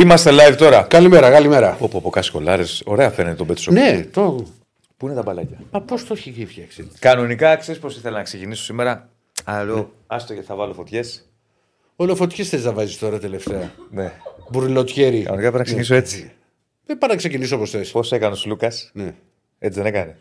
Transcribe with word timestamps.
Είμαστε 0.00 0.30
live 0.32 0.54
τώρα. 0.56 0.82
Καλημέρα, 0.82 1.30
καλημέρα. 1.30 1.76
Όπω 1.80 1.98
από 1.98 2.10
κασκολάρες, 2.10 2.82
ωραία 2.84 3.10
φαίνεται 3.10 3.34
το 3.34 3.44
Πέτσο. 3.44 3.72
Ναι, 3.72 4.04
το. 4.12 4.46
Πού 4.96 5.06
είναι 5.06 5.14
τα 5.14 5.22
μπαλάκια; 5.22 5.58
Μα 5.70 5.80
πώς 5.80 6.04
το 6.06 6.14
έχει 6.16 6.46
φτιάξει. 6.46 6.88
Κανονικά, 6.98 7.56
ξέρεις 7.56 7.80
πώς 7.80 7.96
ήθελα 7.96 8.16
να 8.16 8.22
ξεκινήσω 8.22 8.62
σήμερα; 8.62 9.08
Αλλού, 9.44 9.92
άστο 10.06 10.32
γιατί 10.32 10.48
θα 10.48 10.54
βάλω 10.54 10.72
φωτιές. 10.72 11.28
Όλο 11.96 12.14
φωτιέ 12.16 12.44
θες 12.44 12.64
να 12.64 12.72
βάζεις 12.72 12.98
τώρα 12.98 13.18
τελευταία; 13.18 13.72
Ναι. 13.90 14.12
Μπουρλοτιέρι. 14.50 15.22
Κανονικά 15.22 15.40
πρέπει 15.50 15.56
να 15.56 15.62
ξεκινήσω 15.64 15.94
έτσι. 15.94 16.32
Δεν 16.86 16.98
πάω 16.98 17.10
να 17.10 17.16
ξεκινήσω 17.16 17.56
όπως 17.56 17.70
θες. 17.70 17.90
Πώς 17.90 18.12
έκανε 18.12 18.34
ο 18.34 18.42
Λούκας, 18.46 18.90
Ναι. 18.92 19.14
έτσι 19.58 19.78
δεν 19.82 19.88
έκανε. 19.94 20.16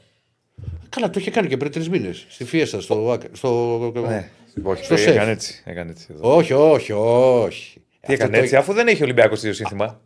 Καλά, 0.90 1.10
το 1.10 1.20
είχε 1.20 1.32
κάνει 1.32 1.48
και 1.48 1.58
πριν 1.58 1.72
τρεις 1.72 1.90
μήνες. 1.90 2.26
Στη 2.30 2.44
Φίεστα, 2.46 2.82
στο. 2.82 3.12
Άκα- 3.12 3.28
στο... 3.32 3.78
Ναι. 4.08 4.30
Όχι, 4.64 4.84
Στο 4.84 4.98
σεφ. 4.98 5.08
έκανε 5.16 5.32
έτσι. 5.32 5.62
Έκανε 5.66 5.90
έτσι 5.92 6.08
εδώ. 6.12 6.36
Όχι, 6.36 6.54
όχι, 6.54 6.92
όχι. 6.92 7.79
Τι 8.00 8.14
έκανε 8.14 8.38
έτσι, 8.38 8.56
αφού 8.56 8.74
δεν 8.74 8.88
έχει 8.88 9.04
Ολυμπιακός 9.04 9.40
ίδιο 9.40 9.54
σύνθημα. 9.54 10.02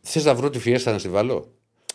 Θες 0.00 0.24
να 0.24 0.34
βρω 0.34 0.50
τη 0.50 0.58
Φιέστα 0.58 0.92
να 0.92 0.98
στη 0.98 1.08
βάλω; 1.08 1.52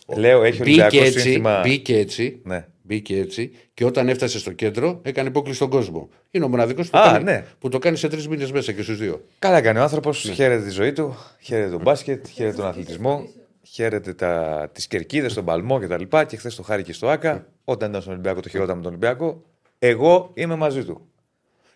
Λέω, 0.08 0.44
έχει 0.44 0.58
Μπήκε 0.58 0.82
Ολυμπιακός 0.82 1.08
έτσι, 1.08 1.20
σύνθημα. 1.20 1.60
μπήκε 1.64 1.98
έτσι. 1.98 2.40
Ναι. 2.44 2.68
Μπήκε 2.86 3.18
έτσι 3.20 3.52
και 3.74 3.86
όταν 3.86 4.10
έφτασε 4.10 4.40
στο 4.40 4.52
κέντρο 4.52 5.00
έκανε 5.04 5.30
υπόκληση 5.30 5.56
στον 5.58 5.70
κόσμο. 5.70 6.10
Είναι 6.32 6.46
ο 6.46 6.48
μοναδικός 6.48 6.90
που, 6.90 6.98
Α, 6.98 7.04
το 7.04 7.10
κάνει- 7.12 7.24
ναι. 7.24 7.46
που 7.60 7.70
το 7.70 7.80
κάνει 7.80 7.98
σε 7.98 8.08
τρεις 8.08 8.28
μήνες 8.28 8.52
μέσα 8.52 8.72
και 8.72 8.82
στους 8.82 8.98
δύο. 8.98 9.24
Καλά 9.40 9.62
κάνει 9.62 9.80
ο 9.80 9.82
άνθρωπος, 9.82 10.26
Ναι. 10.26 10.34
χαίρεται 10.34 10.64
τη 10.64 10.70
ζωή 10.70 10.94
του, 10.94 11.16
χαίρεται 11.40 11.70
τον 11.70 11.82
μπάσκετ, 11.82 12.28
χαίρεται 12.28 12.56
τον 12.56 12.66
αθλητισμό, 12.66 13.28
χαίρεται 13.62 14.14
τα... 14.14 14.70
τις 14.74 14.88
κερκίδες, 14.88 15.34
τον 15.34 15.46
παλμό 15.46 15.80
κτλ. 15.80 16.04
Και, 16.04 16.26
και 16.28 16.38
χθες 16.38 16.56
το 16.56 16.64
χάρη 16.64 16.84
και 16.84 16.94
στο 16.94 17.08
ΑΚΑ. 17.08 17.48
Όταν 17.64 17.90
ήταν 17.90 18.02
στον 18.02 18.14
Ολυμπιακό, 18.14 18.40
το 18.40 18.50
χαιρόταν 18.50 18.76
με 18.76 18.82
τον 18.82 18.92
Ολυμπιακό. 18.92 19.44
Εγώ 19.80 20.32
είμαι 20.34 20.56
μαζί 20.56 20.84
του. 20.86 21.08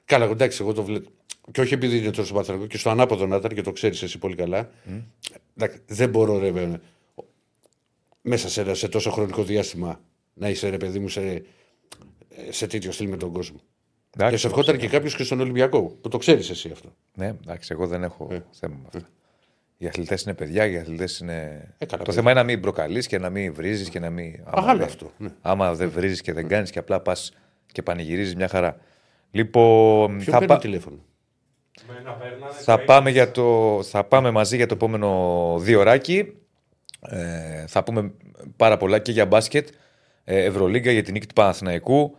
Καλά, 0.05 0.25
εντάξει, 0.25 0.58
εγώ 0.61 0.73
το 0.73 0.83
βλέπω. 0.83 1.09
Και 1.51 1.61
όχι 1.61 1.73
επειδή 1.73 1.97
είναι 1.97 2.11
τόσο 2.11 2.33
παθρακό 2.33 2.65
και 2.65 2.77
στο 2.77 2.89
ανάποδο 2.89 3.25
να 3.27 3.35
ήταν 3.35 3.51
και 3.53 3.61
το 3.61 3.71
ξέρεις 3.71 4.01
εσύ 4.01 4.17
πολύ 4.17 4.35
καλά. 4.35 4.69
Εντάξει, 5.57 5.81
δεν 5.87 6.09
μπορώ, 6.09 6.37
ρε, 6.39 6.51
βέβαια, 6.51 6.79
μέσα 8.21 8.49
σε, 8.49 8.61
ένα- 8.61 8.73
σε 8.73 8.87
τόσο 8.87 9.11
χρονικό 9.11 9.43
διάστημα 9.43 9.99
να 10.33 10.49
είσαι, 10.49 10.69
ρε 10.69 10.77
παιδί 10.77 10.99
μου, 10.99 11.07
σε, 11.09 11.43
σε 12.49 12.67
τέτοιο 12.67 12.91
στυλ 12.91 13.07
με 13.09 13.17
τον 13.17 13.31
κόσμο. 13.31 13.57
Εντάξει, 14.15 14.33
και 14.35 14.39
σε 14.41 14.47
ευχόταν 14.47 14.77
και 14.77 14.87
κάποιος 14.87 15.15
και 15.15 15.23
στον 15.23 15.39
Ολυμπιακό, 15.39 15.81
που 16.01 16.09
το 16.09 16.17
ξέρεις 16.17 16.49
εσύ 16.49 16.69
αυτό. 16.71 16.93
Ναι, 17.13 17.27
εντάξει, 17.27 17.69
εγώ 17.71 17.87
δεν 17.87 18.03
έχω 18.03 18.27
Ε. 18.31 18.43
θέμα 18.51 18.75
με 18.75 18.83
αυτά. 18.85 19.09
Οι 19.77 19.87
αθλητές 19.87 20.21
είναι 20.21 20.33
παιδιά, 20.33 20.65
οι 20.65 20.77
αθλητές 20.77 21.19
είναι. 21.19 21.33
Ε, 21.77 21.85
καλά, 21.85 21.97
το 21.97 21.97
παιδιά. 21.97 22.13
θέμα 22.13 22.31
είναι 22.31 22.39
να 22.39 22.45
μην 22.45 22.61
προκαλείς 22.61 23.07
και 23.07 23.17
να 23.17 23.29
μην 23.29 23.53
βρίζεις 23.53 23.89
και 23.89 23.99
να 23.99 24.09
μην. 24.09 24.35
άμα 24.43 24.69
Άλλο 24.69 24.77
δεν- 24.77 24.87
αυτό, 24.87 25.11
ναι. 25.17 25.29
Άμα 25.41 25.73
δεν 25.75 25.89
βρίζεις 25.89 26.21
και 26.21 26.33
δεν 26.33 26.47
κάνεις 26.47 26.71
και 26.71 26.79
απλά 26.79 26.99
πας 26.99 27.33
και 27.71 27.81
πανηγυρίζεις 27.81 28.35
μια 28.35 28.47
χαρά. 28.47 28.79
Λοιπόν, 29.31 30.17
Ποιο 30.17 30.25
θα, 30.31 30.31
παίρνει 30.31 30.47
πά- 30.53 30.61
τηλέφωνο; 30.61 30.97
Θα, 32.64 32.80
πάμε 32.80 33.10
για 33.10 33.32
το, 33.32 33.80
θα 33.83 34.04
πάμε 34.04 34.32
μαζί 34.32 34.55
για 34.55 34.65
το 34.65 34.73
επόμενο 34.73 35.55
δύο 35.60 35.80
ωράκι. 35.80 36.33
Ε, 37.10 37.67
θα 37.67 37.83
πούμε 37.83 38.11
πάρα 38.55 38.77
πολλά 38.77 38.99
και 38.99 39.11
για 39.11 39.26
μπάσκετ, 39.26 39.67
ε, 40.23 40.43
Ευρωλίγκα, 40.43 40.92
για 40.92 41.04
την 41.04 41.14
νίκη 41.14 41.27
του 41.27 41.33
Παναθηναϊκού, 41.33 42.17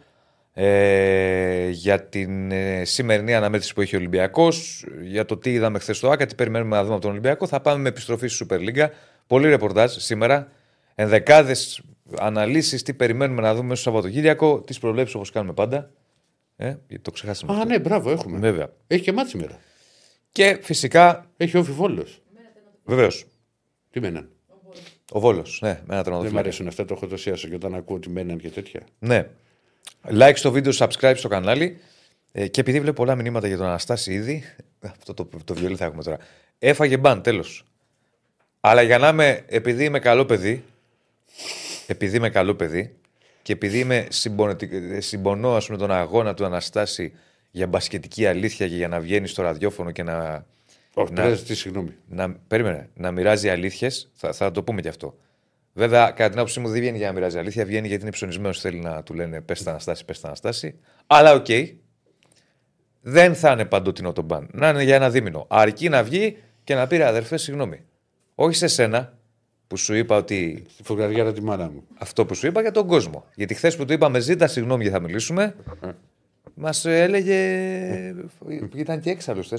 ε, 0.53 1.69
για 1.69 2.03
την 2.03 2.51
ε, 2.51 2.85
σημερινή 2.85 3.35
αναμέτρηση 3.35 3.75
που 3.75 3.81
έχει 3.81 3.95
ο 3.95 3.99
Ολυμπιακός, 3.99 4.87
για 5.03 5.25
το 5.25 5.37
τι 5.37 5.53
είδαμε 5.53 5.79
χθες 5.79 5.97
στο 5.97 6.11
ΆΚΑ, 6.11 6.27
τι 6.27 6.35
περιμένουμε 6.35 6.77
να 6.77 6.83
δούμε 6.83 6.95
από 6.95 7.03
τον 7.03 7.11
Ολυμπιακό. 7.11 7.47
Θα 7.47 7.61
πάμε 7.61 7.81
με 7.83 7.89
επιστροφή 7.89 8.29
στη 8.29 8.47
Super 8.51 8.59
League. 8.59 8.89
Πολύ 9.27 9.49
ρεπορτάζ 9.49 9.95
σήμερα. 9.97 10.49
Ενδεκάδες 10.95 11.83
αναλύσεις, 12.19 12.83
τι 12.83 12.95
περιμένουμε 12.95 13.43
να 13.43 13.55
δούμε 13.55 13.69
μέσα 13.69 13.81
στο 13.81 13.91
Σαββατοκύριακο, 13.91 14.61
τις 14.61 14.79
προβλέψεις 14.79 15.15
όπως 15.15 15.31
κάνουμε 15.31 15.53
πάντα. 15.53 15.91
Ε, 16.61 16.67
γιατί 16.89 17.03
το 17.03 17.11
ξεχάσαμε. 17.11 17.53
Α, 17.53 17.57
αυτό. 17.57 17.69
ναι, 17.69 17.79
μπράβο, 17.79 18.11
έχουμε. 18.11 18.39
Βέβαια. 18.39 18.73
Έχει 18.87 19.03
και 19.03 19.13
μάτι 19.13 19.29
σήμερα. 19.29 19.59
Και 20.33 20.59
φυσικά, 20.63 21.31
Έχει 21.37 21.57
όφη 21.57 21.73
βόλο. 21.73 22.07
βεβαίως, 22.85 23.27
Τι 23.91 24.01
μέναν; 24.01 24.29
ο 25.13 25.21
Βόλος. 25.21 25.59
Ναι, 25.63 25.69
με 25.69 25.75
ένα 25.75 25.83
Δεν 25.87 25.97
μου 25.97 26.03
τερματοφύλακα. 26.03 26.39
αρέσουν 26.39 26.67
αυτά, 26.67 26.85
το 26.85 26.95
έχω 26.95 27.07
τοσιάσει 27.07 27.49
και 27.49 27.55
όταν 27.55 27.75
ακούω 27.75 27.97
ότι 27.97 28.09
μέναν 28.11 28.39
και 28.39 28.51
τέτοια. 28.51 28.81
Ναι. 28.99 29.29
Like 30.11 30.33
στο 30.35 30.51
βίντεο, 30.53 30.73
subscribe 30.77 31.13
στο 31.17 31.29
κανάλι. 31.29 31.79
Ε, 32.33 32.49
και 32.49 32.61
επειδή 32.61 32.81
βλέπω 32.81 32.97
πολλά 32.97 33.15
μηνύματα 33.15 33.47
για 33.47 33.57
τον 33.57 33.67
Αναστάση 33.67 34.13
ήδη. 34.13 34.43
Αυτό 34.99 35.15
το, 35.15 35.29
το 35.45 35.55
βιολί 35.55 35.77
θα 35.77 35.85
έχουμε 35.85 36.03
τώρα. 36.03 36.19
Έφαγε 36.59 36.97
ban, 36.97 37.23
τέλος. 37.23 37.65
Αλλά 38.61 38.83
για 38.83 38.99
να 38.99 39.09
είμαι, 39.09 39.45
επειδή 39.47 39.85
είμαι 39.85 39.99
καλό 39.99 40.25
παιδί, 40.25 40.65
επειδή 41.87 42.17
είμαι 42.17 42.31
καλό 42.31 42.55
παιδί 42.55 42.98
και 43.49 43.55
επειδή 43.55 43.79
είμαι 43.79 44.07
συμπονετικ- 44.11 44.73
ε, 44.73 45.01
συμπονώ 45.01 45.55
ας 45.57 45.67
πούμε, 45.67 45.79
τον 45.79 45.91
αγώνα 45.91 46.35
του 46.35 46.45
Αναστάση 46.45 47.13
για 47.51 47.67
μπασκετική 47.67 48.27
αλήθεια 48.27 48.69
και 48.69 48.75
για 48.75 48.89
να 48.89 49.01
βγαίνει 49.01 49.27
στο 49.27 49.43
ραδιόφωνο 49.43 49.91
και 49.91 50.03
να, 50.03 50.47
Όχι, 50.95 51.09
Να- 51.09 51.15
πρέπει 51.15 51.29
να 51.29 51.35
ζητήσει 51.35 51.61
συγγνώμη. 51.61 51.95
να, 52.09 52.33
περίμενε, 52.33 52.89
να 52.95 53.11
μοιράζει 53.11 53.49
αλήθειες, 53.49 54.11
θα, 54.15 54.33
θα 54.33 54.51
το 54.51 54.63
πούμε 54.63 54.81
και 54.81 54.89
αυτό. 54.89 55.19
Βέβαια, 55.73 56.11
κατά 56.11 56.29
την 56.29 56.39
άποψή 56.39 56.61
μου 56.61 56.69
δεν 56.69 56.81
βγαίνει 56.81 56.97
για 56.97 57.07
να 57.07 57.13
μοιράζει 57.13 57.39
αλήθεια, 57.39 57.65
βγαίνει 57.65 57.89
γιατί 57.89 58.03
είναι 58.03 58.11
ψωνισμένος. 58.13 58.61
Θέλει 58.61 58.79
να 58.81 59.03
του 59.03 59.15
λένε 59.15 59.41
πες 59.41 59.63
τα 59.63 59.71
Αναστάση, 59.71 60.05
πες 60.05 60.21
τα 60.21 60.27
Αναστάση. 60.27 60.79
Αλλά 61.07 61.33
οκ. 61.33 61.47
Δεν 63.01 63.35
θα 63.35 63.53
είναι 63.53 63.65
παντοτινό 63.65 64.13
το 64.13 64.23
μπαν. 64.23 64.49
Να 64.53 64.69
είναι 64.69 64.83
για 64.83 64.95
ένα 64.95 65.11
δίμηνο. 65.11 65.47
Αρκεί 65.49 65.89
να 65.89 66.03
βγει 66.03 66.37
και 66.65 66.75
να 66.75 66.87
πει 66.87 66.97
ρε 66.97 67.05
αδερφέ, 67.07 67.37
συγγνώμη. 67.37 67.81
Όχι 68.35 68.57
σε 68.57 68.67
σένα 68.67 69.18
που 69.69 69.77
σου 69.77 69.95
είπα 69.95 70.17
ότι 70.17 70.65
Στη 70.69 70.83
φουγγαριάρα 70.83 71.33
τη 71.33 71.43
μάνα 71.43 71.71
μου. 71.71 71.85
αυτό 71.99 72.27
που 72.27 72.35
σου 72.35 72.47
είπα 72.47 72.61
για 72.61 72.71
τον 72.71 72.87
κόσμο. 72.87 73.25
Γιατί 73.35 73.55
χθες 73.55 73.77
που 73.77 73.85
του 73.85 73.93
είπαμε 73.93 74.21
ζήτα 74.21 74.47
συγγνώμη 74.47 74.83
γιατί 74.83 74.97
θα 74.99 75.03
μιλήσουμε, 75.05 75.57
μας 76.55 76.85
έλεγε. 76.85 78.15
ήταν 78.75 79.01
και 79.01 79.11
έξαλλος. 79.11 79.53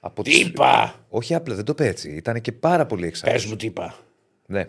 Από 0.00 0.22
Τι 0.22 0.30
τις- 0.30 0.40
είπα! 0.46 0.94
όχι 1.08 1.34
απλά, 1.34 1.54
δεν 1.54 1.64
το 1.64 1.72
είπε 1.72 1.86
έτσι. 1.86 2.10
Ήταν 2.10 2.40
και 2.40 2.52
πάρα 2.52 2.86
πολύ 2.86 3.06
εξάρτητο. 3.06 3.40
Πες 3.42 3.50
μου 3.50 3.56
τι 3.56 3.66
είπα. 3.66 3.94
Ναι. 4.46 4.68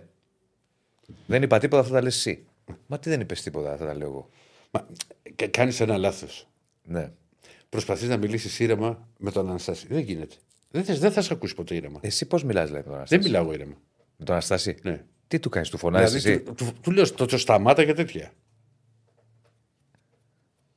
Δεν 1.25 1.41
είπα 1.43 1.59
τίποτα, 1.59 1.81
αυτά 1.81 1.93
τα 1.93 2.01
λες 2.01 2.15
εσύ. 2.15 2.45
Μα 2.87 2.99
τι 2.99 3.09
δεν 3.09 3.19
είπες 3.21 3.41
τίποτα, 3.41 3.71
αυτά 3.73 3.85
τα 3.85 3.93
λέω 3.95 4.07
εγώ. 4.07 4.29
Μα 4.71 4.85
κάνεις 5.51 5.79
ένα 5.79 5.97
λάθος. 5.97 6.47
Ναι. 6.83 7.11
Προσπαθείς 7.69 8.07
να 8.09 8.17
μιλήσεις 8.17 8.59
ήρεμα 8.59 9.07
με 9.17 9.31
τον 9.31 9.49
Αναστάση. 9.49 9.87
Δεν 9.89 9.99
γίνεται. 9.99 10.35
Δεν, 10.71 10.83
θες, 10.83 10.99
δεν 10.99 11.11
θα 11.11 11.21
σε 11.21 11.33
ακούσει 11.33 11.55
ποτέ 11.55 11.75
ήρεμα. 11.75 11.99
Εσύ 12.03 12.25
πώς 12.25 12.43
μιλάς, 12.43 12.67
δηλαδή, 12.67 12.87
με 12.87 12.93
τον 12.95 13.03
δεν 13.07 13.19
Αναστάση; 13.19 13.23
μιλάω 13.23 13.53
ήρεμα. 13.53 13.73
Με 14.19 14.25
τον 14.25 14.35
Αναστάση. 14.35 14.77
Ναι. 14.81 15.03
Τι 15.27 15.39
του 15.39 15.49
κάνεις, 15.49 15.69
του 15.69 15.77
φωνάζεις 15.77 16.21
Δηλαδή, 16.21 16.41
εσύ; 16.41 16.53
του, 16.53 16.53
του, 16.53 16.73
του 16.81 16.91
λέω 16.91 17.13
το, 17.13 17.25
το 17.25 17.37
σταμάτα 17.37 17.85
και 17.85 17.93
τέτοια. 17.93 18.31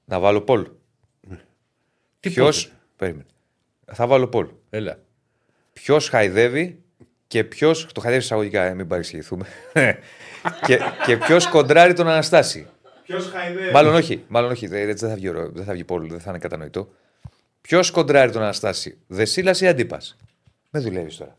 Να 0.05 0.21
βάλω 0.21 0.41
Πολ. 0.41 0.69
Τι 2.21 2.31
Ποιο. 2.31 2.45
πότε; 2.45 2.59
Περίμενε. 2.97 3.27
Θα 3.93 4.07
βάλω 4.07 4.29
Πολ. 4.29 4.49
Έλα. 4.71 4.99
Ποιος 5.73 6.09
χαϊδεύει 6.09 6.83
και 7.27 7.45
ποιο. 7.45 7.75
Το 7.93 8.01
χαϊδεύεις 8.01 8.25
εισαγωγικά, 8.27 8.63
ε, 8.63 8.75
μην 8.75 8.87
παρεξηγηθούμε. 8.87 9.47
και 10.67 10.79
και 11.07 11.17
ποιος 11.17 11.49
κοντράρει 11.49 11.93
τον 11.93 12.09
Αναστάση. 12.09 12.67
Ποιος 13.03 13.27
χαϊδεύει; 13.27 13.73
Μάλλον 13.73 13.95
όχι. 13.95 14.25
Μάλλον 14.29 14.51
όχι. 14.51 14.67
Δεν, 14.67 14.87
δεν 14.87 15.09
θα 15.09 15.15
βγει 15.15 15.29
ωραίο, 15.29 15.49
δεν 15.49 15.65
θα 15.65 15.73
βγει 15.73 15.85
Πολ, 15.85 16.09
δεν 16.09 16.21
θα 16.21 16.31
είναι 16.31 16.39
κατανοητό. 16.39 16.89
Ποιος 17.61 17.91
κοντράρει 17.91 18.33
τον 18.33 18.43
Αναστάση, 18.43 18.99
Δεσίλας 19.07 19.61
ή 19.61 19.67
Αντίπας; 19.67 20.17
Με 20.71 20.81
δουλεύεις 20.81 21.17
τώρα. 21.17 21.37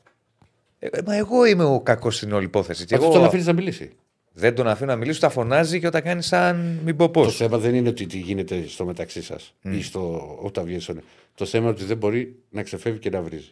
Ε, 0.91 1.01
μα 1.05 1.15
εγώ 1.15 1.45
είμαι 1.45 1.63
ο 1.63 1.81
κακός 1.81 2.15
στην 2.15 2.31
όλη 2.33 2.45
υπόθεση. 2.45 2.85
Και 2.85 2.93
Αυτό 2.95 3.05
εγώ 3.07 3.15
τον 3.15 3.23
αφήνεις 3.25 3.45
να 3.45 3.53
μιλήσει. 3.53 3.91
δεν 4.33 4.55
τον 4.55 4.67
αφήνω 4.67 4.91
να 4.91 4.97
μιλήσει, 4.97 5.19
τα 5.19 5.29
φωνάζει 5.29 5.79
και 5.79 5.87
όταν 5.87 6.01
κάνει 6.01 6.21
σαν 6.21 6.79
μην 6.85 6.95
πω 6.95 7.09
πώς. 7.09 7.25
Το 7.25 7.31
θέμα 7.31 7.57
δεν 7.57 7.75
είναι 7.75 7.89
ότι 7.89 8.05
τι 8.05 8.17
γίνεται 8.17 8.63
στο 8.67 8.85
μεταξύ 8.85 9.21
σας 9.23 9.53
ή 9.61 9.81
στο, 9.83 10.35
όταν 10.41 10.65
βγαίνει 10.65 10.81
στον. 10.81 11.01
Το 11.35 11.45
θέμα 11.45 11.63
είναι 11.63 11.73
ότι 11.73 11.83
δεν 11.83 11.97
μπορεί 11.97 12.35
να 12.49 12.63
ξεφεύγει 12.63 12.99
και 12.99 13.09
να 13.09 13.21
βρίζει. 13.21 13.51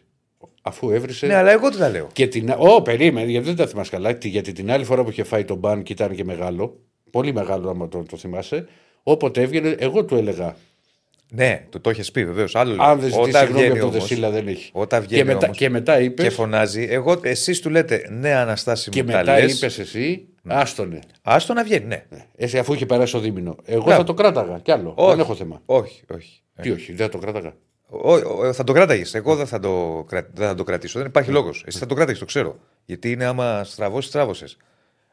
Αφού 0.62 0.90
έβρισε. 0.90 1.26
Ναι, 1.26 1.34
αλλά 1.34 1.50
εγώ 1.50 1.68
τι 1.70 1.76
τα 1.78 1.88
λέω. 1.88 2.08
Και 2.12 2.26
την. 2.26 2.50
Ω, 2.58 2.82
περίμενε, 2.82 3.30
γιατί 3.30 3.46
δεν 3.46 3.56
τα 3.56 3.66
θυμάσαι 3.66 3.90
καλά. 3.90 4.14
τι- 4.16 4.28
Γιατί 4.28 4.52
την 4.52 4.70
άλλη 4.70 4.84
φορά 4.84 5.04
που 5.04 5.10
είχε 5.10 5.22
φάει 5.22 5.44
τον 5.44 5.56
μπαν 5.58 5.82
και 5.82 5.92
ήταν 5.92 6.14
και 6.14 6.24
μεγάλο, 6.24 6.80
πολύ 7.10 7.32
μεγάλο, 7.32 7.70
άμα 7.70 7.88
το, 7.88 8.02
το 8.10 8.16
θυμάσαι, 8.16 8.66
όποτε 9.02 9.40
έβγαινε, 9.42 9.68
εγώ 9.78 10.04
του 10.04 10.14
έλεγα. 10.16 10.56
Ναι, 11.34 11.66
του 11.70 11.80
το 11.80 11.90
έχεις 11.90 12.10
πει 12.10 12.24
βεβαίως. 12.24 12.54
Άλλο 12.56 12.74
λέω. 12.74 12.84
Αν 12.84 12.98
δεν 13.00 13.10
ζητήσει 13.10 13.28
Όταν 13.28 13.32
συγγνώμη 13.40 13.64
βγαίνει 13.64 13.78
από 13.78 13.86
τον 13.90 13.96
όμως, 13.96 14.08
Δεσίλα, 14.08 14.30
δεν 14.30 14.48
έχει. 14.48 14.70
Όταν 14.72 15.02
βγαίνει 15.02 15.22
και, 15.22 15.24
μετά, 15.32 15.44
όμως 15.46 15.56
και 15.56 15.68
μετά 15.68 16.00
είπε. 16.00 16.22
και 16.22 16.30
φωνάζει, 16.30 16.86
εγώ, 16.90 17.20
εσείς 17.22 17.60
του 17.60 17.70
λέτε 17.70 18.06
ναι 18.10 18.34
Αναστάση 18.34 18.90
Και 18.90 19.02
μου 19.02 19.10
τα 19.10 19.16
μετά 19.16 19.38
λες, 19.40 19.56
είπες 19.56 19.78
εσύ, 19.78 20.28
άστονε. 20.46 20.98
άστο 21.22 21.52
να 21.54 21.64
βγαίνει, 21.64 21.84
ναι. 21.86 22.04
Εσύ 22.36 22.58
αφού 22.58 22.72
είχε 22.74 22.86
περάσει 22.86 23.16
ο 23.16 23.20
δίμηνο. 23.20 23.56
Εγώ 23.64 23.82
Μπράβο. 23.82 23.98
θα 24.00 24.04
το 24.06 24.14
κράταγα 24.14 24.58
κι 24.58 24.70
άλλο. 24.70 24.92
Όχι. 24.96 25.10
Δεν 25.10 25.20
έχω 25.20 25.34
θέμα. 25.34 25.62
Όχι, 25.66 26.02
όχι. 26.14 26.40
Τι 26.62 26.70
όχι, 26.70 26.92
δεν 26.92 27.06
θα 27.06 27.12
το 27.12 27.18
κράταγα. 27.18 27.54
Ό, 27.88 28.12
ό, 28.12 28.52
θα 28.52 28.64
το 28.64 28.72
κράταγες. 28.72 29.14
Εγώ 29.14 29.36
δεν 29.36 29.46
θα 29.46 29.58
το, 29.60 30.04
κρα- 30.08 30.28
δεν 30.34 30.46
θα 30.48 30.54
το 30.54 30.64
κρατήσω. 30.64 30.98
Δεν 30.98 31.08
υπάρχει 31.08 31.30
λόγος. 31.30 31.64
Εσύ 31.66 31.78
θα 31.78 31.86
το 31.86 31.94
κράταγες, 31.94 32.18
το 32.20 32.24
ξέρω. 32.26 32.58
Γιατί 32.84 33.10
είναι 33.10 33.24
άμα 33.24 33.64
στραβώσεις, 33.64 34.10
τράβωσε. 34.10 34.46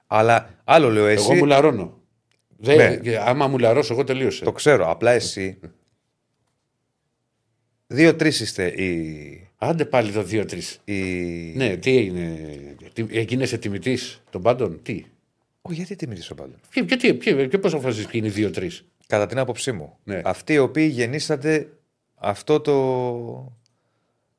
Αλλά 0.07 0.50
άλλο 0.63 0.89
λέω 0.89 1.06
εσύ. 1.06 1.27
Εγώ 1.30 1.36
μου 1.39 1.45
λαρώνω. 1.45 1.98
Δεν, 2.57 2.75
Ναι. 2.77 2.95
και 2.95 3.18
Άμα 3.18 3.48
μου 3.48 3.57
λαρώσω, 3.57 3.94
εγώ 3.94 4.04
τελείωσε. 4.04 4.44
Το 4.44 4.51
ξέρω. 4.51 4.89
Απλά 4.89 5.12
εσύ. 5.12 5.60
Δύο-τρεις 7.94 8.39
είστε 8.39 8.68
οι. 8.68 9.47
Άντε 9.57 9.86
πάλι 9.86 10.12
το 10.12 10.25
2-3. 10.31 10.59
οι... 10.83 10.94
Ναι, 11.56 11.77
τι 11.77 11.97
έγινε. 11.97 12.38
Τι, 12.94 13.06
έγινεσαι 13.12 13.57
τιμητή 13.57 13.97
των 14.30 14.41
πάντων, 14.41 14.80
τι; 14.83 15.06
Όχι, 15.62 15.75
γιατί 15.75 15.95
τιμητή 15.95 16.27
ο 16.31 16.36
πάντων. 16.36 16.56
Και, 16.71 16.81
και, 16.81 16.95
τι- 16.95 17.13
και, 17.18 17.47
και 17.47 17.57
πώ 17.57 17.68
αποφασίζεις 17.68 18.06
ποιοι 18.07 18.21
είναι 18.36 18.51
2-3. 18.56 18.68
Κατά 19.07 19.25
την 19.25 19.38
άποψή 19.39 19.71
μου. 19.71 19.97
Ναι. 20.03 20.21
Αυτοί 20.24 20.53
οι 20.53 20.57
οποίοι 20.57 20.89
γεννήσατε 20.94 21.69
αυτό 22.15 22.59
το. 22.59 22.77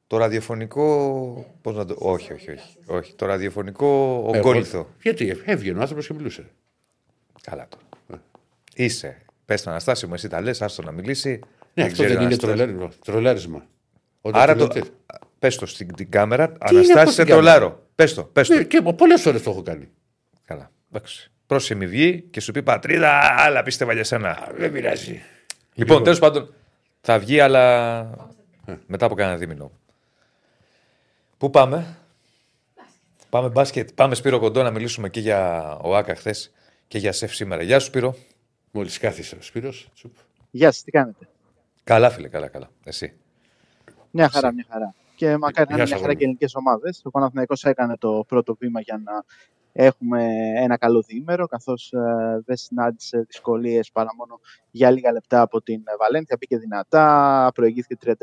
Το 0.06 0.16
ραδιοφωνικό. 0.16 1.56
Πώς 1.62 1.76
να 1.76 1.84
το. 1.84 1.96
Όχι, 1.98 2.32
όχι, 2.32 2.50
όχι. 2.50 2.76
όχι. 2.86 3.14
Το 3.14 3.26
ραδιοφωνικό 3.26 3.86
Εγώ- 3.86 4.38
ογκόλυθο. 4.38 4.88
Γιατί 5.02 5.36
έβγαινε 5.44 5.78
ο 5.78 5.80
άνθρωπος 5.80 6.06
και 6.06 6.14
μιλούσε. 6.14 6.46
Καλά 7.42 7.68
τώρα. 7.68 8.22
Είσαι. 8.74 9.22
Πες 9.44 9.62
τον 9.62 9.70
Αναστάσιο 9.72 10.08
μου, 10.08 10.14
εσύ 10.14 10.28
τα 10.28 10.40
λες, 10.40 10.62
άστο 10.62 10.82
να 10.82 10.90
μιλήσει. 10.92 11.40
Ναι, 11.74 11.82
αυτό 11.82 11.92
ξέρει 11.94 12.08
δεν 12.08 12.18
ο 12.18 12.22
είναι 12.22 12.32
Αναστάσιος. 12.34 12.56
τρολέρισμα. 12.56 12.90
τρολάρισμα. 13.04 13.66
Όταν 14.20 14.42
Άρα 14.42 14.52
του 14.52 14.58
λέω 14.58 14.66
το. 14.68 14.80
τι- 14.80 14.88
Πες 15.38 15.56
το 15.56 15.66
στην 15.66 15.94
την 15.94 16.10
κάμερα, 16.10 16.44
είναι 16.44 16.56
Αναστάσιο 16.60 16.94
αυτό 17.00 17.06
σε 17.10 17.12
στην 17.22 17.26
κάμερα; 17.26 17.52
τρολάρω. 17.52 17.86
Πες 17.94 18.14
το, 18.14 18.24
πες 18.24 18.48
το. 18.48 18.54
Ναι, 18.54 18.62
και 18.64 18.82
πολλές 18.96 19.22
φορές 19.22 19.42
το 19.42 19.50
έχω 19.50 19.62
κάνει. 19.62 19.88
Καλά. 20.44 20.70
Εντάξει. 20.92 21.30
Πρόσεχε 21.46 21.74
μη 21.74 21.86
βγει 21.86 22.20
και 22.30 22.40
σου 22.40 22.52
πει 22.52 22.62
πατρίδα, 22.62 23.20
άλλα 23.36 23.62
πίστευα 23.62 23.92
για 23.92 24.04
σένα. 24.04 24.30
Α, 24.30 24.48
Δεν 24.56 24.72
πειράζει. 24.72 25.22
Λοιπόν, 25.74 26.02
τέλος 26.02 26.18
πάντων, 26.18 26.54
θα 27.00 27.18
βγει, 27.18 27.40
αλλά 27.40 28.10
μετά 28.86 29.06
από 29.06 29.14
κανένα 29.14 29.36
δίμηνο. 29.36 29.70
Πού 31.38 31.50
πάμε, 31.50 31.96
Πάμε 33.30 33.48
μπάσκετ. 33.48 33.88
Πάμε 33.94 34.14
Σπύρο 34.14 34.38
Κοντό 34.38 34.62
να 34.62 34.70
μιλήσουμε 34.70 35.08
και 35.08 35.20
για 35.20 35.72
ΟΑΚΑ 35.82 36.14
χθες 36.14 36.52
και 36.88 36.98
για 36.98 37.12
ΣΕΦ 37.12 37.34
σήμερα. 37.34 37.62
Γεια 37.62 37.78
σου 37.78 37.86
Σπύρο. 37.86 38.16
Μόλις 38.70 38.98
κάθισε 38.98 39.36
ο 39.36 39.42
Σπύρος. 39.42 39.88
τσουπ. 39.94 40.12
Γεια 40.50 40.72
σας, 40.72 40.82
τι 40.82 40.90
κάνετε; 40.90 41.28
Καλά, 41.90 42.10
φίλε, 42.10 42.28
καλά, 42.28 42.48
καλά. 42.48 42.70
Εσύ. 42.84 43.12
Μια 44.10 44.28
χαρά, 44.28 44.52
μια 44.52 44.66
χαρά. 44.68 44.94
Και 45.14 45.36
μακάρι 45.36 45.68
να 45.68 45.74
Γεια 45.74 45.84
είναι 45.84 45.86
σου, 45.86 45.86
μια 45.86 45.86
χαρά 45.86 45.96
αγόρι 45.96 46.16
και 46.16 46.24
ελληνικές 46.24 46.54
ομάδες. 46.54 47.00
Ο 47.04 47.10
Παναθηναϊκός 47.10 47.64
έκανε 47.64 47.96
το 47.96 48.24
πρώτο 48.28 48.54
βήμα 48.54 48.80
για 48.80 49.00
να 49.04 49.12
έχουμε 49.72 50.24
ένα 50.56 50.76
καλό 50.76 51.00
διήμερο, 51.00 51.46
καθώς 51.46 51.92
δεν 52.44 52.56
συνάντησε 52.56 53.24
δυσκολίες 53.26 53.90
παρά 53.90 54.10
μόνο 54.16 54.40
για 54.70 54.90
λίγα 54.90 55.12
λεπτά 55.12 55.40
από 55.40 55.62
την 55.62 55.82
Βαλένθια. 55.98 56.36
Μπήκε 56.40 56.58
δυνατά, 56.58 57.50
προηγήθηκε 57.54 58.16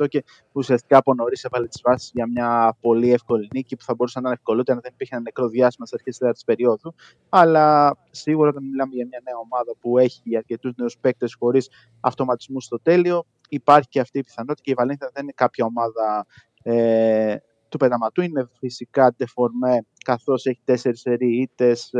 36-18 0.00 0.08
και 0.08 0.24
ουσιαστικά 0.52 0.96
από 0.96 1.14
νωρίς 1.14 1.44
έβαλε 1.44 1.66
τις 1.66 1.80
βάσεις 1.84 2.10
για 2.14 2.26
μια 2.26 2.76
πολύ 2.80 3.12
εύκολη 3.12 3.48
νίκη 3.54 3.76
που 3.76 3.84
θα 3.84 3.94
μπορούσε 3.94 4.20
να 4.20 4.28
ήταν 4.28 4.38
ευκολότερη 4.40 4.76
αν 4.76 4.82
δεν 4.82 4.92
υπήρχε 4.94 5.14
ένα 5.14 5.22
νεκρό 5.22 5.48
διάστημα 5.48 5.86
στις 5.86 5.98
αρχές 5.98 6.12
της 6.12 6.18
τέταρτης 6.18 6.44
περίοδου. 6.44 6.94
Αλλά 7.28 7.96
σίγουρα 8.10 8.48
όταν 8.48 8.64
μιλάμε 8.64 8.94
για 8.94 9.06
μια 9.06 9.20
νέα 9.24 9.36
ομάδα 9.36 9.72
που 9.80 9.98
έχει 9.98 10.36
αρκετούς 10.36 10.72
νέους 10.76 10.98
παίκτες 10.98 11.34
χωρίς 11.38 11.68
αυτοματισμούς 12.00 12.64
στο 12.64 12.80
τέλειο, 12.80 13.26
υπάρχει 13.48 13.88
και 13.88 14.00
αυτή 14.00 14.18
η 14.18 14.22
πιθανότητα 14.22 14.62
και 14.64 14.70
η 14.70 14.74
Βαλένθια 14.74 15.10
δεν 15.12 15.22
είναι 15.22 15.32
κάποια 15.36 15.64
ομάδα 15.64 16.26
ε, 16.62 17.36
του 17.70 17.78
πεταματού. 17.78 18.22
Είναι 18.22 18.48
φυσικά 18.58 19.14
ντεφορμέ 19.16 19.84
καθώς 20.04 20.46
έχει 20.46 20.60
τέσσερις 20.64 21.00
σερή 21.00 21.40
ήττες, 21.40 21.90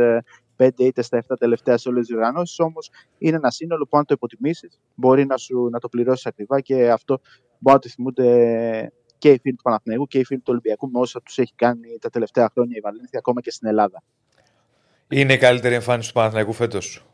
πέντε 0.55 0.83
ήττες 0.83 1.05
στα 1.05 1.23
7 1.27 1.35
τελευταία 1.39 1.77
σε 1.77 1.89
όλες 1.89 2.05
τις 2.05 2.15
διοργανώσεις. 2.15 2.59
Όμως 2.59 2.89
είναι 3.17 3.35
ένα 3.35 3.51
σύνολο 3.51 3.87
που 3.89 3.97
αν 3.97 4.05
το 4.05 4.13
υποτιμήσεις, 4.13 4.79
μπορεί 4.95 5.25
να, 5.25 5.37
σου, 5.37 5.69
να 5.71 5.79
το 5.79 5.89
πληρώσεις 5.89 6.25
ακριβά 6.25 6.61
και 6.61 6.91
αυτό 6.91 7.19
μπορεί 7.59 7.75
να 7.75 7.79
το 7.81 7.89
θυμούνται 7.89 8.91
και 9.17 9.29
οι 9.29 9.39
φίλοι 9.41 9.55
του 9.55 9.63
Παναθηναϊκού 9.63 10.07
και 10.07 10.19
οι 10.19 10.25
φίλοι 10.25 10.39
του 10.39 10.49
Ολυμπιακού 10.49 10.89
με 10.91 10.99
όσα 10.99 11.21
τους 11.21 11.37
έχει 11.37 11.53
κάνει 11.55 11.97
τα 12.01 12.09
τελευταία 12.09 12.49
χρόνια 12.53 12.77
η 12.77 12.79
Βαλένθια 12.79 13.19
ακόμα 13.19 13.41
και 13.41 13.51
στην 13.51 13.67
Ελλάδα. 13.67 14.03
Είναι 15.07 15.33
η 15.33 15.37
καλύτερη 15.37 15.73
εμφάνιση 15.75 16.07
του 16.07 16.13
Παναθηναϊκού 16.13 16.53
φέτος, 16.53 17.05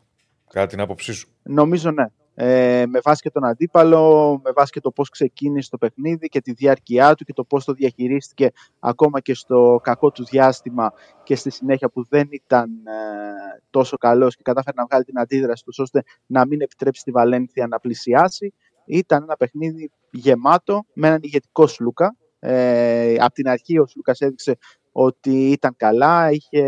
κατά 0.50 0.66
την 0.66 0.80
άποψή 0.80 1.12
σου; 1.12 1.28
Νομίζω 1.42 1.90
ναι. 1.90 2.04
Ε, 2.40 2.84
με 2.88 3.00
βάση 3.04 3.22
και 3.22 3.30
τον 3.30 3.44
αντίπαλο, 3.44 4.40
με 4.44 4.50
βάση 4.52 4.72
και 4.72 4.80
το 4.80 4.90
πώς 4.90 5.08
ξεκίνησε 5.08 5.70
το 5.70 5.78
παιχνίδι 5.78 6.28
και 6.28 6.40
τη 6.40 6.52
διάρκεια 6.52 7.14
του 7.14 7.24
και 7.24 7.32
το 7.32 7.44
πώς 7.44 7.64
το 7.64 7.72
διαχειρίστηκε 7.72 8.50
ακόμα 8.78 9.20
και 9.20 9.34
στο 9.34 9.80
κακό 9.82 10.10
του 10.10 10.24
διάστημα 10.24 10.92
και 11.22 11.36
στη 11.36 11.50
συνέχεια 11.50 11.88
που 11.88 12.04
δεν 12.08 12.28
ήταν 12.30 12.70
ε, 12.70 13.62
τόσο 13.70 13.96
καλός 13.96 14.36
και 14.36 14.42
κατάφερε 14.42 14.76
να 14.76 14.86
βγάλει 14.86 15.04
την 15.04 15.18
αντίδραση 15.18 15.64
τους 15.64 15.78
ώστε 15.78 16.02
να 16.26 16.46
μην 16.46 16.60
επιτρέψει 16.60 17.02
τη 17.02 17.10
Βαλένθια 17.10 17.66
να 17.66 17.78
πλησιάσει. 17.78 18.54
Ήταν 18.84 19.22
ένα 19.22 19.36
παιχνίδι 19.36 19.90
γεμάτο 20.10 20.84
με 20.92 21.06
έναν 21.06 21.20
ηγετικό 21.22 21.66
Σλούκα. 21.66 22.16
Ε, 22.38 23.14
από 23.18 23.32
την 23.32 23.48
αρχή 23.48 23.78
ο 23.78 23.86
Σλούκας 23.86 24.20
έδειξε 24.20 24.58
ότι 24.92 25.50
ήταν 25.50 25.74
καλά, 25.76 26.30
είχε 26.30 26.62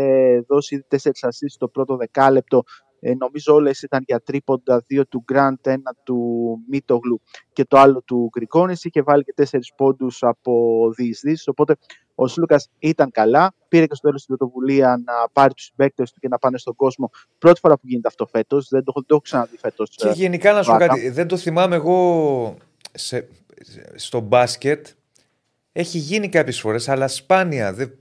δώσει 0.47 0.85
τέσσερις 0.87 1.23
ασίσεις 1.23 1.53
στο 1.53 1.67
πρώτο 1.67 1.95
δεκάλεπτο 1.95 2.63
ε, 3.03 3.13
νομίζω 3.13 3.53
όλες 3.53 3.81
ήταν 3.81 4.03
για 4.07 4.19
τρίποντα, 4.19 4.83
δύο 4.87 5.07
του 5.07 5.23
Γκραντ, 5.31 5.57
ένα 5.67 5.95
του 6.03 6.19
Μίτογλου 6.69 7.21
και 7.53 7.65
το 7.65 7.77
άλλο 7.77 8.01
του 8.01 8.29
Γκρικόνης. 8.31 8.83
Είχε 8.83 9.01
βάλει 9.01 9.23
και 9.23 9.33
τέσσερις 9.35 9.73
πόντους 9.75 10.23
από 10.23 10.81
διεισδύσεις, 10.95 11.47
οπότε 11.47 11.75
ο 12.15 12.27
Σλούκας 12.27 12.69
ήταν 12.79 13.11
καλά. 13.11 13.53
Πήρε 13.67 13.85
και 13.85 13.95
στο 13.95 14.07
τέλος 14.07 14.25
την 14.25 14.35
πρωτοβουλία 14.37 15.01
να 15.05 15.13
πάρει 15.33 15.53
τους 15.53 15.65
συμπαίκτες 15.65 16.11
του 16.11 16.19
και 16.19 16.27
να 16.27 16.37
πάνε 16.37 16.57
στον 16.57 16.75
κόσμο. 16.75 17.09
Πρώτη 17.37 17.59
φορά 17.59 17.75
που 17.75 17.87
γίνεται 17.87 18.07
αυτό 18.07 18.25
φέτος, 18.25 18.67
δεν 18.69 18.83
το, 18.83 18.85
έχω- 18.95 18.99
το 19.01 19.07
έχω 19.09 19.21
ξαναδεί 19.21 19.57
φέτος. 19.57 19.89
Και 19.89 20.07
ε, 20.07 20.11
γενικά 20.11 20.53
να 20.53 20.63
σου 20.63 20.71
πω 20.71 20.77
Βάκα. 20.77 20.87
κάτι, 20.87 21.09
δεν 21.09 21.27
το 21.27 21.37
θυμάμαι 21.37 21.75
εγώ 21.75 22.57
σε, 22.91 23.27
στο 23.95 24.19
μπάσκετ. 24.19 24.87
Έχει 25.71 25.97
γίνει 25.97 26.29
κάποιες 26.29 26.59
φορές, 26.59 26.89
αλλά 26.89 27.07
σπάνια. 27.07 27.73
Δεν... 27.73 27.91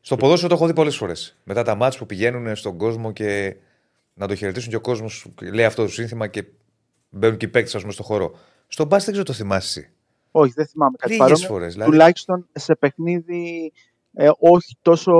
Στο 0.00 0.16
ποδόσφαιρο 0.16 0.48
το 0.48 0.54
έχω 0.54 0.66
δει 0.66 0.72
πολλές 0.72 0.96
φορές. 0.96 1.36
Μετά 1.44 1.62
τα 1.62 1.74
μάτς 1.74 1.98
που 1.98 2.06
πηγαίνουν 2.06 2.56
στον 2.56 2.76
κόσμο 2.76 3.12
και 3.12 3.56
να 4.14 4.28
το 4.28 4.34
χαιρετήσουν 4.34 4.70
και 4.70 4.76
ο 4.76 4.80
κόσμος 4.80 5.26
λέει 5.52 5.64
αυτό 5.64 5.82
το 5.84 5.90
σύνθημα 5.90 6.26
και 6.26 6.44
μπαίνουν 7.10 7.36
και 7.36 7.44
οι 7.44 7.48
παίκτες, 7.48 7.74
ας 7.74 7.80
πούμε, 7.80 7.92
στο 7.92 8.02
χώρο. 8.02 8.34
Στον 8.66 8.86
μπάσκετ 8.86 9.14
δεν 9.14 9.22
ξέρω 9.24 9.36
το 9.38 9.44
θυμάσαι. 9.44 9.80
εσύ. 9.80 9.90
Όχι, 10.30 10.52
δεν 10.56 10.66
θυμάμαι 10.66 10.96
κάτι 10.96 11.12
Λίγες 11.12 11.26
παρόμοιο. 11.26 11.48
φορές, 11.48 11.72
δηλαδή. 11.72 11.90
Τουλάχιστον 11.90 12.48
σε 12.52 12.74
παιχνίδι 12.74 13.72
ε, 14.14 14.30
όχι 14.38 14.76
τόσο 14.82 15.12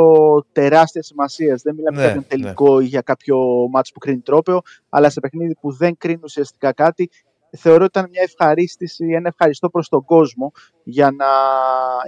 τεράστιας 0.52 1.06
σημασίας. 1.06 1.62
Δεν 1.62 1.74
μιλάμε 1.74 1.96
Ναι, 1.96 2.02
για 2.02 2.12
κάποιον 2.14 2.26
τελικό 2.40 2.80
ή 2.80 2.84
για 2.84 3.00
κάποιο 3.00 3.38
μάτσο 3.70 3.92
που 3.92 3.98
κρίνει 3.98 4.20
τρόπαιο, 4.20 4.60
αλλά 4.88 5.10
σε 5.10 5.20
παιχνίδι 5.20 5.54
που 5.60 5.72
δεν 5.72 5.96
κρίνει 5.98 6.20
ουσιαστικά 6.22 6.72
κάτι. 6.72 7.10
Θεωρώ 7.56 7.84
ότι 7.84 7.98
ήταν 7.98 8.10
μια 8.10 8.22
ευχαρίστηση, 8.22 9.06
ένα 9.06 9.28
ευχαριστώ 9.28 9.70
προς 9.70 9.88
τον 9.88 10.04
κόσμο 10.04 10.52
για, 10.84 11.10
να, 11.10 11.26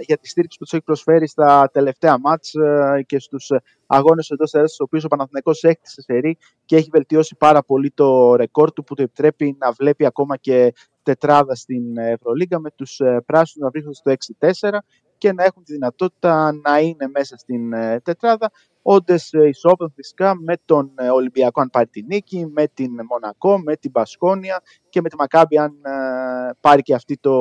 για 0.05 0.17
τη 0.17 0.27
στήριξη 0.27 0.57
που 0.57 0.63
τους 0.63 0.73
έχει 0.73 0.83
προσφέρει 0.83 1.27
στα 1.27 1.69
τελευταία 1.73 2.19
μάτς 2.19 2.53
ε, 2.53 3.03
και 3.05 3.19
στους 3.19 3.49
ε, 3.49 3.61
αγώνες 3.87 4.29
εντός 4.29 4.53
έδρας, 4.53 4.69
στους 4.69 4.85
οποίους 4.85 5.03
ο 5.03 5.07
Παναθηναϊκός 5.07 5.63
έκτισε 5.63 6.01
σερή 6.01 6.37
και 6.65 6.75
έχει 6.75 6.89
βελτιώσει 6.91 7.35
πάρα 7.35 7.63
πολύ 7.63 7.91
το 7.91 8.35
ρεκόρ 8.35 8.71
του 8.71 8.83
που 8.83 8.95
του 8.95 9.01
επιτρέπει 9.01 9.55
να 9.59 9.71
βλέπει 9.71 10.05
ακόμα 10.05 10.37
και 10.37 10.73
τετράδα 11.03 11.55
στην 11.55 11.97
Ευρωλίγκα 11.97 12.59
με 12.59 12.69
τους 12.75 12.99
ε, 12.99 13.21
πράσινους 13.25 13.65
να 13.65 13.69
βρίσκονται 13.69 14.17
στο 14.49 14.69
6-4 14.69 14.77
και 15.17 15.33
να 15.33 15.43
έχουν 15.43 15.63
τη 15.63 15.73
δυνατότητα 15.73 16.51
να 16.53 16.79
είναι 16.79 17.07
μέσα 17.07 17.37
στην 17.37 17.73
ε, 17.73 17.99
τετράδα 17.99 18.51
όντες 18.87 19.31
ισόπεδο 19.33 19.91
φυσικά 19.95 20.35
με 20.35 20.55
τον 20.65 20.91
ε, 20.95 21.09
Ολυμπιακό 21.09 21.61
αν 21.61 21.69
πάρει 21.69 21.87
τη 21.87 22.03
νίκη, 22.03 22.45
με 22.45 22.67
την 22.73 22.91
Μονακό, 23.09 23.59
με 23.59 23.75
την 23.75 23.91
Πασκόνια 23.91 24.61
και 24.89 25.01
με 25.01 25.09
τη 25.09 25.15
Μακάμπη 25.15 25.57
αν 25.57 25.71
ε, 25.71 26.49
πάρει 26.59 26.81
και 26.81 26.93
αυτή 26.93 27.17
το 27.17 27.33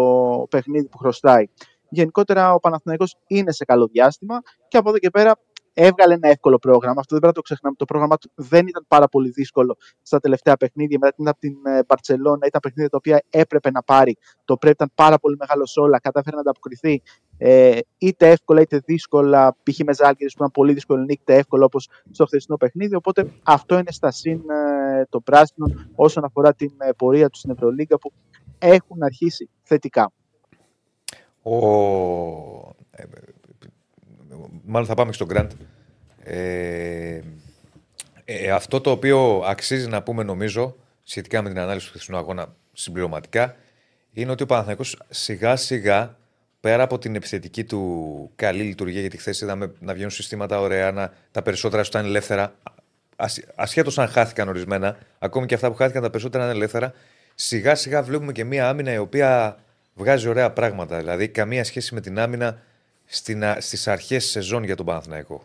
παιχνίδι 0.51 0.89
που 0.89 0.99
χρωστάει. 0.99 1.45
Γενικότερα 1.89 2.55
ο 2.55 2.61
Παναθηναϊκός 2.61 3.17
είναι 3.27 3.53
σε 3.53 3.65
καλό 3.65 3.87
διάστημα 3.87 4.41
και 4.69 4.77
από 4.77 4.89
εδώ 4.89 4.99
και 4.99 5.11
πέρα 5.11 5.35
έβγαλε 5.75 6.15
ένα 6.15 6.29
εύκολο 6.29 6.59
πρόγραμμα. 6.59 7.01
Αυτό 7.01 7.15
δεν 7.15 7.21
πρέπει 7.21 7.27
να 7.27 7.33
το 7.33 7.41
ξεχνάμε. 7.41 7.77
Το 7.79 7.85
πρόγραμμα 7.85 8.17
του 8.17 8.31
δεν 8.35 8.67
ήταν 8.67 8.85
πάρα 8.89 9.09
πολύ 9.09 9.31
δύσκολο 9.31 9.77
στα 10.03 10.21
τελευταία 10.21 10.57
παιχνίδια. 10.57 10.99
Μετά 11.01 11.15
την 11.17 11.29
από 11.29 11.39
την 11.39 11.55
Μπαρσελόνα 11.87 12.47
ήταν 12.47 12.61
παιχνίδια 12.61 12.89
τα 12.91 12.97
οποία 12.97 13.23
έπρεπε 13.31 13.71
να 13.71 13.83
πάρει. 13.83 14.17
Το 14.45 14.57
πρέπει 14.57 14.75
ήταν 14.75 14.91
πάρα 14.95 15.19
πολύ 15.19 15.37
μεγάλο 15.39 15.67
σε 15.67 15.81
όλα. 15.81 16.01
Κατάφερε 16.01 16.35
να 16.37 16.41
ανταποκριθεί 16.41 17.03
ε, 17.39 17.79
είτε 17.99 18.31
εύκολα 18.31 18.61
είτε 18.61 18.81
δύσκολα. 18.85 19.57
Π.χ. 19.63 19.79
με 19.85 19.95
Ζάλγκη 19.95 20.25
που 20.25 20.33
ήταν 20.35 20.51
πολύ 20.51 20.73
δύσκολη 20.73 21.05
νίκη, 21.05 21.21
είτε 21.23 21.35
εύκολα 21.35 21.65
όπως 21.65 21.89
στο 22.11 22.27
χθεσινό 22.27 22.57
παιχνίδι. 22.57 22.95
Οπότε 22.95 23.31
αυτό 23.43 23.79
είναι 23.79 23.91
στα 23.91 24.11
συν 24.11 24.41
ε, 24.51 25.05
των 25.09 25.23
πράσινων 25.23 25.91
όσον 25.95 26.25
αφορά 26.25 26.55
την 26.55 26.73
ε, 26.79 26.91
πορεία 26.97 27.29
τους 27.29 27.39
στην 27.39 27.51
Ευρωλίγκα 27.51 27.99
που 27.99 28.13
έχουν 28.59 29.03
αρχίσει 29.03 29.49
θετικά. 29.63 30.13
Ο... 31.43 31.57
ε, 32.91 33.05
μάλλον 34.65 34.87
θα 34.87 34.95
πάμε 34.95 35.09
και 35.09 35.15
στον 35.15 35.27
Γκραντ. 35.27 35.51
Ε, 36.23 37.21
ε, 38.25 38.51
αυτό 38.51 38.81
το 38.81 38.91
οποίο 38.91 39.43
αξίζει 39.47 39.89
να 39.89 40.03
πούμε 40.03 40.23
νομίζω 40.23 40.77
σχετικά 41.03 41.43
με 41.43 41.49
την 41.49 41.59
ανάλυση 41.59 41.87
του 41.87 41.93
χθεσινού 41.93 42.17
αγώνα 42.17 42.57
συμπληρωματικά 42.73 43.57
είναι 44.13 44.31
ότι 44.31 44.43
ο 44.43 44.47
Παναθηναϊκός 44.47 45.03
σιγά 45.09 45.57
σιγά 45.57 46.17
πέρα 46.65 46.83
από 46.83 46.99
την 46.99 47.15
επιθετική 47.15 47.65
του 47.65 48.31
καλή 48.37 48.63
λειτουργία 48.63 49.01
γιατί 49.01 49.17
χθες 49.17 49.41
είδαμε 49.41 49.73
να 49.81 49.93
βγαίνουν 49.93 50.11
συστήματα 50.11 50.61
ωραία, 50.61 50.93
να, 50.93 51.13
τα 51.31 51.43
περισσότερα 51.43 51.83
σου 51.83 51.91
ήταν 51.93 52.05
ελεύθερα 52.05 52.55
ασχέτως 53.55 53.99
αν 53.99 54.09
χάθηκαν 54.09 54.49
ορισμένα, 54.49 54.99
ακόμη 55.19 55.47
και 55.47 55.55
αυτά 55.55 55.71
που 55.71 55.77
χάθηκαν 55.77 56.03
τα 56.03 56.11
περισσότερα 56.11 56.45
είναι 56.45 56.53
ελεύθερα, 56.53 56.93
σιγά 57.35 57.75
σιγά 57.75 58.03
βλέπουμε 58.03 58.33
και 58.33 58.45
μία 58.45 58.69
άμυνα 58.69 58.93
η 58.93 58.97
οποία 58.97 59.59
βγάζει 59.95 60.29
ωραία 60.29 60.53
πράγματα. 60.53 60.99
Δηλαδή, 60.99 61.29
καμία 61.29 61.65
σχέση 61.65 61.95
με 61.95 62.01
την 62.01 62.19
άμυνα 62.19 62.63
στις 63.59 63.89
αρχές 63.89 64.25
σεζόν 64.25 64.65
για 64.65 64.77
τον 64.77 64.87
Παναθηναϊκό. 64.87 65.45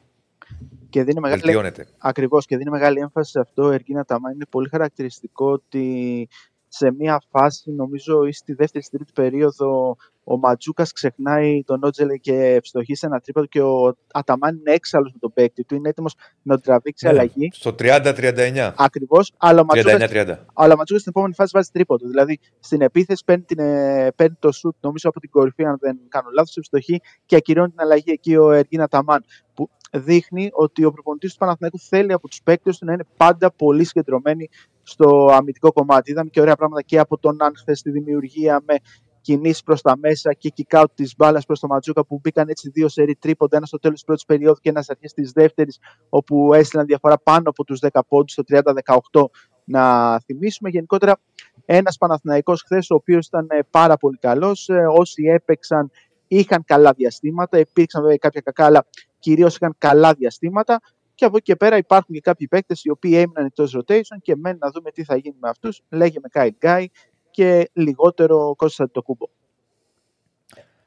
Και 0.90 1.04
δίνει 1.04 1.20
μεγάλη, 1.20 1.42
Βελτιώνεται. 1.42 1.88
ακριβώς, 1.98 2.46
και 2.46 2.58
δίνει 2.58 2.70
μεγάλη 2.70 3.00
έμφαση 3.00 3.32
σε 3.32 3.40
αυτό, 3.40 3.72
Εργίνα 3.72 4.06
Ταμά. 4.06 4.32
Είναι 4.32 4.46
πολύ 4.50 4.70
χαρακτηριστικό 4.70 5.52
ότι 5.52 6.28
σε 6.70 6.92
μια 6.92 7.22
φάση, 7.30 7.72
νομίζω, 7.72 8.26
ή 8.26 8.32
στη 8.32 8.54
δεύτερη 8.54 8.84
στη 8.84 8.98
τρίτη 8.98 9.12
περίοδο, 9.12 9.98
ο 10.24 10.38
Ματζούκας 10.38 10.92
ξεχνάει 10.92 11.64
τον 11.66 11.80
Νότζελε 11.80 12.18
και 12.18 12.34
ευστοχεί 12.34 12.96
σε 12.96 13.06
ένα 13.06 13.20
τρίποδο 13.20 13.46
και 13.46 13.62
ο 13.62 13.96
Αταμάν 14.14 14.56
είναι 14.56 14.72
έξαλλος 14.72 15.12
με 15.14 15.20
τον 15.20 15.34
παίκτη 15.34 15.64
του. 15.64 15.76
Είναι 15.76 15.90
έτοιμος 15.90 16.16
να 16.42 16.54
τον 16.54 16.64
τραβήξει 16.64 17.06
ναι, 17.06 17.12
αλλαγή. 17.12 17.50
Στο 17.54 17.76
30-39. 17.80 18.72
Ακριβώς. 18.76 19.34
Αλλά 19.38 19.62
ο 19.62 19.66
Ματζούκα 19.66 21.00
στην 21.00 21.04
επόμενη 21.06 21.34
φάση 21.34 21.52
βάζει 21.54 21.70
τρίποδο. 21.72 22.08
Δηλαδή 22.08 22.40
στην 22.60 22.82
επίθεση 22.82 23.24
παίρνει, 23.26 23.44
την, 23.44 23.60
ε, 23.60 24.12
παίρνει 24.16 24.36
το 24.40 24.52
σουτ, 24.52 24.76
νομίζω 24.80 25.10
από 25.10 25.20
την 25.20 25.30
κορυφή, 25.30 25.66
αν 25.66 25.78
δεν 25.80 26.00
κάνω 26.08 26.30
λάθος, 26.34 26.58
ευστοχή 26.58 27.02
και 27.26 27.36
ακυρώνει 27.36 27.70
την 27.70 27.82
αλλαγή 27.82 28.12
εκεί 28.12 28.36
ο 28.36 28.52
Εργίνα 28.52 28.84
Αταμάν. 28.84 29.24
Που 29.54 29.70
δείχνει 29.92 30.50
ότι 30.54 30.84
ο 30.84 30.92
προπονητής 30.92 31.32
του 31.32 31.38
Παναθηναϊκού 31.38 31.80
θέλει 31.80 32.14
από 32.14 32.28
τους 32.28 32.42
παίκτες 32.44 32.78
του 32.78 32.86
να 32.86 32.94
είναι 32.94 33.06
πάντα 33.18 33.52
πολύ 33.52 33.84
συγκεντρωμένοι 33.84 34.50
στο 34.84 35.30
αμυντικό 35.32 35.72
κομμάτι. 35.72 36.12
Είδαμε 36.12 36.30
και 36.30 36.42
ωραία 36.42 36.56
πράγματα 36.56 36.82
και 36.82 37.00
από 37.00 37.18
τον 37.18 37.44
Αν 37.44 37.54
χθες 37.58 37.80
στη 37.80 37.92
δημιουργία 37.92 38.62
με 38.68 38.76
κινήσεις 39.22 39.64
προς 39.64 39.82
τα 39.82 39.98
μέσα 39.98 40.34
και 40.34 40.54
kick 40.58 40.82
out 40.82 40.86
της 40.94 41.16
μπάλας 41.18 41.46
προς 41.46 41.60
το 41.60 41.68
Ματζούκα 41.68 42.06
που 42.06 42.20
μπήκαν 42.24 42.50
έτσι 42.50 42.70
δύο 42.70 42.88
σερί 42.88 43.16
τρίποντα, 43.16 43.58
ένα 43.58 43.66
στο 43.66 43.80
τέλος 43.80 43.96
της 43.96 44.06
πρώτης 44.06 44.26
περίοδου 44.26 44.60
και 44.62 44.70
ένας 44.70 44.90
αρχές 44.90 45.14
της 45.14 45.32
δεύτερης, 45.32 45.80
όπου 46.10 46.54
έστειλαν 46.54 46.86
διαφορά 46.86 47.18
πάνω 47.18 47.50
από 47.50 47.64
τους 47.64 47.80
10 47.80 48.02
πόντους, 48.08 48.34
το 48.34 48.44
30-18. 48.44 49.30
Να 49.64 50.20
θυμίσουμε 50.20 50.70
γενικότερα 50.70 51.20
ένας 51.66 51.98
Παναθηναϊκός 51.98 52.62
χθες, 52.62 52.90
ο 52.90 52.96
οποίος 52.96 53.28
ήταν 53.28 53.48
ε, 53.50 53.60
πάρα 53.70 53.98
πολύ 53.98 54.18
καλός. 54.18 54.70
Ε, 54.70 54.86
όσοι 54.88 55.24
έπαιξαν 55.24 55.92
είχαν 56.28 56.64
καλά 56.66 56.94
διαστήματα, 56.94 57.60
υπήρξαν 57.60 58.02
βέβαια 58.02 58.18
κάποια 58.18 58.42
κακά, 58.42 58.66
αλλά 58.66 58.86
κυρίως 59.20 59.56
είχαν 59.56 59.76
καλά 59.78 60.14
διαστήματα. 60.14 60.80
Και 61.16 61.26
από 61.26 61.38
εκεί 61.38 61.46
και 61.46 61.56
πέρα 61.56 61.78
υπάρχουν 61.78 62.16
και 62.16 62.22
κάποιοι 62.22 62.48
παίκτες 62.48 62.84
οι 62.84 62.90
οποίοι 62.90 63.12
έμειναν 63.16 63.46
εκτός 63.46 63.78
rotation 63.78 64.18
και 64.22 64.36
μένουν 64.36 64.60
να 64.62 64.70
δούμε 64.70 64.92
τι 64.92 65.04
θα 65.04 65.16
γίνει 65.16 65.36
με 65.40 65.50
αυτούς. 65.50 65.82
Λέγε 65.90 66.18
με 66.22 66.30
Kyle 66.34 66.66
Guy 66.66 66.86
και 67.30 67.70
λιγότερο 67.74 68.56
Κώστα 68.56 68.92
το 68.92 69.02
κούμπο. 69.02 69.26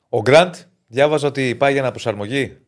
Ο 0.09 0.21
Γκραντ, 0.21 0.55
διάβαζα 0.87 1.29
ότι 1.29 1.55
πάει 1.55 1.73
για 1.73 1.81
αναπροσαρμογή. 1.83 2.59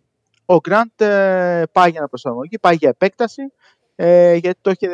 Ο 0.44 0.56
Γκραντ 0.56 1.00
ε, 1.00 1.62
πάει 1.72 1.90
για 1.90 1.98
αναπροσαρμογή, 1.98 2.58
πάει 2.58 2.76
για 2.76 2.88
επέκταση. 2.88 3.42
Ε, 3.96 4.34
γιατί 4.34 4.58
το 4.60 4.70
είχε 4.70 4.88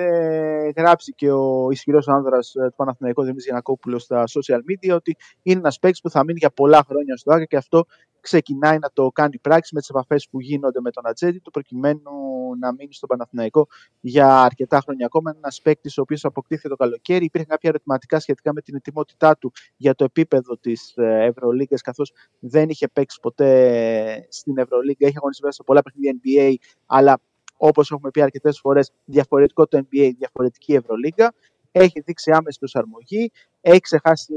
γράψει 0.76 1.12
και 1.12 1.30
ο 1.30 1.68
ισχυρός 1.70 2.08
άνδρας 2.08 2.54
ε, 2.54 2.66
του 2.68 2.74
Παναθηναϊκού 2.76 3.20
Δημήτρης 3.20 3.44
Γιανακόπουλος 3.44 4.02
στα 4.02 4.24
social 4.26 4.58
media 4.58 4.94
ότι 4.94 5.16
είναι 5.42 5.58
ένας 5.58 5.78
παίκτης 5.78 6.00
που 6.00 6.10
θα 6.10 6.24
μείνει 6.24 6.38
για 6.38 6.50
πολλά 6.50 6.84
χρόνια 6.88 7.16
στο 7.16 7.32
Άκα 7.32 7.44
και 7.44 7.56
αυτό 7.56 7.84
ξεκινάει 8.20 8.78
να 8.78 8.90
το 8.92 9.08
κάνει 9.08 9.38
πράξη 9.38 9.74
με 9.74 9.80
τις 9.80 9.88
επαφές 9.88 10.28
που 10.30 10.40
γίνονται 10.40 10.80
με 10.80 10.90
τον 10.90 11.06
Ατζέντη 11.06 11.38
του 11.38 11.50
προκειμένου 11.50 12.10
να 12.58 12.72
μείνει 12.72 12.92
στο 12.92 13.06
Παναθηναϊκό 13.06 13.66
για 14.00 14.42
αρκετά 14.42 14.80
χρόνια 14.80 15.06
ακόμα. 15.06 15.34
Ένας 15.36 15.60
παίκτης 15.62 15.98
ο 15.98 16.00
οποίος 16.00 16.24
αποκτήθηκε 16.24 16.68
το 16.68 16.76
καλοκαίρι. 16.76 17.24
Υπήρχαν 17.24 17.48
κάποια 17.48 17.68
ερωτηματικά 17.70 18.20
σχετικά 18.20 18.52
με 18.52 18.60
την 18.60 18.74
ετοιμότητά 18.74 19.36
του 19.36 19.52
για 19.76 19.94
το 19.94 20.04
επίπεδο 20.04 20.56
της 20.56 20.92
ε, 20.96 21.24
Ευρωλίγκας, 21.24 21.80
καθώς 21.80 22.12
δεν 22.38 22.68
είχε 22.68 22.88
παίξει 22.88 23.18
ποτέ 23.20 24.26
στην 24.28 24.58
Ευρωλίγκα. 24.58 25.06
Είχε 25.06 25.16
αγωνιστεί 25.16 25.44
μέσα 25.44 25.56
σε 25.56 25.62
πολλά 25.62 25.82
παιχνίδια 25.82 26.20
NBA, 26.22 26.54
αλλά 26.86 27.20
όπως 27.56 27.90
έχουμε 27.90 28.10
πει 28.10 28.22
αρκετές 28.22 28.58
φορές, 28.60 28.92
διαφορετικό 29.04 29.66
το 29.66 29.78
NBA, 29.78 30.10
διαφορετική 30.18 30.74
Ευρωλίγκα. 30.74 31.34
Έχει 31.72 32.00
δείξει 32.00 32.30
άμεση 32.30 32.58
προσαρμογή. 32.58 33.30
Έχει 33.60 33.80
ξεχάσει 33.80 34.34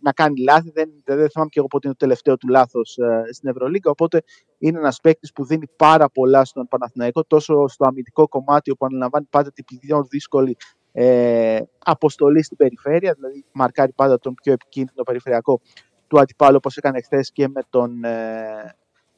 να 0.00 0.12
κάνει 0.12 0.40
λάθη. 0.40 0.70
Δεν, 0.70 0.90
δεν 1.04 1.30
θυμάμαι 1.30 1.50
και 1.50 1.58
εγώ 1.58 1.66
πότε 1.66 1.86
είναι 1.86 1.96
το 1.98 2.04
τελευταίο 2.06 2.36
του 2.36 2.48
λάθος 2.48 2.96
ε, 2.98 3.32
στην 3.32 3.48
Ευρωλίγκα. 3.48 3.90
Οπότε 3.90 4.22
είναι 4.58 4.78
ένας 4.78 5.00
παίκτης 5.00 5.32
που 5.32 5.44
δίνει 5.44 5.66
πάρα 5.76 6.10
πολλά 6.10 6.44
στον 6.44 6.68
Παναθηναϊκό, 6.68 7.24
τόσο 7.24 7.68
στο 7.68 7.84
αμυντικό 7.86 8.28
κομμάτι, 8.28 8.70
όπου 8.70 8.86
αναλαμβάνει 8.86 9.26
πάντα 9.30 9.52
την 9.52 9.64
πιο 9.64 10.04
δύσκολη 10.04 10.56
ε, 10.92 11.60
αποστολή 11.78 12.42
στην 12.42 12.56
περιφέρεια, 12.56 13.12
δηλαδή 13.14 13.44
μαρκάρει 13.52 13.92
πάντα 13.92 14.18
τον 14.18 14.34
πιο 14.34 14.52
επικίνδυνο 14.52 15.02
περιφερειακό 15.02 15.60
του 16.06 16.20
αντιπάλου, 16.20 16.56
όπως 16.56 16.76
έκανε 16.76 17.00
χθες 17.00 17.32
και 17.32 17.48
με 17.48 17.62
τον 17.70 18.04
ε, 18.04 18.74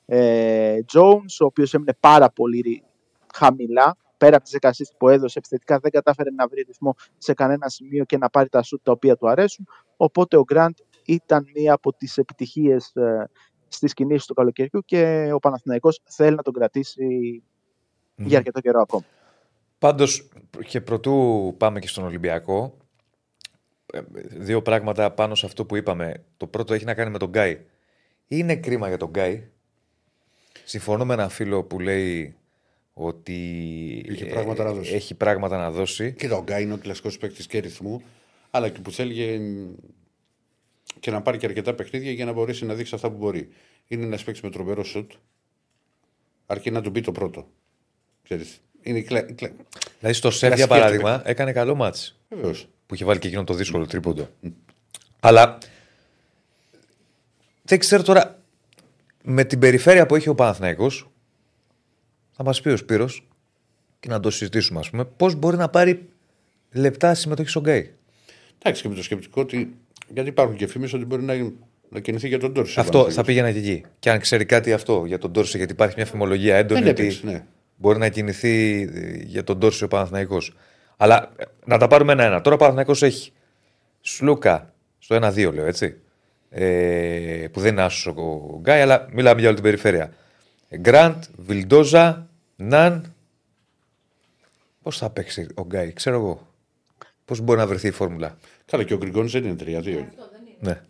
ε, 0.07 0.79
Jones, 0.93 1.41
ο 1.41 1.45
οποίος 1.45 1.75
έμεινε 1.75 1.97
πάρα 2.01 2.31
πολύ 2.31 2.83
χαμηλά, 3.35 3.97
πέρα 4.23 4.37
από 4.37 4.45
τις 4.45 4.53
εικασίε 4.53 4.87
που 4.99 5.09
έδωσε 5.09 5.39
επιθετικά, 5.39 5.79
δεν 5.79 5.91
κατάφερε 5.91 6.31
να 6.31 6.49
βρει 6.49 6.63
ρυθμό 6.63 6.95
σε 7.19 7.35
κανένα 7.35 7.69
σημείο 7.69 8.05
και 8.05 8.19
να 8.19 8.31
πάρει 8.31 8.49
τα 8.49 8.63
σουτ 8.63 8.81
τα 8.83 8.93
οποία 8.93 9.17
του 9.17 9.29
αρέσουν. 9.29 9.69
Οπότε 9.97 10.37
ο 10.37 10.43
Γκραντ 10.43 10.77
ήταν 11.05 11.47
μία 11.55 11.73
από 11.73 11.93
τις 11.93 12.17
επιτυχίες 12.19 12.95
ε, 12.95 13.31
στις 13.69 13.95
κινήσεις 13.95 14.27
του 14.27 14.35
καλοκαιριού 14.35 14.83
και 14.85 15.31
ο 15.33 15.39
Παναθηναϊκός 15.39 16.01
θέλει 16.05 16.37
να 16.37 16.43
τον 16.43 16.53
κρατήσει 16.53 17.43
για 18.17 18.39
αρκετό 18.39 18.61
καιρό 18.61 18.81
ακόμα. 18.81 19.05
Πάντως, 19.79 20.29
και 20.67 20.81
πρωτού 20.81 21.55
πάμε 21.59 21.79
και 21.79 21.89
στον 21.89 22.05
Ολυμπιακό, 22.05 22.77
ε, 23.93 24.01
δύο 24.39 24.63
πράγματα 24.63 25.11
πάνω 25.11 25.35
σε 25.35 25.47
αυτό 25.47 25.65
που 25.65 25.77
είπαμε. 25.77 26.25
Το 26.37 26.47
πρώτο 26.47 26.75
έχει 26.75 26.85
να 26.85 26.95
κάνει 26.95 27.11
με 27.11 27.19
τον 27.19 27.29
Γκάι. 27.29 27.61
Είναι 28.27 28.57
κρίμα 28.57 28.89
για 28.89 28.97
τον 28.97 29.09
Γκάι. 29.09 29.49
Συμφωνώ 30.65 31.05
με 31.05 31.15
έναν 31.15 31.29
φίλο 31.29 31.65
που 31.65 31.81
λέει 31.81 32.37
ότι 32.95 34.05
έχει 34.09 34.27
πράγματα 34.27 34.65
να 34.65 34.73
δώσει. 34.73 34.95
Έχει 34.95 35.15
πράγματα 35.15 35.57
να 35.57 35.71
δώσει. 35.71 36.13
Και 36.13 36.27
ο 36.27 36.43
Γκάι 36.43 36.63
είναι 36.63 36.73
ο 36.73 36.77
κλασικός 36.77 37.19
παίκτης 37.19 37.47
και 37.47 37.59
ρυθμού, 37.59 38.03
αλλά 38.51 38.69
και 38.69 38.81
που 38.81 38.91
θέλει 38.91 39.49
και 41.01 41.11
να 41.11 41.23
πάρει 41.23 41.39
και 41.39 41.47
αρκετά 41.47 41.75
παιχνίδια 41.75 42.13
για 42.13 42.25
να 42.25 42.33
μπορέσει 42.33 42.65
να 42.65 42.75
δείξει 42.75 42.95
αυτά 42.95 43.11
που 43.11 43.17
μπορεί. 43.17 43.49
Είναι 43.89 44.05
ένας 44.05 44.25
παίκτης 44.25 44.43
με 44.43 44.51
τρομερό 44.51 44.85
σουτ, 44.85 45.13
αρκεί 46.47 46.71
να 46.71 46.81
του 46.81 46.91
μπει 46.91 47.01
το 47.01 47.13
πρώτο. 47.13 47.49
Ξέρεις. 48.23 48.61
Είναι 48.83 49.01
κλα... 49.01 49.23
κλα... 49.23 49.51
Δηλαδή 49.99 50.17
στο 50.17 50.31
Σεφ 50.31 50.55
για 50.55 50.67
παράδειγμα 50.67 51.23
έκανε 51.25 51.53
καλό 51.53 51.75
μάτς. 51.75 52.19
Βεβαίως. 52.29 52.69
Που 52.87 52.95
είχε 52.95 53.05
βάλει 53.05 53.19
και 53.19 53.27
εκείνο 53.27 53.45
το 53.45 53.55
δύσκολο 53.55 53.87
τρίποντο. 53.87 54.29
Αλλά 55.21 55.59
δεν 57.63 57.79
ξέρω 57.79 58.03
τώρα 58.03 58.43
με 59.23 59.45
την 59.45 59.59
περιφέρεια 59.59 60.07
που 60.07 60.15
έχει 60.15 60.29
ο 60.29 60.35
Παναθηναϊκός 60.35 61.12
θα 62.43 62.49
μας 62.49 62.61
πει 62.61 62.69
ο 62.69 62.77
Σπύρος 62.77 63.27
και 64.01 64.09
να 64.09 64.21
το 64.21 64.31
συζητήσουμε, 64.31 64.79
ας 64.79 64.91
πούμε, 64.91 65.05
πώς 65.05 65.35
μπορεί 65.35 65.57
να 65.57 65.69
πάρει 65.69 66.09
λεπτά 66.73 67.15
συμμετοχή 67.15 67.49
στον 67.49 67.63
Γκάι. 67.63 67.91
Εντάξει, 68.59 68.83
και 68.83 68.89
με 68.89 68.95
το 68.95 69.03
σκεπτικό 69.03 69.41
ότι. 69.41 69.77
Γιατί 70.09 70.29
υπάρχουν 70.29 70.57
και 70.57 70.67
φήμες 70.67 70.93
ότι 70.93 71.05
μπορεί 71.05 71.23
να, 71.23 71.35
να 71.89 72.01
κινηθεί 72.01 72.29
για 72.29 72.39
τον 72.39 72.55
Τόρση. 72.55 72.81
Αυτό 72.81 73.11
θα 73.11 73.25
πήγαινα 73.25 73.53
και 73.53 73.59
εκεί. 73.59 73.85
Και 73.99 74.11
αν 74.11 74.21
ξέρει 74.21 74.45
κάτι 74.45 74.73
αυτό 74.73 75.05
για 75.07 75.19
τον 75.19 75.33
Τόρση, 75.33 75.57
γιατί 75.57 75.73
υπάρχει 75.73 75.95
μια 75.97 76.07
φημολογία 76.07 76.57
έντονη. 76.57 76.89
ότι 76.89 77.21
ναι. 77.23 77.45
Μπορεί 77.77 77.99
να 77.99 78.09
κινηθεί 78.09 78.83
για 79.25 79.45
τον 79.45 79.59
Τόρση 79.59 79.85
ο 79.85 79.89
Παναθναϊκό. 79.89 80.39
Αλλά 80.97 81.33
ε, 81.37 81.45
να 81.65 81.79
τα 81.79 81.87
πάρουμε 81.87 82.13
ένα-ένα. 82.13 82.41
Τώρα 82.41 82.57
ο 82.57 82.59
Παναθναϊκό 82.59 82.93
έχει 83.01 83.33
Σλούκα 84.01 84.73
στο 84.99 85.17
1-2, 85.17 85.53
λέω 85.55 85.67
έτσι. 85.67 85.97
Ε, 86.51 87.47
που 87.53 87.61
δεν 87.61 87.73
είναι 87.73 87.83
άσος 87.83 88.07
ο 88.07 88.59
Γκάι, 88.61 88.81
αλλά 88.81 89.09
μιλάμε 89.13 89.39
για 89.39 89.49
όλη 89.49 89.57
την 89.57 89.65
περιφέρεια. 89.65 90.13
Γκραντ, 90.77 91.23
Βιλντόζα, 91.37 92.29
Ναν. 92.63 93.15
Πώς 94.83 94.99
θα 94.99 95.11
παίξει 95.11 95.47
ο 95.55 95.63
Γκάι, 95.63 95.93
ξέρω 95.93 96.17
εγώ. 96.17 96.47
Πώς 97.25 97.41
μπορεί 97.41 97.59
να 97.59 97.67
βρεθεί 97.67 97.89
η 97.89 97.91
φόρμουλα. 97.91 98.37
Καλά, 98.65 98.85
και 98.85 98.95
ο 98.95 98.97
Γκριγκόνη 98.97 99.29
δεν 99.29 99.45
είναι 99.45 99.57
3-2. 99.61 100.09
Ναι, 100.61 100.81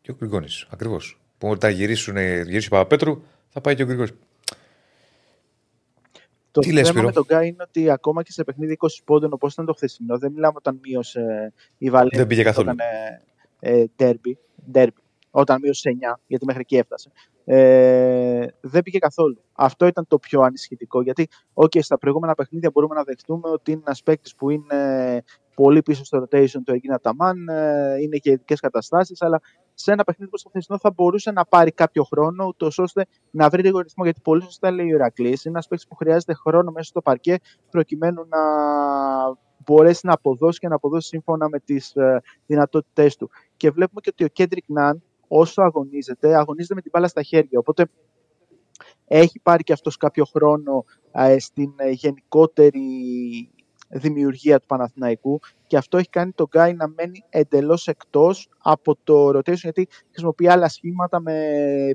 και 0.00 0.10
ο 0.10 0.14
Γκριγκόνη, 0.14 0.46
ακριβώς. 0.70 1.20
Που 1.38 1.48
όταν 1.48 1.70
γυρίσουν, 1.70 2.16
γυρίσει 2.16 2.66
ο 2.66 2.70
Παπαπέτρου, 2.70 3.22
θα 3.48 3.60
πάει 3.60 3.74
και 3.74 3.82
ο 3.82 3.86
Γκριγκόνη. 3.86 4.10
Το 6.50 6.60
Τι 6.60 6.66
θέμα 6.66 6.80
λες, 6.80 6.92
με 6.92 7.12
τον 7.12 7.24
Γκάι 7.24 7.48
είναι 7.48 7.62
ότι 7.68 7.90
ακόμα 7.90 8.22
και 8.22 8.32
σε 8.32 8.44
παιχνίδι 8.44 8.76
20 8.80 8.86
πόντων 9.04 9.32
όπως 9.32 9.52
ήταν 9.52 9.64
το 9.66 9.72
χθεσινό, 9.72 10.18
δεν 10.18 10.32
μιλάμε 10.32 10.54
όταν 10.56 10.80
μείωσε 10.82 11.52
η 11.78 11.90
Βαλένθια. 11.90 12.18
Δεν 12.18 12.26
πήγε 12.26 12.42
καθόλου. 12.42 12.68
Όταν, 12.68 12.86
ε, 13.60 13.86
ε, 14.72 14.86
όταν 15.30 15.60
μείωσε 15.62 15.90
9, 15.90 16.20
γιατί 16.26 16.44
μέχρι 16.44 16.60
εκεί 16.60 16.76
έφτασε 16.76 17.10
ε, 17.44 18.46
δεν 18.60 18.82
πήγε 18.82 18.98
καθόλου. 18.98 19.42
Αυτό 19.52 19.86
ήταν 19.86 20.06
το 20.08 20.18
πιο 20.18 20.40
ανησυχητικό. 20.40 21.02
Γιατί, 21.02 21.28
OK, 21.54 21.82
στα 21.82 21.98
προηγούμενα 21.98 22.34
παιχνίδια 22.34 22.70
μπορούμε 22.70 22.94
να 22.94 23.02
δεχτούμε 23.02 23.48
ότι 23.48 23.72
είναι 23.72 23.82
ένας 23.84 24.02
παίκτης 24.02 24.34
που 24.34 24.50
είναι 24.50 25.22
πολύ 25.54 25.82
πίσω 25.82 26.04
στο 26.04 26.18
rotation 26.18 26.60
του 26.64 26.72
Εγκίνα 26.72 26.98
Ταμάν, 26.98 27.48
ε, 27.48 27.96
είναι 28.00 28.16
και 28.16 28.30
ειδικές 28.30 28.60
καταστάσεις, 28.60 29.22
αλλά 29.22 29.40
σε 29.74 29.92
ένα 29.92 30.04
παιχνίδι 30.04 30.30
όπω 30.34 30.42
το 30.42 30.48
χθεσινό 30.48 30.78
θα 30.78 30.90
μπορούσε 30.90 31.30
να 31.30 31.44
πάρει 31.44 31.72
κάποιο 31.72 32.04
χρόνο, 32.04 32.46
ούτως 32.46 32.78
ώστε 32.78 33.06
να 33.30 33.48
βρει 33.48 33.62
λίγο 33.62 33.80
ρυθμό. 33.80 34.04
Γιατί 34.04 34.20
πολύ 34.20 34.42
σωστά 34.42 34.70
λέει 34.70 34.86
ο 34.86 34.94
Ηρακλής, 34.94 35.44
είναι 35.44 35.54
ένας 35.54 35.66
παίκτης 35.68 35.88
που 35.88 35.94
χρειάζεται 35.94 36.34
χρόνο 36.34 36.70
μέσα 36.70 36.88
στο 36.88 37.02
παρκέ 37.02 37.36
προκειμένου 37.70 38.26
να 38.28 38.38
μπορέσει 39.64 40.06
να 40.06 40.12
αποδώσει 40.12 40.58
και 40.58 40.68
να 40.68 40.74
αποδώσει 40.74 41.08
σύμφωνα 41.08 41.48
με 41.48 41.58
τις 41.58 41.96
ε, 41.96 42.20
δυνατότητές 42.46 43.16
του. 43.16 43.30
Και 43.56 43.70
βλέπουμε 43.70 44.00
και 44.00 44.10
ότι 44.12 44.24
ο 44.24 44.28
Κέντρικ 44.28 44.64
Ναν 44.66 45.02
όσο 45.34 45.62
αγωνίζεται, 45.62 46.36
αγωνίζεται 46.36 46.74
με 46.74 46.80
την 46.80 46.90
μπάλα 46.94 47.08
στα 47.08 47.22
χέρια. 47.22 47.58
Οπότε 47.58 47.86
έχει 49.04 49.40
πάρει 49.40 49.62
και 49.62 49.72
αυτός 49.72 49.96
κάποιο 49.96 50.24
χρόνο 50.24 50.84
στην 51.38 51.72
ε, 51.76 51.90
γενικότερη 51.90 52.80
δημιουργία 53.88 54.60
του 54.60 54.66
Παναθηναϊκού 54.66 55.40
και 55.66 55.76
αυτό 55.76 55.98
έχει 55.98 56.08
κάνει 56.08 56.32
τον 56.32 56.46
Γκάι 56.46 56.74
να 56.74 56.88
μένει 56.88 57.24
εντελώς 57.28 57.88
εκτός 57.88 58.48
από 58.58 58.96
το 59.04 59.28
rotation 59.28 59.54
γιατί 59.54 59.88
χρησιμοποιεί 60.10 60.48
άλλα 60.48 60.68
σχήματα 60.68 61.20
με 61.20 61.36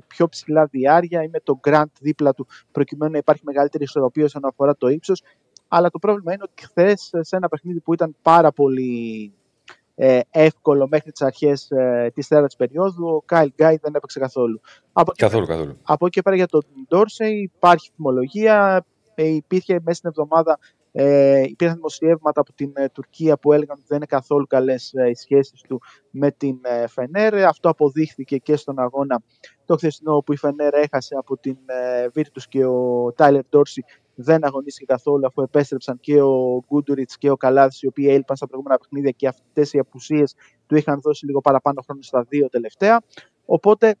πιο 0.06 0.28
ψηλά 0.28 0.66
διάρκεια 0.66 1.22
ή 1.22 1.28
με 1.28 1.40
το 1.40 1.60
Grant 1.68 1.92
δίπλα 2.00 2.34
του 2.34 2.46
προκειμένου 2.72 3.12
να 3.12 3.18
υπάρχει 3.18 3.42
μεγαλύτερη 3.44 3.84
ισορροπία 3.84 4.24
όσον 4.24 4.44
αφορά 4.44 4.76
το 4.76 4.88
ύψος 4.88 5.22
αλλά 5.68 5.90
το 5.90 5.98
πρόβλημα 5.98 6.32
είναι 6.32 6.42
ότι 6.42 6.62
χθες 6.64 7.10
σε 7.20 7.36
ένα 7.36 7.48
παιχνίδι 7.48 7.80
που 7.80 7.92
ήταν 7.92 8.16
πάρα 8.22 8.52
πολύ 8.52 9.32
ε, 10.00 10.20
εύκολο 10.30 10.88
μέχρι 10.88 11.10
τις 11.12 11.22
αρχές 11.22 11.70
ε, 11.70 12.10
της 12.14 12.28
τέταρτη 12.28 12.54
περίοδου. 12.58 13.06
Ο 13.06 13.22
Κάιλ 13.24 13.52
Γκάι 13.56 13.76
δεν 13.76 13.94
έπαιξε 13.94 14.18
καθόλου. 14.18 14.60
Από 14.92 15.12
καθόλου, 15.16 15.46
καθόλου. 15.46 15.76
Από 15.82 16.06
εκεί 16.06 16.22
πέρα 16.22 16.36
για 16.36 16.46
τον 16.46 16.64
Ντόρσεϊ 16.88 17.50
υπάρχει 17.54 17.90
θυμολογία. 17.94 18.86
Ε, 19.14 19.26
υπήρχε 19.26 19.80
μέσα 19.82 19.98
στην 19.98 20.08
εβδομάδα 20.08 20.58
ε, 21.00 21.42
υπήρχαν 21.42 21.76
δημοσιεύματα 21.76 22.40
από 22.40 22.52
την 22.52 22.72
ε, 22.74 22.88
Τουρκία 22.88 23.38
που 23.38 23.52
έλεγαν 23.52 23.76
ότι 23.78 23.86
δεν 23.88 23.96
είναι 23.96 24.06
καθόλου 24.06 24.46
καλές 24.46 24.92
ε, 24.94 25.08
οι 25.08 25.14
σχέσεις 25.14 25.60
του 25.60 25.80
με 26.10 26.30
την 26.30 26.58
ε, 26.62 26.86
Φενέρ. 26.86 27.34
Αυτό 27.34 27.68
αποδείχθηκε 27.68 28.36
και 28.36 28.56
στον 28.56 28.78
αγώνα 28.78 29.22
το 29.64 29.76
χθεσινό 29.76 30.18
που 30.18 30.32
η 30.32 30.36
Φενέρ 30.36 30.74
έχασε 30.74 31.14
από 31.18 31.36
την 31.36 31.56
ε, 31.66 32.06
Virtus 32.14 32.42
και 32.48 32.64
ο 32.64 33.12
Τάιλερ 33.16 33.42
Ντόρσι 33.48 33.84
δεν 34.14 34.44
αγωνίστηκε 34.44 34.84
καθόλου 34.84 35.26
αφού 35.26 35.42
επέστρεψαν 35.42 36.00
και 36.00 36.22
ο 36.22 36.64
Γκούντουριτς 36.66 37.18
και 37.18 37.30
ο 37.30 37.36
Καλάθη, 37.36 37.78
οι 37.80 37.86
οποίοι 37.86 38.06
έλειπαν 38.08 38.36
στα 38.36 38.46
προηγούμενα 38.46 38.78
παιχνίδια 38.78 39.10
και 39.10 39.28
αυτές 39.28 39.72
οι 39.72 39.78
απουσίες 39.78 40.34
του 40.66 40.76
είχαν 40.76 41.00
δώσει 41.00 41.26
λίγο 41.26 41.40
παραπάνω 41.40 41.82
χρόνο 41.86 42.02
στα 42.02 42.26
δύο 42.28 42.48
τελευταία. 42.48 43.02
Οπότε, 43.44 43.94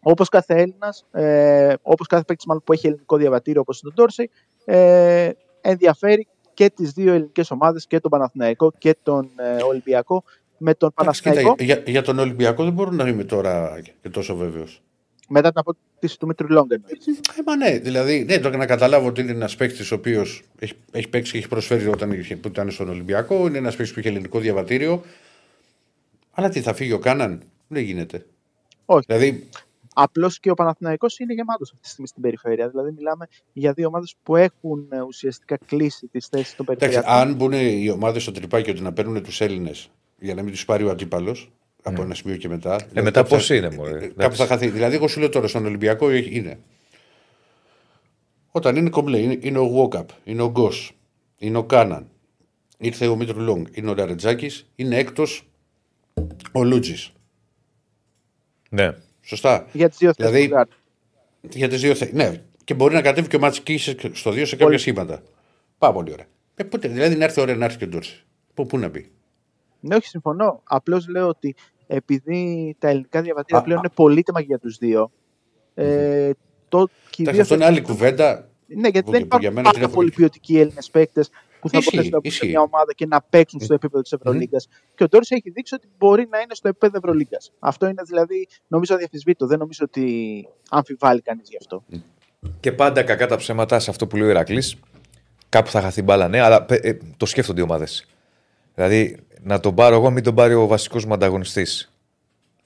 όπως 0.00 0.28
κάθε 0.28 0.54
Έλληνας, 0.54 1.06
ε, 1.10 1.74
όπως 1.82 2.06
κάθε 2.06 2.24
παίκτης 2.24 2.46
που 2.64 2.72
έχει 2.72 2.86
ελληνικό 2.86 3.16
διαβατήριο 3.16 3.60
όπως 3.60 3.80
τον 3.80 3.94
Τόρσεϊ, 3.94 4.30
ε, 4.64 5.30
ενδιαφέρει 5.60 6.26
και 6.54 6.70
τις 6.70 6.92
δύο 6.92 7.12
ελληνικές 7.12 7.50
ομάδες, 7.50 7.86
και 7.86 8.00
τον 8.00 8.10
Παναθηναϊκό 8.10 8.72
και 8.78 8.96
τον 9.02 9.30
ε, 9.36 9.62
Ολυμπιακό. 9.62 10.24
Με 10.62 10.74
τον 10.74 10.92
Παναθηναϊκό. 10.94 11.54
για, 11.58 11.82
για, 11.86 12.02
τον 12.02 12.18
Ολυμπιακό 12.18 12.64
δεν 12.64 12.72
μπορώ 12.72 12.90
να 12.90 13.08
είμαι 13.08 13.24
τώρα 13.24 13.80
και 14.02 14.08
τόσο 14.08 14.36
βέβαιος. 14.36 14.82
Μετά 15.28 15.48
την 15.48 15.58
αποτίμηση 15.58 16.18
του 16.18 16.26
Μήτρου 16.26 16.48
Λόγκεν. 16.48 16.84
Ε, 16.88 17.42
μα 17.46 17.56
ναι, 17.56 17.78
δηλαδή 17.78 18.24
ναι, 18.24 18.38
το 18.38 18.50
να 18.50 18.66
καταλάβω 18.66 19.06
ότι 19.06 19.20
είναι 19.20 19.30
ένας 19.30 19.56
παίκτης 19.56 19.92
ο 19.92 19.94
οποίος 19.94 20.42
έχει, 20.58 20.72
έχει 20.90 21.08
παίξει 21.08 21.32
και 21.32 21.38
έχει 21.38 21.48
προσφέρει 21.48 21.86
όταν 21.86 22.12
είχε, 22.12 22.36
που 22.36 22.48
ήταν 22.48 22.70
στον 22.70 22.88
Ολυμπιακό. 22.88 23.46
Είναι 23.46 23.58
ένας 23.58 23.76
παίκτης 23.76 23.94
που 23.94 23.98
έχει 23.98 24.08
ελληνικό 24.08 24.38
διαβατήριο. 24.38 25.02
Αλλά 26.30 26.48
τι 26.48 26.60
θα 26.60 26.74
φύγει 26.74 26.92
ο 26.92 26.98
Κάναν, 26.98 27.42
δεν 27.68 27.82
γίνεται. 27.82 28.26
Όχι. 28.84 29.04
Δηλαδή, 29.06 29.48
Απλώς 29.94 30.40
και 30.40 30.50
ο 30.50 30.54
Παναθηναϊκός 30.54 31.18
είναι 31.18 31.32
γεμάτος 31.32 31.70
αυτή 31.70 31.82
τη 31.82 31.88
στιγμή 31.88 32.06
στην 32.06 32.22
περιφέρεια. 32.22 32.68
Δηλαδή, 32.68 32.92
μιλάμε 32.92 33.26
για 33.52 33.72
δύο 33.72 33.86
ομάδες 33.86 34.14
που 34.22 34.36
έχουν 34.36 34.88
ε, 34.90 35.00
ουσιαστικά 35.00 35.58
κλείσει 35.66 36.06
τις 36.06 36.26
θέσεις 36.26 36.56
των 36.56 36.66
περιφερειακών. 36.66 37.12
αν 37.12 37.34
μπουν 37.34 37.52
οι 37.52 37.90
ομάδες 37.90 38.22
στο 38.22 38.32
τρυπάκι 38.32 38.70
ότι 38.70 38.80
να 38.80 38.92
παίρνουν 38.92 39.22
τους 39.22 39.40
Έλληνες 39.40 39.90
για 40.18 40.34
να 40.34 40.42
μην 40.42 40.52
τους 40.52 40.64
πάρει 40.64 40.84
ο 40.84 40.90
αντίπαλος, 40.90 41.50
από 41.82 42.02
ένα 42.02 42.14
σημείο 42.14 42.36
και 42.36 42.48
μετά. 42.48 42.74
Ε, 42.74 42.76
δηλαδή, 42.76 43.02
μετά 43.02 43.24
πώς 43.24 43.50
είναι, 43.50 43.70
Μωρέ. 43.70 44.08
Κάπου 44.16 44.34
θα 44.34 44.46
χαθεί. 44.46 44.68
Δηλαδή, 44.68 44.94
εγώ 44.94 45.08
σου 45.08 45.20
λέω 45.20 45.28
τώρα 45.28 45.48
στον 45.48 45.66
Ολυμπιακό 45.66 46.10
είναι. 46.10 46.58
Όταν 48.50 48.76
είναι 48.76 48.90
κομπλέ, 48.90 49.18
είναι, 49.18 49.38
είναι 49.40 49.58
ο 49.58 49.68
Βόκαπ, 49.68 50.08
είναι 50.24 50.42
ο 50.42 50.50
Γκος, 50.50 50.96
είναι 51.38 51.58
ο 51.58 51.64
Κάναν, 51.64 52.08
ήρθε 52.78 53.06
ο 53.06 53.16
Μήτρου 53.16 53.40
Λόγκ, 53.40 53.66
είναι 53.76 53.90
ο 53.90 53.92
Ραρετζάκης, 53.92 54.66
είναι 54.76 54.96
έκτος 54.96 55.48
ο 56.52 56.64
Λούτζης. 56.64 57.12
Ναι. 58.70 58.94
Σωστά. 59.30 59.66
Για 59.72 59.88
τις 59.88 59.98
δύο 59.98 60.12
θέσεις. 60.14 60.32
Δηλαδή, 60.32 60.66
για 61.40 61.68
τις 61.68 61.80
δύο 61.80 61.94
θέσεις. 61.94 62.14
Ναι. 62.14 62.42
Και 62.64 62.74
μπορεί 62.74 62.94
να 62.94 63.02
κατέβει 63.02 63.28
και 63.28 63.36
ο 63.36 63.38
Ματσική 63.38 63.78
στο 64.12 64.30
δύο 64.30 64.46
σε 64.46 64.56
κάποια 64.56 64.78
σχήματα. 64.78 65.22
Πάρα 65.78 65.92
πολύ 65.92 66.12
ωραία. 66.12 66.26
Ε, 66.54 66.64
πότε, 66.64 66.88
δηλαδή 66.88 67.16
να 67.16 67.24
έρθει 67.24 67.40
ώρα 67.40 67.56
να 67.56 67.64
έρθει 67.64 67.78
και 67.78 67.84
ο 67.84 67.88
Ντόρση. 67.88 68.24
Πού, 68.54 68.66
πού 68.66 68.78
να 68.78 68.88
μπει. 68.88 69.10
Ναι, 69.80 69.94
όχι, 69.94 70.06
συμφωνώ. 70.06 70.60
Απλώς 70.64 71.08
λέω 71.08 71.28
ότι 71.28 71.54
επειδή 71.86 72.76
τα 72.78 72.88
ελληνικά 72.88 73.22
διαβατήρια 73.22 73.62
πλέον 73.62 73.78
είναι 73.78 73.92
πολύτιμα 73.94 74.40
για 74.40 74.58
τους 74.58 74.76
δύο. 74.76 75.10
Ε, 75.74 76.30
το, 76.68 76.88
κυρίως 77.10 77.38
αυτό 77.38 77.54
είναι 77.54 77.64
άλλη 77.64 77.82
κουβέντα. 77.82 78.48
Ναι, 78.66 78.88
γιατί 78.88 79.10
δεν 79.10 79.22
υπάρχουν 79.22 79.62
πάρα 79.62 79.88
πολλοί 79.88 80.10
ποιοτικοί 80.10 80.58
Έλληνες 80.58 80.90
παίκτες 80.90 81.30
που 81.60 81.68
θα 81.68 81.80
μπορέσουν 81.84 82.20
να 82.24 82.30
σε 82.30 82.46
μια 82.46 82.60
ομάδα 82.60 82.92
και 82.94 83.06
να 83.06 83.22
παίξουν 83.22 83.60
στο 83.60 83.74
επίπεδο 83.74 84.02
της 84.02 84.12
Ευρωλίγκας. 84.12 84.68
Mm. 84.70 84.92
Και 84.94 85.04
ο 85.04 85.08
Ντόρση 85.08 85.34
έχει 85.34 85.50
δείξει 85.50 85.74
ότι 85.74 85.88
μπορεί 85.98 86.26
να 86.30 86.38
είναι 86.38 86.54
στο 86.54 86.68
επίπεδο 86.68 86.96
Ευρωλίγκας. 86.96 87.52
Αυτό 87.58 87.86
είναι 87.86 88.02
δηλαδή, 88.06 88.48
νομίζω, 88.66 88.94
αδιαφυσβήτητο. 88.94 89.46
Δεν 89.46 89.58
νομίζω 89.58 89.84
ότι 89.84 90.04
αμφιβάλλει 90.70 91.20
κανείς 91.20 91.48
γι' 91.48 91.56
αυτό. 91.56 91.84
Και 92.60 92.72
πάντα 92.72 93.02
κακά 93.02 93.26
τα 93.26 93.36
ψέματα 93.36 93.78
σε 93.78 93.90
αυτό 93.90 94.06
που 94.06 94.16
λέει 94.16 94.26
ο 94.26 94.30
Ηρακλή. 94.30 94.62
Κάπου 95.48 95.70
θα 95.70 95.80
χαθεί 95.80 96.02
μπάλα, 96.02 96.28
ναι, 96.28 96.40
αλλά 96.40 96.66
ε, 96.68 96.96
το 97.16 97.26
σκέφτονται 97.26 97.60
οι 97.60 97.64
ομάδες. 97.64 98.06
Δηλαδή, 98.74 99.16
να 99.42 99.60
τον 99.60 99.74
πάρω 99.74 99.94
εγώ, 99.94 100.10
μην 100.10 100.22
τον 100.22 100.34
πάρει 100.34 100.54
ο 100.54 100.66
βασικός 100.66 101.04
μου 101.04 101.12
ανταγωνιστής. 101.12 101.92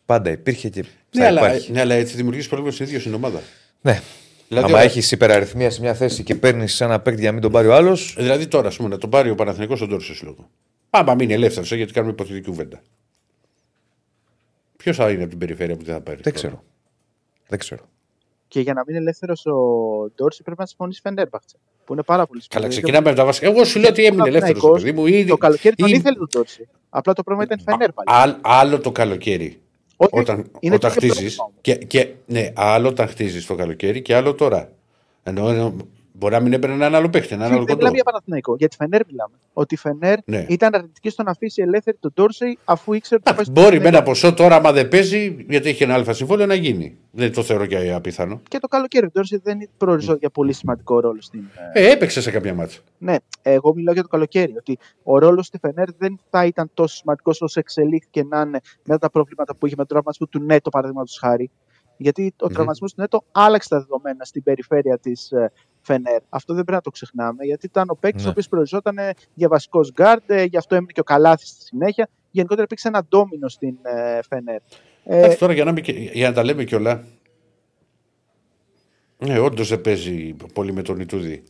Πάντα 0.06 0.30
υπήρχε 0.30 0.68
και. 0.68 0.84
Ναι, 1.16 1.26
αλλά, 1.26 1.52
ναι, 1.68 1.80
αλλά 1.80 1.94
έτσι 1.94 2.16
δημιουργείς 2.16 2.48
πρόβλημα 2.48 2.72
στην 2.72 2.86
ίδια 2.86 3.00
στην 3.00 3.14
ομάδα. 3.14 3.40
Ναι. 3.80 4.00
Δηλαδή, 4.48 4.72
Αν 4.72 4.80
έχεις 4.80 5.12
υπεραριθμία 5.12 5.70
σε 5.70 5.80
μια 5.80 5.94
θέση 5.94 6.22
και 6.22 6.34
παίρνεις 6.34 6.80
ένα 6.80 7.00
παίκτη 7.00 7.20
για 7.20 7.28
να 7.28 7.32
μην 7.32 7.42
τον 7.42 7.52
πάρει 7.52 7.68
ο 7.68 7.74
άλλος. 7.74 8.14
Δηλαδή 8.16 8.46
τώρα, 8.46 8.68
ας 8.68 8.76
πούμε, 8.76 8.88
να 8.88 8.98
τον 8.98 9.10
πάρει 9.10 9.30
ο 9.30 9.34
Παναθηνικό 9.34 9.76
στον 9.76 9.88
Τόρσο 9.88 10.14
Σύλλογο. 10.14 10.50
Πάμε, 10.90 11.14
μείνει 11.14 11.32
ελεύθερος, 11.32 11.72
ε, 11.72 11.76
γιατί 11.76 11.92
κάνουμε 11.92 12.12
υποθετική 12.12 12.48
κουβέντα. 12.48 12.82
Ποιος 14.76 14.96
θα 14.96 15.10
είναι 15.10 15.20
από 15.20 15.30
την 15.30 15.38
περιφέρεια 15.38 15.76
που 15.76 15.84
δεν 15.84 15.94
θα 15.94 16.00
πάρει. 16.00 16.20
Δεν 16.22 16.32
ξέρω. 16.32 16.62
Δεν 17.48 17.58
ξέρω. 17.58 17.82
Και 18.48 18.60
για 18.60 18.74
να 18.74 18.82
μείνει 18.86 18.98
ελεύθερος 18.98 19.46
ο 19.46 19.52
Ντόρση 20.14 20.42
πρέπει 20.42 20.60
να 20.60 20.66
συμφωνήσει 20.66 21.00
Φενέρμπαχτσε. 21.00 21.56
Που 21.84 21.92
είναι 21.92 22.02
πάρα 22.02 22.26
πολύ 22.26 22.42
σημαντικό. 22.42 22.60
Καλά, 22.60 22.68
ξεκινάμε 22.68 23.10
με 23.10 23.16
τα 23.16 23.24
βασικά. 23.24 23.46
Εγώ 23.46 23.64
σου 23.64 23.78
λέω 23.78 23.88
ότι 23.88 24.04
έμεινε 24.04 24.28
ελεύθερος. 24.28 24.82
Το 25.26 25.36
καλοκαίρι 25.36 25.74
τον 25.74 25.88
ήθελε 25.88 26.16
τον 26.16 26.28
Ντόρση. 26.32 26.68
Απλά 26.88 27.12
το 27.12 27.22
πρόβλημα 27.22 27.52
ήταν 27.52 27.64
Φενέρμπαχτσε. 27.64 28.38
Άλλο 28.40 28.80
το 28.80 28.92
καλοκαίρι. 28.92 29.63
Όταν 29.96 30.50
είναι 30.60 30.74
όταν 30.74 30.90
χτίζεις. 30.90 31.38
Και, 31.60 31.74
και, 31.74 32.08
ναι, 32.26 32.52
άλλο 32.54 32.88
όταν 32.88 33.08
χτίζεις 33.08 33.46
το 33.46 33.54
καλοκαίρι 33.54 34.02
και 34.02 34.14
άλλο 34.14 34.34
τώρα. 34.34 34.72
Ενώ 35.22 35.74
Μπορεί 36.16 36.34
να 36.34 36.40
μην 36.40 36.52
έπαιρνε 36.52 36.74
έναν 36.74 36.94
άλλο 36.94 37.08
παίχτη. 37.08 37.34
Έναν 37.34 37.52
άλλο 37.52 37.64
δεν 37.64 37.76
μιλάμε 37.76 37.94
για 37.94 38.04
Παναθηναϊκό. 38.04 38.56
Για 38.56 38.68
τη 38.68 38.76
Φενέρ 38.76 39.00
μιλάμε. 39.06 39.34
Ότι 39.52 39.74
η 39.74 39.76
Φενέρ 39.76 40.18
ναι. 40.24 40.46
ήταν 40.48 40.74
αρνητική 40.74 41.10
στο 41.10 41.22
να 41.22 41.30
αφήσει 41.30 41.62
ελεύθερη 41.62 41.96
τον 42.00 42.12
Ντόρσεϊ 42.14 42.58
αφού 42.64 42.92
ήξερε 42.92 43.20
ότι 43.26 43.42
θα 43.42 43.50
Μπορεί 43.52 43.80
με 43.80 43.88
ένα 43.88 44.02
ποσό 44.02 44.34
τώρα, 44.34 44.56
άμα 44.56 44.72
δεν 44.72 44.88
παίζει, 44.88 45.36
γιατί 45.48 45.68
έχει 45.68 45.82
ένα 45.82 45.94
αλφα 45.94 46.12
συμβόλαιο, 46.12 46.46
να 46.46 46.54
γίνει. 46.54 46.96
Δεν 47.10 47.32
το 47.32 47.42
θεωρώ 47.42 47.66
και 47.66 47.92
απίθανο. 47.92 48.40
Και 48.48 48.58
το 48.58 48.68
καλοκαίρι. 48.68 49.06
Ο 49.06 49.10
Ντόρσεϊ 49.12 49.40
δεν 49.42 49.54
είναι 49.54 49.68
προοριζό 49.76 50.14
για 50.14 50.30
πολύ 50.30 50.52
σημαντικό 50.52 51.00
ρόλο 51.00 51.22
στην. 51.22 51.44
Ε, 51.72 51.90
έπαιξε 51.90 52.20
σε 52.20 52.30
κάποια 52.30 52.54
μάτσα. 52.54 52.80
Ναι, 52.98 53.16
εγώ 53.42 53.74
μιλάω 53.74 53.94
για 53.94 54.02
το 54.02 54.08
καλοκαίρι. 54.08 54.56
Ότι 54.56 54.78
ο 55.02 55.18
ρόλος 55.18 55.46
στη 55.46 55.58
Φενέρ 55.58 55.88
δεν 55.98 56.18
θα 56.30 56.44
ήταν 56.44 56.70
τόσο 56.74 56.96
σημαντικός 56.96 57.42
όσο 57.42 57.60
εξελίχθηκε 57.60 58.24
να 58.24 58.40
είναι 58.40 58.60
μετά 58.84 58.98
τα 58.98 59.10
προβλήματα 59.10 59.54
που 59.56 59.66
είχε 59.66 59.74
με 59.78 59.84
τον 59.84 59.96
τραυματισμό 59.96 60.26
του 60.26 60.42
Νέτο, 60.42 60.70
παραδείγματος 60.70 61.18
χάρη. 61.20 61.50
Γιατί 61.96 62.34
ο 62.40 62.46
mm-hmm. 62.46 62.52
τραυματισμός 62.52 62.94
του 62.94 63.00
Νέτο 63.00 63.24
άλλαξε 63.32 63.68
τα 63.68 63.78
δεδομένα 63.78 64.24
στην 64.24 64.42
περιφέρεια 64.42 64.98
της 64.98 65.30
ε, 65.30 65.52
Φενέρ. 65.84 66.20
Αυτό 66.28 66.54
δεν 66.54 66.62
πρέπει 66.62 66.76
να 66.76 66.80
το 66.80 66.90
ξεχνάμε, 66.90 67.44
γιατί 67.44 67.66
ήταν 67.66 67.90
ο 67.90 67.94
παίκτης 67.94 68.22
ναι. 68.22 68.28
ο 68.28 68.30
οποίος 68.30 68.48
προοριζόταν 68.48 68.96
για 69.34 69.48
βασικός 69.48 69.92
γκαρντ, 69.92 70.30
ε, 70.30 70.42
γι' 70.42 70.56
αυτό 70.56 70.74
έμεινε 70.74 70.92
και 70.92 71.00
ο 71.00 71.04
Καλάθης 71.04 71.46
στη 71.46 71.62
συνέχεια. 71.62 72.08
Γενικότερα 72.30 72.64
υπήρξε 72.64 72.88
ένα 72.88 73.04
ντόμινο 73.04 73.48
στην 73.48 73.76
ε, 73.82 74.20
Φενέρ. 74.28 74.60
Ε, 75.04 75.34
τώρα 75.34 75.52
για 75.52 75.64
να, 75.64 75.74
για 76.12 76.28
να 76.28 76.34
τα 76.34 76.44
λέμε 76.44 76.64
κιόλα. 76.64 77.04
Ναι, 79.18 79.38
όντως 79.38 79.68
δεν 79.68 79.80
παίζει 79.80 80.34
πολύ 80.52 80.72
με 80.72 80.82
τον 80.82 81.00
Ιτούδη. 81.00 81.42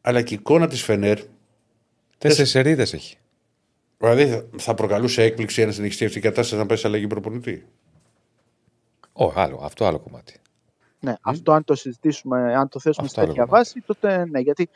Αλλά 0.00 0.22
και 0.22 0.34
η 0.34 0.36
εικόνα 0.40 0.68
της 0.68 0.82
Φενέρ. 0.82 1.18
Τέσσερις 2.18 2.50
σερίδες 2.50 2.92
έχει. 2.92 3.16
Δηλαδή 3.98 4.48
θα 4.56 4.74
προκαλούσε 4.74 5.22
έκπληξη 5.22 5.62
ένα 5.62 5.72
συνεχιστή 5.72 6.04
αυτή 6.04 6.18
η 6.18 6.20
κατάσταση 6.20 6.60
να 6.60 6.66
πέσει 6.66 6.86
αλλαγή 6.86 7.06
προπονητή. 7.06 7.66
Όχι, 9.12 9.38
άλλο, 9.38 9.60
αυτό 9.62 9.84
άλλο 9.84 9.98
κομμάτι. 9.98 10.40
Ναι, 11.00 11.12
mm. 11.12 11.20
αυτό 11.20 11.52
αν 11.52 11.64
το 11.64 11.74
συζητήσουμε, 11.74 12.54
αν 12.54 12.68
το 12.68 12.80
θέσουμε 12.80 13.08
σε 13.08 13.14
τέτοια 13.20 13.46
βάση, 13.46 13.82
τότε 13.86 14.26
ναι, 14.26 14.40
γιατί 14.40 14.68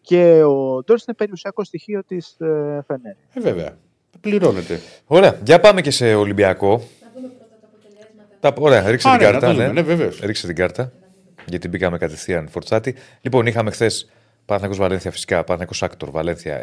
και 0.00 0.42
ο 0.42 0.82
Ντόρι 0.84 1.02
είναι 1.06 1.16
περιουσιακό 1.16 1.64
στοιχείο 1.64 2.04
της 2.04 2.36
ε, 2.40 2.84
Φενέρ. 2.86 3.12
Ε, 3.34 3.40
βέβαια. 3.40 3.76
Πληρώνεται. 4.20 4.80
Ωραία, 5.06 5.38
για 5.44 5.60
πάμε 5.60 5.80
και 5.80 5.90
σε 5.90 6.14
Ολυμπιακό. 6.14 6.82
Τα, 8.40 8.54
ωραία, 8.58 8.90
ρίξε 8.90 9.08
την 9.08 9.18
ναι, 9.18 9.24
κάρτα. 9.24 9.52
Ναι, 9.52 9.68
ναι, 9.68 9.82
ναι 9.82 10.08
ρίξε 10.20 10.46
την 10.46 10.56
κάρτα. 10.56 10.92
Γιατί 11.46 11.68
μπήκαμε 11.68 11.98
κατευθείαν 11.98 12.48
φορτσάτη. 12.48 12.94
Λοιπόν, 13.20 13.46
είχαμε 13.46 13.70
χθες 13.70 14.10
Παναθηναϊκός 14.44 14.78
Βαλένθια 14.78 15.10
φυσικά, 15.10 15.34
Παναθηναϊκός 15.36 15.82
Άκτορ 15.82 16.10
Βαλένθια 16.10 16.60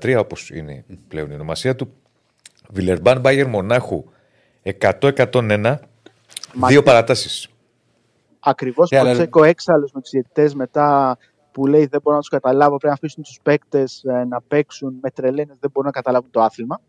90-73, 0.00 0.16
όπως 0.18 0.50
είναι 0.50 0.84
πλέον 1.08 1.30
η 1.30 1.34
ονομασία 1.34 1.76
του. 1.76 1.92
Βιλερμπάν 2.70 3.20
Μπάγερ 3.20 3.46
Μονάχου 3.46 4.04
100-101, 4.80 5.76
δύο 6.68 6.82
παρατάσεις. 6.82 7.48
Ακριβώς 8.48 8.88
yeah, 8.92 9.06
ο 9.06 9.12
Τσέκο 9.12 9.44
έξαλλος 9.44 9.92
με 9.92 10.00
τους 10.00 10.10
διαιτητές 10.10 10.54
μετά 10.54 11.18
που 11.52 11.66
λέει 11.66 11.86
δεν 11.86 12.00
μπορώ 12.02 12.16
να 12.16 12.20
τους 12.20 12.30
καταλάβω, 12.30 12.76
πρέπει 12.76 12.86
να 12.86 12.92
αφήσουν 12.92 13.22
τους 13.22 13.38
παίκτες 13.42 14.04
ε, 14.04 14.24
να 14.24 14.40
παίξουν 14.40 14.98
με 15.02 15.10
τρελαίνε, 15.10 15.56
δεν 15.60 15.70
μπορούν 15.70 15.84
να 15.84 15.90
καταλάβουν 15.90 16.30
το 16.30 16.40
άθλημα. 16.40 16.80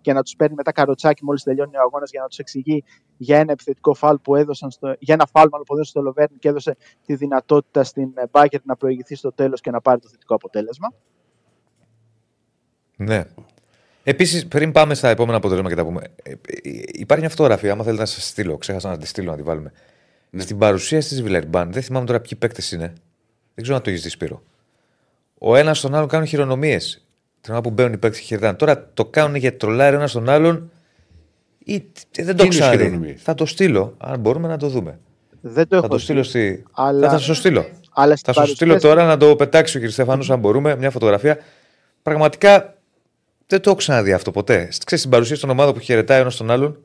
Και 0.00 0.12
να 0.12 0.22
τους 0.22 0.36
παίρνει 0.36 0.54
μετά 0.54 0.72
καροτσάκι 0.72 1.24
μόλις 1.24 1.42
τελειώνει 1.42 1.76
ο 1.76 1.80
αγώνας 1.80 2.10
για 2.10 2.20
να 2.20 2.26
τους 2.26 2.38
εξηγεί 2.38 2.84
για 3.16 3.38
ένα 3.38 3.52
επιθετικό 3.52 3.94
φάλ 3.94 4.18
που 4.18 4.36
έδωσαν 4.36 4.70
στο, 4.70 4.94
για 4.98 5.14
ένα 5.14 5.26
φάλ 5.26 5.48
που 5.48 5.74
έδωσε 5.74 5.90
στο 5.90 6.02
Λοβέρν 6.02 6.38
και 6.38 6.48
έδωσε 6.48 6.76
τη 7.06 7.14
δυνατότητα 7.14 7.84
στην 7.84 8.12
Μπάγκερ 8.30 8.60
να 8.64 8.76
προηγηθεί 8.76 9.14
στο 9.14 9.32
τέλος 9.32 9.60
και 9.60 9.70
να 9.70 9.80
πάρει 9.80 10.00
το 10.00 10.08
θετικό 10.08 10.34
αποτέλεσμα. 10.34 10.92
Ναι. 12.96 13.24
Επίσης, 14.02 14.46
πριν 14.46 14.72
πάμε 14.72 14.94
στα 14.94 15.08
επόμενα 15.08 15.36
αποτελέσματα 15.36 15.74
και 15.74 15.80
τα 15.80 15.86
πούμε, 15.86 16.02
ε, 16.22 16.30
ε, 16.30 16.36
υπάρχει 16.92 17.20
μια 17.20 17.30
φωτογραφία. 17.30 17.72
Άμα 17.72 17.82
θέλετε 17.82 18.02
να 18.02 18.08
σας 18.08 18.26
στείλω, 18.28 18.56
ξέχασα 18.56 18.88
να 18.88 18.98
τη 18.98 19.06
στείλω 19.06 19.30
να 19.30 19.36
τη 19.36 19.42
βάλουμε. 19.42 19.72
Ναι. 20.34 20.42
Στην 20.42 20.58
παρουσίαση 20.58 21.08
της 21.08 21.22
Βιλερμπάν, 21.22 21.72
δεν 21.72 21.82
θυμάμαι 21.82 22.06
τώρα 22.06 22.20
ποιοι 22.20 22.38
παίκτες 22.38 22.72
είναι. 22.72 22.92
Δεν 23.54 23.62
ξέρω 23.62 23.76
να 23.76 23.82
το 23.82 23.90
έχεις 23.90 24.02
δει 24.02 24.08
Σπύρο. 24.08 24.42
Ο 25.38 25.56
ένας 25.56 25.78
στον 25.78 25.94
άλλον 25.94 26.08
κάνουν 26.08 26.26
χειρονομίες. 26.26 27.06
Την 27.40 27.52
ώρα 27.52 27.62
που 27.62 27.70
μπαίνουν 27.70 27.92
οι 27.92 27.96
παίκτες 27.96 28.20
και 28.20 28.26
χαιρετάνε. 28.26 28.56
Τώρα 28.56 28.90
το 28.94 29.04
κάνουν 29.04 29.34
για 29.34 29.56
τρολάρι 29.56 29.96
ένας 29.96 30.12
τον 30.12 30.28
άλλον 30.28 30.70
ή 31.58 31.84
δεν 32.16 32.36
το 32.36 32.48
ξέρω. 32.48 33.00
Θα 33.16 33.34
το 33.34 33.46
στείλω, 33.46 33.94
αν 33.98 34.20
μπορούμε 34.20 34.48
να 34.48 34.56
το 34.56 34.68
δούμε. 34.68 34.98
Δεν 35.40 35.68
το 35.68 35.76
έχω 35.76 35.84
θα 35.84 35.90
το 35.90 35.98
στείλω 35.98 36.22
στη... 36.22 36.62
αλλά... 36.72 37.10
Θα, 37.10 37.26
το 37.26 37.34
στείλω. 37.34 37.66
Αλλά 37.92 38.16
θα 38.22 38.32
σου 38.32 38.54
στείλω 38.54 38.80
τώρα 38.80 39.04
να 39.04 39.16
το 39.16 39.36
πετάξεις 39.36 39.82
ο 39.82 39.86
κ. 39.86 39.90
Στέφανος, 39.90 40.30
αν 40.30 40.38
μπορούμε, 40.38 40.76
μια 40.76 40.90
φωτογραφία. 40.90 41.38
Πραγματικά 42.02 42.76
δεν 43.46 43.60
το 43.60 43.70
έχω 43.70 43.78
ξαναδεί 43.78 44.12
αυτό 44.12 44.30
ποτέ. 44.30 44.56
Ξέρεις 44.56 44.98
στην 44.98 45.10
παρουσία 45.10 45.38
των 45.38 45.50
ομάδων 45.50 45.74
που 45.74 45.80
χαιρετάει 45.80 46.20
ένας 46.20 46.36
τον 46.36 46.50
άλλον. 46.50 46.78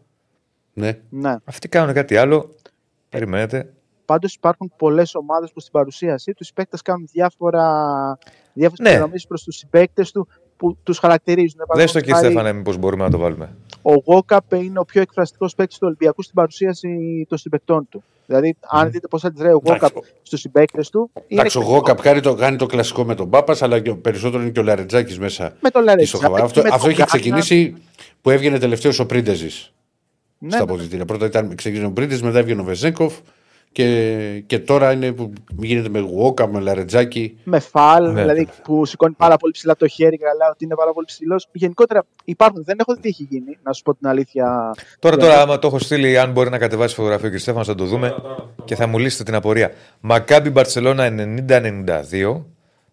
Ναι. 0.73 0.97
ναι. 1.09 1.35
Αυτοί 1.43 1.67
κάνουν 1.67 1.93
κάτι 1.93 2.17
άλλο. 2.17 2.55
Περιμένετε. 3.09 3.73
Πάντως 4.05 4.33
υπάρχουν 4.33 4.73
πολλές 4.77 5.15
ομάδες 5.15 5.51
που 5.51 5.59
στην 5.59 5.71
παρουσίασή 5.71 6.33
τους 6.33 6.49
οι 6.49 6.53
παίκτες 6.53 6.81
κάνουν 6.81 7.07
διάφορα 7.11 7.63
διάφορες 8.53 8.97
ναι. 8.97 9.07
προς 9.27 9.43
τους 9.43 9.55
συμπαίκτες 9.55 10.11
του 10.11 10.27
που 10.57 10.77
τους 10.83 10.97
χαρακτηρίζουν. 10.97 11.59
Δεν 11.73 11.87
στο 11.87 11.99
κύριε 11.99 12.15
Στέφανε, 12.15 12.53
μήπως 12.53 12.77
μπορούμε 12.77 13.03
να 13.03 13.09
το 13.09 13.17
βάλουμε. 13.17 13.55
Ο 13.81 13.93
Γόκαπ 13.93 14.53
είναι 14.53 14.79
ο 14.79 14.85
πιο 14.85 15.01
εκφραστικός 15.01 15.55
παίκτης 15.55 15.77
του 15.77 15.83
Ολυμπιακού 15.87 16.21
στην 16.21 16.35
παρουσίαση 16.35 16.89
των 17.29 17.37
συμπεκτών 17.37 17.87
του. 17.89 18.03
Δηλαδή, 18.25 18.55
αν 18.67 18.91
δείτε 18.91 19.07
πώς 19.07 19.23
αντιδράει 19.23 19.53
ο 19.53 19.61
Γόκαπ 19.65 19.95
στους 20.21 20.39
συμπαίκτες 20.39 20.89
του. 20.89 21.11
Εντάξει, 21.27 21.57
ο 21.57 21.61
Γόκαπ 21.61 22.01
κάνει 22.01 22.19
το, 22.19 22.35
κάνει 22.35 22.57
το 22.57 22.65
κλασικό 22.65 23.03
με 23.03 23.15
τον 23.15 23.29
Πάπας, 23.29 23.61
αλλά 23.61 23.79
και 23.79 23.93
περισσότερο 23.93 24.41
είναι 24.41 24.51
και 24.51 24.59
ο 24.59 24.63
Λαρετζάκης 24.63 25.19
μέσα. 25.19 25.53
Με 25.61 25.69
τον 25.69 25.83
Λαρετζάκη. 25.83 26.25
Αυτό, 26.41 26.61
αυτό 26.71 26.89
έχει 26.89 27.03
ξεκινήσει 27.03 27.75
που 28.21 28.29
έβγαινε 28.29 28.59
τελευταίος 28.59 28.99
ο 28.99 29.05
Πρίντεζης. 29.05 29.73
Ναι, 30.39 30.49
στα 30.49 30.57
ναι. 30.57 30.63
αποδυτήρια. 30.63 31.05
Πρώτα 31.05 31.25
ήταν 31.25 31.55
ξεκίνησε 31.55 31.87
ο 31.87 31.91
Πρίντεζης, 31.91 32.23
μετά 32.23 32.39
έβγαινε 32.39 32.61
ο 32.61 32.63
Βεζένκοφ. 32.63 33.13
Και, 33.71 34.43
και 34.45 34.59
τώρα 34.59 34.91
είναι 34.91 35.11
που 35.11 35.33
γίνεται 35.59 35.89
με 35.89 35.99
Γουόκαπ, 35.99 36.47
με 36.47 36.59
Λαρετζάκι. 36.59 37.37
Με 37.43 37.59
Φαλ, 37.59 38.11
ναι. 38.11 38.21
δηλαδή 38.21 38.47
που 38.63 38.85
σηκώνει 38.85 39.13
πάρα 39.13 39.37
πολύ 39.37 39.53
ψηλά 39.53 39.75
το 39.75 39.87
χέρι 39.87 40.17
και 40.17 40.23
καλά 40.23 40.49
ότι 40.51 40.65
είναι 40.65 40.75
πάρα 40.75 40.93
πολύ 40.93 41.05
ψηλός. 41.05 41.47
Γενικότερα 41.51 42.05
υπάρχουν, 42.23 42.63
δεν 42.63 42.77
έχω 42.79 42.93
δει 42.93 42.99
τι 43.01 43.07
έχει 43.07 43.27
γίνει, 43.29 43.57
να 43.63 43.73
σου 43.73 43.83
πω 43.83 43.95
την 43.95 44.07
αλήθεια. 44.07 44.75
Τώρα, 44.99 45.17
τώρα, 45.17 45.41
άμα 45.41 45.59
το 45.59 45.67
έχω 45.67 45.79
στείλει, 45.79 46.19
αν 46.19 46.31
μπορεί 46.31 46.49
να 46.49 46.57
κατεβάσει 46.57 46.95
φωτογραφία 46.95 47.29
ο 47.29 47.37
Στέφανος, 47.37 47.67
θα 47.67 47.75
το 47.75 47.85
δούμε 47.85 48.15
και 48.65 48.75
θα 48.75 48.87
μου 48.87 48.97
λύσετε 48.97 49.23
την 49.23 49.35
απορία. 49.35 49.71
Μακάμπι 49.99 50.49
Μπαρσελόνα 50.49 51.09
90-92. 51.47 52.43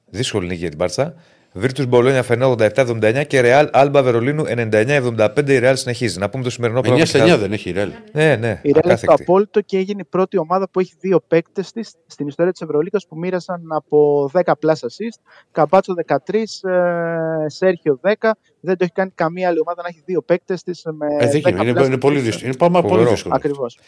Δύσκολη 0.06 0.46
νίκη 0.46 0.58
για 0.58 0.68
την 0.68 0.78
Μπάρτσα. 0.78 1.14
Βίρτους 1.58 1.86
Μπολόνια 1.86 2.22
Φενέρ 2.22 2.54
87-79 2.58 3.24
και 3.26 3.40
Ρεάλ 3.40 3.68
Άλμπα 3.72 4.02
Βερολίνου 4.02 4.44
99-75. 4.46 5.48
Η 5.48 5.58
Ρεάλ 5.58 5.76
συνεχίζει. 5.76 6.18
Να 6.18 6.28
πούμε 6.28 6.42
το 6.42 6.50
σημερινό 6.50 6.80
πρόγραμμα. 6.80 7.34
9 7.34 7.38
δεν 7.38 7.52
έχει 7.52 7.68
η 7.68 7.72
Ρεάλ. 7.72 7.92
Ναι, 8.12 8.36
ναι. 8.36 8.60
Η 8.62 8.72
Ρεάλ 8.72 8.94
έχει 8.94 9.06
το 9.06 9.12
απόλυτο 9.12 9.60
και 9.60 9.76
έγινε 9.76 10.00
η 10.00 10.04
πρώτη 10.10 10.38
ομάδα 10.38 10.68
που 10.70 10.80
έχει 10.80 10.94
δύο 11.00 11.20
παίκτες 11.28 11.72
της 11.72 11.94
στην 12.06 12.26
ιστορία 12.26 12.52
της 12.52 12.60
Ευρωλίκα 12.60 12.98
που 13.08 13.18
μοίρασαν 13.18 13.62
από 13.68 14.30
10 14.32 14.40
plus 14.42 14.72
assist. 14.72 15.20
Καμπάτσο 15.52 15.94
13, 16.06 16.14
ε, 16.34 17.48
Σέρχιο 17.48 18.00
10. 18.02 18.12
Δεν 18.60 18.76
το 18.76 18.84
έχει 18.84 18.92
κάνει 18.92 19.10
καμία 19.14 19.48
άλλη 19.48 19.60
ομάδα 19.60 19.82
να 19.82 19.88
έχει 19.88 20.02
δύο 20.04 20.22
παίκτες 20.22 20.62
της 20.62 20.82
με. 20.84 21.06
Ε, 21.18 21.30
10 21.30 21.48
είναι, 21.48 21.70
είναι, 21.70 21.84
είναι, 21.84 21.98
πολύ 21.98 22.20
δύσκολο. 22.20 22.46
Είναι 22.46 22.82
πολύ 22.82 23.04
δύσκολο. 23.04 23.34
Ακριβώς. 23.34 23.78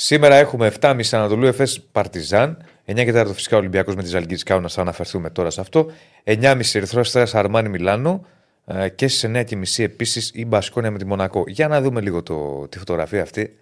Σήμερα 0.00 0.34
έχουμε 0.34 0.72
7.30 0.80 1.00
Ανατολού 1.10 1.46
Εφές 1.46 1.80
Παρτιζάν. 1.92 2.64
9 2.86 2.94
και 2.94 3.12
4 3.14 3.30
φυσικά 3.34 3.56
Ολυμπιακός 3.56 3.94
με 3.94 4.02
τη 4.02 4.08
Ζαλγκύρη 4.08 4.42
Κάουνα. 4.42 4.68
Θα 4.68 4.80
αναφερθούμε 4.80 5.30
τώρα 5.30 5.50
σε 5.50 5.60
αυτό. 5.60 5.90
9.30 6.24 6.60
Ερυθρό 6.72 7.00
Αστέρα 7.00 7.30
Αρμάνι 7.32 7.68
Μιλάνο. 7.68 8.26
Ε, 8.66 8.88
και 8.88 9.08
στις 9.08 9.30
9.30 9.78 9.84
επίσης 9.84 10.30
η 10.34 10.44
Μπασκόνια 10.44 10.90
με 10.90 10.98
τη 10.98 11.04
Μονακό. 11.04 11.44
Για 11.46 11.68
να 11.68 11.80
δούμε 11.80 12.00
λίγο 12.00 12.22
το, 12.22 12.68
τη 12.68 12.78
φωτογραφία 12.78 13.22
αυτή. 13.22 13.58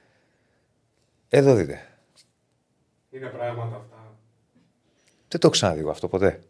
Εδώ 1.28 1.54
δείτε. 1.54 1.88
Είναι 3.10 3.26
πράγματα 3.26 3.76
αυτά. 3.76 4.14
Δεν 5.28 5.40
το 5.40 5.50
ξαναδεί 5.50 5.84
αυτό 5.88 6.08
ποτέ. 6.08 6.40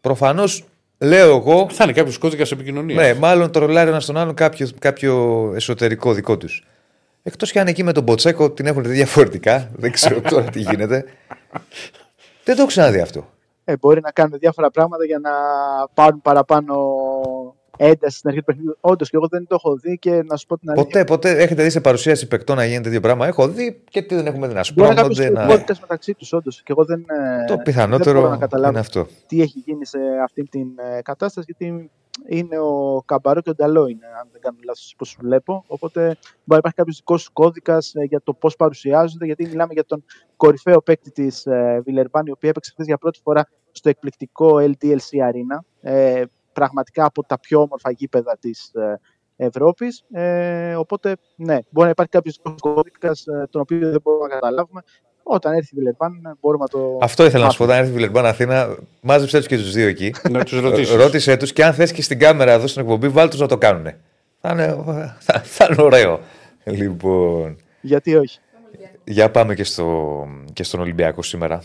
Προφανώς 0.00 0.64
λέω 0.98 1.36
εγώ. 1.36 1.68
Θα 1.70 1.84
είναι 1.84 1.92
κάποιος 1.92 2.18
κώδικα 2.18 2.46
επικοινωνία. 2.52 2.94
Ναι, 2.94 3.14
μάλλον 3.14 3.52
τρολάρει 3.52 3.88
ένας 3.88 4.06
τον 4.06 4.16
άλλον 4.16 4.34
κάποιος, 4.34 4.74
κάποιο 4.78 5.52
εσωτερικό 5.54 6.12
δικό 6.12 6.36
τους. 6.36 6.64
Εκτός 7.22 7.52
κι 7.52 7.58
αν 7.58 7.66
εκεί 7.66 7.82
με 7.82 7.92
τον 7.92 8.02
Μποτσέκο 8.02 8.50
την 8.50 8.66
έχουν 8.66 8.82
δει 8.82 8.90
διαφορετικά. 8.90 9.70
Δεν 9.74 9.92
ξέρω 9.92 10.20
τώρα 10.30 10.44
τι 10.44 10.60
γίνεται. 10.60 11.04
Δεν 12.44 12.54
το 12.54 12.60
έχω 12.60 12.66
ξαναδεί 12.66 13.00
αυτό. 13.00 13.28
Ε, 13.64 13.76
μπορεί 13.76 14.00
να 14.00 14.10
κάνουν 14.10 14.38
διάφορα 14.38 14.70
πράγματα 14.70 15.04
για 15.04 15.18
να 15.18 15.30
πάρουν 15.94 16.22
παραπάνω 16.22 16.74
ένταση 17.82 18.16
στην 18.16 18.28
αρχή 18.28 18.40
του 18.40 18.46
παιχνιδιού. 18.46 18.76
Όντως 18.80 19.10
και 19.10 19.16
εγώ 19.16 19.26
δεν 19.28 19.46
το 19.46 19.54
έχω 19.54 19.76
δει 19.76 19.98
και 19.98 20.22
να 20.22 20.36
σου 20.36 20.46
πω 20.46 20.58
την 20.58 20.70
αλήθεια. 20.70 20.86
Ποτέ, 20.86 21.04
ποτέ 21.04 21.42
έχετε 21.42 21.62
δει 21.62 21.70
σε 21.70 21.80
παρουσίαση 21.80 22.28
παικτών 22.28 22.56
να 22.56 22.64
γίνεται 22.64 22.82
τέτοιο 22.82 23.00
πράγμα. 23.00 23.26
Έχω 23.26 23.48
δει 23.48 23.82
και 23.90 24.02
τι 24.02 24.14
δεν 24.14 24.26
έχουμε 24.26 24.48
δει 24.48 24.54
να 24.54 24.62
σου 24.62 24.74
πω. 24.74 24.92
να... 24.92 25.46
μεταξύ 25.80 26.14
τους, 26.14 26.32
όντως. 26.32 26.62
Και 26.62 26.72
εγώ 26.72 26.84
δεν. 26.84 27.04
Το 27.46 27.56
πιθανότερο 27.56 28.20
δεν 28.20 28.30
να 28.30 28.36
καταλάβω 28.36 28.70
είναι 28.70 28.78
αυτό. 28.78 29.06
Τι 29.26 29.42
έχει 29.42 29.62
γίνει 29.66 29.86
σε 29.86 29.98
αυτή 30.24 30.42
την 30.42 30.68
ε, 30.76 31.02
κατάσταση, 31.02 31.52
γιατί 31.56 31.90
είναι 32.26 32.58
ο 32.58 33.02
Καμπαρό 33.04 33.40
και 33.40 33.50
ο 33.50 33.54
Νταλό 33.54 33.86
είναι, 33.86 34.06
αν 34.20 34.28
δεν 34.32 34.40
κάνω 34.40 34.56
λάθος 34.64 34.94
πώς 34.96 35.16
βλέπω. 35.20 35.64
Οπότε 35.66 36.00
μπορεί 36.00 36.16
να 36.44 36.56
υπάρχει 36.56 36.76
κάποιος 36.76 36.96
δικός 36.96 37.22
σου 37.22 37.32
κώδικας 37.32 37.94
ε, 37.94 38.04
για 38.04 38.20
το 38.24 38.32
πώς 38.32 38.56
παρουσιάζονται, 38.56 39.24
γιατί 39.24 39.46
μιλάμε 39.46 39.72
για 39.72 39.84
τον 39.84 40.04
κορυφαίο 40.36 40.82
παίκτη 40.82 41.10
της 41.10 41.46
ε, 41.46 41.80
Βιλερμπάν, 41.84 42.26
η 42.26 42.30
οποία 42.30 42.48
έπαιξε 42.48 42.70
χθες 42.70 42.86
για 42.86 42.98
πρώτη 42.98 43.20
φορά 43.22 43.48
στο 43.72 43.88
εκπληκτικό 43.88 44.54
LDLC 44.54 45.28
Arena. 45.28 45.58
Ε, 45.80 46.22
πραγματικά 46.60 47.04
από 47.04 47.24
τα 47.24 47.38
πιο 47.38 47.60
όμορφα 47.60 47.90
γήπεδα 47.90 48.36
της 48.40 48.70
ε, 48.74 49.00
Ευρώπης. 49.36 50.04
Ε, 50.12 50.74
οπότε, 50.74 51.16
ναι, 51.36 51.58
μπορεί 51.70 51.84
να 51.84 51.90
υπάρχει 51.90 52.12
κάποιος 52.12 52.40
κώδικας, 52.60 53.26
ε, 53.26 53.46
τον 53.50 53.60
οποίο 53.60 53.90
δεν 53.90 54.00
μπορούμε 54.02 54.26
να 54.26 54.34
καταλάβουμε. 54.34 54.82
Όταν 55.22 55.52
έρθει 55.52 55.68
η 55.72 55.78
Βιλερμπάν, 55.78 56.38
μπορούμε 56.40 56.64
να 56.64 56.80
το. 56.80 56.98
Αυτό 57.02 57.24
ήθελα 57.24 57.44
να 57.44 57.50
σου 57.50 57.58
πω. 57.58 57.64
Όταν 57.64 57.78
έρθει 57.78 57.90
η 57.90 57.92
Βιλερμπάν 57.94 58.26
Αθήνα, 58.26 58.76
μάζεψε 59.00 59.38
τους 59.38 59.46
και 59.46 59.56
τους 59.56 59.72
δύο 59.72 59.88
εκεί. 59.88 60.14
να 60.30 60.44
τους 60.44 60.60
ρωτήσεις. 60.60 60.94
Ρώτησε 60.94 61.36
τους 61.36 61.52
και 61.52 61.64
αν 61.64 61.74
θες 61.74 61.92
και 61.92 62.02
στην 62.02 62.18
κάμερα 62.18 62.52
εδώ 62.52 62.66
στην 62.66 62.82
εκπομπή, 62.82 63.08
βάλτε 63.08 63.30
τους 63.30 63.40
να 63.40 63.46
το 63.46 63.58
κάνουν. 63.58 63.86
Θα 64.40 64.50
είναι, 64.52 64.84
θα, 65.18 65.40
θα 65.40 65.68
είναι 65.70 65.82
ωραίο. 65.82 66.20
Λοιπόν. 66.64 67.56
Γιατί 67.80 68.16
όχι. 68.16 68.38
Για 69.04 69.30
πάμε 69.30 69.54
και, 69.54 69.64
στο, 69.64 70.26
και 70.52 70.62
στον 70.62 70.80
Ολυμπιακό 70.80 71.22
σήμερα. 71.22 71.62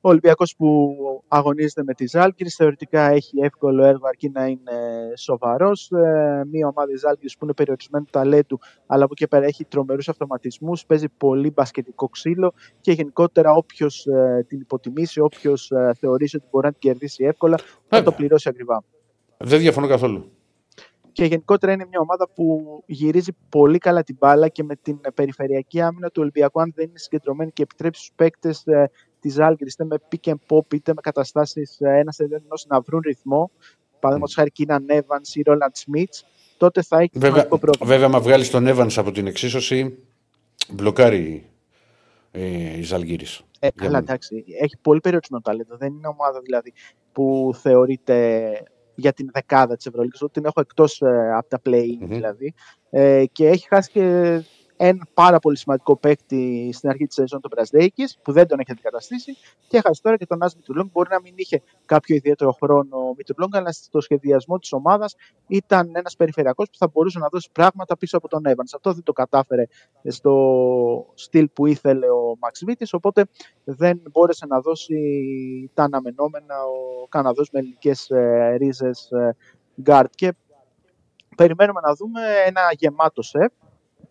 Ο 0.00 0.08
Ολυμπιακός 0.08 0.56
που 0.56 0.96
αγωνίζεται 1.36 1.82
με 1.82 1.94
τη 1.94 2.06
Ζάλγκης 2.06 2.54
θεωρητικά 2.54 3.10
έχει 3.10 3.38
εύκολο 3.40 3.84
έργο 3.84 4.06
αρκεί 4.06 4.28
να 4.28 4.46
είναι 4.46 4.72
σοβαρός. 5.16 5.90
Ε, 5.90 6.42
μία 6.50 6.66
ομάδα 6.68 6.90
της 6.90 7.00
Ζάλγκης 7.00 7.36
που 7.36 7.44
είναι 7.44 7.54
περιορισμένου 7.54 8.04
ταλέντου 8.10 8.58
αλλά 8.86 9.06
που 9.06 9.14
και 9.14 9.26
πέρα 9.26 9.46
έχει 9.46 9.64
τρομερούς 9.64 10.08
αυτοματισμούς, 10.08 10.86
παίζει 10.86 11.08
πολύ 11.08 11.50
μπασκετικό 11.50 12.08
ξύλο 12.08 12.52
και 12.80 12.92
γενικότερα 12.92 13.52
όποιος 13.52 14.06
ε, 14.06 14.44
την 14.48 14.60
υποτιμήσει, 14.60 15.20
όποιος 15.20 15.70
ε, 15.70 15.92
θεωρήσει 15.98 16.36
ότι 16.36 16.46
μπορεί 16.50 16.66
να 16.66 16.72
την 16.72 16.80
κερδίσει 16.80 17.24
εύκολα 17.24 17.58
θα 17.88 18.02
το 18.02 18.12
πληρώσει 18.12 18.48
ακριβά. 18.48 18.84
Δεν 19.36 19.60
διαφωνώ 19.60 19.86
καθόλου. 19.86 20.30
Και 21.12 21.24
γενικότερα 21.24 21.72
είναι 21.72 21.86
μια 21.88 22.00
ομάδα 22.00 22.28
που 22.34 22.82
γυρίζει 22.86 23.32
πολύ 23.48 23.78
καλά 23.78 24.02
την 24.02 24.16
μπάλα 24.18 24.48
και 24.48 24.62
με 24.62 24.76
την 24.82 25.00
περιφερειακή 25.14 25.80
άμυνα 25.80 26.08
του 26.08 26.20
Ολυμπιακού, 26.22 26.60
αν 26.60 26.72
δεν 26.74 26.88
είναι 26.88 26.98
συγκεντρωμένη 26.98 27.50
και 27.50 27.62
επιτρέψει 27.62 28.02
στους 28.02 28.14
παίκτες 28.16 28.64
της 29.24 29.38
Άλγκρι, 29.38 29.68
είτε 29.68 29.84
με 29.84 29.96
pick 30.10 30.30
and 30.30 30.56
pop, 30.56 30.74
είτε 30.74 30.92
με 30.94 31.00
καταστάσεις 31.00 31.76
ένας 31.80 32.18
ενός 32.18 32.66
να 32.68 32.80
βρουν 32.80 33.00
ρυθμό, 33.04 33.50
παραδείγματος 34.00 34.34
χάρη 34.34 34.50
Κίναν 34.50 34.86
Evans 34.88 35.34
ή 35.34 35.42
Ρόλαντ 35.42 35.74
Σμιτ, 35.74 36.14
τότε 36.56 36.82
θα 36.82 36.98
έχει 36.98 37.10
βέβαια, 37.12 37.46
πρόβλημα. 37.46 37.86
Βέβαια, 37.86 38.06
άμα 38.06 38.20
βγάλει 38.20 38.46
τον 38.46 38.66
Evans 38.68 38.92
από 38.96 39.12
την 39.12 39.26
εξίσωση, 39.26 39.98
μπλοκάρει 40.72 41.50
ε, 42.30 42.78
η 42.78 42.82
Ζαλγίρι. 42.82 43.26
Ε, 43.58 43.70
καλά, 43.74 43.98
εντάξει. 43.98 44.44
Έχει 44.60 44.76
πολύ 44.82 45.00
περιορισμένο 45.00 45.42
ταλέντο. 45.42 45.76
Δεν 45.76 45.92
είναι 45.92 46.08
ομάδα 46.08 46.40
δηλαδή 46.40 46.72
που 47.12 47.54
θεωρείται 47.54 48.50
για 48.94 49.12
την 49.12 49.30
δεκάδα 49.32 49.76
της 49.76 49.86
Ευρωλίγα, 49.86 50.16
ότι 50.20 50.32
την 50.32 50.44
έχω 50.44 50.60
εκτός 50.60 51.00
ε, 51.00 51.32
από 51.34 51.48
τα 51.48 51.60
play 51.64 51.84
mm-hmm. 51.84 52.06
δηλαδή. 52.06 52.54
Ε, 52.90 53.24
και 53.32 53.48
έχει 53.48 53.66
χάσει 53.68 53.90
και 53.90 54.40
ένα 54.76 55.06
πάρα 55.14 55.38
πολύ 55.38 55.56
σημαντικό 55.56 55.96
παίκτη 55.96 56.70
στην 56.72 56.88
αρχή 56.88 57.06
της 57.06 57.14
σεζόν, 57.14 57.40
τον 57.40 57.50
Πρασδέικη, 57.50 58.04
που 58.22 58.32
δεν 58.32 58.46
τον 58.46 58.58
έχει 58.58 58.70
αντικαταστήσει. 58.70 59.36
Και 59.68 59.76
έχασε 59.76 60.00
τώρα 60.02 60.16
και 60.16 60.26
τον 60.26 60.42
Άσμι 60.42 60.58
Μιτρουλόγκ. 60.60 60.88
Μπορεί 60.92 61.08
να 61.10 61.20
μην 61.20 61.32
είχε 61.36 61.62
κάποιο 61.84 62.16
ιδιαίτερο 62.16 62.52
χρόνο 62.52 62.96
ο 62.96 63.14
Μιτρουλόγκ, 63.16 63.56
αλλά 63.56 63.72
στο 63.72 64.00
σχεδιασμό 64.00 64.58
της 64.58 64.72
ομάδας 64.72 65.14
ήταν 65.46 65.90
ένας 65.94 66.16
περιφερειακός 66.16 66.70
που 66.70 66.76
θα 66.76 66.88
μπορούσε 66.92 67.18
να 67.18 67.28
δώσει 67.28 67.48
πράγματα 67.52 67.96
πίσω 67.96 68.16
από 68.16 68.28
τον 68.28 68.42
Evans. 68.46 68.70
Αυτό 68.74 68.92
δεν 68.92 69.02
το 69.02 69.12
κατάφερε 69.12 69.64
στο 70.04 71.12
στυλ 71.14 71.48
που 71.48 71.66
ήθελε 71.66 72.10
ο 72.10 72.36
Μαξ 72.40 72.62
Βίτης, 72.64 72.92
οπότε 72.92 73.24
δεν 73.64 74.02
μπόρεσε 74.10 74.46
να 74.46 74.60
δώσει 74.60 74.96
τα 75.74 75.82
αναμενόμενα 75.82 76.54
ο 76.64 77.06
Καναδός 77.08 77.50
με 77.50 77.58
ελληνικές 77.58 78.10
ε, 78.10 78.54
ρίζες 78.56 79.08
γκαρντ. 79.82 80.12
Και 80.14 80.34
περιμένουμε 81.36 81.80
να 81.80 81.94
δούμε 81.94 82.20
ένα 82.46 82.60
γεμάτο 82.72 83.22
ΣΕΦ 83.22 83.52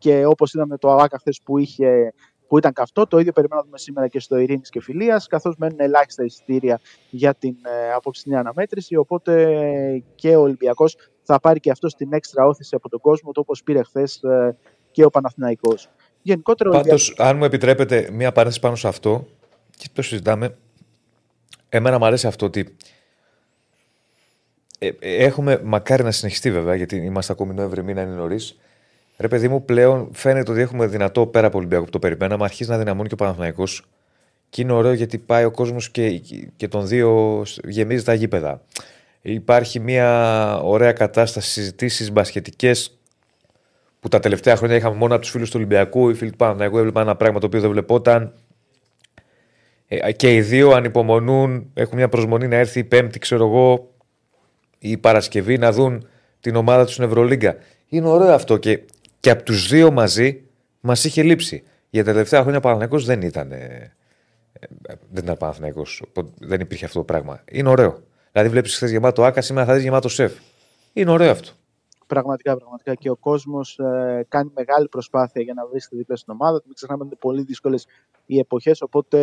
και 0.04 0.26
όπως 0.26 0.54
είδαμε 0.54 0.78
το 0.78 0.92
ΟΑΚΑ 0.92 1.18
χθες 1.18 1.42
που, 1.44 1.58
είχε, 1.58 2.14
που 2.48 2.58
ήταν 2.58 2.74
καυτό, 2.74 3.08
το 3.08 3.20
ίδιο 3.20 3.32
περιμένουμε 3.32 3.62
να 3.62 3.68
δούμε 3.68 3.80
σήμερα 3.80 4.08
και 4.08 4.20
στο 4.20 4.38
Ειρήνης 4.38 4.70
και 4.70 4.82
Φιλίας, 4.82 5.28
καθώς 5.28 5.56
μένουν 5.58 5.80
ελάχιστα 5.80 6.24
εισιτήρια 6.24 6.80
για 7.10 7.34
την 7.34 7.56
ε, 7.64 7.92
απόψινή 7.92 8.36
αναμέτρηση, 8.36 8.96
οπότε 8.96 10.04
και 10.16 10.36
ο 10.36 10.42
Ολυμπιακός 10.42 10.98
θα 11.24 11.40
πάρει 11.40 11.60
και 11.60 11.72
αυτό 11.72 11.88
την 11.88 12.14
έξτρα 12.14 12.46
ώθηση 12.46 12.76
από 12.76 12.90
τον 12.90 13.00
κόσμο, 13.00 13.32
το 13.32 13.40
όπως 13.40 13.64
πήρε 13.64 13.84
χθες 13.84 14.24
ε, 14.24 14.58
και 14.92 15.06
ο 15.06 15.10
Παναθηναϊκός. 15.10 15.90
Γενικότερα, 16.22 16.70
Πάντως, 16.70 17.16
αν 17.18 17.38
μου 17.38 17.44
επιτρέπετε 17.44 18.10
μία 18.12 18.32
παρένθεση 18.32 18.62
πάνω 18.62 18.76
σε 18.76 18.88
αυτό, 18.88 19.28
και 19.78 19.88
το 19.94 20.02
συζητάμε, 20.02 20.58
εμένα 21.70 21.98
μου 22.00 22.06
αρέσει 22.06 22.28
αυτό 22.28 22.46
ότι 22.46 22.76
ε, 24.80 24.90
έχουμε, 25.00 25.62
μακάρι 25.64 26.04
να 26.04 26.12
συνεχιστεί 26.12 26.52
βέβαια, 26.52 26.76
γιατί 26.76 26.96
είμαστε 26.96 27.34
ακόμη 27.34 27.54
Νοέμβρη 27.54 27.84
μήνα, 27.84 28.02
είναι 28.02 28.16
νωρίς. 28.16 28.58
Ρε 29.18 29.28
παιδί 29.28 29.48
μου, 29.48 29.66
πλέον 29.66 30.10
φαίνεται 30.12 30.52
ότι 30.52 30.62
έχουμε 30.62 30.88
δυνατό 30.88 31.26
πέρα 31.28 31.48
από 31.48 31.58
Ολυμπιακό 31.58 31.84
που 31.84 31.90
το 31.90 32.00
περιμέναμε, 32.00 32.44
αρχίζει 32.44 32.70
να 32.70 32.78
δυναμώνει 32.78 33.08
και 33.08 33.14
ο 33.14 33.18
Παναθηναϊκός 33.18 33.86
και 34.50 34.62
είναι 34.62 34.72
ωραίο 34.72 34.94
γιατί 34.94 35.18
πάει 35.18 35.44
ο 35.44 35.52
κόσμος 35.52 35.90
και, 35.90 36.22
και 36.56 36.68
τον 36.68 36.88
δύο 36.88 37.44
γεμίζει 37.64 38.04
τα 38.04 38.14
γήπεδα. 38.14 38.62
Υπάρχει 39.22 39.80
μια 39.80 40.60
ωραία 40.64 40.92
κατάσταση 40.92 41.50
συζητήσεις 41.50 42.12
μπασχετικές 42.12 42.98
που 44.00 44.08
τα 44.08 44.20
τελευταία 44.20 44.56
χρόνια 44.56 44.76
είχαμε 44.76 44.96
μόνο 44.96 45.14
από 45.14 45.22
τους 45.22 45.32
φίλους 45.32 45.50
του 45.50 45.56
Ολυμπιακού. 45.58 46.10
Οι 46.10 46.14
φίλοι 46.14 46.32
του 46.32 46.38
Παναθηναϊκού 46.38 46.78
έβλεπαν 46.78 47.04
ένα 47.04 47.16
πράγμα 47.16 47.40
το 47.40 47.46
οποίο 47.46 47.60
δεν 47.62 47.70
βλεπόταν. 47.70 48.34
Ε, 49.88 50.12
και 50.12 50.36
οι 50.36 50.42
δύο 50.42 50.72
ανυπομονούν, 50.72 51.72
έχουν 51.74 51.98
μια 51.98 52.10
προσμονή 52.10 52.48
να 52.48 52.56
έρθει 52.56 52.80
η 52.80 52.84
Πέμπτη, 52.84 53.20
ξέρω 53.20 53.46
εγώ, 53.46 53.92
ή 54.80 54.90
η 54.90 54.98
Παρασκευή 54.98 55.58
να 55.58 55.72
δουν 55.72 56.08
την 56.40 56.56
ομάδα 56.56 56.84
τους 56.84 56.94
στην 56.94 57.06
Ευρωλίγκα. 57.06 57.56
Είναι 57.88 58.08
ωραίο 58.08 58.34
αυτό 58.34 58.58
και, 58.58 58.84
και 59.24 59.30
από 59.30 59.44
τους 59.44 59.68
δύο 59.68 59.92
μαζί 59.92 60.44
μας 60.80 61.04
είχε 61.04 61.24
λείψει. 61.24 61.64
Για 61.90 62.04
τα 62.04 62.12
τελευταία 62.12 62.42
χρόνια 62.42 62.58
ο 62.58 62.62
Παναθηναϊκός 62.62 63.06
δεν 63.06 63.22
ήταν 63.22 63.50
δεν 65.12 65.24
ήταν 65.24 65.38
Παναθυναϊκό. 65.38 65.84
Δεν 66.40 66.60
υπήρχε 66.60 66.86
αυτό 66.86 67.00
το 67.00 67.06
πράγμα. 67.06 67.44
Είναι 67.52 67.70
ωραίο. 67.70 68.04
Δηλαδή, 68.32 68.50
βλέπεις 68.50 68.76
χθες 68.76 68.92
γεμάτο 68.92 69.24
άκας, 69.24 69.46
σήμερα 69.46 69.66
θα 69.66 69.74
δεις 69.74 69.84
γεμάτο 69.84 70.10
σεφ. 70.10 70.34
Είναι 70.94 71.12
ωραίο 71.12 71.32
αυτό. 71.32 71.50
Πραγματικά, 72.08 72.58
πραγματικά. 72.58 72.94
Και 72.94 73.10
ο 73.10 73.16
κόσμος 73.16 73.80
ε, 73.80 74.26
κάνει 74.28 74.52
μεγάλη 74.56 74.88
προσπάθεια 74.88 75.42
για 75.42 75.54
να 75.54 75.68
βρίσκεται 75.68 75.96
δίπλα 75.96 76.16
στην 76.16 76.34
ομάδα 76.34 76.58
του. 76.58 76.64
Μην 76.66 76.76
ξεχνάμε 76.76 77.02
ότι 77.02 77.10
είναι 77.12 77.20
πολύ 77.22 77.44
δύσκολες 77.44 77.88
οι 78.26 78.40
εποχές. 78.40 78.82
Οπότε. 78.82 79.18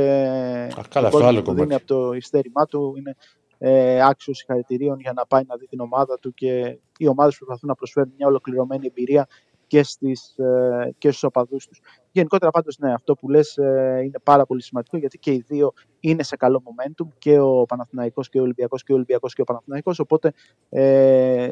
Α, 0.78 0.82
καλά, 0.88 1.06
αυτό 1.06 1.24
άλλο 1.24 1.42
που 1.42 1.54
δίνει 1.54 1.74
από 1.74 1.86
το 1.86 2.12
υστέρημά 2.12 2.66
του 2.66 2.94
είναι 2.96 3.16
ε, 3.58 4.02
άξιος 4.02 4.36
συγχαρητηρίων 4.36 5.00
για 5.00 5.12
να 5.12 5.26
πάει 5.26 5.42
να 5.46 5.56
δει 5.56 5.66
την 5.66 5.80
ομάδα 5.80 6.18
του 6.18 6.34
και 6.34 6.78
οι 6.98 7.06
ομάδες 7.06 7.36
προσπαθούν 7.36 7.68
να 7.68 7.74
προσφέρουν 7.74 8.12
μια 8.16 8.26
ολοκληρωμένη 8.26 8.86
εμπειρία 8.86 9.28
και, 9.70 9.82
στις, 9.82 10.34
ε, 10.38 10.94
και 10.98 11.08
στους 11.08 11.22
οπαδούς 11.22 11.66
τους. 11.66 11.80
Γενικότερα 12.10 12.50
πάντως 12.50 12.78
ναι, 12.78 12.92
αυτό 12.92 13.14
που 13.14 13.28
λες 13.28 13.56
ε, 13.56 14.00
είναι 14.04 14.18
πάρα 14.22 14.46
πολύ 14.46 14.62
σημαντικό 14.62 14.96
γιατί 14.96 15.18
και 15.18 15.32
οι 15.32 15.44
δύο 15.46 15.72
είναι 16.00 16.22
σε 16.22 16.36
καλό 16.36 16.62
momentum 16.64 17.06
και 17.18 17.38
ο 17.38 17.64
Παναθηναϊκός 17.64 18.28
και 18.28 18.38
ο 18.38 18.42
Ολυμπιακός 18.42 18.82
και 18.82 18.92
ο 18.92 18.94
Ολυμπιακός 18.94 19.34
και 19.34 19.40
ο 19.40 19.44
Παναθηναϊκός 19.44 19.98
οπότε 19.98 20.32
ε, 20.68 21.50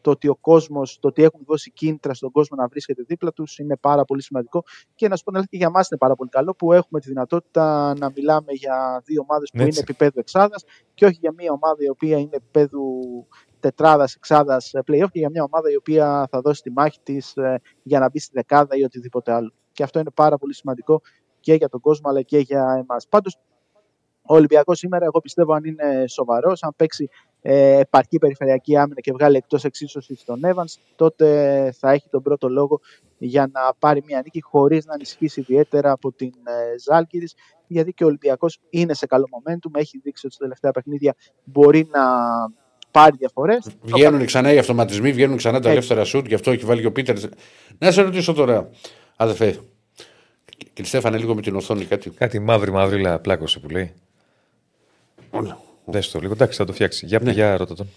το 0.00 0.10
ότι 0.10 0.28
ο 0.28 0.36
κόσμος, 0.36 0.98
το 1.00 1.08
ότι 1.08 1.22
έχουν 1.22 1.40
δώσει 1.46 1.70
κίνητρα 1.70 2.14
στον 2.14 2.30
κόσμο 2.30 2.56
να 2.56 2.68
βρίσκεται 2.68 3.02
δίπλα 3.06 3.32
τους 3.32 3.58
είναι 3.58 3.76
πάρα 3.76 4.04
πολύ 4.04 4.22
σημαντικό. 4.22 4.62
Και 4.94 5.08
να 5.08 5.16
σου 5.16 5.24
πω 5.24 5.32
και 5.32 5.56
για 5.56 5.70
μας 5.70 5.88
είναι 5.90 5.98
πάρα 5.98 6.14
πολύ 6.14 6.30
καλό 6.30 6.54
που 6.54 6.72
έχουμε 6.72 7.00
τη 7.00 7.08
δυνατότητα 7.08 7.94
να 7.98 8.10
μιλάμε 8.14 8.52
για 8.52 9.02
δύο 9.04 9.24
ομάδες 9.28 9.50
που 9.50 9.60
είναι 9.60 9.78
επίπεδου 9.78 10.18
εξάδας 10.18 10.64
και 10.94 11.04
όχι 11.04 11.18
για 11.20 11.32
μια 11.36 11.52
ομάδα 11.52 11.84
η 11.84 11.88
οποία 11.88 12.18
είναι 12.18 12.36
επίπεδου 12.36 13.00
τετράδας, 13.60 14.14
εξάδας 14.14 14.74
ε, 14.74 14.80
playoff 14.86 15.10
και 15.10 15.18
για 15.18 15.30
μια 15.30 15.42
ομάδα 15.42 15.70
η 15.70 15.76
οποία 15.76 16.26
θα 16.30 16.40
δώσει 16.40 16.62
τη 16.62 16.70
μάχη 16.70 16.98
της 17.02 17.36
ε, 17.36 17.60
για 17.82 17.98
να 17.98 18.10
μπει 18.10 18.18
στη 18.18 18.30
δεκάδα 18.34 18.76
ή 18.76 18.84
οτιδήποτε 18.84 19.32
άλλο. 19.32 19.52
Και 19.72 19.82
αυτό 19.82 19.98
είναι 19.98 20.10
πάρα 20.10 20.38
πολύ 20.38 20.54
σημαντικό 20.54 21.00
και 21.40 21.54
για 21.54 21.68
τον 21.68 21.80
κόσμο 21.80 22.10
αλλά 22.10 22.22
και 22.22 22.38
για 22.38 22.84
εμάς. 22.84 23.08
Πάντως, 23.08 23.38
ο 24.22 24.34
Ολυμπιακός 24.34 24.78
σήμερα, 24.78 25.04
εγώ 25.04 25.20
πιστεύω, 25.20 25.52
αν 25.52 25.64
είναι 25.64 26.04
σοβαρός, 26.08 26.62
αν 26.62 26.72
παίξει 26.76 27.08
ε, 27.42 27.78
επαρκή 27.78 28.18
περιφερειακή 28.18 28.76
άμυνα 28.76 29.00
και 29.00 29.12
βγάλει 29.12 29.36
εκτός 29.36 29.64
εξίσωσης 29.64 30.24
τον 30.24 30.40
Evans, 30.44 30.80
τότε 30.96 31.70
θα 31.78 31.90
έχει 31.90 32.08
τον 32.08 32.22
πρώτο 32.22 32.48
λόγο 32.48 32.80
για 33.18 33.50
να 33.52 33.60
πάρει 33.78 34.02
μια 34.06 34.20
νίκη 34.24 34.42
χωρίς 34.42 34.84
να 34.86 34.94
ανησυχήσει 34.94 35.40
ιδιαίτερα 35.40 35.90
από 35.90 36.12
την 36.12 36.32
ε, 36.44 36.78
Ζάλκυρη. 36.78 37.28
Γιατί 37.66 37.92
και 37.92 38.04
ο 38.04 38.06
Ολυμπιακός 38.06 38.60
είναι 38.70 38.94
σε 38.94 39.06
καλό 39.06 39.24
momentum, 39.30 39.70
έχει 39.72 39.98
δείξει 39.98 40.26
ότι 40.26 40.34
στα 40.34 40.44
τελευταία 40.44 40.70
παιχνίδια 40.70 41.14
μπορεί 41.44 41.88
να 41.92 42.02
πάρει 42.90 43.16
διαφορές. 43.18 43.70
Βγαίνουν 43.82 44.26
ξανά 44.26 44.52
οι 44.52 44.58
αυτοματισμοί, 44.58 45.12
βγαίνουν 45.12 45.36
ξανά 45.36 45.60
τα 45.60 45.74
δεύτερα 45.74 46.04
σουτ, 46.04 46.26
γι' 46.26 46.34
αυτό 46.34 46.50
έχει 46.50 46.64
βάλει 46.64 46.80
και 46.80 46.86
ο 46.86 46.92
Πίτερ. 46.92 47.16
Να 47.78 47.90
σε 47.90 48.02
ρωτήσω 48.02 48.32
τώρα, 48.32 48.70
αδερφέ. 49.16 49.58
Κύριε 50.72 50.88
Στέφανε, 50.88 51.18
λίγο 51.18 51.34
με 51.34 51.40
την 51.40 51.56
οθόνη 51.56 51.84
κάτι. 51.84 52.10
Κάτι 52.10 52.38
μαύρη 52.38 52.70
μαύρη 52.70 53.18
πλάκωσε 53.22 53.58
που 53.58 53.68
λέει. 53.68 53.92
Δες 55.84 56.10
το 56.10 56.18
λίγο, 56.18 56.32
εντάξει, 56.32 56.58
θα 56.58 56.64
το 56.64 56.72
φτιάξει. 56.72 57.06
Για, 57.06 57.20
ναι. 57.22 57.32
για 57.32 57.56
ρώτα 57.56 57.74
τον. 57.74 57.88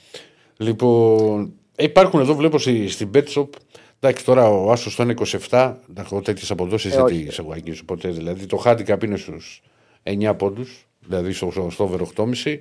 Λοιπόν, 0.58 1.54
υπάρχουν 1.78 2.20
εδώ, 2.20 2.36
βλέπω 2.36 2.58
στην 2.88 3.10
Betshop. 3.14 3.48
Εντάξει, 4.00 4.26
τώρα 4.26 4.50
ο 4.50 4.72
Άσος 4.72 4.96
το 4.96 5.04
είναι 5.04 5.14
27. 5.50 5.74
Έχω 5.98 6.22
τέτοιες 6.22 6.52
αποδόσεις 6.52 6.94
ε, 6.94 6.98
δεν 6.98 7.06
τι 7.06 7.36
έχω 7.40 7.52
αγγίσει 7.52 7.86
ποτέ. 7.86 8.10
Δηλαδή 8.10 8.46
το 8.46 8.62
handicap 8.66 9.04
είναι 9.04 9.18
στους 9.18 9.62
9 10.04 10.34
πόντους, 10.38 10.88
δηλαδή 11.00 11.34
στο, 11.34 11.70
στο 11.70 11.84
over 11.84 12.00
8,5. 12.16 12.58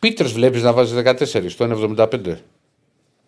Πίτερ 0.00 0.26
βλέπεις 0.26 0.62
να 0.62 0.72
βάζεις 0.72 1.02
14 1.04 1.50
στο 1.50 1.64
1,75. 1.64 2.36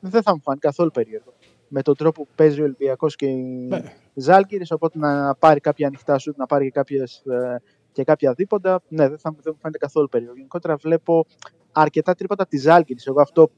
Δεν 0.00 0.22
θα 0.22 0.35
μου 0.35 0.40
φάνει 0.42 0.58
καθόλου 0.58 0.90
περίεργο. 0.90 1.32
Με 1.68 1.82
τον 1.82 1.96
τρόπο 1.96 2.22
που 2.22 2.28
παίζει 2.35 2.61
ο 2.61 2.64
Ολυμπιακός 2.64 3.16
και 3.16 3.26
η 3.26 3.66
ναι. 3.68 3.82
Ζάλγκη, 4.14 4.61
οπότε 4.70 4.98
να 4.98 5.35
πάρει 5.35 5.61
κάποια 5.61 5.87
ανοιχτά 5.87 6.18
σου, 6.18 6.35
να 6.37 6.46
πάρει 6.46 6.64
και, 6.64 6.70
κάποιες, 6.70 7.22
ε, 7.26 7.62
και 7.92 8.04
κάποια 8.04 8.32
δίποντα. 8.32 8.82
Ναι, 8.88 9.08
δεν, 9.08 9.18
θα, 9.18 9.30
δεν 9.30 9.52
μου 9.54 9.58
φαίνεται 9.61 9.78
καθόλου 9.78 10.08
περίεργο. 10.08 10.37
Γενικότερα 10.37 10.76
βλέπω 10.76 11.26
αρκετά 11.72 12.14
τρίποτα 12.14 12.46
τη 12.46 12.58
Ζάλγκη. 12.58 12.96
Εγώ 13.04 13.20
αυτό 13.20 13.50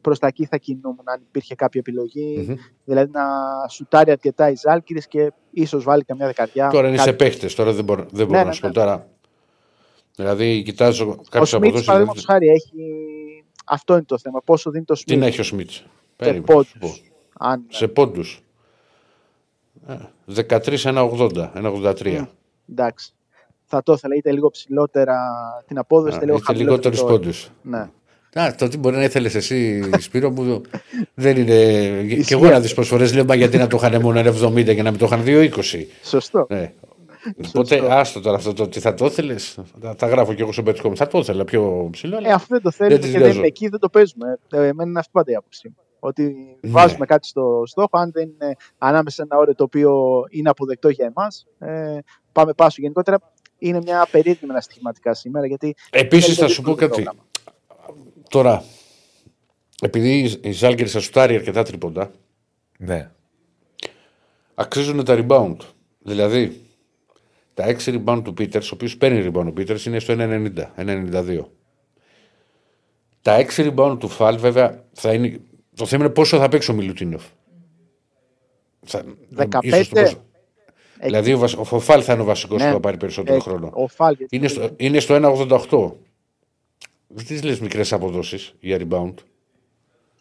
προς 0.00 0.18
τα 0.18 0.26
εκεί 0.26 0.46
θα 0.46 0.56
κινούμουν 0.56 1.04
αν 1.04 1.22
υπήρχε 1.28 1.54
κάποια 1.54 1.82
Δηλαδή 2.84 3.10
να 3.10 3.22
σουτάρει 3.68 4.10
αρκετά 4.10 4.50
η 4.50 4.54
Ζάλγκη 4.56 5.02
και 5.08 5.32
ίσως 5.50 5.84
βάλει 5.84 6.04
καμιά 6.04 6.26
δεκαριά. 6.26 6.68
Τώρα 6.68 6.88
είναι 6.88 6.98
σε 6.98 7.12
παίχτες, 7.12 7.54
τώρα 7.54 7.72
δεν 7.72 7.84
μπορώ, 7.84 8.06
δεν 8.10 8.26
μπορώ 8.26 8.38
ναι, 8.38 8.44
να 8.44 8.52
σου 8.52 8.60
πω 8.60 8.66
ναι. 8.66 8.72
τώρα. 8.72 9.13
Δηλαδή, 10.16 10.62
κοιτάζω 10.62 11.20
κάποιε 11.30 11.56
αποδόσει. 11.56 11.82
Ο 11.82 11.84
παραδείγματος 11.84 12.24
χάρη, 12.24 12.48
έχει. 12.48 12.72
Αυτό 13.64 13.94
είναι 13.94 14.02
το 14.02 14.18
θέμα. 14.18 14.40
Πόσο 14.44 14.70
δίνει 14.70 14.84
το 14.84 14.94
Σμιτ. 14.94 15.08
Τι 15.08 15.16
να 15.16 15.26
έχει 15.26 15.40
ο 15.40 15.44
Σμιτς; 15.44 15.84
Σε 17.68 17.88
πόντους. 17.88 18.42
13-1-80, 20.34 21.50
1-83. 21.54 22.26
εντάξει. 22.70 23.12
Θα 23.66 23.82
το 23.82 23.92
ήθελα, 23.92 24.14
είτε 24.16 24.32
λίγο 24.32 24.50
ψηλότερα 24.50 25.16
την 25.66 25.78
απόδοση, 25.78 26.16
είτε 26.16 26.24
λίγο 26.24 26.38
χαμηλότερα. 26.38 26.76
λιγότερους 26.76 27.10
πόντους. 27.10 27.50
Ναι. 27.62 27.88
Α, 28.40 28.54
το 28.54 28.68
τι 28.68 28.78
μπορεί 28.78 28.96
να 28.96 29.04
ήθελες 29.04 29.34
εσύ, 29.34 29.90
Σπύρο 30.00 30.30
μου, 30.30 30.60
δεν 31.14 31.36
είναι. 31.36 32.02
και 32.26 32.34
εγώ 32.34 32.48
να 32.48 32.60
δεις 32.60 32.74
πόσες 32.74 32.90
φορές 32.90 33.14
λέω, 33.14 33.34
γιατί 33.34 33.58
να 33.58 33.66
το 33.66 33.76
είχαν 33.76 34.00
μόνο 34.00 34.20
70 34.20 34.74
και 34.74 34.82
να 34.82 34.90
μην 34.90 34.98
το 34.98 35.06
είχαν 35.06 35.22
2-20. 35.24 35.86
Σωστό. 36.02 36.46
Ναι. 36.48 36.72
Οπότε, 37.46 37.92
άστο 37.92 38.20
τώρα 38.20 38.36
αυτό 38.36 38.52
το 38.52 38.68
τι 38.68 38.80
θα 38.80 38.94
το 38.94 39.04
ήθελε. 39.04 39.34
Θα, 39.96 40.06
γράφω 40.06 40.34
κι 40.34 40.40
εγώ 40.40 40.52
στο 40.52 40.62
Betcom. 40.66 40.92
Θα 40.94 41.06
το 41.06 41.18
ήθελα 41.18 41.44
πιο 41.44 41.88
ψηλό. 41.90 42.18
Ε, 42.22 42.32
αφού 42.32 42.46
δεν 42.48 42.62
το 42.62 42.70
θέλεις 42.70 43.10
και 43.10 43.18
δεν 43.18 43.36
είναι 43.36 43.46
εκεί, 43.46 43.68
δεν 43.68 43.80
το 43.80 43.88
παίζουμε. 43.88 44.38
Ε, 44.50 44.66
εμένα 44.66 44.90
είναι 44.90 44.98
αυτή 44.98 45.10
πάντα 45.12 45.30
η 45.30 45.34
άποψη. 45.34 45.74
Ότι 45.98 46.56
ναι. 46.60 46.70
βάζουμε 46.70 47.06
κάτι 47.06 47.26
στο 47.26 47.62
στόχο, 47.66 47.88
αν 47.90 48.10
δεν 48.12 48.22
είναι 48.22 48.56
ανάμεσα 48.78 49.22
ένα 49.22 49.38
όριο 49.40 49.54
το 49.54 49.64
οποίο 49.64 50.22
είναι 50.30 50.48
αποδεκτό 50.48 50.88
για 50.88 51.12
εμάς, 51.16 51.46
ε, 51.58 51.98
πάμε 52.32 52.52
πάσο. 52.52 52.76
Γενικότερα 52.80 53.18
είναι 53.58 53.80
μια 53.82 54.08
περίεργη 54.10 54.46
με 54.46 54.60
στοιχηματικά 54.60 55.14
σήμερα. 55.14 55.46
Επίσης, 55.90 56.36
θα 56.36 56.48
σου 56.48 56.62
πω 56.62 56.74
κάτι. 56.74 57.08
Τώρα, 58.28 58.64
επειδή 59.80 60.38
η 60.42 60.52
Ζάλγκερς 60.52 60.90
σα 60.90 61.00
σουτάρει 61.00 61.34
αρκετά 61.34 61.62
τρίποντα, 61.62 62.10
ναι. 62.78 63.10
αξίζουν 64.54 65.04
τα 65.04 65.26
rebound. 65.26 65.56
Δηλαδή, 65.98 66.64
τα 67.54 67.76
6 67.84 68.04
rebound 68.04 68.20
του 68.24 68.34
Peters, 68.38 68.62
ο 68.62 68.70
οποίος 68.72 68.96
παίρνει 68.96 69.30
rebound 69.30 69.46
ο 69.46 69.52
Peters, 69.56 69.80
είναι 69.86 69.98
στο 69.98 70.14
1,90, 70.18 70.52
1,92. 70.76 71.40
Τα 73.22 73.46
6 73.56 73.74
rebound 73.74 73.96
του 73.98 74.08
Φαλ, 74.08 74.38
βέβαια, 74.38 74.84
θα 74.92 75.12
είναι. 75.12 75.40
Το 75.76 75.86
θέμα 75.86 76.04
είναι 76.04 76.12
πόσο 76.12 76.38
θα 76.38 76.48
παίξει 76.48 76.70
ο 76.70 76.74
Μιλουτίνοφ. 76.74 77.24
15. 79.36 80.14
Δηλαδή 81.02 81.32
ο, 81.32 81.48
ο 81.70 81.80
Φαλ 81.80 82.02
θα 82.04 82.12
είναι 82.12 82.22
ο 82.22 82.24
βασικός 82.24 82.60
ναι. 82.60 82.66
που 82.66 82.72
θα 82.72 82.80
πάρει 82.80 82.96
περισσότερο 82.96 83.40
χρόνο. 83.40 83.70
Ο 83.74 83.86
Φαλ, 83.86 84.16
είναι, 84.28 84.48
στο, 84.48 84.70
είναι 84.76 85.00
στο 85.00 85.14
1,88. 85.70 85.92
Δεν 87.06 87.26
τις 87.26 87.42
λες 87.42 87.60
μικρές 87.60 87.92
αποδόσεις 87.92 88.54
για 88.60 88.78
rebound. 88.80 89.14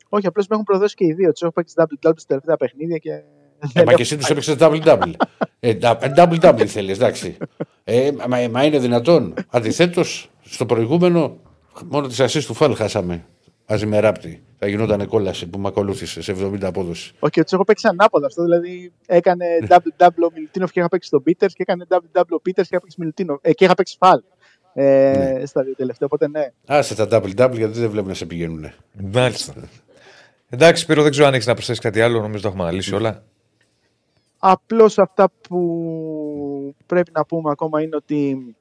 Όχι, 0.09 0.27
απλώς 0.27 0.47
με 0.47 0.53
έχουν 0.53 0.65
προδώσει 0.65 0.95
και 0.95 1.05
οι 1.05 1.13
δύο. 1.13 1.31
Τους 1.31 1.41
έχω 1.41 1.51
παίξει 1.51 1.73
double 1.77 2.07
double 2.07 2.13
στα 2.15 2.27
τελευταία 2.27 2.57
παιχνίδια 2.57 2.97
και 2.97 3.21
ε, 3.73 3.83
μα 3.83 3.93
και 3.93 4.01
εσύ 4.01 4.17
τους 4.17 4.29
έπαιξες 4.29 4.55
double-double. 4.59 5.11
ε, 5.59 5.77
double-double 6.15 6.65
θέλεις, 6.65 6.97
εντάξει. 6.97 7.37
Ε, 7.83 8.11
μα, 8.27 8.37
μα 8.51 8.63
είναι 8.63 8.79
δυνατόν. 8.79 9.33
Αντιθέτως, 9.49 10.29
στο 10.41 10.65
προηγούμενο, 10.65 11.37
μόνο 11.89 12.07
τις 12.07 12.19
ασεί 12.19 12.45
του 12.45 12.53
Φαλ 12.53 12.75
χάσαμε. 12.75 13.25
Μαζί 13.67 13.85
με 13.85 13.99
ράπτη. 13.99 14.43
Θα 14.59 14.67
γινόταν 14.67 15.07
κόλαση 15.07 15.47
που 15.47 15.59
με 15.59 15.67
ακολούθησε 15.67 16.21
σε 16.21 16.35
70 16.41 16.63
απόδοση. 16.63 17.11
Όχι, 17.19 17.33
okay, 17.39 17.45
του 17.45 17.55
έχω 17.55 17.63
παίξει 17.63 17.87
ανάποδα 17.87 18.25
αυτό. 18.25 18.43
Δηλαδή 18.43 18.91
έκανε 19.05 19.45
double-double 19.69 20.23
ο 20.27 20.31
Μιλτίνοφ 20.35 20.71
και 20.71 20.79
είχα 20.79 20.87
παίξει 20.89 21.09
τον 21.09 21.23
Πίτερς 21.23 21.53
και 21.53 21.61
έκανε 21.61 21.85
double-double 21.89 22.29
ο 22.29 22.39
Πίτερς 22.39 22.67
και 22.67 22.75
είχα 22.75 22.83
παίξει 22.83 23.01
Μιλτίνοφ. 23.01 23.39
Ε, 23.41 23.53
και 23.53 23.65
είχα 23.65 23.73
παίξει 23.73 23.97
Φαλ. 23.99 24.21
Ε, 24.73 24.83
ναι. 25.39 25.45
Στα 25.45 25.63
δύο 25.63 25.75
τελευταία, 25.75 26.07
οπότε 26.11 26.27
ναι. 26.27 26.51
Άσε 26.65 26.95
τα 26.95 27.07
double-double 27.11 27.55
γιατί 27.55 27.79
δεν 27.79 27.89
βλέπουν 27.89 28.07
να 28.07 28.13
σε 28.13 28.25
πηγαίνουν. 28.25 28.71
Μάλιστα. 29.13 29.53
Εντάξει, 30.49 30.85
Πύρο, 30.85 31.01
δεν 31.01 31.11
ξέρω 31.11 31.27
αν 31.27 31.33
έχεις 31.33 31.45
να 31.45 31.53
προσθέσεις 31.53 31.81
κάτι 31.81 32.01
άλλο. 32.01 32.21
Νομίζω 32.21 32.41
το 32.41 32.47
έχουμε 32.47 32.63
αναλύσει 32.63 32.95
όλα. 32.95 33.23
Απλώς 34.45 34.97
αυτά 34.97 35.31
που 35.41 36.75
πρέπει 36.85 37.11
να 37.13 37.25
πούμε 37.25 37.51
ακόμα 37.51 37.81
είναι 37.81 37.95
ότι 37.95 38.55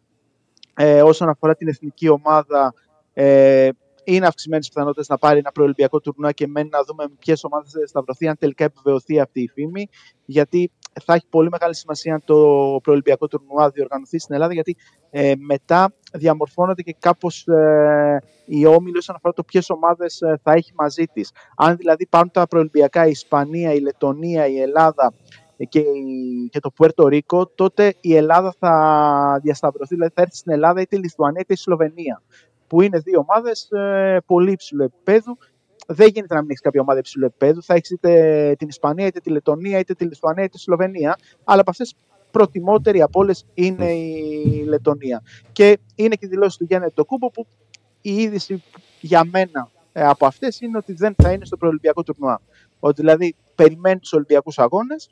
ε, 0.74 1.02
όσον 1.02 1.28
αφορά 1.28 1.54
την 1.54 1.68
εθνική 1.68 2.08
ομάδα, 2.08 2.74
ε, 3.12 3.68
είναι 4.04 4.26
αυξημένες 4.26 4.68
πιθανότητες 4.68 5.08
να 5.08 5.18
πάρει 5.18 5.38
ένα 5.38 5.52
προελπιακό 5.52 6.00
τουρνουά 6.00 6.32
και 6.32 6.46
μένει 6.46 6.68
να 6.72 6.82
δούμε 6.82 7.04
ποιες 7.18 7.44
ομάδες 7.44 7.70
θα 7.72 7.86
σταυρωθεί, 7.86 8.28
αν 8.28 8.36
τελικά 8.38 8.64
επιβεβαιωθεί 8.64 9.20
αυτή 9.20 9.40
η 9.40 9.48
φήμη. 9.48 9.88
Γιατί 10.24 10.70
θα 11.04 11.14
έχει 11.14 11.26
πολύ 11.30 11.48
μεγάλη 11.50 11.74
σημασία 11.74 12.14
αν 12.14 12.22
το 12.24 12.36
προελπιακό 12.82 13.28
τουρνουά 13.28 13.70
διοργανωθεί 13.70 14.18
στην 14.18 14.34
Ελλάδα, 14.34 14.52
γιατί 14.52 14.76
ε, 15.10 15.32
μετά 15.38 15.94
διαμορφώνονται 16.12 16.82
και 16.82 16.96
κάπως 16.98 17.46
ε, 17.46 18.22
οι 18.44 18.66
όμιλοι 18.66 18.96
όσον 18.98 19.16
αφορά 19.16 19.34
το 19.34 19.44
ποιες 19.44 19.70
ομάδες 19.70 20.20
ε, 20.20 20.40
θα 20.42 20.52
έχει 20.52 20.72
μαζί 20.74 21.04
της. 21.12 21.30
Αν 21.56 21.76
δηλαδή 21.76 22.06
πάρουν 22.06 22.30
τα 22.30 22.46
προελπιακά 22.46 23.06
η 23.06 23.10
Ισπανία, 23.10 23.72
η 23.72 23.80
Λετωνία, 23.80 24.46
η 24.46 24.60
Ελλάδα 24.60 25.12
και, 25.68 25.82
και 26.50 26.60
το 26.60 26.70
Πουέρτο 26.70 27.06
Ρίκο, 27.06 27.46
τότε 27.46 27.94
η 28.00 28.16
Ελλάδα 28.16 28.54
θα 28.58 29.40
διασταυρωθεί, 29.42 29.94
δηλαδή 29.94 30.12
θα 30.14 30.22
έρθει 30.22 30.36
στην 30.36 30.52
Ελλάδα 30.52 30.80
είτε 30.80 30.96
η 30.96 30.98
Λιθουανία 30.98 31.40
είτε 31.40 31.52
η 31.52 31.56
Σλοβενία 31.56 32.22
που 32.72 32.80
είναι 32.80 32.98
δύο 32.98 33.26
ομάδες 33.28 33.70
ε, 33.70 34.18
πολύ 34.26 34.50
υψηλού 34.50 34.82
επίπεδου. 34.82 35.38
Δεν 35.86 36.08
γίνεται 36.08 36.34
να 36.34 36.40
μην 36.40 36.50
έχεις 36.50 36.62
κάποια 36.62 36.80
ομάδα 36.80 36.98
υψηλού 36.98 37.24
επίπεδου. 37.24 37.62
Θα 37.62 37.74
έχεις 37.74 37.90
είτε 37.90 38.54
την 38.58 38.68
Ισπανία, 38.68 39.06
είτε 39.06 39.20
τη 39.20 39.30
Λετωνία, 39.30 39.78
είτε 39.78 39.94
τη 39.94 40.04
Λιθουανία, 40.04 40.44
είτε 40.44 40.56
τη 40.56 40.62
Σλοβενία. 40.62 41.16
Αλλά 41.44 41.60
από 41.60 41.70
αυτές 41.70 41.94
προτιμότερη 42.30 43.02
από 43.02 43.20
όλες 43.20 43.44
είναι 43.54 43.92
η 43.92 44.64
Λετωνία. 44.66 45.22
Και 45.52 45.78
είναι 45.94 46.14
και 46.14 46.26
η 46.26 46.28
δηλώση 46.28 46.58
του 46.58 46.64
Γιάννη 46.64 46.90
Τοκούμπο 46.90 47.30
που 47.30 47.46
η 48.00 48.14
είδηση 48.14 48.62
για 49.00 49.24
μένα 49.24 49.70
ε, 49.92 50.04
από 50.04 50.26
αυτές 50.26 50.60
είναι 50.60 50.76
ότι 50.76 50.92
δεν 50.92 51.14
θα 51.22 51.32
είναι 51.32 51.44
στο 51.44 51.56
προολυμπιακό 51.56 52.02
τουρνουά. 52.02 52.40
Ότι 52.80 53.00
δηλαδή 53.00 53.34
περιμένει 53.54 53.98
τους 53.98 54.12
Ολυμπιακούς 54.12 54.58
Αγώνες 54.58 55.10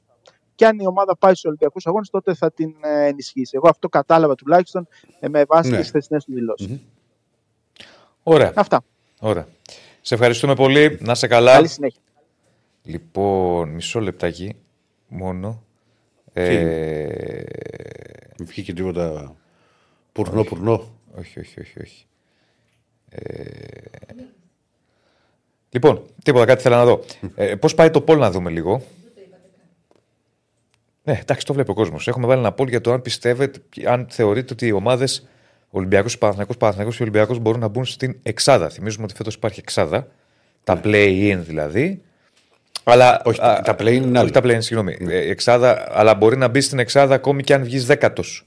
και 0.61 0.67
αν 0.67 0.79
η 0.79 0.87
ομάδα 0.87 1.17
πάει 1.17 1.33
στους 1.33 1.45
Ολυμπιακούς 1.45 1.87
Αγώνες, 1.87 2.11
τότε 2.11 2.35
θα 2.35 2.53
την 2.53 2.75
ε, 2.81 3.07
ενισχύσει. 3.07 3.53
Εγώ 3.57 3.69
αυτό 3.69 3.89
κατάλαβα 3.89 4.35
τουλάχιστον 4.35 4.89
με 5.31 5.45
βάση 5.45 5.71
ναι. 5.71 5.79
τις 5.79 5.89
χθεσινές 5.89 6.25
του 6.25 6.33
δηλωσει 6.33 6.81
Ωραία. 8.23 8.53
Αυτά. 8.57 8.85
Ωραία. 9.21 9.47
Σε 10.01 10.15
ευχαριστούμε 10.15 10.55
πολύ. 10.55 10.99
Να 11.01 11.15
σε 11.15 11.27
καλά. 11.27 11.53
Καλή 11.53 11.69
συνέχεια. 11.69 12.01
Λοιπόν, 12.83 13.69
μισό 13.69 14.01
λεπτάκι 14.01 14.57
μόνο. 15.09 15.63
Ε... 16.33 17.45
Μην 18.39 18.49
βγήκε 18.49 18.73
τίποτα 18.73 19.37
πουρνό, 20.13 20.45
πουρνό. 20.45 20.89
Όχι, 21.19 21.41
όχι, 21.41 21.61
όχι. 21.61 21.81
όχι. 21.81 22.07
Ε... 23.09 23.31
Λοιπόν, 25.71 26.05
τίποτα, 26.23 26.45
κάτι 26.45 26.63
θέλω 26.63 26.77
να 26.77 26.85
δω. 26.85 27.01
Ε, 27.35 27.55
Πώς 27.55 27.75
πάει 27.75 27.91
το 27.91 28.01
πόλ 28.01 28.19
να 28.19 28.31
δούμε 28.31 28.51
λίγο. 28.51 28.83
Ναι, 31.11 31.19
εντάξει, 31.23 31.47
το 31.47 31.53
βλέπει 31.53 31.71
ο 31.71 31.75
κόσμος. 31.75 32.09
Έχουμε 32.09 32.27
βάλει 32.27 32.41
ένα 32.41 32.53
πόλ 32.53 32.69
για 32.69 32.81
το 32.81 32.93
αν 32.93 33.03
πιστεύετε, 33.03 33.59
αν 33.87 34.07
θεωρείτε 34.11 34.53
ότι 34.53 34.67
οι 34.67 34.73
ομάδες 34.73 35.29
Ολυμπιακός, 35.71 36.19
Παναθυνακό, 36.19 36.55
Παναθυνακό 36.55 36.91
και 36.91 37.03
Ολυμπιακός 37.03 37.39
μπορούν 37.39 37.61
να 37.61 37.69
μπουν 37.69 37.85
στην 37.85 38.17
εξάδα. 38.23 38.69
Θυμίζουμε 38.69 39.05
ότι 39.05 39.15
φέτος 39.17 39.35
υπάρχει 39.35 39.61
εξάδα. 39.61 40.07
Τα 40.65 40.75
ναι. 40.75 40.81
play-in 40.85 41.39
δηλαδή. 41.47 42.03
Αλλά, 42.85 43.23
όχι, 43.25 43.41
α, 43.41 43.63
τα 43.65 43.77
play-in 43.79 43.93
είναι 43.93 44.21
Όχι 44.21 44.31
τα 44.31 44.41
play-in, 44.41 44.59
συγγνώμη. 44.59 44.97
Ναι. 45.01 45.15
Ε, 45.15 45.31
εξάδα, 45.31 45.89
αλλά 45.91 46.15
μπορεί 46.15 46.37
να 46.37 46.49
μπει 46.49 46.61
στην 46.61 46.79
εξάδα 46.79 47.15
ακόμη 47.15 47.43
και 47.43 47.55
αν 47.55 47.65
βγεις 47.65 47.87
δέκατος. 47.87 48.45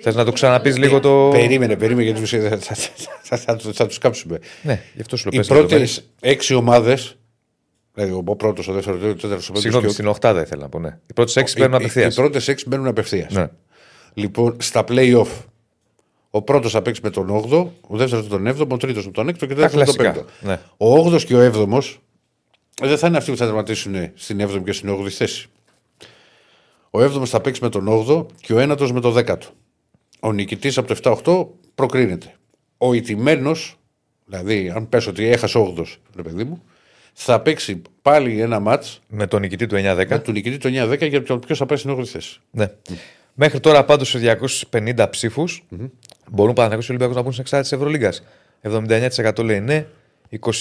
Θες 0.00 0.14
να 0.14 0.24
το 0.24 0.32
ξαναπείς 0.32 0.76
λίγο 0.76 1.00
το. 1.00 1.28
Περίμενε, 1.32 1.76
περίμενε 1.76 2.10
γιατί 2.10 2.26
θα, 2.26 2.56
θα, 2.56 2.74
θα, 3.22 3.36
θα, 3.36 3.72
θα 3.72 3.86
τους 3.86 3.98
κάψουμε. 3.98 4.38
Ναι, 4.62 4.82
γι' 4.94 5.00
αυτό 5.00 5.16
σου 5.16 5.28
Οι 5.32 5.46
πρώτες 5.46 6.10
έξι 6.20 6.54
ομάδες. 6.54 7.16
Δηλαδή, 7.94 8.12
ο 8.12 8.22
πρώτος, 8.36 8.68
ο 8.68 8.72
δεύτερος, 8.72 9.02
ο 9.02 9.14
τέταρτος, 9.14 9.50
ο 9.50 9.54
Συγγνώμη, 9.54 9.88
στην 9.88 10.06
οχτάδα 10.06 10.40
ήθελα 10.40 10.62
να 10.62 10.68
πω. 10.68 10.78
Ναι. 10.78 10.98
Οι 11.06 11.12
πρώτες 11.12 11.36
έξι 11.36 11.58
μπαίνουν 11.58 11.74
απευθείας. 11.74 12.12
Οι 12.12 12.16
πρώτες 12.16 12.48
έξι 12.48 12.68
μπαίνουν 12.68 12.86
απευθείας. 12.86 13.32
Ναι. 13.32 13.48
Λοιπόν, 14.14 14.56
στα 14.60 14.84
play-off 14.88 15.28
ο 16.30 16.42
πρώτος 16.42 16.72
θα 16.72 16.82
παίξει 16.82 17.00
με 17.04 17.10
τον 17.10 17.28
8ο, 17.30 17.66
ο 17.86 17.96
δεύτερος 17.96 18.28
με 18.28 18.38
τον 18.38 18.46
7ο, 18.46 18.68
ο 18.68 18.76
τρίτος 18.76 19.06
με 19.06 19.12
τον 19.12 19.28
6ο 19.28 19.36
και 19.36 19.44
ο 19.44 19.46
τέταρτος 19.46 19.96
με 19.96 20.12
τον 20.12 20.14
5ο. 20.14 20.24
Ναι. 20.40 20.60
Ο 20.76 21.06
8ο 21.06 21.22
και 21.22 21.36
ο 21.36 21.52
7ο 21.52 21.80
δεν 22.82 22.98
θα 22.98 23.06
είναι 23.06 23.16
αυτοί 23.16 23.30
που 23.30 23.36
θα 23.36 23.44
τερματίσουν 23.44 23.94
στην 24.14 24.40
7η 24.40 24.62
και 24.64 24.72
στην 24.72 24.98
8η 25.00 25.08
θέση. 25.08 25.48
Ο 26.90 26.98
7ο 26.98 27.26
θα 27.26 27.40
παίξει 27.40 27.62
με 27.62 27.68
τον 27.68 27.86
8ο 27.88 28.26
και 28.40 28.52
ο 28.54 28.58
9ο 28.58 28.90
με 28.90 29.00
τον 29.00 29.14
10ο. 29.16 29.36
Ο 30.20 30.32
νικητής 30.32 30.78
από 30.78 30.94
το 30.94 31.20
7-8 31.24 31.46
προκρίνεται. 31.74 32.34
Ο 32.78 32.92
ηττημένος, 32.92 33.78
δηλαδή 34.26 34.72
αν 34.74 34.88
πέσω 34.88 35.10
ότι 35.10 35.24
έχασε 35.24 35.58
8ο, 35.58 35.84
ρε 36.16 36.22
παιδί 36.22 36.44
μου, 36.44 36.62
θα 37.22 37.40
παίξει 37.40 37.82
πάλι 38.02 38.40
ένα 38.40 38.60
ματ. 38.60 38.84
Με 39.08 39.26
τον 39.26 39.40
νικητή 39.40 39.66
του 39.66 39.76
9-10. 39.76 40.06
Με 40.08 40.18
τον 40.18 40.34
νικητή 40.34 40.58
του 40.58 40.68
9-10 40.68 41.08
για 41.08 41.22
το 41.22 41.38
ποιος 41.38 41.58
θα 41.58 41.66
πάει 41.66 41.78
στην 41.78 41.96
8η 41.98 42.04
θέση. 42.04 42.40
Ναι. 42.50 42.66
Mm. 42.88 42.92
Μέχρι 43.34 43.60
τώρα 43.60 43.84
πάντως 43.84 44.08
σε 44.08 44.38
250 44.70 45.06
ψήφους 45.10 45.64
mm-hmm. 45.70 45.90
μπορούν 46.30 46.54
Παναγιώ 46.54 46.78
και 46.78 46.86
Ολυμπιακός 46.88 47.16
να 47.16 47.22
μπουν 47.22 47.32
στην 47.32 47.44
εξάρτηση 47.44 47.76
της 47.76 47.80
Ευρωλίγκας. 47.80 48.22
79% 49.40 49.44
λέει 49.44 49.60
ναι, 49.60 49.86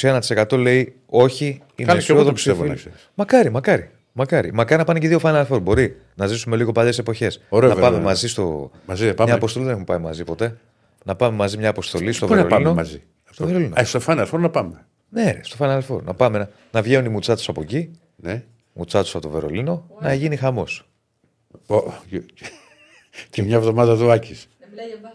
21% 0.02 0.58
λέει 0.58 0.96
όχι. 1.06 1.62
Είναι 1.76 1.92
αισιόδοξο. 1.92 2.56
Μακάρι, 3.14 3.50
μακάρι. 3.52 3.90
Μακάρι. 4.12 4.54
Μακάρι 4.54 4.80
να 4.80 4.86
πάνε 4.86 5.00
και 5.00 5.08
δύο 5.08 5.20
Final 5.24 5.46
Four. 5.46 5.62
Μπορεί 5.62 5.96
να 6.16 6.28
ζήσουμε 6.28 6.56
λίγο 6.56 6.72
παλιές 6.72 6.98
εποχές. 6.98 7.42
Να 7.50 7.76
πάμε 7.76 8.00
μαζί 8.00 8.28
στο. 8.28 8.72
Μαζί, 8.86 9.14
πάμε. 9.14 9.30
Μια 9.30 9.38
αποστολή 9.38 9.66
δεν 9.66 9.74
έχουμε 9.74 9.86
πάει 9.86 10.00
μαζί 10.00 10.24
ποτέ. 10.24 10.58
Να 11.04 11.16
πάμε 11.16 11.36
μαζί 11.36 11.58
μια 11.58 11.70
αποστολή 11.70 12.12
στο 12.12 12.28
Βερολίνο. 12.28 12.58
Να 12.58 12.64
πάμε 12.64 12.76
μαζί; 12.76 13.02
Στο, 13.30 13.46
Βερολίνο. 13.46 13.74
Α, 13.80 13.86
στο 13.86 14.00
Final 14.06 14.28
Four 14.32 14.40
να 14.40 14.50
πάμε. 14.50 14.86
Ναι, 15.10 15.40
στο 15.42 15.56
Final 15.60 15.82
Four. 15.88 16.04
Να 16.04 16.14
πάμε 16.14 16.38
να, 16.38 16.50
να 16.72 16.82
βγαίνουν 16.82 17.06
οι 17.06 17.10
μουτσάτσου 17.10 17.52
από 17.52 17.62
εκεί. 17.62 17.92
Ναι. 18.16 18.44
Μουτσάτσου 18.74 19.18
από 19.18 19.28
το 19.28 19.34
Βερολίνο. 19.34 19.88
Να 20.02 20.14
γίνει 20.14 20.36
χαμός. 20.36 20.90
Και 23.30 23.44
μια 23.44 23.56
εβδομάδα 23.56 23.98
του 23.98 24.12
Άκης. 24.12 24.48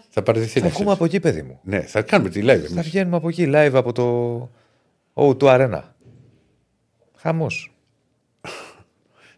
Θα 0.09 0.23
παραιτηθεί. 0.23 0.61
Θα 0.61 0.69
βγούμε 0.69 0.93
από 0.93 1.05
εκεί, 1.05 1.21
παιδί 1.21 1.43
μου. 1.43 1.61
Ναι, 1.63 1.81
θα 1.81 2.03
κάνουμε 2.03 2.31
τη 2.31 2.41
live. 2.45 2.67
Θα 2.75 2.83
βγαίνουμε 2.83 3.17
από 3.17 3.29
εκεί, 3.29 3.47
live 3.49 3.73
από 3.75 3.93
το 3.93 4.39
O 5.15 5.39
του 5.39 5.47
Arena. 5.49 5.81
Χαμός. 7.17 7.75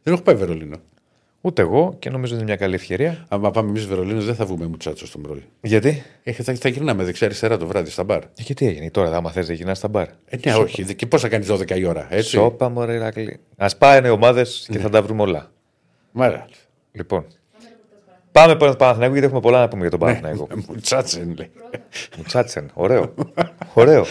Δεν 0.02 0.14
έχω 0.14 0.22
πάει 0.22 0.34
Βερολίνο. 0.34 0.76
Ούτε 1.46 1.62
εγώ 1.62 1.96
και 1.98 2.10
νομίζω 2.10 2.32
ότι 2.34 2.42
είναι 2.42 2.52
μια 2.52 2.60
καλή 2.60 2.74
ευκαιρία. 2.74 3.26
Αν 3.28 3.40
πάμε 3.40 3.68
εμείς 3.68 3.86
Βερολίνο, 3.86 4.20
δεν 4.20 4.34
θα 4.34 4.44
βγούμε 4.46 4.66
μουτσάτσο 4.66 5.06
στο 5.06 5.18
μρόλι. 5.18 5.44
Γιατί; 5.60 6.02
Ε, 6.22 6.32
θα, 6.32 6.54
θα 6.54 6.68
γυρνάμε 6.68 7.04
δεξιά-αριστερά 7.04 7.56
το 7.56 7.66
βράδυ 7.66 7.90
στα 7.90 8.04
μπαρ. 8.04 8.22
Ε, 8.22 8.42
και 8.42 8.54
τι 8.54 8.66
έγινε 8.66 8.90
τώρα, 8.90 9.16
άμα 9.16 9.30
θες 9.30 9.48
να 9.48 9.54
γυρνάς 9.54 9.78
στα 9.78 9.88
μπαρ. 9.88 10.06
Ε, 10.24 10.36
ναι, 10.44 10.54
όχι. 10.54 10.94
Και 10.94 11.06
πώς 11.06 11.20
θα 11.20 11.28
κάνεις 11.28 11.50
12 11.50 11.70
η 11.70 11.84
ώρα, 11.84 12.06
έτσι; 12.10 12.28
Σόπα, 12.28 12.68
μωρέ, 12.68 13.12
Α 13.56 13.76
πάνε 13.78 14.10
ομάδες 14.10 14.66
και 14.70 14.76
ναι. 14.76 14.82
θα 14.82 14.88
τα 14.88 15.02
βρούμε 15.02 15.22
όλα. 15.22 15.50
Μάλιστα. 16.12 16.46
Λοιπόν, 16.92 17.26
Πάμε 18.32 18.56
πάνω 18.56 18.70
στο 18.70 18.76
Παναθηναϊκό 18.76 19.12
γιατί 19.12 19.26
έχουμε 19.26 19.42
πολλά 19.42 19.60
να 19.60 19.68
πούμε 19.68 19.80
για 19.80 19.90
τον 19.90 19.98
Παναθηναϊκό. 19.98 20.46
Ναι, 20.54 20.62
Μουτσάτσεν 20.68 21.34
λέει. 21.36 21.50
Μουτσάτσεν, 22.16 22.70
ωραίο. 22.74 23.14
ωραίο. 23.74 24.04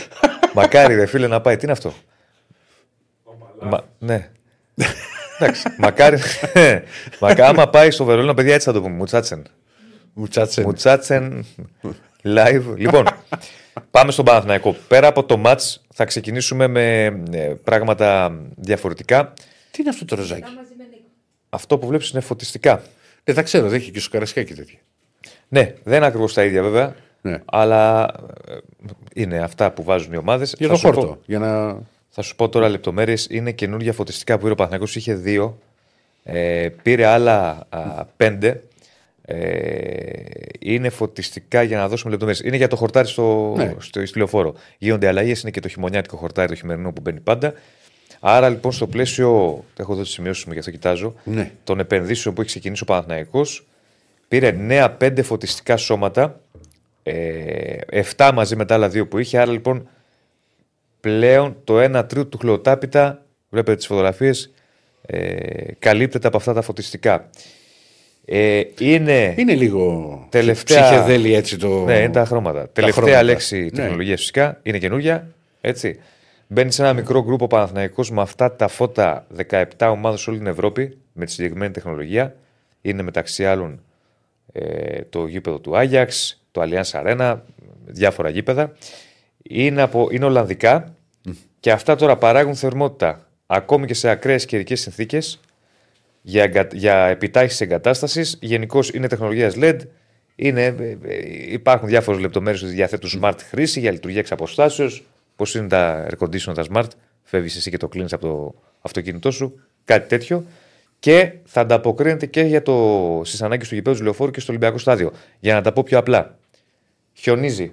Μακάρι 0.54 0.96
ρε 0.96 1.06
φίλε 1.06 1.28
να 1.28 1.42
πάει. 1.42 1.56
Τι 1.56 1.64
είναι 1.64 1.72
αυτό; 1.72 1.94
Μα, 3.62 3.82
ναι. 4.00 4.30
Εντάξει, 5.40 5.64
μακάρι. 5.78 6.18
Μακά, 7.22 7.48
άμα 7.48 7.70
πάει 7.70 7.92
στο 7.92 8.06
Βερολίνο, 8.06 8.34
παιδιά 8.34 8.54
έτσι 8.54 8.68
θα 8.68 8.74
το 8.74 8.82
πούμε. 8.82 8.96
Μουτσάτσεν. 8.96 9.46
Μουτσάτσεν. 10.14 10.64
Μουτσάτσεν 10.64 11.46
live. 12.24 12.64
λοιπόν, 12.76 13.06
πάμε 13.92 14.12
στον 14.12 14.26
Παναθηναϊκό. 14.26 14.76
Πέρα 14.88 15.08
από 15.08 15.24
το 15.24 15.42
match 15.46 15.76
θα 15.94 16.06
ξεκινήσουμε 16.06 16.68
με 16.68 17.06
ε, 17.32 17.54
πράγματα 17.64 18.40
διαφορετικά. 18.56 19.34
Τι 19.72 19.82
είναι 19.82 19.90
αυτό 19.90 20.06
το 20.06 20.16
ροζάκι. 20.16 20.52
Αυτό 21.50 21.78
που 21.78 21.88
βλέπεις 21.88 22.10
είναι 22.10 22.22
φωτιστικά. 22.22 22.82
Δεν 23.24 23.36
τα 23.36 23.42
ξέρω, 23.42 23.68
δεν 23.68 23.80
έχει 23.80 23.92
και 23.92 24.00
σου 24.00 24.10
και 24.10 24.20
τέτοια. 24.30 24.80
Ναι, 25.48 25.74
δεν 25.84 25.98
είναι 25.98 26.06
ακριβώς 26.06 26.34
τα 26.34 26.44
ίδια 26.44 26.62
βέβαια. 26.62 26.96
Ναι. 27.22 27.42
Αλλά 27.46 28.14
ε, 28.48 28.58
είναι 29.14 29.38
αυτά 29.38 29.72
που 29.72 29.84
βάζουν 29.84 30.14
οι 30.14 30.18
ομάδες. 30.18 30.56
Για 30.58 30.68
το 30.68 30.78
χόρτο. 30.78 31.20
για 31.26 31.40
να... 31.40 31.80
Θα 32.18 32.22
σου 32.22 32.36
πω 32.36 32.50
τώρα 32.50 32.70
λεπτομέρειες. 32.70 33.28
Είναι 33.30 33.52
καινούργια 33.52 33.94
φωτιστικά 33.94 34.36
που 34.36 34.42
πήρε 34.42 34.52
ο 34.52 34.56
Παναγιώ. 34.56 34.88
Είχε 34.94 35.14
δύο. 35.14 35.60
Ε, 36.24 36.70
πήρε 36.82 37.06
άλλα 37.06 37.68
α, 37.70 38.06
πέντε. 38.18 38.64
Ε, 39.26 39.38
είναι 40.60 40.90
φωτιστικά 40.90 41.64
για 41.64 41.78
να 41.78 41.88
δώσουμε 41.88 42.12
λεπτομέρειες. 42.12 42.46
Είναι 42.46 42.56
για 42.56 42.68
το 42.68 42.76
χορτάρι 42.76 43.08
στο, 43.08 43.54
ναι. 43.58 43.76
στο, 43.78 44.06
στο 44.06 44.18
λεωφόρο. 44.18 44.54
Γίνονται 44.78 45.08
αλλαγές. 45.08 45.42
Είναι 45.42 45.52
και 45.52 45.60
το 45.60 45.68
χειμωνιάτικο 45.68 46.18
χορτάρι, 46.18 46.48
το 46.48 46.56
χειμερινό 46.56 46.92
που 46.92 47.02
μπαίνει 47.02 47.20
πάντα. 47.20 47.54
Άρα 48.20 48.50
λοιπόν 48.50 48.72
στο 48.72 48.88
πλαίσιο, 48.88 49.64
έχω 49.78 49.94
εδώ 49.94 50.02
τις 50.02 50.12
σημειώσεις 50.12 50.46
μου, 50.46 50.54
γι' 50.54 50.60
αυτό 50.60 50.72
κοιτάζω, 50.72 51.14
ναι. 51.24 51.52
των 51.64 51.80
επενδύσεων 51.80 52.36
που 52.36 52.42
έχει 52.42 52.50
ξεκινήσει 52.50 52.84
ο 52.84 52.86
Παναθηναϊκός, 52.86 53.66
πήρε 54.28 54.52
νέα 54.52 54.92
πέντε 54.92 55.22
φωτιστικά 55.22 55.78
σώματα, 55.78 56.40
ε, 57.04 58.04
7 58.18 58.32
μαζί 58.34 58.56
με 58.56 58.66
τα 58.66 58.74
άλλα 58.74 58.90
δύο 58.90 59.08
που 59.08 59.18
είχε. 59.18 59.38
Άρα 59.38 59.52
λοιπόν 59.52 59.88
πλέον 61.06 61.58
το 61.64 61.84
1 61.84 62.08
τρίτο 62.08 62.26
του 62.26 62.38
χλωτάπητα, 62.38 63.26
βλέπετε 63.50 63.78
τις 63.78 63.86
φωτογραφίες, 63.86 64.54
ε, 65.06 65.72
καλύπτεται 65.80 66.28
από 66.28 66.38
αυτά 66.38 66.54
τα 66.54 66.62
φωτιστικά. 66.62 67.30
Ε, 68.26 68.62
είναι, 68.80 69.34
είναι 69.38 69.54
λίγο 69.54 70.28
τελευταία... 70.30 70.82
ψυχεδέλη 70.82 71.34
έτσι 71.34 71.58
το... 71.58 71.84
Ναι, 71.84 71.98
είναι 71.98 72.10
τα 72.10 72.26
χρώματα. 72.26 72.62
Τα 72.62 72.70
τελευταία 72.70 73.04
χρώματα. 73.04 73.24
λέξη 73.24 73.62
ναι. 73.62 73.70
τεχνολογίας 73.70 74.20
φυσικά, 74.20 74.60
είναι 74.64 74.78
καινούργια, 74.78 75.28
έτσι. 75.62 76.00
Μπαίνει 76.48 76.72
σε 76.72 76.82
ένα 76.82 76.94
μικρό 76.94 77.24
γκρουπ 77.24 77.42
ο 77.42 77.70
με 78.12 78.22
αυτά 78.22 78.56
τα 78.56 78.68
φώτα 78.68 79.28
17 79.50 79.64
ομάδες 79.80 80.22
σε 80.22 80.30
όλη 80.30 80.40
την 80.40 80.48
Ευρώπη 80.48 80.98
με 81.14 81.26
τη 81.26 81.32
συγκεκριμένη 81.32 81.72
τεχνολογία. 81.74 82.36
Είναι 82.82 83.02
μεταξύ 83.02 83.46
άλλων 83.46 83.82
ε, 84.52 85.02
το 85.10 85.26
γήπεδο 85.26 85.60
του 85.60 85.78
Άγιαξ, 85.78 86.42
το 86.52 86.62
Allianz 86.62 87.02
Arena, 87.04 87.38
διάφορα 87.86 88.30
γήπεδα. 88.30 88.74
Είναι, 89.50 89.82
από, 89.82 90.08
είναι 90.12 90.26
Ολλανδικά 90.26 90.96
και 91.60 91.72
αυτά 91.72 91.96
τώρα 91.96 92.18
παράγουν 92.18 92.56
θερμότητα 92.56 93.30
ακόμη 93.48 93.86
και 93.86 93.94
σε 93.94 94.10
ακραίες 94.10 94.46
καιρικές 94.46 94.82
συνθήκες 94.82 95.40
για, 96.22 96.44
εγκα- 96.44 96.74
για 96.74 96.96
επιτάχυση 97.06 97.64
εγκατάστασης. 97.64 98.38
Γενικώς 98.42 98.90
είναι 98.90 99.08
τεχνολογίας 99.08 99.54
LED. 99.58 99.78
Είναι, 100.36 100.66
ε, 100.66 100.98
ε, 101.04 101.52
υπάρχουν 101.52 101.88
διάφορες 101.88 102.22
λεπτομέρειες 102.22 102.62
που 102.64 102.68
διαθέτουν 102.68 103.10
smart 103.22 103.38
χρήση 103.50 103.80
για 103.80 103.92
λειτουργία 103.92 104.20
εξ 104.20 104.32
αποστάσεως. 104.32 105.04
Πώς 105.36 105.56
είναι 105.56 105.68
τα 105.68 106.08
air 106.10 106.24
conditioner, 106.24 106.54
τα 106.54 106.66
smart. 106.74 106.88
Φεύγεις 107.24 107.56
εσύ 107.56 107.70
και 107.70 107.78
το 107.78 107.88
κλείνεις 107.88 108.14
από 108.14 108.28
το 108.28 108.56
αυτοκίνητό 108.82 109.32
σου. 109.32 109.60
Κάτι 109.86 110.08
τέτοιο. 110.08 110.46
Και 111.00 111.32
θα 111.46 111.62
ανταποκρίνεται 111.62 112.26
και 112.26 112.42
για 112.42 112.62
το, 112.62 113.22
στις 113.26 113.42
ανάγκες 113.42 113.68
του 113.68 113.76
γηπέδου 113.76 113.98
του 113.98 114.04
λεωφόρου 114.04 114.32
και 114.32 114.40
στο 114.40 114.52
Ολυμπιακό 114.52 114.78
στάδιο. 114.78 115.12
Για 115.40 115.54
να 115.54 115.62
τα 115.62 115.74
πω 115.74 115.84
πιο 115.84 115.98
απλά. 115.98 116.38
Χιονίζει. 117.14 117.72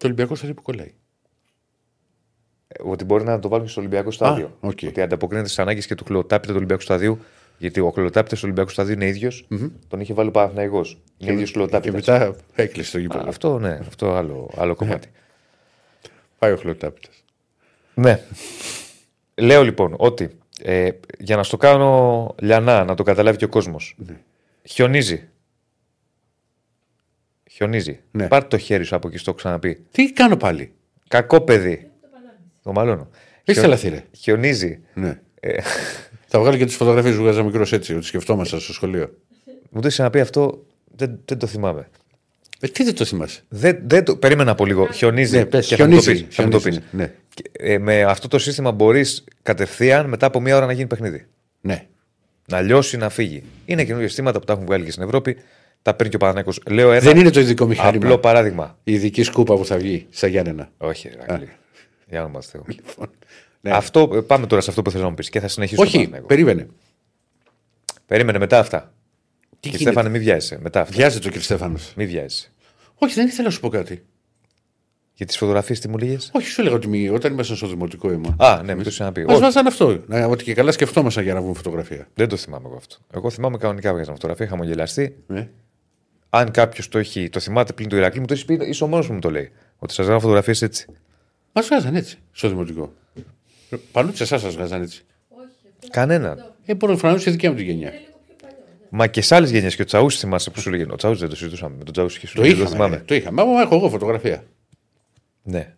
Το 0.00 0.06
Ολυμπιακό 0.06 0.34
στάδιο 0.34 0.54
που 0.54 0.62
κολλάει. 0.62 0.94
Ε, 2.68 2.82
Ότι 2.84 3.04
μπορεί 3.04 3.24
να 3.24 3.38
το 3.38 3.48
βάλουν 3.48 3.64
και 3.64 3.70
στο 3.70 3.80
Ολυμπιακό 3.80 4.10
στάδιο. 4.10 4.56
οκ. 4.60 4.78
Ότι 4.86 5.00
ανταποκρίνεται 5.00 5.48
στις 5.48 5.58
ανάγκες 5.60 5.86
και 5.86 5.94
του 5.94 6.04
χλοοτάπητα 6.04 6.48
του 6.52 6.56
Ολυμπιακού 6.56 6.82
σταδίου. 6.82 7.18
Γιατί 7.58 7.80
ο 7.80 7.90
χλοοτάπητας 7.90 8.34
του 8.34 8.40
Ολυμπιακού 8.44 8.70
σταδίου 8.70 8.94
είναι 8.94 9.06
ίδιος. 9.06 9.46
Τον 9.88 10.00
είχε 10.00 10.14
βάλει 10.14 10.28
ο 10.28 10.32
Παναθηναϊκός. 10.32 10.80
Είναι 11.18 11.32
ίδιος 11.32 11.50
Και 11.50 11.58
χλοοτάπητα. 11.58 11.92
μετά 11.94 12.36
έκλεισε 12.54 12.92
το 12.92 12.98
γήπεδο. 12.98 13.28
Αυτό 13.28 13.58
ναι, 13.58 13.78
αυτό 13.88 14.14
άλλο, 14.14 14.50
άλλο 14.56 14.74
κομμάτι. 14.74 15.08
Πάει 16.38 16.52
ο 16.52 16.56
χλωτάπητα. 16.56 17.08
ναι. 17.94 18.20
Λέω 19.34 19.62
λοιπόν 19.62 19.94
ότι 19.98 20.38
ε, 20.62 20.90
για 21.18 21.36
να 21.36 21.42
στο 21.42 21.56
κάνω 21.56 22.34
λιανά, 22.40 22.84
να 22.84 22.94
το 22.94 23.02
καταλάβει 23.02 23.36
και 23.38 23.44
ο 23.44 23.48
κόσμος. 23.48 23.96
Χιονίζει. 24.62 25.28
Χιονίζει. 27.60 28.00
Ναι. 28.10 28.26
Πάρ 28.28 28.44
το 28.44 28.58
χέρι 28.58 28.84
σου 28.84 28.96
από 28.96 29.08
εκεί, 29.08 29.18
στο 29.18 29.30
έχω 29.30 29.38
ξαναπεί. 29.38 29.84
Τι 29.90 30.12
κάνω 30.12 30.36
πάλι; 30.36 30.72
Κακό 31.08 31.40
παιδί. 31.40 31.90
Το 32.62 32.72
μαλώνω. 32.72 33.08
Έχεις 33.12 33.42
Χιο- 33.44 33.56
τρελαθεί, 33.56 33.88
ρε. 33.88 34.04
Χιονίζει. 34.18 34.80
Ναι. 34.94 35.20
Ε, 35.40 35.60
Θα 36.26 36.40
βγάλω 36.40 36.56
και 36.56 36.64
τις 36.64 36.74
φωτογραφίες 36.76 37.14
που 37.16 37.22
βγάζα 37.22 37.42
μικρός 37.42 37.72
έτσι, 37.72 37.94
ότι 37.94 38.04
σκεφτόμασταν 38.04 38.60
στο 38.60 38.72
σχολείο. 38.72 39.14
μου 39.46 39.54
το 39.70 39.78
είχε 39.78 39.88
ξαναπεί 39.88 40.20
αυτό, 40.20 40.66
δεν, 40.96 41.18
δεν 41.24 41.38
το 41.38 41.46
θυμάμαι. 41.46 41.88
Ε, 42.60 42.68
τι 42.68 42.84
δεν 42.84 42.94
το 42.94 43.04
θυμάσαι; 43.04 43.42
Δεν, 43.48 43.78
δεν 43.86 44.04
το, 44.04 44.16
περίμενα 44.16 44.50
από 44.50 44.66
λίγο. 44.66 44.86
Χιονίζει. 44.92 45.36
Ναι, 45.36 45.44
πες, 45.44 45.66
και 45.66 45.76
θα 45.76 45.88
μου 45.88 45.94
το 45.94 46.00
χιονίζεις, 46.00 46.26
πεις, 46.26 46.36
θα 46.36 46.42
μου 46.42 46.50
το 46.50 46.58
χιονίζεις, 46.60 46.84
πεις. 46.90 46.98
ναι. 46.98 47.12
Και, 47.34 47.42
ε, 47.52 47.78
με 47.78 48.02
αυτό 48.02 48.28
το 48.28 48.38
σύστημα 48.38 48.72
μπορείς 48.72 49.24
κατευθείαν 49.42 50.08
μετά 50.08 50.26
από 50.26 50.40
μία 50.40 50.56
ώρα 50.56 50.66
να 50.66 50.72
γίνει 50.72 50.86
παιχνίδι. 50.86 51.26
Ναι. 51.60 51.86
Να 52.46 52.60
λιώσει, 52.60 52.96
να 52.96 53.08
φύγει. 53.08 53.42
Είναι 53.64 53.82
καινούργια 53.84 54.08
συστήματα 54.08 54.38
που 54.38 54.44
τα 54.44 54.52
έχουν 54.52 54.64
βγάλει 54.64 54.84
και 54.84 54.90
στην 54.90 55.02
Ευρώπη. 55.02 55.36
Τα 55.82 55.94
παίρνει 55.94 56.10
και 56.10 56.16
ο 56.16 56.18
Παναθηναϊκός. 56.18 56.60
Λέω 56.70 56.90
ένα 56.92 57.00
Δεν 57.00 57.16
είναι 57.16 57.30
το 57.30 57.40
ειδικό 57.40 57.66
μηχάνημα. 57.66 58.04
απλό 58.04 58.18
παράδειγμα. 58.18 58.78
Η 58.84 58.92
ειδική 58.92 59.22
σκούπα 59.22 59.54
που 59.56 59.64
θα 59.64 59.76
βγει 59.76 60.06
στα 60.10 60.26
Γιάννενα. 60.26 60.70
Όχι, 60.78 61.10
Ρακλή. 61.26 61.48
Για 62.08 62.20
όνομα 62.20 62.40
του 62.40 62.46
Θεού. 62.46 62.62
Λοιπόν, 62.66 63.10
ναι. 63.60 63.70
Αυτό, 63.70 64.10
ε, 64.14 64.20
πάμε 64.20 64.46
τώρα 64.46 64.62
σε 64.62 64.70
αυτό 64.70 64.82
που 64.82 64.90
θέλω 64.90 65.02
να 65.02 65.08
μου 65.08 65.14
πεις 65.14 65.28
και 65.30 65.40
θα 65.40 65.48
συνεχίσουμε. 65.48 65.86
Όχι, 65.86 66.10
περίμενε. 66.26 66.66
Περίμενε 68.06 68.38
μετά 68.38 68.58
αυτά. 68.58 68.92
Τι 69.60 69.68
Και 69.70 69.76
γίνεται; 69.76 69.90
Στέφανε, 69.90 70.08
μην 70.08 70.20
βιάζεσαι. 70.20 70.58
Μετά 70.62 70.80
αυτά. 70.80 70.96
Βιάζεται 70.96 71.28
ο 71.28 71.30
κ. 71.30 71.34
Στέφανος. 71.42 71.92
Μην 71.96 72.06
βιάζεσαι. 72.08 72.52
Όχι, 72.94 73.14
δεν 73.14 73.26
ήθελα 73.26 73.44
να 73.48 73.50
σου 73.54 73.60
πω 73.60 73.68
κάτι. 73.68 74.02
Για 75.14 75.26
τις 75.28 75.36
φωτογραφίες 75.38 75.80
τι 75.80 75.88
μου 75.88 75.98
λέγες; 75.98 76.30
Όχι, 76.34 76.46
σου 76.46 76.60
έλεγα 76.60 76.76
ότι 76.76 76.88
μη- 76.88 77.10
όταν 77.10 77.32
ήμασταν 77.32 77.56
στο 77.56 77.66
δημοτικό 77.66 78.10
αίμα. 78.10 78.34
Α, 78.38 78.62
ναι, 78.64 78.74
με 78.74 78.82
το 78.82 78.90
είχα 78.92 79.04
να 79.04 79.12
πει. 79.12 79.22
Μας 79.24 79.32
Όχι, 79.32 79.42
βάζαν 79.42 79.66
αυτό. 79.66 80.02
Να, 80.06 80.26
ότι 80.26 80.44
και 80.44 80.54
καλά 80.54 80.72
σκεφτόμασταν 80.72 81.24
για 81.24 81.34
να 81.34 81.40
βγουν 81.40 81.54
φωτογραφία. 81.54 82.08
δεν 82.14 82.28
το 82.28 82.36
θυμάμαι 82.36 82.66
εγώ 82.68 82.76
αυτό. 82.76 82.96
Εγώ 83.14 83.30
θυμάμαι 83.30 83.56
κανονικά 83.56 83.92
βγάζαμε 83.92 84.14
φωτογραφία, 84.16 84.46
χαμογελαστή. 84.46 85.16
Ναι. 85.26 85.48
Αν 86.30 86.50
κάποιος 86.50 86.88
το, 86.88 86.98
έχει, 86.98 87.28
το 87.28 87.40
θυμάται 87.40 87.72
πλην 87.72 87.88
του 87.88 87.96
Ηρακλή, 87.96 88.20
μου 88.20 88.26
το 88.26 88.32
έχεις 88.32 88.44
πει, 88.44 88.58
είσαι 88.68 88.84
ο 88.84 88.86
μόνος 88.86 89.06
που 89.06 89.12
μου 89.12 89.18
το 89.18 89.30
λέει. 89.30 89.50
Ότι 89.78 89.92
σας 89.92 90.04
βγάζω 90.06 90.20
φωτογραφίες 90.20 90.62
έτσι. 90.62 90.86
Μας 91.52 91.66
βγάζαν 91.66 91.94
έτσι 91.94 92.18
στο 92.32 92.48
δημοτικό. 92.48 92.92
Πάνω 93.92 94.12
σε 94.14 94.22
εσάς 94.22 94.40
σας 94.40 94.54
βγάζαν 94.54 94.82
έτσι. 94.82 95.02
Κανέναν. 95.90 96.52
Ε, 96.64 96.74
μπορεί 96.74 96.92
να 96.92 96.98
φρανούσε 96.98 97.30
δικιά 97.30 97.50
μου 97.50 97.56
τη 97.56 97.62
γενιά. 97.64 97.92
Μα 98.88 99.06
και 99.06 99.22
σε 99.22 99.34
άλλες 99.34 99.50
γενιές 99.50 99.76
και 99.76 99.82
ο 99.82 99.84
Τσαού 99.84 100.10
θυμάσαι 100.10 100.50
που 100.50 100.60
σου 100.60 100.70
λέγε. 100.70 100.86
Ο 100.90 100.96
Τσαού 100.96 101.14
δεν 101.16 101.28
το 101.28 101.36
συζητούσαμε. 101.36 101.76
Με 101.78 101.84
τον 101.84 101.92
Τσαού 101.92 102.06
και 102.06 102.26
σου 102.26 102.34
Το 102.34 102.40
λέγε, 102.42 102.52
το 102.54 102.58
είχαμε. 102.60 102.74
θυμάμαι. 102.76 102.96
ε, 102.96 102.98
Το 103.04 103.14
είχαμε. 103.14 103.44
Μα 103.44 103.60
έχω 103.60 103.74
εγώ 103.76 103.88
φωτογραφία. 103.90 104.44
Ναι. 105.42 105.74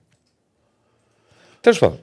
Τέλος 1.60 1.78
πάντων. 1.78 2.00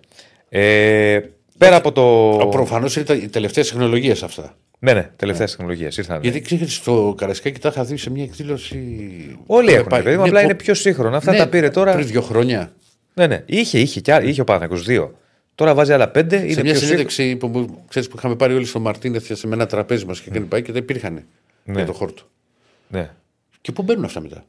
Ε, 0.49 1.19
πέρα 1.57 1.75
από 1.75 1.91
το. 1.91 2.47
Προφανώς 2.51 2.95
είναι 2.95 3.05
τα- 3.05 3.13
οι 3.13 3.27
τελευταίες 3.29 3.69
τεχνολογίες 3.69 4.23
αυτά. 4.23 4.57
Ναι, 4.81 4.93
ναι, 4.93 5.09
τελευταία 5.15 5.47
τεχνολογία 5.47 5.91
ήρθαν. 5.97 6.21
Γιατί 6.21 6.41
ξέρεις, 6.41 6.75
στο 6.75 7.13
Καρασκάκι 7.17 7.59
τα 7.59 7.69
είχα 7.69 7.83
δει 7.83 7.97
σε 7.97 8.09
μια 8.09 8.23
εκδήλωση. 8.23 9.37
Όλοι 9.45 9.71
Ε, 9.71 9.75
έχουν, 9.75 9.87
πάει- 9.87 10.03
παιδί 10.03 10.15
μου, 10.15 10.21
ναι, 10.21 10.27
απλά 10.27 10.39
πο- 10.39 10.45
είναι 10.45 10.55
πιο 10.55 10.73
σύγχρονα. 10.73 11.17
Αυτά 11.17 11.31
ναι, 11.31 11.37
τα 11.37 11.47
πήρε 11.49 11.69
τώρα. 11.69 11.93
Πριν 11.93 12.07
δύο 12.07 12.21
χρόνια. 12.21 12.71
Ναι, 13.13 13.27
ναι. 13.27 13.43
Είχε, 13.45 13.79
είχε, 13.79 13.99
και, 13.99 14.13
άλλα- 14.13 14.25
είχε 14.27 14.41
ο 14.41 14.43
Παναθηναϊκός 14.43 14.85
δύο. 14.85 15.17
Τώρα 15.55 15.73
βάζει 15.73 15.93
άλλα 15.93 16.09
πέντε. 16.09 16.35
Είναι 16.35 16.53
σε 16.53 16.61
μια 16.61 16.71
πιο 16.71 16.79
σύγχρονα. 16.81 16.85
συνέντευξη 17.09 17.35
που, 17.35 17.51
που, 17.51 17.83
ξέρεις, 17.87 18.07
που 18.09 18.15
είχαμε 18.17 18.35
πάρει 18.35 18.53
όλοι 18.53 18.65
στο 18.65 18.79
Μαρτίνεθ 18.79 19.31
σε 19.33 19.47
ένα 19.47 19.65
τραπέζι 19.65 20.05
μας 20.05 20.21
και 20.21 20.29
κάνει 20.29 20.45
πάει 20.45 20.61
και 20.61 20.71
δεν 20.71 20.81
υπήρχαν 20.81 21.13
Ναι. 21.63 21.73
για 21.75 21.85
το 21.85 21.93
χόρτο. 21.93 22.23
Ναι. 22.87 23.09
Και 23.61 23.71
πού 23.71 23.81
μπαίνουν 23.83 24.03
αυτά 24.03 24.21
μετά; 24.21 24.43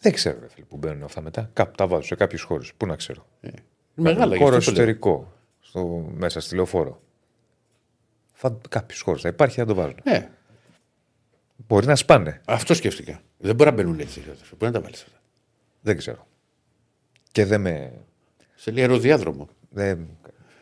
Δεν 0.00 0.12
ξέρω, 0.12 0.36
ρε 0.40 0.46
φίλε, 0.54 0.64
που 0.68 0.76
μπαίνουν 0.76 1.02
αυτά 1.02 1.20
μετά. 1.20 1.50
Κάπου 1.52 1.76
τα 1.76 1.86
βάζω 1.86 2.02
σε 2.06 2.14
κάποιους 2.14 2.42
χώρους. 2.42 2.72
Πού 2.76 2.86
να 2.86 2.96
ξέρω. 2.96 3.26
Είναι 3.40 3.54
μεγάλα. 3.94 4.36
γι' 4.36 4.42
Χώρο 4.42 4.56
αυτό 4.56 4.70
το 4.70 4.76
λέω. 4.76 4.82
εσωτερικό. 4.90 5.32
Στο, 5.60 6.10
μέσα 6.16 6.40
στη 6.40 6.54
λεωφόρο. 6.54 7.00
Κάποιου 8.68 8.96
χώρου 9.02 9.18
θα 9.20 9.28
υπάρχει, 9.28 9.58
θα 9.58 9.66
το 9.66 9.74
βάζουν. 9.74 9.96
Ναι, 10.04 10.28
Μπορεί 11.66 11.86
να 11.86 11.96
σπάνε. 11.96 12.40
αυτό 12.46 12.74
σκέφτηκα. 12.74 13.20
Δεν 13.38 13.54
μπορεί 13.54 13.70
να 13.70 13.76
μπαίνουν 13.76 14.00
έτσι. 14.00 14.22
ρε 14.24 14.30
αδερφέ. 14.30 14.54
Μπορεί 14.58 14.72
να 14.72 14.78
τα 14.78 14.84
βάλεις 14.84 15.02
αυτά. 15.02 15.20
Δεν 15.80 15.96
ξέρω. 15.96 16.26
Και 17.32 17.44
δεν 17.44 17.60
με. 17.60 17.92
Σε 18.54 18.70
λέει 18.70 18.82
αεροδιάδρομο. 18.82 19.48
Δεν... 19.70 20.08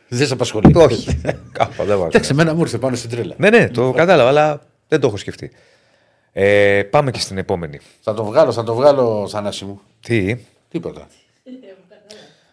Δεν 0.07 0.27
σε 0.27 0.33
απασχολεί. 0.33 0.75
Όχι. 0.75 1.21
Κάπου 1.51 1.73
δεν 1.83 1.85
βάζω. 1.87 2.05
Εντάξει, 2.05 2.29
εμένα 2.31 2.53
μου 2.53 2.61
ήρθε 2.61 2.77
πάνω 2.77 2.95
στην 2.95 3.09
τρέλα. 3.09 3.35
Ναι, 3.37 3.49
ναι, 3.49 3.69
το 3.69 3.91
κατάλαβα, 3.91 4.29
αλλά 4.29 4.61
δεν 4.87 4.99
το 4.99 5.07
έχω 5.07 5.17
σκεφτεί. 5.17 5.51
Ε, 6.31 6.83
πάμε 6.83 7.11
και 7.11 7.19
στην 7.19 7.37
επόμενη. 7.37 7.79
Θα 8.01 8.13
το 8.13 8.23
βγάλω, 8.25 8.51
θα 8.51 8.63
το 8.63 8.75
βγάλω, 8.75 9.27
Θανάση 9.27 9.65
μου. 9.65 9.81
Τι, 9.99 10.37
Τίποτα. 10.69 11.07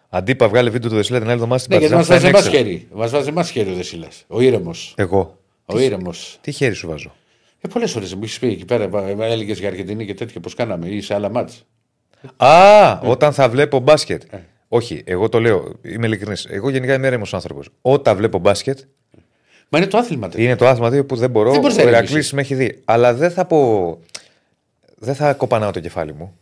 αντίπα 0.09 0.49
βγάλε 0.49 0.69
βίντεο 0.69 0.89
του 0.89 0.95
Δεσίλα 0.95 1.17
την 1.17 1.25
άλλη 1.27 1.35
εβδομάδα 1.35 1.59
στην 1.61 1.73
Ναι, 1.73 1.79
γιατί 1.79 1.95
μας 1.95 2.07
Παρτιζάν, 2.07 2.31
βάζει 2.31 2.45
θα 2.47 2.57
είναι 2.57 2.63
εμά 2.63 2.73
έξω. 2.73 2.79
χέρι. 2.89 2.99
Μας 2.99 3.11
βάζει 3.11 3.29
εμά 3.29 3.43
χέρι 3.43 3.71
ο 3.71 3.73
Δεσίλα. 3.75 4.07
Ο 4.27 4.41
ήρεμος. 4.41 4.93
Εγώ. 4.97 5.37
Ο 5.65 5.79
ήρεμος. 5.79 6.37
Τι 6.41 6.51
χέρι 6.51 6.73
σου 6.73 6.87
βάζω; 6.87 7.15
Ε, 7.61 7.67
Πολλές 7.67 7.91
φορές 7.91 8.13
μου 8.13 8.19
έχεις 8.23 8.39
πει 8.39 8.47
εκεί 8.47 8.65
πέρα, 8.65 8.89
έλεγες 9.19 9.59
για 9.59 9.67
Αργεντινή 9.67 10.05
και 10.05 10.13
τέτοια 10.13 10.41
πώς 10.41 10.53
κάναμε 10.55 10.87
ή 10.87 11.01
σε 11.01 11.13
άλλα 11.13 11.29
μάτς. 11.29 11.65
Α, 12.37 12.99
όταν 13.03 13.33
θα 13.33 13.49
βλέπω 13.49 13.79
μπάσκετ. 13.79 14.21
Ε. 14.33 14.37
Όχι, 14.67 15.01
εγώ 15.05 15.29
το 15.29 15.39
λέω, 15.39 15.71
είμαι 15.81 16.07
ειλικρινής. 16.07 16.45
Εγώ 16.49 16.69
γενικά 16.69 16.93
είμαι 16.93 17.07
έρεμος 17.07 17.33
άνθρωπος. 17.33 17.69
Όταν 17.81 18.17
βλέπω 18.17 18.37
μπάσκετ, 18.37 18.79
Μα 19.69 19.77
είναι 19.77 19.87
το 19.87 19.97
άθλημα 19.97 20.29
τέτοιο. 20.29 20.43
είναι 20.45 20.55
το 20.55 20.67
άθλημα 20.67 20.89
δύο 20.89 21.05
που 21.05 21.15
δεν 21.15 21.29
μπορώ. 21.29 21.51
Δεν 21.51 21.59
μπορείς 21.61 21.77
ο 21.77 21.83
να 21.83 21.89
Ηρακλή 21.89 22.07
ηρεμήσεις. 22.07 22.33
με 22.33 22.41
έχει 22.41 22.55
δει. 22.55 22.81
Αλλά 22.85 23.13
δεν 23.13 23.31
θα 23.31 23.45
πω. 23.45 23.99
Δεν 24.95 25.15
θα 25.15 25.33
κοπανάω 25.33 25.71
το 25.71 25.79
κεφάλι 25.79 26.13
μου. 26.13 26.37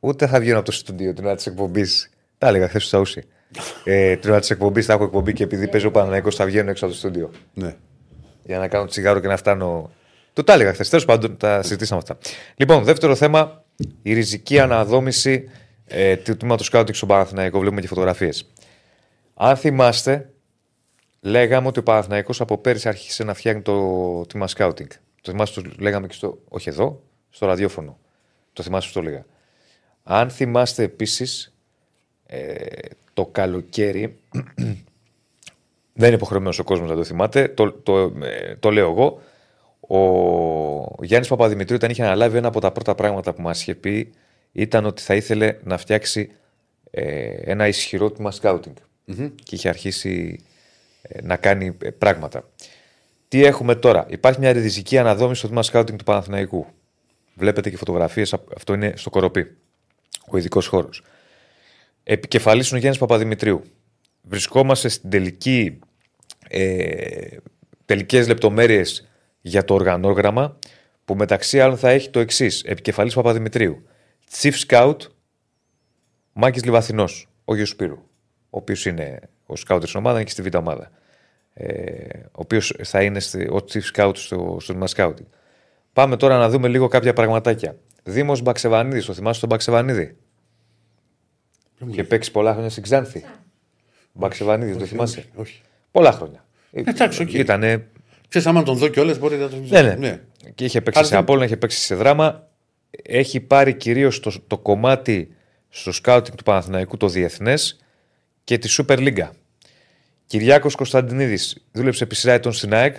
Ούτε 0.00 0.26
θα 0.26 0.40
βγαίνω 0.40 0.56
από 0.56 0.66
το 0.66 0.72
στούντιο 0.72 1.14
την 1.14 1.24
ώρα 1.24 1.34
της 1.34 1.46
εκπομπής. 1.46 2.10
Τα 2.38 2.48
έλεγα 2.48 2.68
χθες 2.68 2.82
στο 2.82 2.96
Σαούσι. 2.96 3.22
ε, 3.84 4.16
την 4.16 4.30
ώρα 4.30 4.40
της 4.40 4.50
εκπομπής 4.50 4.86
θα 4.86 4.92
έχω 4.92 5.04
εκπομπή 5.04 5.32
και 5.32 5.42
επειδή 5.42 5.68
παίζει 5.68 5.86
ο 5.86 5.90
Παναναναϊκό 5.90 6.30
θα 6.30 6.44
βγαίνω 6.44 6.70
έξω 6.70 6.84
από 6.84 6.94
το 6.94 7.00
στούντιο. 7.00 7.30
Ναι. 7.54 7.76
για 8.44 8.58
να 8.58 8.68
κάνω 8.68 8.86
τσιγάρο 8.86 9.20
και 9.20 9.26
να 9.26 9.36
φτάνω. 9.36 9.90
Το 10.32 10.44
τα 10.44 10.52
έλεγα 10.52 10.72
χθες. 10.72 10.88
Τέλος 10.88 11.04
πάντων, 11.04 11.36
τα 11.36 11.62
συζητήσαμε 11.62 12.00
αυτά. 12.00 12.18
Λοιπόν, 12.56 12.84
δεύτερο 12.84 13.14
θέμα, 13.14 13.64
η 14.02 14.12
ριζική 14.12 14.58
αναδόμηση 14.58 15.50
ε, 15.86 16.16
του 16.16 16.36
τμήματος 16.36 16.66
σκάουτινγκ 16.66 16.96
στον 16.96 17.08
Παναθηναϊκό. 17.08 17.58
Βλέπουμε 17.58 17.80
και 17.80 17.86
φωτογραφίες. 17.86 18.50
Αν 19.34 19.56
θυμάστε, 19.56 20.30
λέγαμε 21.20 21.66
ότι 21.66 21.78
ο 21.78 21.82
Παναθηναϊκός 21.82 22.40
από 22.40 22.58
πέρυσι 22.58 22.88
άρχισε 22.88 23.24
να 23.24 23.34
φτιάχνει 23.34 23.62
το 23.62 23.76
τμήμα 24.26 24.48
σκάουτινγκ. 24.48 24.88
Το 25.22 25.30
θυμάστε, 25.30 25.60
το 25.60 25.70
λέγαμε 25.78 26.06
και 26.06 26.14
στο. 26.14 26.38
Όχι 26.48 26.68
εδώ, 26.68 27.02
στο 27.30 27.46
ραδιόφωνο. 27.46 27.98
Το 28.52 28.62
θυμάστε 28.62 28.90
που 28.92 29.00
το 29.00 29.08
έλεγα. 29.08 29.24
Αν 30.10 30.30
θυμάστε 30.30 30.82
επίσης, 30.82 31.54
ε, 32.26 32.54
το 33.14 33.26
καλοκαίρι 33.26 34.18
δεν 35.92 36.06
είναι 36.06 36.14
υποχρεωμένος 36.14 36.58
ο 36.58 36.64
κόσμος 36.64 36.88
να 36.88 36.94
το 36.94 37.04
θυμάται. 37.04 37.48
Το, 37.48 37.72
το, 37.72 37.98
ε, 38.22 38.54
το 38.60 38.70
λέω 38.70 38.90
εγώ. 38.90 39.20
Ο 40.96 41.04
Γιάννης 41.04 41.28
Παπαδημητρίου, 41.28 41.76
όταν 41.76 41.90
είχε 41.90 42.02
αναλάβει 42.02 42.36
ένα 42.36 42.48
από 42.48 42.60
τα 42.60 42.72
πρώτα 42.72 42.94
πράγματα 42.94 43.32
που 43.32 43.42
μας 43.42 43.60
είχε 43.60 43.74
πει, 43.74 44.12
ήταν 44.52 44.84
ότι 44.84 45.02
θα 45.02 45.14
ήθελε 45.14 45.56
να 45.64 45.76
φτιάξει 45.76 46.30
ε, 46.90 47.30
ένα 47.44 47.68
ισχυρό 47.68 48.10
τμήμα 48.10 48.30
σκάουτινγκ. 48.30 48.76
Και 49.42 49.54
είχε 49.54 49.68
αρχίσει 49.68 50.40
ε, 51.02 51.22
να 51.22 51.36
κάνει 51.36 51.76
ε, 51.82 51.90
πράγματα. 51.90 52.48
Τι 53.28 53.44
έχουμε 53.44 53.74
τώρα; 53.74 54.06
Υπάρχει 54.08 54.40
μια 54.40 54.52
ριζική 54.52 54.98
αναδόμηση 54.98 55.38
στο 55.38 55.46
τμήμα 55.46 55.62
σκάουτινγκ 55.62 55.98
του 55.98 56.04
Παναθηναϊκού. 56.04 56.66
Βλέπετε 57.34 57.70
και 57.70 57.76
φωτογραφίες. 57.76 58.32
Αυτό 58.32 58.74
είναι 58.74 58.92
στο 58.96 59.10
Κοροπή. 59.10 59.56
Ο 60.30 60.36
ειδικός 60.38 60.66
χώρος. 60.66 61.02
Επικεφαλής 62.02 62.68
είναι 62.68 62.76
ο 62.76 62.80
Γιάννης 62.80 63.00
Παπαδημητρίου. 63.00 63.62
Βρισκόμαστε 64.22 64.88
στην 64.88 65.10
τελική, 65.10 65.78
ε, 66.48 67.36
τελικές 67.84 68.28
λεπτομέρειες 68.28 69.08
για 69.40 69.64
το 69.64 69.74
οργανόγραμμα 69.74 70.58
που 71.04 71.14
μεταξύ 71.14 71.60
άλλων 71.60 71.76
θα 71.76 71.90
έχει 71.90 72.10
το 72.10 72.20
εξής. 72.20 72.62
Επικεφαλής 72.62 73.14
Παπαδημητρίου. 73.14 73.82
Chief 74.40 74.52
Scout 74.66 74.96
Μάκης 76.32 76.64
Λιβαθινός, 76.64 77.28
ο 77.44 77.54
γιος 77.54 77.68
Σπύρου, 77.68 77.98
ο 78.50 78.58
οποίος 78.58 78.86
είναι 78.86 79.20
ο 79.46 79.56
σκάουτερ 79.56 79.88
στην 79.88 80.00
ομάδα, 80.00 80.16
είναι 80.16 80.24
και 80.24 80.30
στη 80.30 80.42
β' 80.42 80.54
ομάδα. 80.54 80.90
Ε, 81.54 82.18
ο 82.24 82.30
οποίος 82.30 82.76
θα 82.82 83.02
είναι 83.02 83.20
στη, 83.20 83.42
ο 83.42 83.64
chief 83.72 83.82
scout 83.94 84.12
στο, 84.14 84.56
στο 84.60 84.72
τμήμα 84.72 84.86
scouting. 84.96 85.26
Πάμε 85.92 86.16
τώρα 86.16 86.38
να 86.38 86.48
δούμε 86.48 86.68
λίγο 86.68 86.88
κάποια 86.88 87.12
πραγματάκια. 87.12 87.76
Δήμος 88.02 88.42
Μπαξεβανίδης, 88.42 89.04
το 89.04 89.12
θυμάσαι 89.14 89.40
τον 89.40 89.48
Μπαξεβανίδη; 89.48 90.16
Είχε 91.90 92.04
παίξει 92.04 92.30
πολλά 92.30 92.52
χρόνια 92.52 92.70
στην 92.70 92.82
Ξάνθη. 92.82 93.24
Μπαξεβανίδη, 94.12 94.76
το 94.78 94.84
θυμάσαι; 94.84 95.24
Όχι. 95.34 95.60
Πολλά 95.90 96.12
χρόνια. 96.12 96.44
Εντάξει, 96.72 97.22
οκ. 97.22 97.32
Ήτανε 97.32 97.88
Ξέρεις, 98.28 98.46
άμα 98.46 98.62
τον 98.62 98.76
δω 98.76 98.88
κιόλας 98.88 99.18
μπορεί 99.18 99.36
να 99.36 99.48
τον 99.48 99.66
ναι, 99.68 99.94
ναι. 99.98 100.20
Και 100.54 100.64
είχε 100.64 100.80
παίξει 100.80 100.98
Αλλά 100.98 101.08
σε 101.08 101.14
δεν- 101.14 101.22
Απόλλωνα, 101.22 101.44
είχε 101.44 101.56
παίξει 101.56 101.78
στη 101.78 101.94
Δράμα. 101.94 102.48
Έχει 103.02 103.40
πάρει 103.40 103.74
κυρίως 103.74 104.20
το, 104.20 104.32
το 104.46 104.58
κομμάτι 104.58 105.34
στο 105.68 105.92
scouting 105.92 106.36
του 106.36 106.42
Παναθηναϊκού 106.42 106.96
το 106.96 107.08
διεθνές 107.08 107.78
και 108.44 108.58
τη 108.58 108.74
Super 108.78 108.96
League. 108.98 109.28
Κυριάκος 110.26 110.74
Κωνσταντινίδης 110.74 111.66
δούλεψε 111.72 112.04
επί 112.04 112.14
σειρά 112.14 112.32
ετών 112.32 112.52
στην 112.52 112.74
ΑΕΚ 112.74 112.96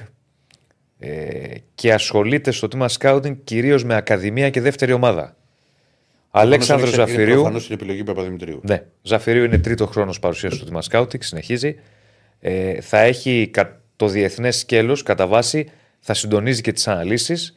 ε, 1.00 1.56
και 1.76 1.94
ασχολείται 1.94 2.52
στο 2.52 2.68
τμήμα 2.68 2.88
σκάουτινγκ 2.88 3.36
κυρίως 3.44 3.84
με 3.84 3.96
ακαδημία 3.96 4.50
και 4.50 4.62
δεύτερη 4.62 4.92
ομάδα. 4.92 5.36
Αλέξανδρος 6.32 6.90
Ζαφυρίου. 6.90 7.34
Προφανώς 7.34 7.66
είναι 7.66 7.74
επιλογή 7.74 8.04
Παπαδημητρίου. 8.04 8.60
Ναι, 8.64 8.84
Ζαφυρίου 9.02 9.44
είναι 9.44 9.58
τρίτο 9.58 9.86
χρόνος 9.86 10.20
παρουσίας 10.20 10.56
στο 10.56 10.66
τμήμα 10.66 10.82
σκάουτινγκ, 10.82 11.22
συνεχίζει. 11.24 11.76
Ε, 12.40 12.82
θα 12.82 13.00
έχει 13.00 13.50
κα- 13.54 13.82
το 13.96 14.08
διεθνές 14.08 14.58
σκέλος 14.58 15.04
κατά 15.04 15.28
βάση, 15.28 15.70
θα 16.00 16.14
συντονίζει 16.14 16.62
και 16.62 16.72
τις 16.72 16.88
αναλύσεις. 16.88 17.54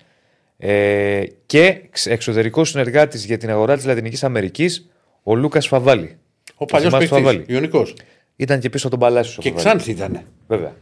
Ε, 0.59 1.23
και 1.47 1.83
εξωτερικός 2.05 2.69
συνεργάτης 2.69 3.25
για 3.25 3.39
την 3.39 3.51
αγορά 3.51 3.77
της 3.77 3.85
Λατινικής 3.85 4.25
Αμερικής, 4.25 4.91
ο 5.23 5.35
Λούκας 5.35 5.67
Φαβάλη. 5.67 6.17
Ο 6.55 6.65
παλιός 6.65 6.89
θυμάσαι 6.91 7.09
το 7.09 7.15
Φαβάλη; 7.15 7.39
παίκτη. 7.39 7.53
Ιωνικός. 7.53 7.95
Ήταν 8.37 8.61
και 8.61 8.71
πίσω 8.71 8.87
από 8.87 8.97
τον 8.99 9.09
Παλάσιος. 9.09 9.39
Και 9.45 9.49
ο 9.49 9.57
Φαβάλη. 9.57 9.81
Ξάνθη 9.81 9.91
ήταν. 9.91 10.23
Βέβαια. 10.47 10.75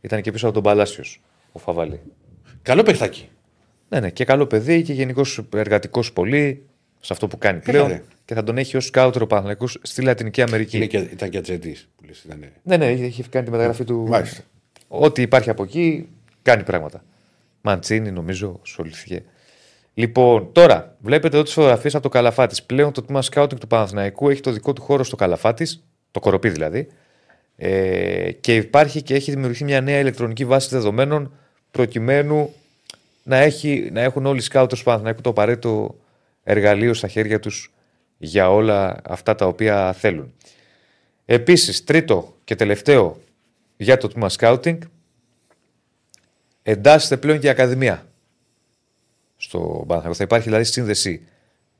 Ήταν 0.00 0.20
και 0.20 0.32
πίσω 0.32 0.44
από 0.44 0.54
τον 0.54 0.62
Παλάσιος 0.62 1.20
ο 1.56 1.58
Φαβάλη. 1.58 2.00
Καλό 2.62 2.82
παιχτάκι. 2.82 3.28
Ναι, 3.88 4.00
ναι, 4.00 4.10
και 4.10 4.24
καλό 4.24 4.46
παιδί 4.46 4.82
και 4.82 4.92
γενικώ 4.92 5.22
εργατικός 5.54 6.12
πολύ 6.12 6.66
σε 7.00 7.12
αυτό 7.12 7.26
που 7.26 7.38
κάνει 7.38 7.60
πλέον. 7.60 7.88
ρε. 7.88 8.02
Και 8.24 8.34
θα 8.34 8.42
τον 8.42 8.58
έχει 8.58 8.76
ως 8.76 8.84
σκάουτερο 8.84 9.26
Παναθηναϊκός 9.26 9.78
στη 9.82 10.02
Λατινική 10.02 10.42
Αμερική. 10.42 10.76
Είναι 10.76 10.86
και, 10.86 10.98
ήταν 10.98 11.30
και 11.30 11.38
ατζέντη. 11.38 11.76
Ήταν... 12.24 12.44
Ναι, 12.62 12.76
ναι, 12.76 12.90
είχε 12.90 13.04
είχε 13.04 13.22
κάνει 13.30 13.44
τη 13.44 13.50
μεταγραφή 13.50 13.84
του. 13.84 14.06
Μάλιστα. 14.08 14.42
Ό,τι 14.88 15.22
υπάρχει 15.22 15.50
από 15.50 15.62
εκεί 15.62 16.08
κάνει 16.42 16.62
πράγματα. 16.62 17.04
Μαντσίνη, 17.60 18.10
νομίζω, 18.10 18.60
ασχολήθηκε. 18.62 19.22
Λοιπόν, 19.94 20.52
τώρα 20.52 20.96
βλέπετε 21.00 21.34
εδώ 21.34 21.44
τις 21.44 21.52
φωτογραφίες 21.52 21.94
από 21.94 22.02
το 22.02 22.08
Καλαφάτης. 22.08 22.62
Πλέον 22.62 22.92
το 22.92 23.02
τμήμα 23.02 23.22
σκάουτινγκ 23.22 23.60
του 23.60 23.66
Παναθηναϊκού 23.66 24.28
έχει 24.28 24.40
το 24.40 24.50
δικό 24.50 24.72
του 24.72 24.82
χώρο 24.82 25.04
στο 25.04 25.16
Καλαφάτης, 25.16 25.84
το 26.10 26.20
κοροπή 26.20 26.48
δηλαδή. 26.48 26.88
Ε, 27.56 28.32
και 28.32 28.56
υπάρχει 28.56 29.02
και 29.02 29.14
έχει 29.14 29.30
δημιουργηθεί 29.30 29.64
μια 29.64 29.80
νέα 29.80 29.98
ηλεκτρονική 29.98 30.44
βάση 30.44 30.68
δεδομένων 30.70 31.32
προκειμένου 31.74 32.54
να, 33.22 33.36
έχει, 33.36 33.88
να 33.92 34.00
έχουν 34.00 34.26
όλοι 34.26 34.38
οι 34.38 34.42
σκάουτερ 34.42 34.78
του 34.78 34.84
Παναθηναϊκού 34.84 35.20
το 35.20 35.30
απαραίτητο 35.30 35.96
εργαλείο 36.44 36.94
στα 36.94 37.08
χέρια 37.08 37.40
τους 37.40 37.72
για 38.18 38.50
όλα 38.50 39.00
αυτά 39.04 39.34
τα 39.34 39.46
οποία 39.46 39.92
θέλουν. 39.92 40.32
Επίσης, 41.24 41.84
τρίτο 41.84 42.36
και 42.44 42.54
τελευταίο 42.54 43.20
για 43.76 43.96
το 43.96 44.08
τμήμα 44.08 44.28
σκάουτινγκ, 44.28 44.80
εντάσσεται 46.62 47.16
πλέον 47.16 47.38
και 47.38 47.46
η 47.46 47.50
Ακαδημία 47.50 48.06
στο 49.36 49.58
Παναθηναϊκό. 49.58 50.14
Θα 50.14 50.24
υπάρχει 50.24 50.46
δηλαδή 50.46 50.64
σύνδεση 50.64 51.26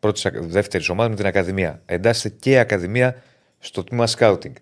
πρώτης 0.01 0.27
δεύτερης 0.33 0.89
ομάδας 0.89 1.11
με 1.11 1.17
την 1.17 1.27
Ακαδημία. 1.27 1.83
Εντάσσεται 1.87 2.37
και 2.41 2.51
η 2.51 2.59
Ακαδημία 2.59 3.23
στο 3.59 3.85
τμήμα 3.85 4.07
σκάουτινγκ. 4.07 4.55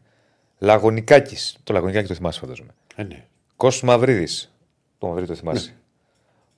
Λαγωνικάκης. 0.59 1.57
Το 1.65 1.73
Λαγωνικάκη 1.73 2.09
το 2.09 2.15
θυμάσαι, 2.15 2.41
φαντάζομαι. 2.41 2.71
Ε, 2.97 3.03
ναι. 3.03 3.25
Κώστος 3.57 3.83
Μαυρίδης. 3.83 4.52
Το 5.03 5.09
Μαυρίδη 5.09 5.29
το 5.29 5.35
θυμάσαι. 5.35 5.71
Ναι. 5.71 5.77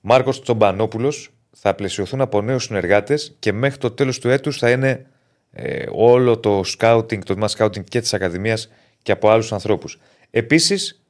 Μάρκος 0.01 0.43
Τσομπανόπουλος 0.43 1.31
θα 1.51 1.75
πλαισιωθούν 1.75 2.21
από 2.21 2.43
νέους 2.43 2.65
συνεργάτες 2.65 3.37
και 3.39 3.53
μέχρι 3.53 3.79
το 3.79 3.91
τέλος 3.91 4.19
του 4.19 4.29
έτους 4.29 4.59
θα 4.59 4.71
είναι 4.71 5.07
ε, 5.53 5.87
όλο 5.93 6.39
το 6.39 6.65
σκάουτινγκ, 6.65 7.23
το 7.23 7.33
τμήμα 7.33 7.49
σκάουτινγκ 7.49 7.85
και 7.85 8.01
της 8.01 8.15
Ακαδημίας 8.15 8.71
και 9.03 9.13
από 9.13 9.31
άλλους 9.31 9.53
ανθρώπους. 9.53 9.99
Επίσης, 10.31 11.03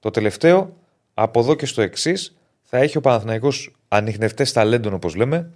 το 0.00 0.10
τελευταίο, 0.10 0.76
από 1.14 1.40
εδώ 1.40 1.54
και 1.54 1.66
στο 1.66 1.82
εξής, 1.82 2.36
θα 2.62 2.78
έχει 2.78 2.96
ο 2.96 3.00
Παναθηναϊκός 3.00 3.76
ανοιχνευτέ 3.88 4.44
ταλέντων, 4.44 4.92
όπως 4.92 5.14
λέμε, 5.14 5.50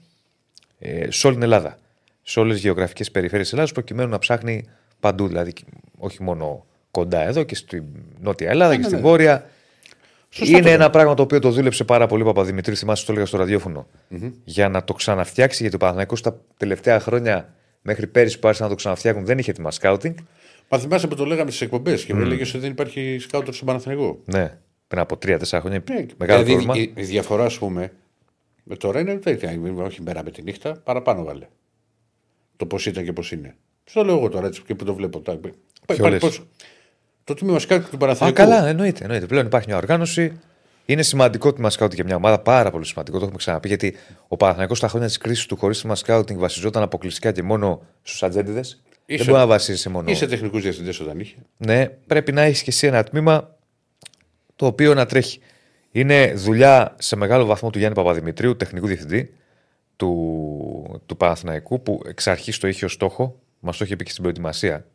ε, 0.79 1.11
σε 1.11 1.27
όλη 1.27 1.37
την 1.37 1.45
Ελλάδα. 1.45 1.79
Σε 2.23 2.41
όλες 2.41 2.55
τις 2.55 2.63
γεωγραφικές 2.63 3.11
περιφέρειες 3.11 3.49
της 3.49 3.53
Ελλάδα, 3.53 3.73
προκειμένου 3.73 4.09
να 4.09 4.19
ψάχνει 4.19 4.69
παντού. 5.01 5.27
Δηλαδή, 5.27 5.53
όχι 5.99 6.23
μόνο 6.23 6.67
κοντά 6.91 7.23
εδώ 7.23 7.43
και 7.43 7.55
στη 7.55 7.83
Νότια 8.21 8.51
Ελλάδα 8.51 8.77
και 8.77 8.83
στη 8.83 8.97
Βόρεια. 8.97 9.51
Σωστά 10.35 10.57
είναι 10.57 10.67
το 10.67 10.73
ένα 10.73 10.91
πράγμα 10.91 11.15
το 11.15 11.23
οποίο 11.23 11.39
το 11.39 11.51
δούλεψε 11.51 11.85
πάρα 11.85 12.07
πολύ 12.07 12.23
ο 12.23 12.25
Παπαδημητρή, 12.25 12.75
θυμάσαι 12.75 13.07
το 13.07 13.13
έλεγα 13.13 13.27
στο 13.27 13.37
ραδιοφωνο 13.37 13.87
για 14.45 14.69
να 14.69 14.85
το 14.85 14.93
ξαναφτιάξει. 14.93 15.59
Γιατί 15.61 15.77
ο 15.77 15.79
Παναθηναϊκός 15.79 16.21
τα 16.21 16.41
τελευταία 16.57 17.01
χρόνια, 17.01 17.55
μέχρι 17.83 18.07
πέρυσι 18.07 18.39
που 18.39 18.47
άρχισαν 18.47 18.67
να 18.67 18.73
το 18.73 18.79
ξαναφτιάξουν, 18.79 19.25
δεν 19.25 19.39
είχε 19.39 19.53
τιμά 19.53 19.71
σκάουτινγκ. 19.71 20.15
Μα 20.69 20.79
θυμάσαι 20.79 21.07
που 21.07 21.15
το 21.15 21.25
λέγαμε 21.25 21.51
στις 21.51 21.63
εκπομπές 21.63 22.05
και 22.05 22.15
mm. 22.15 22.21
έλεγε 22.21 22.43
ότι 22.43 22.59
δεν 22.59 22.71
υπάρχει 22.71 23.17
σκάουτερ 23.21 23.55
στον 23.55 23.67
Παναθηναϊκό; 23.67 24.21
Ναι, 24.25 24.59
πριν 24.89 25.01
από 25.01 25.17
τρία-τέσσερα 25.17 25.63
χρόνια. 25.63 25.83
Ναι, 25.91 26.07
μεγάλο 26.17 26.43
δηλαδή, 26.45 26.65
πρόβλημα. 26.65 26.93
η, 26.97 27.03
η 27.03 27.05
διαφορά, 27.05 27.45
ας 27.45 27.59
πούμε, 27.59 27.93
με 28.63 28.77
τώρα 28.77 29.01
είναι 29.01 29.17
τέτοια. 29.17 29.61
Όχι 29.77 30.03
μέρα 30.03 30.25
με 30.25 30.31
τη 30.31 30.43
νύχτα, 30.43 30.81
παραπάνω 30.85 31.25
βάλε. 31.25 31.47
Το 32.57 32.67
πώς 32.67 32.87
ήταν 32.87 33.05
και 33.05 33.13
πώς 33.13 33.33
είναι. 33.33 33.57
Στο 33.85 34.05
λέω 34.05 34.17
εγώ 34.17 34.29
τώρα 34.29 34.47
έτσι 34.47 34.63
και 34.67 34.75
που 34.75 34.85
το 34.85 34.95
βλέπω. 34.95 35.21
Τα... 35.21 35.41
Υπάρχει 37.25 37.35
λες; 37.35 37.35
πώς- 37.35 37.35
Το 37.35 37.35
τμήμα 37.35 37.59
σκάουτερ 37.59 37.89
του 37.89 37.97
Α, 37.97 37.99
Παναθηναϊκού. 37.99 38.37
καλά, 38.37 38.67
εννοείται, 38.67 39.03
εννοείται. 39.03 39.27
Πλέον 39.27 39.47
υπάρχει 39.47 39.69
μια 39.69 39.77
οργάνωση. 39.77 40.33
Είναι 40.85 41.03
σημαντικό 41.03 41.53
τιμά 41.53 41.71
σκάουτινγκ 41.71 41.99
για 41.99 42.05
μια 42.09 42.17
ομάδα, 42.17 42.39
πάρα 42.39 42.71
πολύ 42.71 42.85
σημαντικό. 42.87 43.17
Το 43.17 43.23
έχουμε 43.23 43.39
ξαναπεί 43.39 43.69
γιατί 43.69 43.97
ο 44.29 44.37
Παναθηναϊκός 44.37 44.79
στα 44.79 44.89
χρόνια 44.89 45.09
της 45.09 45.19
κρίσης 45.19 45.47
του 45.47 45.57
χωρίς 45.57 45.81
τιμά 45.81 45.95
σκάουτινγκ 45.95 46.41
βασιζόταν 46.41 46.83
αποκλειστικά 46.83 47.33
και 47.33 47.43
μόνο 47.43 47.83
στους 48.03 48.23
ατζέντιδες. 48.23 48.83
Δεν 49.07 49.17
Είσαι- 49.17 49.25
μπορεί 49.31 49.39
να 49.39 49.47
βασίζεσαι 49.47 49.89
μόνο. 49.89 50.11
Είσαι 50.11 50.27
τεχνικού 50.27 50.61
διευθυντέ 50.61 50.93
όταν 51.03 51.21
είχε. 51.21 51.37
Ναι, 51.57 51.89
πρέπει 52.07 52.33
να 52.33 52.43
έχεις 52.43 52.63
και 52.63 52.71
εσύ 52.71 52.87
ένα 52.87 53.05
τμήμα 53.05 53.57
το 54.57 54.67
οποίο 54.67 54.95
να 54.95 55.07
τρέχει. 55.07 55.41
Είναι 55.93 56.33
δουλειά 56.35 56.95
σε 56.99 57.17
μεγάλο 57.17 57.45
βαθμό 57.45 57.71
του 57.71 57.79
Γιάννη 57.79 57.97
Παπαδημητρίου, 57.97 58.57
τεχνικού 58.57 58.87
διευθυντή 58.87 59.35
του, 59.97 61.03
του 61.07 61.17
Παναθηναϊκού, 61.17 61.83
που 61.83 62.01
εξ 62.07 62.27
αρχής 62.27 62.59
το 62.59 62.69
είχε 62.69 62.85
ως 62.85 62.93
στόχο. 62.93 63.39
Μας 63.61 63.77
το 63.77 63.85
είχε 63.85 63.97
πει 63.97 64.05
και 64.05 64.11
στην 64.11 64.23
προετοιμασία. 64.23 64.87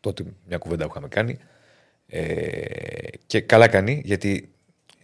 Τότε 0.00 0.24
μια 0.48 0.58
κουβέντα 0.58 0.84
που 0.84 0.90
είχαμε 0.90 1.08
κάνει. 1.08 1.38
Ε, 2.06 2.24
και 3.26 3.40
καλά 3.40 3.68
κάνει, 3.68 4.02
γιατί 4.04 4.50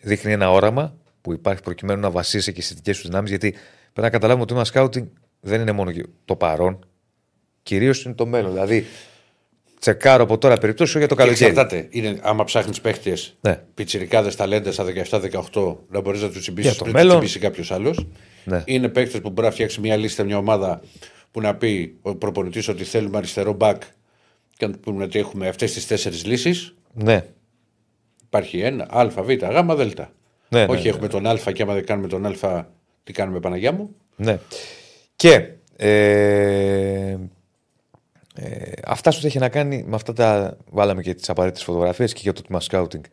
δείχνει 0.00 0.32
ένα 0.32 0.50
όραμα 0.50 0.96
που 1.20 1.32
υπάρχει 1.32 1.62
προκειμένου 1.62 2.00
να 2.00 2.10
βασίσει 2.10 2.52
και 2.52 2.62
στις 2.62 2.76
δικές 2.76 2.96
σου 2.96 3.02
δυνάμεις. 3.08 3.30
Γιατί 3.30 3.50
πρέπει 3.50 4.00
να 4.00 4.10
καταλάβουμε 4.10 4.42
ότι 4.42 4.48
το 4.54 4.54
τμήμα 4.54 4.64
σκάουτινγκ 4.64 5.06
δεν 5.40 5.60
είναι 5.60 5.72
μόνο 5.72 5.90
το 6.24 6.36
παρόν, 6.36 6.86
κυρίως 7.62 8.04
είναι 8.04 8.14
το 8.14 8.26
μέλλον. 8.26 8.52
Δηλαδή, 8.52 8.84
τσεκάρω 9.80 10.22
από 10.22 10.38
τώρα 10.38 10.56
περιπτώσεις 10.56 10.96
για 10.96 11.08
το 11.08 11.14
Και 11.14 11.20
καλοκαίρι. 11.22 11.50
εξαρτάται. 11.50 11.86
Είναι, 11.90 12.18
άμα 12.22 12.44
ψάχνεις 12.44 12.80
παίχτες, 12.80 13.36
Ναι. 13.40 13.60
πιτσιρικάδες 13.74 14.36
ταλέντες 14.36 14.74
στα 14.74 14.84
17-18, 14.84 15.76
να 15.90 16.00
μπορείς 16.00 16.20
να 16.20 16.26
τους 16.26 16.32
Για 16.32 16.40
τσιμπήσει 16.40 16.76
το 16.78 16.82
πριν 16.84 16.96
μέλλον. 16.96 17.12
του 17.12 17.18
τσιμπήσει 17.18 17.38
κάποιος 17.38 17.70
άλλος. 17.70 18.06
Ναι. 18.44 18.62
Είναι 18.66 18.88
παίχτες 18.88 19.20
που 19.20 19.30
μπορεί 19.30 19.46
να 19.46 19.52
φτιάξει 19.52 19.80
μια 19.80 19.96
λίστα, 19.96 20.24
μια 20.24 20.36
ομάδα 20.38 20.82
που 21.30 21.40
να 21.40 21.54
πει 21.54 21.96
ο 22.02 22.14
προπονητής 22.14 22.68
ότι 22.68 22.84
θέλουμε 22.84 23.16
αριστερό 23.16 23.52
μπακ 23.52 23.82
και 24.56 24.66
να 24.66 24.76
πούμε 24.78 25.04
ότι 25.04 25.18
έχουμε 25.18 25.48
αυτές 25.48 25.72
τις 25.72 25.86
τέσσερις 25.86 26.24
λύσεις. 26.24 26.74
Ναι. 26.92 27.24
Υπάρχει 28.24 28.60
ένα, 28.60 28.86
Α, 28.90 29.08
Β, 29.08 29.30
Γ, 29.30 29.74
Δ. 29.74 30.00
Ναι, 30.48 30.64
Όχι, 30.68 30.82
ναι, 30.82 30.88
έχουμε 30.88 31.08
τον 31.08 31.26
Α 31.26 31.34
και 31.34 31.62
άμα 31.62 31.74
δεν 31.74 31.86
κάνουμε 31.86 32.08
τον 32.08 32.26
Α, 32.26 32.66
τι 33.04 33.12
κάνουμε, 33.12 33.40
Παναγιά 33.40 33.72
μου; 33.72 33.94
Ναι. 34.16 34.38
Και 35.16 35.50
ε, 35.76 37.16
ε, 38.34 38.72
αυτά 38.84 39.10
σου 39.10 39.26
έχει 39.26 39.38
να 39.38 39.48
κάνει 39.48 39.84
με 39.86 39.94
αυτά 39.94 40.12
τα. 40.12 40.56
Βάλαμε 40.70 41.02
και 41.02 41.14
τις 41.14 41.28
απαραίτητες 41.28 41.64
φωτογραφίες 41.64 42.12
και 42.12 42.20
για 42.22 42.32
το 42.32 42.42
τμήμα 42.42 42.60
σκάουτινγκ 42.60 43.04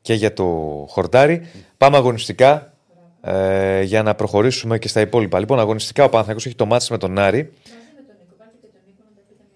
και 0.00 0.14
για 0.14 0.32
το 0.32 0.44
χορτάρι. 0.88 1.46
Πάμε 1.76 1.96
αγωνιστικά 1.96 2.72
ε, 3.20 3.82
για 3.82 4.02
να 4.02 4.14
προχωρήσουμε 4.14 4.78
και 4.78 4.88
στα 4.88 5.00
υπόλοιπα. 5.00 5.38
Λοιπόν, 5.38 5.58
αγωνιστικά 5.58 6.04
ο 6.04 6.08
Παναθηναϊκός 6.08 6.46
έχει 6.46 6.54
το 6.54 6.66
μάτι 6.66 6.86
με 6.90 6.98
τον 6.98 7.18
Άρη. 7.18 7.52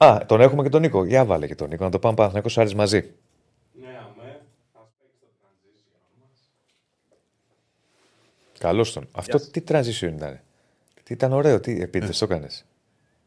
Α, 0.05 0.21
τον 0.27 0.41
έχουμε 0.41 0.63
και 0.63 0.69
τον 0.69 0.81
Νίκο. 0.81 1.05
Για 1.05 1.25
βάλε 1.25 1.47
και 1.47 1.55
τον 1.55 1.69
Νίκο, 1.69 1.85
να 1.85 1.91
το 1.91 1.99
πάμε 1.99 2.15
Παναθηναϊκός 2.15 2.59
Άρης 2.59 2.75
μαζί. 2.75 3.13
Ναι, 3.81 3.87
αμέ. 3.87 4.41
Ας 4.73 4.89
παίξει 4.99 5.17
το 5.21 5.27
transition 5.41 6.21
μας. 6.21 6.39
Καλώς 8.59 8.93
τον. 8.93 9.09
Αυτό 9.13 9.51
τι 9.51 9.63
transition 9.69 10.13
ήταν. 10.17 10.41
Τι 11.03 11.13
ήταν 11.13 11.33
ωραίο, 11.33 11.61
τι 11.61 11.81
επίθεση 11.81 12.19
το 12.19 12.25
έκανες; 12.25 12.65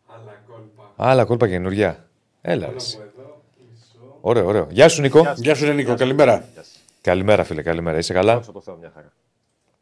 Άλλα 0.07 0.41
κόλπα. 0.47 0.93
Άλλα 0.95 1.25
κόλπα 1.25 1.47
καινούργια. 1.47 2.07
Έλα. 2.41 2.67
Όλο 2.67 2.75
ρε. 2.77 3.03
από 3.03 3.21
εδώ, 3.21 3.41
μισό. 3.71 4.17
Ωραίο, 4.21 4.45
ωραίο. 4.45 4.67
Γεια 4.71 4.89
σου, 4.89 5.01
Νίκο. 5.01 5.33
Γεια 5.37 5.55
σου, 5.55 5.73
Νίκο, 5.73 5.95
καλημέρα. 5.95 6.45
Καλημέρα, 7.01 7.43
φίλε, 7.43 7.61
καλημέρα. 7.61 7.97
Είσαι 7.97 8.13
καλά; 8.13 8.33
Δόξα 8.33 8.51
τω 8.51 8.61
Θεώ, 8.61 8.75
μια 8.75 8.91
χαρά. 8.93 9.11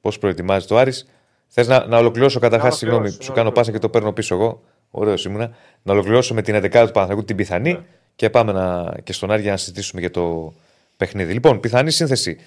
Πώς 0.02 0.20
προετοιμάζεις 0.20 0.68
το 0.68 0.78
Άρης; 0.78 1.08
Θες 1.48 1.68
να, 1.68 1.86
να 1.86 1.98
ολοκληρώσω 1.98 2.40
καταρχάς, 2.40 2.70
Να 2.72 2.76
συγγνώμη, 2.78 3.02
ολοκληρώσω, 3.02 3.24
σου 3.24 3.30
να 3.32 3.36
κάνω 3.38 3.52
πάσα 3.52 3.70
ολοκληρώσω. 3.70 3.72
και 3.72 3.80
το 3.80 3.90
παίρνω 3.90 4.14
πίσω 4.14 4.36
εγώ. 4.36 4.62
Ωραίος 4.92 5.26
ήμουνα. 5.26 5.56
Να 5.84 5.94
ολοκληρώσω 5.94 6.34
με 6.34 6.42
την 6.42 6.56
11 6.56 6.62
του 6.62 6.70
Παναθηναϊκού 6.70 7.24
την 7.24 7.36
πιθανή 7.36 7.86
και 8.16 8.30
πάμε 8.30 8.52
να, 8.52 8.96
και 9.04 9.14
στον 9.14 9.32
Άρη 9.32 9.42
για 9.42 9.52
να 9.52 9.58
συζητήσουμε 9.58 10.02
για 10.02 10.12
το 10.12 10.54
παιχνίδι. 10.98 11.34
Λοιπόν, 11.34 11.60
πιθανή 11.60 11.92
σύνθεση. 11.92 12.38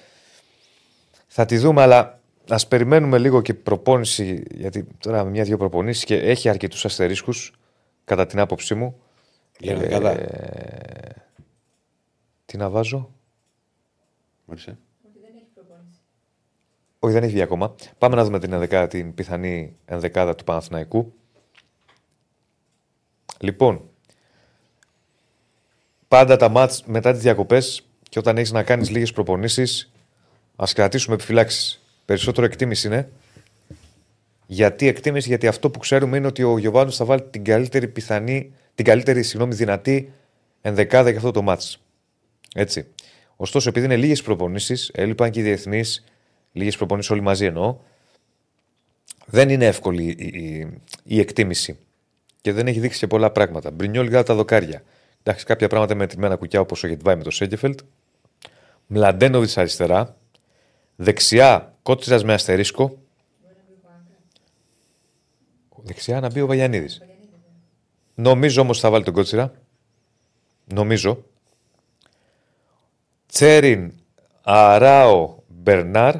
Θα 1.27 1.45
τη 1.45 1.57
δούμε, 1.57 1.81
αλλά 1.81 2.19
ας 2.49 2.67
περιμένουμε 2.67 3.17
λίγο 3.17 3.41
και 3.41 3.53
προπόνηση, 3.53 4.43
γιατί 4.51 4.87
τώρα 4.99 5.23
με 5.23 5.29
μια-δυο 5.29 5.57
προπονήσεις 5.57 6.03
και 6.03 6.15
έχει 6.15 6.49
αρκετούς 6.49 6.85
αστερίσκους, 6.85 7.53
κατά 8.05 8.25
την 8.25 8.39
άποψή 8.39 8.75
μου. 8.75 8.99
Για 9.59 9.75
να 9.75 9.85
καλά. 9.85 10.11
Ε, 10.11 11.25
τι 12.45 12.57
να 12.57 12.69
βάζω; 12.69 13.09
Μάλιστα. 14.45 14.77
Όχι, 16.99 17.13
δεν 17.13 17.23
έχει 17.23 17.31
βγει 17.31 17.41
ακόμα. 17.41 17.75
Πάμε 17.97 18.15
να 18.15 18.23
δούμε 18.23 18.39
την, 18.39 18.53
ενδεκάδα, 18.53 18.87
την 18.87 19.13
πιθανή 19.13 19.77
ενδεκάδα 19.85 20.35
του 20.35 20.43
Παναθηναϊκού. 20.43 21.13
Λοιπόν, 23.39 23.81
πάντα 26.07 26.37
τα 26.37 26.49
μάτς 26.49 26.83
μετά 26.85 27.11
τις 27.11 27.21
διακοπές 27.21 27.85
και 28.09 28.19
όταν 28.19 28.37
έχεις 28.37 28.51
να 28.51 28.63
κάνεις 28.63 28.89
λίγες 28.89 29.11
προπονήσεις, 29.11 29.91
ας 30.55 30.73
κρατήσουμε 30.73 31.15
επιφυλάξεις. 31.15 31.79
Περισσότερο 32.05 32.45
εκτίμηση 32.45 32.87
είναι. 32.87 33.09
Γιατί 34.47 34.87
εκτίμηση, 34.87 35.27
γιατί 35.27 35.47
αυτό 35.47 35.69
που 35.69 35.79
ξέρουμε 35.79 36.17
είναι 36.17 36.27
ότι 36.27 36.43
ο 36.43 36.57
Γιωβάνος 36.57 36.95
θα 36.95 37.05
βάλει 37.05 37.21
την 37.21 37.43
καλύτερη 37.43 37.87
πιθανή, 37.87 38.53
την 38.75 38.85
καλύτερη 38.85 39.23
συγγνώμη, 39.23 39.55
δυνατή 39.55 40.11
ενδεκάδα 40.61 41.09
για 41.09 41.17
αυτό 41.17 41.31
το 41.31 41.41
μάτς. 41.41 41.81
Έτσι. 42.53 42.87
Ωστόσο, 43.35 43.69
επειδή 43.69 43.85
είναι 43.85 43.97
λίγες 43.97 44.21
προπονήσεις, 44.21 44.91
έλειπαν 44.93 45.31
και 45.31 45.39
οι 45.39 45.43
διεθνείς, 45.43 46.03
λίγες 46.51 46.77
προπονήσεις 46.77 47.11
όλοι 47.11 47.21
μαζί 47.21 47.45
εννοώ, 47.45 47.77
δεν 49.25 49.49
είναι 49.49 49.65
εύκολη 49.65 50.03
η, 50.03 50.25
η, 50.25 50.67
η 51.03 51.19
εκτίμηση. 51.19 51.77
Και 52.45 52.53
δεν 52.53 52.67
έχει 52.67 52.79
δείξει 52.79 52.99
και 52.99 53.07
πολλά 53.07 53.31
πράγματα. 53.31 53.71
Μπρινιόλ 53.71 54.07
για 54.07 54.23
τα 54.23 54.35
δοκάρια. 54.35 54.83
Εντάξει, 55.23 55.45
κάποια 55.45 55.67
πράγματα 55.67 55.95
με 55.95 56.07
τριμμένα 56.07 56.35
κουκιά 56.35 56.59
όπως 56.59 56.83
ο 56.83 56.87
Γετβάη 56.87 57.15
με 57.15 57.23
το 57.23 57.31
Σέγκεφελτ. 57.31 57.79
Μλαντένοβιτς 58.87 59.57
αριστερά. 59.57 60.17
Δεξιά 60.95 61.73
κότσιρας 61.81 62.23
με 62.23 62.33
αστερίσκο. 62.33 62.97
Δεξιά 65.75 66.19
να 66.19 66.31
μπει 66.31 66.41
ο 66.41 66.47
Βαγιανίδης. 66.47 67.01
Νομίζω 68.15 68.61
όμως 68.61 68.79
θα 68.79 68.89
βάλει 68.89 69.03
τον 69.03 69.13
κότσιρα. 69.13 69.53
Νομίζω. 70.73 71.23
Τσέριν, 73.25 73.93
Αράο, 74.41 75.35
Μπερνάρ. 75.47 76.15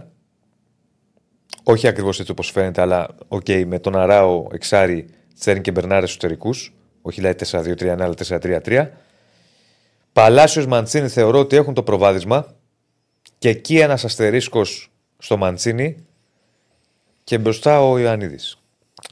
Όχι 1.64 1.88
ακριβώς 1.88 2.20
έτσι 2.20 2.32
όπως 2.32 2.52
φαίνεται, 2.52 2.82
αλλά 2.82 3.08
OK, 3.28 3.46
okay, 3.46 3.64
με 3.68 3.80
τον 3.80 3.96
Αράο 3.96 4.48
εξάρι 4.52 5.10
Τσέριν 5.40 5.62
και 5.62 5.72
Μπερνάρ 5.72 6.04
εσωτερικούς. 6.04 6.74
Όχι 7.02 7.22
δηλαδή 7.22 7.46
4-2-3-1, 7.52 7.88
αλλά 7.88 8.14
4-3-3. 8.28 8.90
Παλάσιος 10.14 10.66
Μαντσίνη 10.66 11.08
θεωρώ 11.08 11.40
ότι 11.40 11.56
έχουν 11.56 11.74
το 11.74 11.84
προβάδισμα. 11.84 12.56
Και 13.38 13.50
εκεί 13.50 13.80
ένας 13.80 14.06
αστερίσκος 14.06 14.92
στο 15.18 15.38
Μαντσίνη. 15.38 16.06
Και 17.24 17.38
μπροστά 17.38 17.82
ο 17.82 18.00
Ιωαννίδης. 18.00 18.58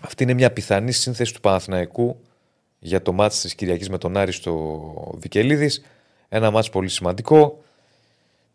Αυτή 0.01 0.23
είναι 0.23 0.33
μια 0.33 0.51
πιθανή 0.51 0.91
σύνθεση 0.91 1.33
του 1.33 1.39
Παναθηναϊκού 1.39 2.19
για 2.79 3.01
το 3.01 3.11
ματς 3.11 3.39
της 3.39 3.55
Κυριακής 3.55 3.89
με 3.89 3.97
τον 3.97 4.17
Άρη 4.17 4.31
στο 4.31 5.15
Βικελίδης. 5.17 5.83
Ένα 6.29 6.51
ματς 6.51 6.69
πολύ 6.69 6.89
σημαντικό. 6.89 7.63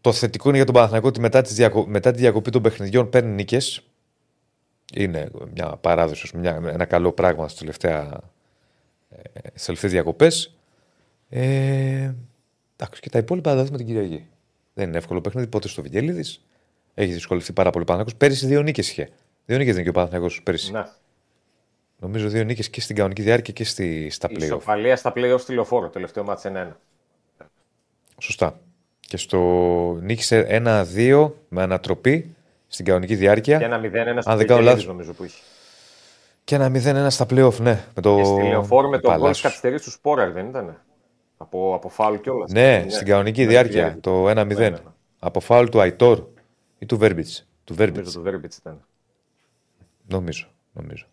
Το 0.01 0.12
θετικό 0.12 0.49
είναι 0.49 0.57
για 0.57 0.66
τον 0.66 0.75
Παναθηναϊκό 0.75 1.09
ότι 1.09 1.21
μετά, 1.21 1.43
διακο... 1.43 1.87
μετά 1.87 2.11
τη 2.11 2.19
διακοπή 2.19 2.51
των 2.51 2.62
παιχνιδιών 2.62 3.09
παίρνει 3.09 3.31
νίκες. 3.31 3.83
Είναι 4.95 5.30
μια 5.55 5.66
παράδοση, 5.66 6.36
μια... 6.36 6.61
ένα 6.66 6.84
καλό 6.84 7.12
πράγμα 7.12 7.49
στις 7.49 7.59
τελευταία 7.59 8.20
ε, 9.66 9.89
διακοπές. 9.89 10.57
Ε, 11.28 12.14
εντάξει, 12.76 13.01
και 13.01 13.11
τα 13.11 13.18
υπόλοιπα 13.18 13.51
θα 13.51 13.57
τα 13.57 13.64
δούμε 13.64 13.76
την 13.76 13.86
Κυριακή. 13.86 14.26
Δεν 14.74 14.89
είναι 14.89 14.99
εύκολο 14.99 15.20
παιχνίδι, 15.20 15.47
πότε 15.47 15.68
στο 15.68 15.82
Βικελίδη. 15.82 16.24
Έχει 16.95 17.12
δυσκολευτεί 17.12 17.53
πάρα 17.53 17.70
πολύ 17.70 17.82
ο 17.82 17.86
Παναθηναϊκός. 17.86 18.26
Πέρυσι 18.26 18.47
δύο 18.47 18.62
νίκες 18.62 18.91
είχε. 18.91 19.09
Δύο 19.47 19.57
νίκες 19.59 19.72
δεν 19.72 19.80
είχε 19.80 19.91
ο 19.91 19.93
Παναθηναϊκός 19.93 20.43
πέρυσι. 20.43 20.72
Ναι. 20.72 20.84
Νομίζω 22.01 22.28
δύο 22.28 22.45
νίκες 22.45 22.70
και 22.70 22.80
στην 22.80 22.97
κανονική 22.97 23.22
διάρκεια 23.22 23.53
και 23.53 23.64
στη, 23.64 24.11
στα 24.11 24.28
Η 24.30 24.34
playoff. 24.34 24.43
ισοπαλία 24.43 24.97
στα 24.97 25.12
playoff 25.16 25.41
στη 25.41 25.53
λεωφόρο, 25.53 25.89
τελευταίο 25.89 26.24
μάτς 26.24 26.45
1-1. 26.47 26.66
Σωστά. 28.18 28.61
Και 29.01 29.16
στο 29.16 29.39
νίκησε 30.03 30.47
1-2 30.95 31.30
με 31.49 31.62
ανατροπή 31.62 32.36
στην 32.69 32.85
κανονική 32.85 33.14
διάρκεια. 33.14 33.59
Και 33.59 33.64
ένα 33.64 33.81
0-1 33.81 33.83
Αν 33.85 33.93
στο 33.93 34.03
δεν 34.12 34.23
κάνω 34.23 34.37
Βικελίδης, 34.37 34.64
λάθος. 34.64 34.87
νομίζω 34.87 35.12
που 35.12 35.25
είχε. 35.25 35.41
Και 36.45 36.55
ένα 36.55 36.71
0-1 37.07 37.11
στα 37.11 37.27
playoff, 37.31 37.57
ναι. 37.61 37.85
Με 37.95 38.03
το 38.03 38.16
Και 38.16 38.25
στη 38.25 38.43
λεωφόρο 38.49 38.89
με 38.89 38.99
τον 38.99 39.11
γκολ 39.11 39.21
Παλάσιο. 39.21 39.43
καθυστερήσει 39.49 39.85
του 39.85 39.91
Σπόραρ, 39.91 40.33
δεν 40.33 40.47
ήταν. 40.47 40.83
Από, 41.37 41.75
από 41.75 41.89
φάουλ 41.89 42.16
κιόλας. 42.16 42.53
Ναι, 42.53 42.85
στην 42.89 43.07
κανονική 43.07 43.47
διάρκεια. 43.47 43.99
Το 44.01 44.29
1-0. 44.31 44.35
Ναι, 44.35 44.43
ναι, 44.43 44.69
ναι. 44.69 44.77
Από 45.19 45.41
φάουλ 45.41 45.66
του 45.69 45.81
Αϊτόρ 45.81 46.25
ή 46.79 46.87
του 46.87 46.99
Βέρμπιτ. 46.99 47.29
Του 47.64 47.75
Βέρμπιτ. 47.75 47.97
Νομίζω 47.97 48.16
το 48.19 48.23
Βέρμπιτ 48.25 48.55
ήταν. 48.55 48.85
Νομίζω. 50.09 50.47
νομίζω. 50.73 51.07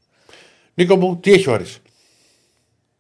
Νίκο 0.74 0.96
μου, 0.96 1.18
τι 1.20 1.34
έχει 1.34 1.50
ο 1.50 1.54
Άρης; 1.54 1.80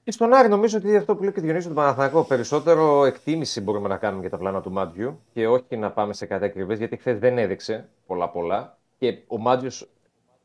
Και 0.05 0.11
στον 0.11 0.33
Άρη 0.33 0.47
νομίζω 0.47 0.77
ότι 0.77 0.95
αυτό 0.95 1.15
που 1.15 1.23
λέει 1.23 1.31
και 1.31 1.41
Διονύσιο 1.41 1.67
τον 1.67 1.83
Παναθηναϊκό, 1.83 2.23
περισσότερο 2.23 3.05
εκτίμηση 3.05 3.61
μπορούμε 3.61 3.87
να 3.87 3.97
κάνουμε 3.97 4.21
για 4.21 4.29
τα 4.29 4.37
πλάνα 4.37 4.61
του 4.61 4.71
Μάντιου 4.71 5.19
και 5.33 5.47
όχι 5.47 5.77
να 5.77 5.91
πάμε 5.91 6.13
σε 6.13 6.25
κατάκριβες, 6.25 6.77
γιατί 6.77 6.97
χθες 6.97 7.19
δεν 7.19 7.37
έδειξε 7.37 7.89
πολλά 8.05 8.29
πολλά 8.29 8.77
και 8.97 9.17
ο 9.27 9.37
Μάντιο, 9.37 9.69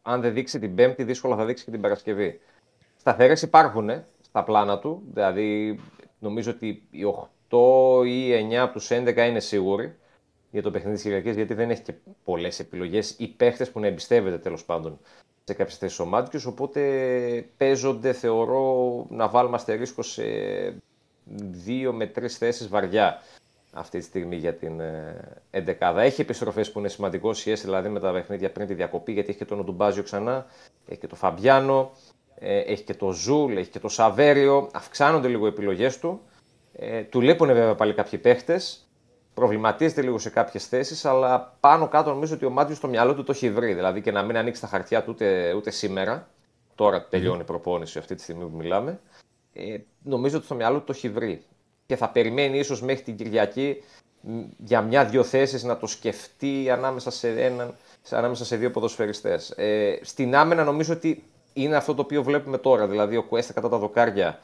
αν 0.03 0.21
δεν 0.21 0.33
δείξει 0.33 0.59
την 0.59 0.75
Πέμπτη, 0.75 1.05
δύσκολα 1.05 1.37
θα 1.37 1.45
δείξει 1.45 1.65
και 1.65 1.71
την 1.71 1.81
Παρασκευή. 1.81 2.41
Σταθερές 2.97 3.43
υπάρχουν 3.43 3.91
στα 4.21 4.45
πλάνα 4.45 4.79
του, 4.79 5.03
δηλαδή 5.13 5.81
νομίζω 6.19 6.51
ότι 6.51 6.87
οι 6.91 7.03
8 7.51 8.07
ή 8.07 8.49
9 8.51 8.55
από 8.55 8.73
τους 8.73 8.89
11 8.91 9.17
είναι 9.17 9.41
σίγουροι 9.41 9.97
για 10.51 10.63
το 10.63 10.71
παιχνίδι 10.71 10.95
της 10.95 11.05
Κυριακής, 11.05 11.37
γιατί 11.37 11.55
δεν 11.55 11.71
έχει 11.71 11.83
και 11.83 11.95
πολλές 12.25 12.59
επιλογές 12.59 13.15
ή 13.19 13.29
παίχτες 13.29 13.71
που 13.71 13.81
να 13.81 13.87
εμπιστεύεται 13.87 14.39
τέλος 14.39 14.65
πάντων 14.65 14.99
σε 15.51 15.57
κάποιες 15.57 15.79
θέσεις 15.79 15.99
ο 15.99 16.05
Μάτζιο. 16.05 16.41
Οπότε 16.47 16.81
παίζονται, 17.57 18.13
θεωρώ, 18.13 19.07
να 19.09 19.29
βάλουμε 19.29 19.57
αστερίσκο 19.57 20.03
σε 20.03 20.23
δύο 21.51 21.93
με 21.93 22.07
τρεις 22.07 22.39
θέσεις 22.39 22.69
βαριά 22.69 23.19
αυτή 23.73 23.99
τη 23.99 24.05
στιγμή 24.05 24.37
για 24.37 24.55
την 24.55 24.81
ε, 24.81 25.75
11. 25.81 25.95
Έχει 25.97 26.21
επιστροφές 26.21 26.73
που 26.73 26.79
είναι 26.79 26.89
σημαντικό 26.89 27.33
σχέση 27.33 27.65
δηλαδή 27.65 27.89
με 27.89 28.01
τα 28.01 28.13
παιχνίδια 28.13 28.51
πριν 28.51 28.67
τη 28.67 28.75
διακοπή, 28.75 29.13
γιατί 29.13 29.29
έχει 29.29 29.39
και 29.39 29.45
τον 29.45 29.59
Οντουμπάζιο 29.61 30.03
ξανά, 30.03 30.47
έχει 30.89 31.01
και 31.01 31.07
τον 31.07 31.19
Φαμπιάνο, 31.19 31.91
ε, 32.39 32.59
έχει 32.59 32.83
και 32.83 32.95
το 32.95 33.11
Ζούλ, 33.11 33.57
έχει 33.57 33.71
και 33.71 33.79
το 33.79 33.89
Σαβέριο. 33.89 34.71
Αυξάνονται 34.73 35.29
λίγο 35.29 35.45
οι 35.47 35.49
επιλογές 35.49 35.99
του. 35.99 36.21
Ε, 36.73 37.03
του 37.03 37.21
λείπουν 37.21 37.47
βέβαια 37.47 37.75
πάλι 37.75 37.95
κάποιοι 37.95 38.19
παίχτες. 38.19 38.90
Προβληματίζεται 39.41 40.03
λίγο 40.03 40.19
σε 40.19 40.31
κάποιες 40.31 40.67
θέσεις, 40.67 41.05
αλλά 41.05 41.57
πάνω 41.61 41.89
κάτω 41.89 42.11
νομίζω 42.11 42.35
ότι 42.35 42.45
ο 42.45 42.51
Μάτιος 42.51 42.77
στο 42.77 42.89
μυαλό 42.89 43.15
του 43.15 43.25
το 43.25 43.33
έχει 43.33 43.51
βρει. 43.51 43.75
Δηλαδή 43.75 44.01
και 44.01 44.13
να 44.13 44.23
μην 44.23 44.37
ανοίξει 44.37 44.61
τα 44.61 44.67
χαρτιά 44.67 45.03
του 45.03 45.11
ούτε, 45.15 45.53
ούτε 45.53 45.71
σήμερα. 45.71 46.29
Τώρα 46.75 47.07
τελειώνει 47.09 47.41
η 47.41 47.45
προπόνηση 47.45 47.99
αυτή 47.99 48.15
τη 48.15 48.23
στιγμή 48.23 48.45
που 48.45 48.57
μιλάμε. 48.57 49.01
Ε, 49.53 49.77
νομίζω 50.03 50.37
ότι 50.37 50.45
στο 50.45 50.55
μυαλό 50.55 50.79
του 50.79 50.85
το 50.85 50.93
έχει 50.97 51.09
βρει. 51.09 51.43
Και 51.87 51.97
θα 51.97 52.09
περιμένει 52.09 52.59
ίσως 52.59 52.83
μέχρι 52.83 53.03
την 53.03 53.17
Κυριακή 53.17 53.83
μ, 54.21 54.41
για 54.57 54.81
μια-δυο 54.83 55.23
θέσεις 55.23 55.63
να 55.63 55.77
το 55.77 55.87
σκεφτεί 55.87 56.71
ανάμεσα 56.71 57.11
σε, 57.11 57.29
έναν, 57.45 57.75
σε, 58.03 58.17
ανάμεσα 58.17 58.45
σε 58.45 58.57
δύο 58.57 58.71
ποδοσφαιριστές. 58.71 59.51
Ε, 59.51 59.99
στην 60.03 60.37
άμενα 60.37 60.65
νομίζω 60.65 60.93
ότι 60.93 61.25
είναι 61.53 61.77
αυτό 61.77 61.95
το 61.95 62.03
οποίο 62.03 62.23
βλέπουμε 62.23 62.59
τώρα. 62.59 62.87
Δηλαδή 62.87 63.17
ο 63.17 63.23
Κουέστα 63.23 63.53
κατά 63.53 63.69
τα 63.69 63.79
δοκάρια, 63.79 64.39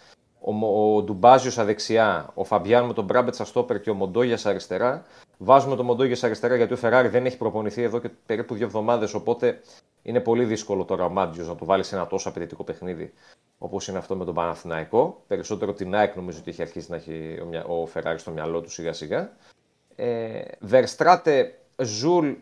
ο, 0.48 0.52
Μο- 0.52 0.94
ο 0.96 1.02
Ντουμπάζιος 1.02 1.52
στα 1.52 1.64
δεξιά, 1.64 2.30
ο 2.34 2.44
Φαμπιάν 2.44 2.84
με 2.84 2.92
τον 2.92 3.04
Μπράμπετ 3.04 3.34
στα 3.34 3.44
στόπερ 3.44 3.80
και 3.80 3.90
ο 3.90 3.94
Μοντόγια 3.94 4.38
αριστερά. 4.44 5.04
Βάζουμε 5.38 5.76
τον 5.76 5.84
Μοντόγια 5.84 6.16
αριστερά 6.22 6.56
γιατί 6.56 6.72
ο 6.72 6.76
Φεράρι 6.76 7.08
δεν 7.08 7.26
έχει 7.26 7.36
προπονηθεί 7.36 7.82
εδώ 7.82 7.98
και 7.98 8.10
περίπου 8.26 8.54
δύο 8.54 8.66
εβδομάδες. 8.66 9.14
Οπότε 9.14 9.60
είναι 10.02 10.20
πολύ 10.20 10.44
δύσκολο 10.44 10.84
τώρα 10.84 11.04
ο 11.04 11.08
Μάντζιο 11.08 11.44
να 11.44 11.54
του 11.54 11.64
βάλει 11.64 11.82
σε 11.84 11.94
ένα 11.96 12.06
τόσο 12.06 12.28
απαιτητικό 12.28 12.64
παιχνίδι 12.64 13.12
όπως 13.58 13.88
είναι 13.88 13.98
αυτό 13.98 14.16
με 14.16 14.24
τον 14.24 14.34
Παναθηναϊκό. 14.34 15.22
Περισσότερο 15.26 15.72
την 15.72 15.94
ΑΕΚ 15.94 16.16
νομίζω 16.16 16.38
ότι 16.40 16.50
έχει 16.50 16.62
αρχίσει 16.62 16.90
να 16.90 16.96
έχει 16.96 17.38
ο, 17.42 17.44
μυα- 17.44 17.64
ο 17.66 17.86
Φεράρι 17.86 18.18
στο 18.18 18.30
μυαλό 18.30 18.60
του 18.60 18.70
σιγά 18.70 18.92
σιγά. 18.92 19.30
Ε, 19.96 20.40
Βερστράτε, 20.60 21.58
Ζουλ, 21.82 22.32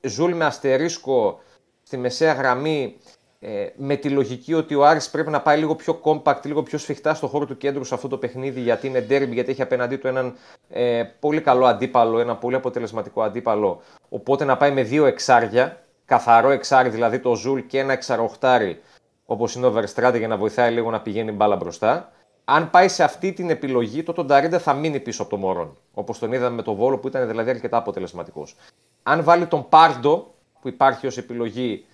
Ζουλ 0.00 0.32
με 0.32 0.44
αστερίσκο 0.44 1.40
στη 1.82 1.96
μεσαία 1.96 2.32
γραμμή 2.32 2.96
ε, 3.42 3.66
με 3.76 3.96
τη 3.96 4.08
λογική 4.08 4.54
ότι 4.54 4.74
ο 4.74 4.86
Άρης 4.86 5.10
πρέπει 5.10 5.30
να 5.30 5.40
πάει 5.40 5.58
λίγο 5.58 5.74
πιο 5.74 6.00
compact, 6.04 6.44
λίγο 6.44 6.62
πιο 6.62 6.78
σφιχτά 6.78 7.14
στο 7.14 7.26
χώρο 7.26 7.46
του 7.46 7.56
κέντρου 7.56 7.84
σε 7.84 7.94
αυτό 7.94 8.08
το 8.08 8.16
παιχνίδι 8.16 8.60
γιατί 8.60 8.86
είναι 8.86 9.06
ντέρμπι, 9.08 9.30
γιατί 9.30 9.50
έχει 9.50 9.62
απέναντί 9.62 9.96
του 9.96 10.06
έναν 10.06 10.34
ε, 10.68 11.02
πολύ 11.20 11.40
καλό 11.40 11.66
αντίπαλο, 11.66 12.18
ένα 12.18 12.36
πολύ 12.36 12.54
αποτελεσματικό 12.54 13.22
αντίπαλο. 13.22 13.80
Οπότε 14.08 14.44
να 14.44 14.56
πάει 14.56 14.70
με 14.70 14.82
δύο 14.82 15.06
εξάρια, 15.06 15.82
καθαρό 16.04 16.50
εξάρι 16.50 16.88
δηλαδή 16.88 17.18
το 17.18 17.34
Ζουλ 17.34 17.60
και 17.60 17.78
ένα 17.78 17.92
εξαροχτάρι 17.92 18.80
όπως 19.26 19.54
είναι 19.54 19.66
ο 19.66 19.74
Verstraete 19.76 20.18
για 20.18 20.28
να 20.28 20.36
βοηθάει 20.36 20.72
λίγο 20.72 20.90
να 20.90 21.00
πηγαίνει 21.00 21.30
μπάλα 21.30 21.56
μπροστά. 21.56 22.12
Αν 22.44 22.70
πάει 22.70 22.88
σε 22.88 23.04
αυτή 23.04 23.32
την 23.32 23.50
επιλογή, 23.50 24.02
τότε 24.02 24.20
ο 24.20 24.24
Νταρίντα 24.24 24.58
θα 24.58 24.72
μείνει 24.72 25.00
πίσω 25.00 25.22
από 25.22 25.30
τον 25.30 25.40
Μορόν. 25.40 25.76
Όπως 25.94 26.18
τον 26.18 26.32
είδαμε 26.32 26.56
με 26.56 26.62
τον 26.62 26.74
Βόλο 26.74 26.98
που 26.98 27.08
ήταν 27.08 27.28
δηλαδή 27.28 27.50
αρκετά 27.50 27.76
αποτελεσματικός. 27.76 28.56
Αν 29.02 29.22
βάλει 29.22 29.46
τον 29.46 29.68
Πάρντο 29.68 30.34
που 30.60 30.68
υπάρχει 30.68 31.06
ως 31.06 31.18
επιλογή, 31.18 31.84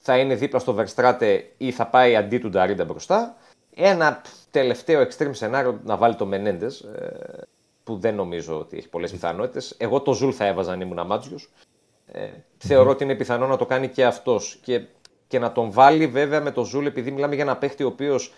θα 0.00 0.18
είναι 0.18 0.34
δίπλα 0.34 0.58
στο 0.58 0.76
Verstraete 0.78 1.40
ή 1.56 1.70
θα 1.70 1.86
πάει 1.86 2.16
αντί 2.16 2.38
του 2.38 2.48
Νταρίντα 2.48 2.84
μπροστά. 2.84 3.36
Ένα 3.74 4.22
τελευταίο 4.50 5.06
extreme 5.06 5.30
σενάριο 5.30 5.80
να 5.84 5.96
βάλει 5.96 6.14
το 6.14 6.26
Μενέντε, 6.26 6.66
που 7.84 7.98
δεν 7.98 8.14
νομίζω 8.14 8.58
ότι 8.58 8.76
έχει 8.76 8.88
πολλές 8.88 9.10
πιθανότητες. 9.10 9.74
Εγώ 9.78 10.00
το 10.00 10.12
Ζουλ 10.12 10.30
θα 10.34 10.46
έβαζα 10.46 10.72
αν 10.72 10.80
ήμουν 10.80 11.06
Μάντζιο. 11.06 11.38
Ε, 12.12 12.28
θεωρώ 12.58 12.90
ότι 12.90 13.04
είναι 13.04 13.14
πιθανό 13.14 13.46
να 13.46 13.56
το 13.56 13.66
κάνει 13.66 13.88
και 13.88 14.04
αυτός. 14.04 14.58
Και, 14.62 14.82
και 15.28 15.38
να 15.38 15.52
τον 15.52 15.70
βάλει 15.70 16.06
βέβαια 16.06 16.40
με 16.40 16.50
το 16.50 16.64
Ζουλ, 16.64 16.86
επειδή 16.86 17.10
μιλάμε 17.10 17.34
για 17.34 17.44
ένα 17.44 17.56
παίχτη 17.56 17.84
ο 17.84 17.86
οποίος 17.86 18.32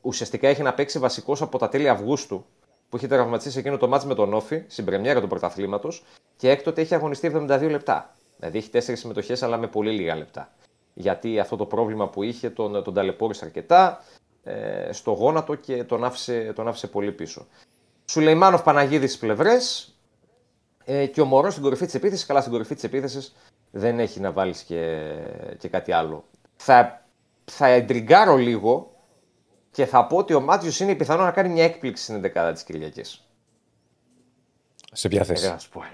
ουσιαστικά 0.00 0.48
έχει 0.48 0.62
να 0.62 0.74
παίξει 0.74 0.98
βασικός 0.98 1.42
από 1.42 1.58
τα 1.58 1.68
τέλη 1.68 1.88
Αυγούστου, 1.88 2.44
που 2.88 2.96
έχει 2.96 3.06
τραυματίσει 3.06 3.58
εκείνο 3.58 3.76
το 3.76 3.88
ματς 3.88 4.04
με 4.04 4.14
τον 4.14 4.34
ΟΦΗ, 4.34 4.62
στην 4.66 4.84
πρεμιέρα 4.84 5.20
του 5.20 5.28
πρωταθλήματος, 5.28 6.04
και 6.36 6.50
έκτοτε 6.50 6.80
έχει 6.80 6.94
αγωνιστεί 6.94 7.32
72 7.34 7.66
λεπτά. 7.70 8.16
Δηλαδή 8.36 8.58
έχει 8.58 8.70
τέσσερις 8.70 9.00
συμμετοχές, 9.00 9.42
αλλά 9.42 9.56
με 9.56 9.66
πολύ 9.66 9.90
λίγα 9.90 10.16
λεπτά. 10.16 10.52
Γιατί 10.94 11.38
αυτό 11.38 11.56
το 11.56 11.66
πρόβλημα 11.66 12.08
που 12.08 12.22
είχε 12.22 12.50
τον, 12.50 12.82
τον 12.84 12.94
ταλαιπώρησε 12.94 13.44
αρκετά 13.44 14.04
ε, 14.42 14.92
στο 14.92 15.10
γόνατο 15.10 15.54
και 15.54 15.84
τον 15.84 16.04
άφησε, 16.04 16.52
τον 16.54 16.68
άφησε 16.68 16.86
πολύ 16.86 17.12
πίσω. 17.12 17.46
Σουλεϊμάνοφ 18.04 18.62
Παναγίδης 18.62 19.08
στις 19.08 19.20
πλευρές 19.20 19.94
ε, 20.84 21.06
και 21.06 21.20
ο 21.20 21.24
Μωρός 21.24 21.52
στην 21.52 21.64
κορυφή 21.64 21.84
της 21.84 21.94
επίθεσης. 21.94 22.26
Καλά, 22.26 22.40
στην 22.40 22.52
κορυφή 22.52 22.74
της 22.74 22.84
επίθεσης 22.84 23.34
δεν 23.70 23.98
έχει 23.98 24.20
να 24.20 24.32
βάλεις 24.32 24.62
και, 24.62 25.12
και 25.58 25.68
κάτι 25.68 25.92
άλλο. 25.92 26.24
Θα, 26.56 27.06
θα 27.44 27.66
εντριγκάρω 27.66 28.36
λίγο 28.36 28.92
και 29.70 29.86
θα 29.86 30.06
πω 30.06 30.16
ότι 30.16 30.34
ο 30.34 30.40
Μάτζιος 30.40 30.80
είναι 30.80 30.94
πιθανό 30.94 31.22
να 31.22 31.30
κάνει 31.30 31.48
μια 31.48 31.64
έκπληξη 31.64 32.02
στην 32.02 32.32
11η 32.34 32.50
της 32.52 32.62
Κυριακής. 32.62 33.28
Σε 34.94 35.08
ποια 35.08 35.24
θέση; 35.24 35.46
Ε, 35.46 35.56
πω. 35.72 35.84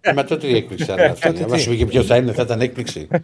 Ε, 0.00 0.12
μα 0.12 0.24
τότε 0.24 0.46
η 0.46 0.56
έκπληξη 0.56 0.84
θα 0.84 0.92
είναι. 0.92 1.04
Αν 1.52 1.58
σου 1.58 1.70
πει 1.70 1.86
ποιος 1.86 2.06
θα 2.06 2.16
είναι, 2.16 2.32
θα 2.32 2.42
ήταν 2.42 2.60
έκπληξη. 2.60 3.08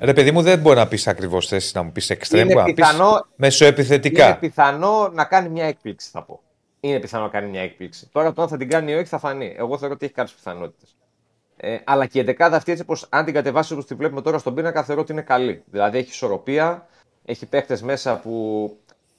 Ρε 0.00 0.12
παιδί 0.12 0.30
μου, 0.30 0.42
δεν 0.42 0.58
μπορεί 0.58 0.76
να 0.76 0.88
πεις 0.88 1.06
ακριβώς 1.06 1.46
θέση 1.46 1.72
να 1.74 1.82
μου 1.82 1.92
πεις 1.92 2.10
εξτρέμ. 2.10 2.48
Είναι 2.48 2.64
πιθανό, 2.64 3.26
μεσοεπιθετικά. 3.36 4.26
Είναι 4.26 4.36
πιθανό 4.36 5.08
να 5.14 5.24
κάνει 5.24 5.48
μια 5.48 5.64
έκπληξη, 5.64 6.08
θα 6.12 6.22
πω. 6.22 6.40
Είναι 6.80 6.98
πιθανό 6.98 7.24
να 7.24 7.30
κάνει 7.30 7.48
μια 7.48 7.60
έκπληξη. 7.60 8.08
Τώρα 8.12 8.32
το 8.32 8.42
αν 8.42 8.48
θα 8.48 8.56
την 8.56 8.68
κάνει 8.68 8.92
ή 8.92 8.94
όχι 8.94 9.04
θα 9.04 9.18
φανεί. 9.18 9.54
Εγώ 9.58 9.78
θεωρώ 9.78 9.94
ότι 9.94 10.04
έχει 10.04 10.14
κάποιες 10.14 10.34
πιθανότητες. 10.34 10.96
Ε, 11.56 11.76
αλλά 11.84 12.06
και 12.06 12.18
η 12.18 12.22
δεκάδα 12.22 12.56
αυτή, 12.56 12.72
έτσι 12.72 12.84
πως 12.84 13.06
αν 13.08 13.24
την 13.24 13.34
κατεβάσει 13.34 13.72
όπως 13.72 13.86
τη 13.86 13.94
βλέπουμε 13.94 14.22
τώρα 14.22 14.38
στον 14.38 14.54
πίνακα, 14.54 14.84
θεωρώ 14.84 15.00
ότι 15.00 15.12
είναι 15.12 15.22
καλή. 15.22 15.62
Δηλαδή 15.66 15.98
έχει 15.98 16.08
ισορροπία, 16.08 16.86
έχει 17.24 17.46
παίχτες 17.46 17.78
μέσα 17.82 18.20
που 18.20 18.76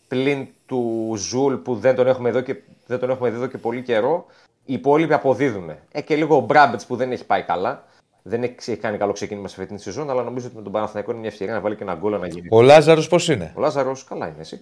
πλην 0.10 0.48
του 0.66 1.14
Ζουλ 1.18 1.54
που 1.56 1.76
δεν 1.76 1.96
τον 1.96 2.08
έχουμε, 2.08 2.30
εδώ 2.30 2.42
και, 2.42 2.56
δεν 2.86 3.00
τον 3.00 3.10
έχουμε 3.10 3.30
δει 3.30 3.36
εδώ 3.36 3.48
και 3.48 3.58
πολύ 3.58 3.82
καιρό, 3.82 4.26
οι 4.66 4.74
υπόλοιποι 4.74 5.14
αποδίδουν. 5.14 5.70
Ε, 5.92 6.02
και 6.02 6.16
λίγο 6.16 6.36
ο 6.36 6.40
Μπράμπετς 6.40 6.86
που 6.86 6.96
δεν 6.96 7.12
έχει 7.12 7.26
πάει 7.26 7.44
καλά. 7.44 7.84
Δεν 8.22 8.44
έχει 8.44 8.76
κάνει 8.76 8.98
καλό 8.98 9.12
ξεκίνημα 9.12 9.48
σε 9.48 9.62
αυτή 9.62 9.76
τη 9.76 9.82
σεζόν, 9.82 10.10
αλλά 10.10 10.24
νομίζω 10.24 10.48
ότι 10.48 10.56
με 10.56 10.62
τον 10.62 10.72
Παναθηναϊκό 10.72 11.12
είναι 11.12 11.20
μια 11.20 11.30
ευκαιρία 11.30 11.54
να 11.54 11.60
βάλει 11.60 11.76
και 11.76 11.84
ένα 11.84 11.96
γκολ 11.96 12.20
να 12.20 12.28
γίνει. 12.28 12.48
Ο 12.52 12.62
Λάζαρος 12.62 13.08
πώς 13.08 13.28
είναι; 13.28 13.54
Ο 13.56 13.60
Λάζαρος 13.60 14.04
καλά 14.04 14.28
είναι, 14.28 14.40
εσύ. 14.40 14.62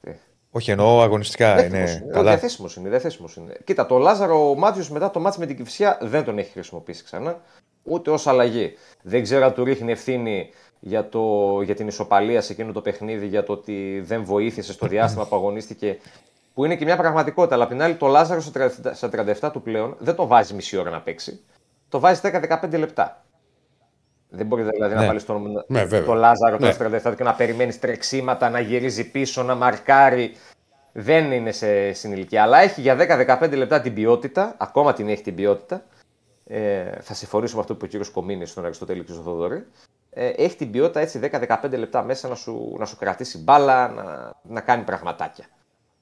Ε. 0.00 0.12
Όχι, 0.50 0.70
εννοώ 0.70 1.02
αγωνιστικά 1.02 1.64
είναι, 1.64 1.78
είναι 1.78 2.06
καλά. 2.12 2.30
Διαθέσιμος 2.30 2.76
είναι, 2.76 2.88
διαθέσιμος 2.88 3.36
είναι. 3.36 3.56
Κοίτα, 3.64 3.86
το 3.86 3.98
Λάζαρο 3.98 4.50
ο 4.50 4.54
Μάτζιο 4.54 4.84
μετά 4.90 5.10
το 5.10 5.20
μάτι 5.20 5.38
με 5.38 5.46
την 5.46 5.56
Κυφσιά 5.56 5.98
δεν 6.02 6.24
τον 6.24 6.38
έχει 6.38 6.50
χρησιμοποιήσει 6.50 7.04
ξανά. 7.04 7.40
Ούτε 7.82 8.10
ως 8.10 8.26
αλλαγή. 8.26 8.72
Δεν 9.02 9.22
ξέρω 9.22 9.44
αν 9.44 9.52
του 9.52 9.64
ρίχνει 9.64 9.92
ευθύνη 9.92 10.50
για, 10.80 11.08
το, 11.08 11.60
για 11.62 11.74
την 11.74 11.86
ισοπαλία 11.86 12.40
σε 12.40 12.52
εκείνο 12.52 12.72
το 12.72 12.80
παιχνίδι, 12.80 13.26
για 13.26 13.42
το 13.42 13.52
ότι 13.52 14.02
δεν 14.04 14.24
βοήθησε 14.24 14.72
στο 14.72 14.86
διάστημα 14.86 15.26
που 15.26 15.36
αγωνίστηκε. 15.36 15.98
Που 16.54 16.64
είναι 16.64 16.76
και 16.76 16.84
μια 16.84 16.96
πραγματικότητα. 16.96 17.54
Αλλά 17.54 17.64
απ' 17.64 17.70
την 17.70 17.82
άλλη, 17.82 17.94
το 17.94 18.06
Λάζαρος 18.06 18.44
στα 18.92 19.10
37 19.40 19.50
του 19.52 19.62
πλέον 19.62 19.96
δεν 19.98 20.14
το 20.14 20.26
βάζει 20.26 20.54
μισή 20.54 20.76
ώρα 20.76 20.90
να 20.90 21.00
παίξει. 21.00 21.40
Το 21.88 22.00
βάζει 22.00 22.20
10-15 22.22 22.78
λεπτά. 22.78 23.24
Δεν 24.28 24.46
μπορεί 24.46 24.62
δηλαδή 24.62 24.94
ναι. 24.94 25.00
να 25.00 25.06
βάλεις 25.06 25.24
τον, 25.24 25.64
ναι, 25.66 25.86
το 25.86 26.14
Λάζαρο 26.14 26.58
ναι. 26.58 26.74
το 26.74 27.10
37 27.10 27.16
και 27.16 27.22
να 27.22 27.34
περιμένεις 27.34 27.78
τρεξίματα, 27.78 28.50
να 28.50 28.60
γυρίζει 28.60 29.10
πίσω, 29.10 29.42
να 29.42 29.54
μαρκάρει. 29.54 30.36
Δεν 30.92 31.32
είναι 31.32 31.52
σε 31.52 31.92
συνηλικία. 31.92 32.42
Αλλά 32.42 32.58
έχει 32.58 32.80
για 32.80 32.96
10-15 33.40 33.56
λεπτά 33.56 33.80
την 33.80 33.94
ποιότητα, 33.94 34.54
ακόμα 34.58 34.92
την 34.92 35.08
έχει 35.08 35.22
την 35.22 35.34
ποιότητα. 35.34 35.82
Ε, 36.46 37.00
θα 37.00 37.14
συμφωνήσω 37.14 37.54
με 37.54 37.60
αυτό 37.60 37.72
που 37.72 37.78
είπε 37.78 37.86
ο 37.86 37.88
κύριος 37.88 38.10
Κομίνης 38.10 38.50
στον 38.50 38.64
Αριστοτέλη 38.64 39.04
και 39.04 39.12
στον 39.12 39.24
Θοδωρή 39.24 39.56
ε, 39.56 39.64
έχει 40.12 40.56
την 40.56 40.70
ποιότητα 40.70 41.00
έτσι 41.00 41.20
10-15 41.22 41.70
λεπτά 41.70 42.02
μέσα 42.02 42.28
να 42.28 42.34
σου, 42.34 42.76
να 42.78 42.84
σου 42.84 42.96
κρατήσει 42.96 43.38
μπάλα, 43.38 43.88
να, 43.88 44.32
να 44.42 44.60
κάνει 44.60 44.82
πραγματάκια 44.82 45.44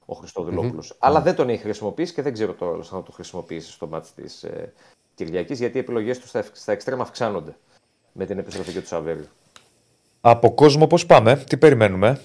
ο 0.09 0.13
χριστοδουλοπουλο 0.13 0.83
mm-hmm. 0.83 0.95
Αλλά 0.99 1.21
δεν 1.21 1.35
τον 1.35 1.49
έχει 1.49 1.61
χρησιμοποιήσει 1.61 2.13
και 2.13 2.21
δεν 2.21 2.33
ξέρω 2.33 2.53
τώρα 2.53 2.75
αν 2.75 2.83
θα 2.83 3.03
το 3.03 3.11
χρησιμοποιήσει 3.11 3.71
στο 3.71 3.87
μάτι 3.87 4.09
της 4.15 4.43
ε, 4.43 4.73
Κυριακής, 5.15 5.59
γιατί 5.59 5.77
οι 5.77 5.79
επιλογές 5.79 6.19
του 6.19 6.27
στα, 6.27 6.43
στα 6.53 6.71
εξτρέμα 6.71 7.01
αυξάνονται 7.01 7.55
με 8.11 8.25
την 8.25 8.37
επιστροφή 8.37 8.71
και 8.71 8.79
του 8.81 8.87
Σαββέριου. 8.87 9.25
Από 10.21 10.53
κόσμο 10.53 10.87
πώς 10.87 11.05
πάμε, 11.05 11.35
τι 11.35 11.57
περιμένουμε; 11.57 12.21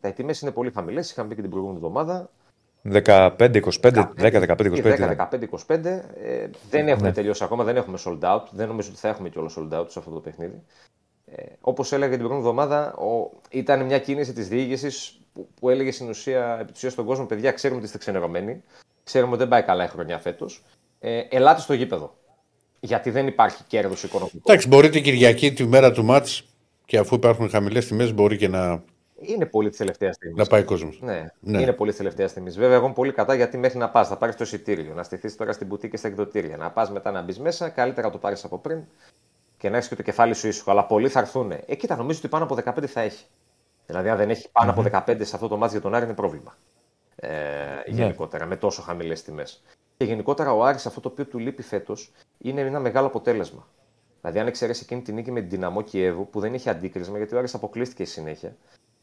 Τα 0.00 0.12
τιμέ 0.12 0.34
είναι 0.42 0.50
πολύ 0.50 0.70
χαμηλές, 0.70 1.10
είχαμε 1.10 1.28
πει 1.28 1.34
και 1.34 1.40
την 1.40 1.50
προηγούμενη 1.50 1.78
εβδομάδα. 1.84 2.30
15-25, 2.84 3.68
10-15-25. 4.18 5.16
15-25. 5.66 5.84
Ε, 5.84 6.50
δεν 6.70 6.88
έχουμε 6.88 7.08
ναι. 7.08 7.12
τελειώσει 7.14 7.44
ακόμα, 7.44 7.64
δεν 7.64 7.76
έχουμε 7.76 7.98
sold 8.04 8.20
out. 8.20 8.42
Δεν 8.50 8.68
νομίζω 8.68 8.88
ότι 8.90 8.98
θα 8.98 9.08
έχουμε 9.08 9.28
κιόλας 9.28 9.54
sold 9.58 9.80
out 9.80 9.86
σε 9.88 9.98
αυτό 9.98 10.10
το 10.10 10.20
παιχνίδι. 10.20 10.62
Ε, 11.34 11.42
Όπως 11.60 11.92
έλεγα 11.92 12.10
την 12.10 12.18
προηγούμενη 12.18 12.48
εβδομάδα, 12.48 12.94
ο, 12.94 13.30
ήταν 13.50 13.84
μια 13.84 13.98
κίνηση 13.98 14.32
της 14.32 14.48
διοίκησης 14.48 15.20
που, 15.32 15.48
που, 15.60 15.68
έλεγε 15.68 15.92
στην 15.92 16.08
ουσία, 16.08 16.58
επί 16.60 16.72
ουσίας 16.74 16.92
στον 16.92 17.04
κόσμο: 17.04 17.24
Παιδιά, 17.26 17.52
ξέρουμε 17.52 17.78
ότι 17.78 17.86
είστε 17.86 17.98
ξενερωμένοι. 17.98 18.62
Ξέρουμε 19.04 19.30
ότι 19.30 19.40
δεν 19.40 19.48
πάει 19.48 19.62
καλά 19.62 19.84
η 19.84 19.88
χρονιά 19.88 20.18
φέτος. 20.18 20.64
Ε, 21.00 21.20
ελάτε 21.30 21.60
στο 21.60 21.72
γήπεδο. 21.72 22.16
Γιατί 22.80 23.10
δεν 23.10 23.26
υπάρχει 23.26 23.62
κέρδος 23.66 24.02
οικονομικό. 24.02 24.38
Εντάξει, 24.46 24.68
μπορεί 24.68 24.88
την 24.88 25.02
Κυριακή, 25.02 25.52
τη 25.52 25.66
μέρα 25.66 25.92
του 25.92 26.04
μάτς 26.04 26.44
και 26.84 26.98
αφού 26.98 27.14
υπάρχουν 27.14 27.50
χαμηλές 27.50 27.86
τιμές, 27.86 28.12
μπορεί 28.12 28.36
και 28.36 28.48
να 28.48 28.82
είναι 29.22 29.46
πολύ 29.46 29.68
της 29.68 29.78
τελευταίας 29.78 30.14
στιγμή. 30.14 30.36
Να 30.36 30.44
πάει 30.44 30.62
κόσμος. 30.62 30.98
Ναι, 31.02 31.26
ναι, 31.40 31.60
είναι 31.60 31.72
πολύ 31.72 31.90
της 31.90 31.98
τελευταίας 31.98 32.30
στιγμή. 32.30 32.50
Βέβαια, 32.50 32.76
εγώ 32.76 32.84
είμαι 32.84 32.94
πολύ 32.94 33.12
κατά 33.12 33.34
γιατί 33.34 33.58
μέχρι 33.58 33.78
να 33.78 33.90
πας, 33.90 34.08
θα 34.08 34.16
πάρεις 34.16 34.36
το 34.36 34.44
εισιτήριο, 34.44 34.94
να 34.94 35.02
στηθείς 35.02 35.36
τώρα 35.36 35.52
στην 35.52 35.66
μπουτή 35.66 35.88
και 35.88 35.96
στα 35.96 36.08
εκδοτήρια, 36.08 36.56
να 36.56 36.70
πας 36.70 36.90
μετά 36.90 37.10
να 37.10 37.22
μπεις 37.22 37.38
μέσα, 37.38 37.68
καλύτερα 37.68 38.06
να 38.06 38.12
το 38.12 38.18
πάρεις 38.18 38.44
από 38.44 38.58
πριν 38.58 38.78
και 39.62 39.70
να 39.70 39.76
έχεις 39.76 39.88
και 39.88 39.96
το 39.96 40.02
κεφάλι 40.02 40.34
σου 40.34 40.48
ήσυχο. 40.48 40.70
Αλλά 40.70 40.84
πολλοί 40.84 41.08
θα 41.08 41.20
έρθουν. 41.20 41.50
Ε, 41.50 41.74
κοίτα, 41.74 41.96
νομίζω 41.96 42.18
ότι 42.18 42.28
πάνω 42.28 42.44
από 42.44 42.56
15 42.64 42.86
θα 42.86 43.00
έχει. 43.00 43.24
Δηλαδή, 43.86 44.08
αν 44.08 44.16
δεν 44.16 44.30
έχει 44.30 44.50
πάνω 44.50 44.72
mm-hmm. 44.72 44.86
από 44.92 45.12
15 45.12 45.16
σε 45.22 45.34
αυτό 45.34 45.48
το 45.48 45.56
μάτι 45.56 45.72
για 45.72 45.80
τον 45.80 45.94
Άρη, 45.94 46.04
είναι 46.04 46.14
πρόβλημα. 46.14 46.56
Ε, 47.16 47.28
ναι. 47.28 47.82
Γενικότερα, 47.86 48.46
με 48.46 48.56
τόσο 48.56 48.82
χαμηλές 48.82 49.22
τιμές. 49.22 49.62
Και 49.96 50.04
γενικότερα 50.04 50.52
ο 50.52 50.64
Άρης 50.64 50.86
αυτό 50.86 51.00
το 51.00 51.08
οποίο 51.08 51.26
του 51.26 51.38
λείπει 51.38 51.62
φέτος 51.62 52.12
είναι 52.38 52.60
ένα 52.60 52.80
μεγάλο 52.80 53.06
αποτέλεσμα. 53.06 53.68
Δηλαδή, 54.20 54.38
αν 54.38 54.46
εξαιρέσει 54.46 54.80
εκείνη 54.84 55.02
την 55.02 55.14
νίκη 55.14 55.30
με 55.30 55.40
την 55.40 55.50
Δυναμό 55.50 55.82
Κιέβου, 55.82 56.28
που 56.30 56.40
δεν 56.40 56.54
είχε 56.54 56.70
αντίκρισμα, 56.70 57.16
γιατί 57.16 57.34
ο 57.34 57.38
Άρης 57.38 57.54
αποκλείστηκε 57.54 58.04
συνέχεια, 58.04 58.56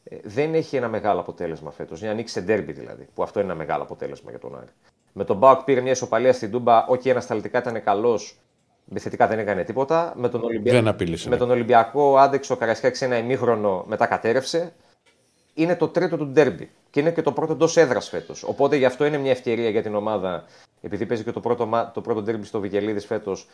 ε, 0.03 0.17
δεν 0.23 0.53
έχει 0.53 0.75
ένα 0.75 0.87
μεγάλο 0.87 1.19
αποτέλεσμα 1.19 1.71
φέτος. 1.71 1.97
Για 1.99 2.07
να 2.07 2.13
ανοίξει 2.13 2.33
σε 2.33 2.41
ντέρμπι 2.41 2.71
δηλαδή, 2.71 3.07
που 3.13 3.23
αυτό 3.23 3.39
είναι 3.39 3.49
ένα 3.49 3.57
μεγάλο 3.57 3.83
αποτέλεσμα 3.83 4.29
για 4.29 4.39
τον 4.39 4.55
Άρη. 4.57 4.71
Με 5.13 5.23
τον 5.23 5.37
Μπάουκ 5.37 5.63
πήρε 5.63 5.81
μια 5.81 5.91
ισοπαλία 5.91 6.33
στην 6.33 6.51
Τούμπα, 6.51 6.85
όχι 6.85 7.01
okay, 7.05 7.09
ανασταλτικά 7.09 7.59
ήταν 7.59 7.83
καλός, 7.83 8.39
επιθετικά 8.91 9.27
δεν 9.27 9.39
έκανε 9.39 9.63
τίποτα. 9.63 10.13
Με 10.17 10.29
τον, 10.29 10.43
Ολυμπια... 10.43 10.81
με 10.81 10.95
ναι. 11.27 11.37
τον 11.37 11.49
Ολυμπιακό 11.49 12.17
άντεξε 12.17 12.53
ο 12.53 12.55
Καρασιάκης 12.55 13.01
ένα 13.01 13.17
ημίχρονο, 13.17 13.85
μετά 13.87 14.05
κατέρευσε. 14.05 14.73
Είναι 15.53 15.75
το 15.75 15.87
τρίτο 15.87 16.17
του 16.17 16.25
ντέρμπι 16.25 16.69
και 16.89 16.99
είναι 16.99 17.11
και 17.11 17.21
το 17.21 17.31
πρώτο 17.31 17.53
εντός 17.53 17.77
έδρας 17.77 18.09
φέτος. 18.09 18.43
Οπότε 18.43 18.75
γι' 18.75 18.85
αυτό 18.85 19.05
είναι 19.05 19.17
μια 19.17 19.31
ευκαιρία 19.31 19.69
για 19.69 19.81
την 19.81 19.95
ομάδα, 19.95 20.45
επειδή 20.81 21.05
παίζει 21.05 21.23
και 21.23 21.31
το 21.31 21.39
πρώτο, 21.39 21.91
το 21.93 22.01
πρώτο 22.01 22.21
ντέρμπι 22.21 22.45
στο 22.45 22.59
Βικελίδης 22.59 23.05
φέτος, 23.05 23.47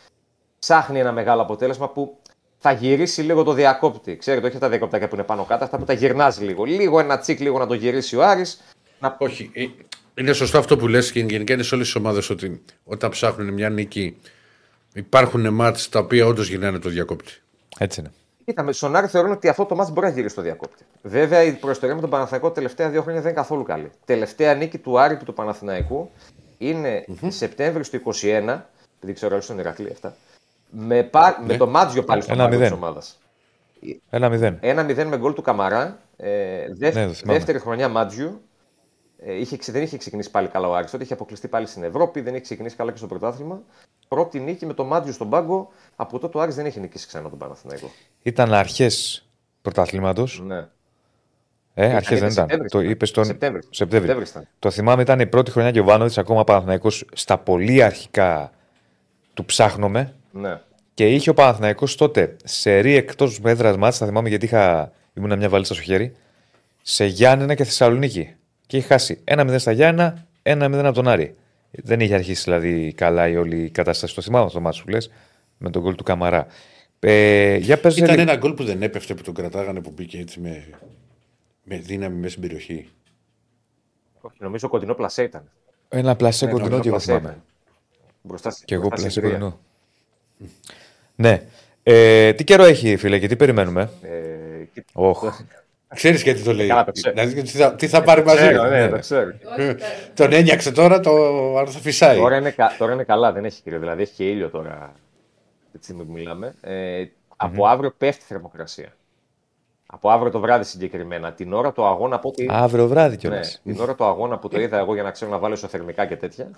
ψάχνει 0.59 0.99
ένα 0.99 1.11
μεγάλο 1.11 1.41
αποτέλεσμα 1.41 1.89
που 1.89 2.17
θα 2.57 2.71
γυρίσει 2.71 3.21
λίγο 3.21 3.43
το 3.43 3.53
διακόπτη. 3.53 4.17
Ξέρετε, 4.17 4.47
όχι 4.47 4.57
τα 4.57 4.69
διακόπτια 4.69 5.07
που 5.07 5.15
είναι 5.15 5.23
πάνω 5.23 5.43
κάτω, 5.43 5.63
αυτά 5.63 5.77
που 5.77 5.85
τα 5.85 5.93
γυρνάζει 5.93 6.45
λίγο. 6.45 6.63
Λίγο 6.63 6.99
ένα 6.99 7.19
τσικ, 7.19 7.39
λίγο 7.39 7.59
να 7.59 7.67
το 7.67 7.73
γυρίσει 7.73 8.15
ο 8.15 8.23
Άρης. 8.23 8.61
Να... 8.99 9.15
Όχι. 9.19 9.51
Ε, 9.53 9.65
είναι 10.17 10.33
σωστό 10.33 10.57
αυτό 10.57 10.77
που 10.77 10.87
λες 10.87 11.11
και 11.11 11.19
γενικά 11.19 11.53
είναι 11.53 11.63
σε 11.63 11.75
όλες 11.75 11.87
τις 11.87 11.95
ομάδες 11.95 12.29
ότι 12.29 12.61
όταν 12.83 13.09
ψάχνουν 13.09 13.53
μια 13.53 13.69
νίκη 13.69 14.17
υπάρχουν 14.95 15.53
μάτς 15.53 15.89
τα 15.89 15.99
οποία 15.99 16.25
όντως 16.25 16.47
γυρνάνε 16.47 16.79
το 16.79 16.89
διακόπτη. 16.89 17.33
Έτσι 17.77 17.99
είναι. 17.99 18.11
Κοίτα, 18.45 18.71
στον 18.71 18.95
Άρη 18.95 19.07
θεωρούν 19.07 19.31
ότι 19.31 19.47
αυτό 19.47 19.65
το 19.65 19.75
μάτς 19.75 19.91
μπορεί 19.91 20.07
να 20.07 20.13
γυρίσει 20.13 20.35
το 20.35 20.41
διακόπτη. 20.41 20.83
Βέβαια 21.01 21.43
η 21.43 21.51
προϊστορία 21.51 21.95
με 21.95 22.01
τον 22.01 22.09
Παναθηναϊκό 22.09 22.51
τελευταία 22.51 22.89
δύο 22.89 23.01
χρόνια 23.01 23.21
δεν 23.21 23.31
είναι 23.31 23.39
καθόλου 23.39 23.63
καλή. 23.63 23.91
Τελευταία 24.05 24.55
νίκη 24.55 24.77
του 24.77 24.99
Άρη 24.99 25.17
και 25.17 25.25
του 25.25 25.33
Παναθηναϊκού 25.33 26.11
είναι 26.57 27.05
mm-hmm. 27.07 27.27
Σεπτέμβριο 27.27 27.85
του 27.91 28.13
21. 28.21 28.59
Δεν 28.99 29.13
ξέρω 29.13 29.35
αν 29.35 29.41
στον 29.41 29.59
Ηρακλή 29.59 29.89
αυτά. 29.91 30.15
Με, 30.69 31.03
πα... 31.03 31.37
ναι. 31.39 31.45
με 31.45 31.57
το 31.57 31.67
Μάτζιο 31.67 32.03
πάλι 32.03 32.21
στο 32.21 32.35
πάγκο 32.35 32.57
της 32.57 32.71
ομάδας. 32.71 33.19
Ένα 34.09 34.29
μηδέν. 34.29 34.57
Ένα 34.61 34.83
μηδέν 34.83 35.07
με 35.07 35.17
γκολ 35.17 35.33
του 35.33 35.41
Καμαρά. 35.41 35.99
Ε, 36.17 36.73
δεύ... 36.73 36.99
ναι, 36.99 37.11
δεύτερη 37.23 37.59
χρονιά 37.59 37.87
Μάτζιου. 37.89 38.41
Ε, 39.17 39.39
είχε, 39.39 39.57
δεν 39.71 39.81
είχε 39.81 39.97
ξεκινήσει 39.97 40.31
πάλι 40.31 40.47
καλά 40.47 40.67
ο 40.67 40.75
Άρης, 40.75 40.91
τότε 40.91 41.03
είχε 41.03 41.13
αποκλειστεί 41.13 41.47
πάλι 41.47 41.67
στην 41.67 41.83
Ευρώπη, 41.83 42.21
δεν 42.21 42.33
είχε 42.33 42.43
ξεκινήσει 42.43 42.75
καλά 42.75 42.91
και 42.91 42.97
στο 42.97 43.07
πρωτάθλημα. 43.07 43.61
Πρώτη 44.07 44.39
νίκη 44.39 44.65
με 44.65 44.73
το 44.73 44.83
Μάτζιο 44.83 45.13
στον 45.13 45.29
πάγκο, 45.29 45.71
από 45.95 46.19
τότε 46.19 46.37
ο 46.37 46.41
Άρης 46.41 46.55
δεν 46.55 46.65
έχει 46.65 46.79
νικήσει 46.79 47.07
ξανά 47.07 47.29
τον 47.29 47.37
Παναθηναϊκό. 47.37 47.91
Ήταν 48.21 48.53
αρχές 48.53 49.25
πρωταθλήματος. 49.61 50.41
Ναι. 50.45 50.67
Ε, 51.73 51.93
αρχές 51.93 52.19
δεν 52.19 52.29
ήταν. 52.29 52.67
Το 52.69 52.79
είπες 52.81 53.11
τον 53.11 53.25
Σεπτέμβριο. 53.69 54.25
Το 54.59 54.71
θυμάμαι 54.71 55.01
ήταν 55.01 55.19
η 55.19 55.27
πρώτη 55.27 55.51
χρονιά 55.51 55.71
και 55.71 55.79
ο 55.79 55.83
Βάνοβιτ 55.83 56.17
ακόμα 56.17 56.43
Παναθηναϊκός 56.43 57.05
στα 57.13 57.37
πολύ 57.37 57.83
αρχικά 57.83 58.51
του 59.33 59.45
ψάχνομαι. 59.45 60.15
Ναι. 60.31 60.59
Και 60.93 61.13
είχε 61.13 61.29
ο 61.29 61.33
Παναθηναϊκός 61.33 61.95
τότε 61.95 62.35
σε 62.43 62.79
ρί 62.79 62.95
εκτός 62.95 63.39
έδρας 63.43 63.77
μάτσα, 63.77 63.99
θα 63.99 64.05
θυμάμαι 64.05 64.29
γιατί 64.29 64.45
είχα, 64.45 64.91
ήμουν 65.13 65.37
μια 65.37 65.49
βαλίτσα 65.49 65.73
στο 65.73 65.83
χέρι. 65.83 66.15
σε 66.81 67.05
Γιάννενα 67.05 67.55
και 67.55 67.63
Θεσσαλονίκη. 67.63 68.35
Και 68.67 68.77
είχε 68.77 68.87
χάσει 68.87 69.23
1-0 69.25 69.55
στα 69.57 69.71
Γιάννενα, 69.71 70.25
1-0 70.43 70.81
από 70.83 70.93
τον 70.93 71.07
Άρη. 71.07 71.35
Δεν 71.83 71.99
είχε 71.99 72.13
αρχίσει 72.13 72.43
δηλαδή 72.43 72.93
καλά 72.93 73.27
η 73.27 73.35
όλη 73.35 73.63
η 73.63 73.69
κατάσταση. 73.69 74.15
Το 74.15 74.21
θυμάμαι 74.21 74.45
αυτό 74.45 74.57
το 74.57 74.63
μάτσο 74.63 74.83
που 74.83 74.89
λες 74.89 75.11
με 75.57 75.69
τον 75.69 75.81
γκολ 75.81 75.95
του 75.95 76.03
Καμαρά. 76.03 76.47
Ε, 76.99 77.55
για 77.57 77.79
πες, 77.79 77.97
Ήταν 77.97 78.09
λίγο- 78.09 78.21
ένα 78.21 78.35
γκολ 78.35 78.53
που 78.53 78.63
δεν 78.63 78.81
έπεφτε 78.81 79.13
που 79.13 79.21
τον 79.21 79.33
κρατάγανε 79.33 79.81
που 79.81 79.91
μπήκε 79.91 80.17
έτσι 80.19 80.39
με, 80.39 80.69
με 81.63 81.77
δύναμη 81.77 82.15
μέσα 82.15 82.29
στην 82.29 82.41
περιοχή. 82.41 82.89
Όχι, 84.21 84.37
νομίζω 84.39 84.67
κοντινό 84.69 84.93
πλασέ 84.93 85.23
ήταν. 85.23 85.51
Ένα 85.89 86.15
πλασέ 86.15 86.45
Ναι, 86.45 86.51
κοντινό 86.51 86.69
νομίζω 86.69 86.83
και 86.83 86.89
εγώ 86.89 86.97
πλασέ 86.97 87.19
θυμάμαι. 87.19 87.35
ήταν. 87.37 87.43
Μπροστά 88.21 88.49
στη- 88.49 88.65
Και 88.65 88.73
εγώ 88.75 88.87
μπροστά 88.87 89.01
πλασέ 89.07 89.19
στην 89.19 89.29
τρία. 89.31 89.37
κοντινό. 89.39 89.59
Ναι. 91.15 91.41
Ε, 91.83 92.33
τι 92.33 92.43
καιρό 92.43 92.63
έχει, 92.63 92.97
φίλε, 92.97 93.19
και 93.19 93.27
τι 93.27 93.35
περιμένουμε; 93.35 93.89
Ε, 94.01 94.63
και- 94.73 94.85
Όχ. 94.93 95.23
Ξέρεις 95.93 96.23
γιατί 96.23 96.41
το 96.43 96.53
λέει. 96.53 96.67
Καλά, 96.67 96.83
το 96.83 96.91
ξέρω. 96.91 97.13
Δηλαδή, 97.13 97.41
τι, 97.41 97.47
θα, 97.57 97.75
τι 97.75 97.87
θα 97.87 98.03
πάρει 98.03 98.23
μαζί. 98.23 98.37
Ξέρω, 98.37 98.63
ναι, 98.63 98.79
ναι. 98.85 98.89
το 98.89 98.99
ξέρω. 98.99 99.29
Ε, 99.57 99.75
Τον 100.13 100.33
ένιαξε 100.33 100.71
τώρα, 100.71 100.99
το 100.99 101.11
αν 101.57 101.67
θα 101.67 101.79
φυσάει. 101.79 102.17
Τώρα 102.17 102.37
είναι, 102.37 102.51
κα- 102.51 102.75
τώρα 102.77 102.93
είναι 102.93 103.03
καλά, 103.03 103.31
δεν 103.31 103.45
έχει 103.45 103.61
κρύο. 103.63 103.79
Δηλαδή 103.79 104.01
έχει 104.01 104.13
και 104.13 104.29
ήλιο 104.29 104.49
τώρα 104.49 104.91
τη 105.79 105.83
στιγμή 105.83 106.03
που 106.03 106.11
μιλάμε. 106.11 106.53
Ε, 106.61 107.03
από 107.35 107.67
αύριο 107.67 107.93
πέφτει 107.97 108.21
η 108.21 108.25
θερμοκρασία. 108.27 108.93
Από 109.85 110.09
αύριο 110.09 110.31
το 110.31 110.39
βράδυ 110.39 110.63
συγκεκριμένα. 110.63 111.33
Την 111.33 111.53
ώρα 111.53 111.71
του 111.71 111.85
αγώνα 111.85 112.15
από 112.15 112.27
ό,τι. 112.29 112.45
Αύριο 112.49 112.87
βράδυ 112.87 113.17
κιόλας. 113.17 113.61
Ναι, 113.63 113.73
την 113.73 113.81
ώρα 113.81 113.95
του 113.95 114.05
αγώνα 114.05 114.37
που 114.37 114.47
το 114.49 114.59
είδα 114.61 114.77
εγώ 114.77 114.93
για 114.93 115.03
να 115.03 115.11
ξέρω 115.11 115.31
να 115.31 115.37
βάλω 115.37 115.53
ισοθερμικά 115.53 116.05
και 116.05 116.15
τέτοια. 116.15 116.49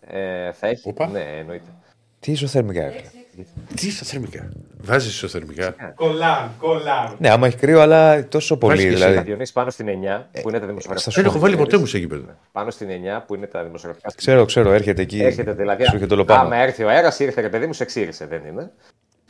Ε, 0.00 0.52
θα 0.52 0.66
έχει. 0.66 0.88
Οπα. 0.88 1.06
Ναι, 1.06 1.24
εννοείται. 1.38 1.70
Τι 2.20 2.32
ισοθερμικά. 2.32 2.80
ρε. 2.82 3.00
Τι 3.74 3.86
ισοθερμικά. 3.86 4.48
Βάζεις 4.82 5.12
ισοθερμικά. 5.14 5.74
Κολάν, 5.94 6.50
κολάν. 6.58 7.16
Ναι, 7.18 7.30
άμα 7.30 7.46
έχει 7.46 7.56
κρύο, 7.56 7.80
αλλά 7.80 8.28
τόσο 8.28 8.56
πολύ. 8.56 8.80
και 8.82 8.86
εσύ, 8.88 8.96
Θα 8.96 9.06
Δηλαδή. 9.08 9.26
διονύσει 9.26 9.52
πάνω 9.52 9.70
στην 9.70 9.86
9 9.88 9.90
που 10.42 10.48
είναι 10.48 10.58
τα 10.58 10.66
δημοσιογραφικά. 10.66 11.10
στα 11.10 11.22
Δεν 11.22 11.30
έχω 11.30 11.38
βάλει 11.38 11.56
ποτέ 11.56 11.76
μου 11.78 11.86
σε 11.86 11.98
γήπεδο. 11.98 12.24
Πάνω 12.52 12.70
στην 12.70 12.88
9 12.88 13.24
που 13.26 13.34
είναι 13.34 13.46
τα 13.46 13.62
δημοσιογραφικά. 13.64 14.12
Ξέρω, 14.16 14.44
ξέρω, 14.44 14.72
έρχεται 14.72 15.02
εκεί. 15.02 15.22
Έρχεται 15.22 15.52
δηλαδή. 15.52 15.84
Σου 15.84 15.94
έρχεται 15.94 16.14
όλο 16.14 16.24
πάνω. 16.24 16.40
Άμα 16.40 16.56
έρθει 16.56 16.82
ο 16.84 16.88
αέρας, 16.88 17.18
ήρθε 17.18 17.40
ρε 17.40 17.48
παιδί 17.48 17.66
μου, 17.66 17.72
σε 17.72 17.84
ξύρισε, 17.84 18.26
δεν 18.26 18.40
είναι. 18.50 18.70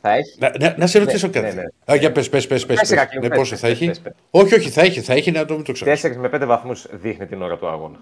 Θα 0.01 0.11
έχει. 0.15 0.37
Να, 0.39 0.53
να, 0.61 0.75
να 0.79 0.87
σε 0.87 0.99
ρωτήσω 0.99 1.27
Ναι, 1.27 1.33
κάτι. 1.41 1.57
ναι, 1.57 1.63
Α, 1.93 1.95
για 1.95 2.13
πες, 2.13 2.29
πες, 2.29 2.47
πες, 2.47 2.67
πες, 2.67 2.67
Πες, 2.67 2.79
πες. 2.81 2.91
Ηρακλή, 2.91 3.21
Ναι, 3.21 3.29
πες, 3.29 3.39
πόσο 3.39 3.51
πες, 3.51 3.61
θα 3.61 3.67
πες, 3.67 3.77
έχει. 3.77 3.87
πες, 3.87 3.99
πες. 4.01 4.13
Όχι, 4.31 4.55
όχι, 4.55 4.71
θα 4.71 4.83
έχει, 4.83 5.01
θα 5.01 5.13
έχει 5.13 5.31
να 5.31 5.45
το 5.45 5.55
μην 5.55 5.65
το 5.65 5.73
ξέρω. 5.73 5.91
4 5.91 6.17
με 6.17 6.29
5 6.29 6.47
βαθμούς 6.47 6.87
δείχνει 6.91 7.27
την 7.27 7.43
ώρα 7.43 7.57
του 7.59 7.69
αγώνα. 7.69 7.99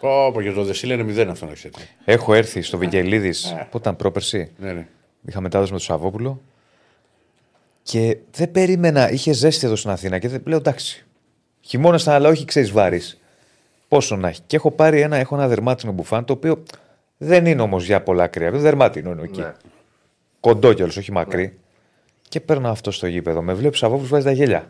Πω, 0.00 0.30
πω, 0.32 0.40
για 0.40 0.52
το 0.52 0.64
Δεσίλ 0.64 0.90
είναι 0.90 1.02
μηδέν 1.02 1.30
αυτό 1.30 1.46
να 1.46 1.52
ξέρετε. 1.52 1.80
Έχω 2.04 2.34
έρθει 2.34 2.62
στο 2.62 2.78
Βικελίδη. 2.78 3.34
Πότε 3.50 3.78
ήταν 3.78 3.96
πρόπερση. 3.96 4.50
Ναι, 4.58 4.72
ναι. 4.72 4.86
Είχα 5.26 5.40
μετάδοση 5.40 5.72
με 5.72 5.78
τον 5.78 5.86
Σαββόπουλο. 5.86 6.40
Και 7.82 8.18
δεν 8.30 8.50
περίμενα. 8.50 9.10
Είχε 9.10 9.32
ζέστη 9.32 9.66
εδώ 9.66 9.76
στην 9.76 9.90
Αθήνα 9.90 10.18
και 10.18 10.28
δεν 10.28 10.42
λέω 10.44 10.58
εντάξει. 10.58 11.06
Χειμώνας 11.60 12.02
ήταν, 12.02 12.14
αλλά 12.14 12.28
όχι 12.28 12.44
ξέρεις 12.44 12.70
βάρης. 12.70 13.20
Πόσο 13.88 14.16
να 14.16 14.28
έχει. 14.28 14.40
Και 14.46 14.56
έχω 14.56 14.70
πάρει 14.70 15.00
ένα, 15.00 15.16
έχω 15.16 15.34
ένα 15.34 15.48
δερμάτινο 15.48 15.92
μπουφάν 15.92 16.24
το 16.24 16.32
οποίο 16.32 16.62
δεν 17.16 17.46
είναι 17.46 17.62
όμως 17.62 17.84
για 17.84 18.02
πολλά 18.02 18.26
κρύα. 18.26 18.50
Δεν 18.50 18.60
δερμάτινο 18.60 19.10
είναι 19.10 19.22
εκεί. 19.22 19.40
Ναι. 19.40 19.52
Κοντό 20.40 20.72
κιόλας, 20.72 20.96
όχι 20.96 21.12
μακρύ. 21.12 21.58
Και 22.28 22.40
παίρνω 22.40 22.68
αυτό 22.68 22.90
στο 22.90 23.06
γήπεδο. 23.06 23.42
Με 23.42 23.54
βλέπεις 23.54 23.78
Σαββόπουλος 23.78 24.10
βάζει 24.10 24.24
τα 24.24 24.32
γέλια. 24.32 24.66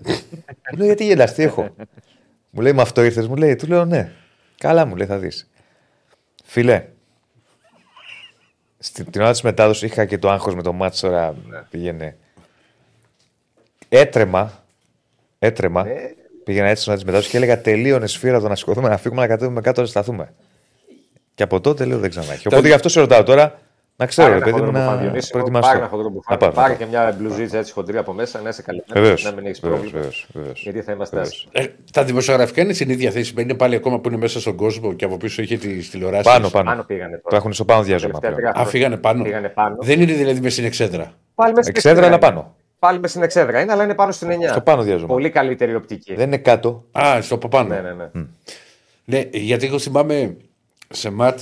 Μου 0.70 0.76
λέω 0.76 0.86
γιατί 0.86 1.04
γελάς, 1.04 1.34
τι 1.34 1.42
έχω; 1.42 1.68
μου 2.50 2.60
λέει 2.60 2.72
με 2.72 2.82
αυτό 2.82 3.02
ήρθες, 3.02 3.26
μου 3.26 3.36
λέει, 3.36 3.56
του 3.56 3.66
λέω 3.66 3.84
ναι. 3.84 4.12
Καλά 4.61 4.84
μου 4.84 4.96
λέει, 4.96 5.06
θα 5.06 5.18
δεις. 5.18 5.50
Φίλε, 6.44 6.86
στην 8.78 9.11
την 9.11 9.20
ώρα 9.20 9.30
της 9.30 9.42
μετάδοσης 9.42 9.90
είχα 9.90 10.04
και 10.04 10.18
το 10.18 10.30
άγχος 10.30 10.54
με 10.54 10.62
το 10.62 10.72
μάτσο 10.72 11.06
τώρα. 11.06 11.34
Πήγαινε. 11.70 12.16
Έτρεμα. 13.88 14.64
Έτρεμα. 15.38 15.86
Πήγαινα 16.44 16.68
έτσι 16.68 16.80
στην 16.80 16.92
ώρα 16.92 17.00
της 17.00 17.04
μετάδοσης 17.04 17.30
και 17.30 17.36
έλεγα 17.36 17.61
τελείωνε 17.61 18.06
σφύρα 18.06 18.40
το 18.40 18.48
να 18.48 18.54
σηκωθούμε 18.54 18.88
να 18.88 18.96
φύγουμε 18.96 19.20
να 19.20 19.26
κατέβουμε 19.26 19.61
κάτω 19.61 19.80
να 19.80 19.86
σταθούμε. 19.86 20.34
Και 21.34 21.42
από 21.42 21.61
τότε 21.61 21.84
λέω 21.84 21.98
δεν 21.98 22.11
ξανά 22.11 22.32
έχει. 22.32 22.48
Οπότε 22.48 22.66
γι' 22.66 22.74
αυτό 22.74 22.88
σε 22.88 23.00
ρωτάω 23.00 23.22
τώρα 23.22 23.61
να 24.01 24.07
ξέρω, 24.07 24.28
ρε 24.32 24.38
Πάρε 24.38 24.44
παιδί 24.51 24.57
ένα 24.57 24.66
μου, 24.66 24.72
χοντρό 24.72 24.80
να 24.80 24.86
μπουφάν, 24.90 25.03
Διονύση, 25.05 25.30
προετοιμαστώ. 25.30 25.66
Πάρε 25.68 25.78
ένα 25.78 25.88
χοντρό 25.88 26.05
Να 26.07 26.11
μπουφάν. 26.12 26.38
πάρω, 26.38 26.53
Πάρε 26.53 26.72
να 26.72 26.78
και 26.78 26.86
μια 26.86 27.16
μπλουζίτσα 27.18 27.59
έτσι 27.59 27.72
χοντρή 27.72 27.96
από 27.96 28.12
μέσα, 28.12 28.40
να 28.40 28.48
είσαι 28.48 28.62
καλή. 28.62 28.82
Βεβαίως, 28.92 29.24
Να 29.24 29.32
μην 29.32 29.46
έχεις 29.46 29.61
βεβαίως, 29.61 29.78
πρόβλημα. 29.80 29.98
βεβαίως, 30.01 30.26
βεβαίως. 30.34 30.62
Γιατί 30.62 30.82
θα 30.82 30.92
είμαστε 30.92 31.16
Βεβαίως. 31.16 31.48
άσχημοι. 31.53 31.64
Ε, 31.64 31.92
τα 31.92 32.05
δημοσιογραφικά 32.05 32.62
είναι 32.62 32.72
στην 32.72 32.90
ίδια 32.90 33.11
θέση. 33.11 33.34
Είναι 33.38 33.55
πάλι 33.55 33.74
ακόμα 33.74 33.98
που 34.01 34.09
είναι 34.09 34.16
μέσα 34.18 34.40
στον 34.40 34.57
κόσμο 34.57 34.92
και 34.92 35.05
από 35.05 35.16
πίσω 35.16 35.42
είχε 35.42 35.57
τις 35.57 35.90
τηλεοράσεις. 35.90 36.32
Πάνω, 36.32 36.48
πάνω. 36.48 36.70
Πάνω 36.70 36.82
πήγανε 36.84 37.11
τώρα. 37.16 37.28
Το 37.28 37.36
έχουν 37.36 37.53
στο 37.53 37.64
πάνω 37.64 37.82
διάζωμα 37.82 38.18
Τελευταία 38.18 38.36
πλέον. 38.40 38.53
τρία 38.55 38.66
Α, 38.66 38.70
φύγανε 38.70 38.96
πάνω. 38.96 39.22
Πήγανε 39.22 39.48
πάνω. 39.48 39.76
Δεν 39.80 40.01
είναι 40.01 40.12
δηλαδή 40.12 40.40
μες 40.40 40.53
στην 40.53 40.64
εξέδρα. 40.64 41.12
Πάλι 41.34 41.51
μέσα 41.55 41.62
στην 41.62 41.74
Εξέδρα, 41.76 41.98
αλλά 42.07 42.09
είναι. 42.16 42.18
πάνω. 42.18 42.55
Πάλι 42.78 42.98
μες 42.98 43.11
στην 43.11 43.22
εξέδρα 43.22 43.61
είναι, 43.61 43.72
αλλά 43.72 43.84
είναι 43.84 43.94
πάνω 43.94 44.12
στην 44.12 44.28
9. 44.30 44.48
Στο 44.51 44.61
πάνω 44.61 44.82
διάζωμα. 44.82 45.07
Πολύ 45.07 45.30
καλύτερη 45.30 45.74
οπτική. 45.74 46.14
Δεν 46.14 46.26
είναι 46.26 46.36
κάτω. 46.38 46.84
Α, 46.98 47.22
στο 47.22 47.34
από 47.34 47.48
πάνω. 47.48 47.68
Ναι, 47.74 47.80
ναι, 47.80 47.92
ναι. 47.92 48.24
Ναι, 49.05 49.24
γιατί 49.32 49.66
εγώ 49.66 49.78
θυμάμαι 49.78 50.36
σε 50.88 51.11
ματ 51.11 51.40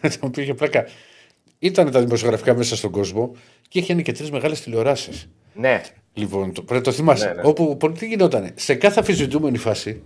το 0.00 0.08
οποίο 0.20 0.42
είχε 0.42 0.54
πλάκα. 0.54 0.84
Ήταν 1.58 1.90
τα 1.90 2.00
δημοσιογραφικά 2.00 2.54
μέσα 2.54 2.76
στον 2.76 2.90
κόσμο 2.90 3.36
και 3.68 3.78
είχαν 3.78 4.02
και 4.02 4.12
τρεις 4.12 4.30
μεγάλες 4.30 4.60
τηλεοράσεις. 4.60 5.28
ναι. 5.54 5.80
Λοιπόν, 6.12 6.52
το, 6.52 6.62
πρέπει 6.62 6.74
να 6.78 6.80
το 6.80 6.92
θυμάσαι. 6.92 7.26
Ναι, 7.26 7.32
ναι. 7.32 7.40
Όπου 7.44 7.76
πολύ 7.76 7.94
τι 7.94 8.06
γινόταν. 8.06 8.50
Σε 8.54 8.74
κάθε 8.74 9.00
αφισβητούμενη 9.00 9.58
φάση 9.58 10.02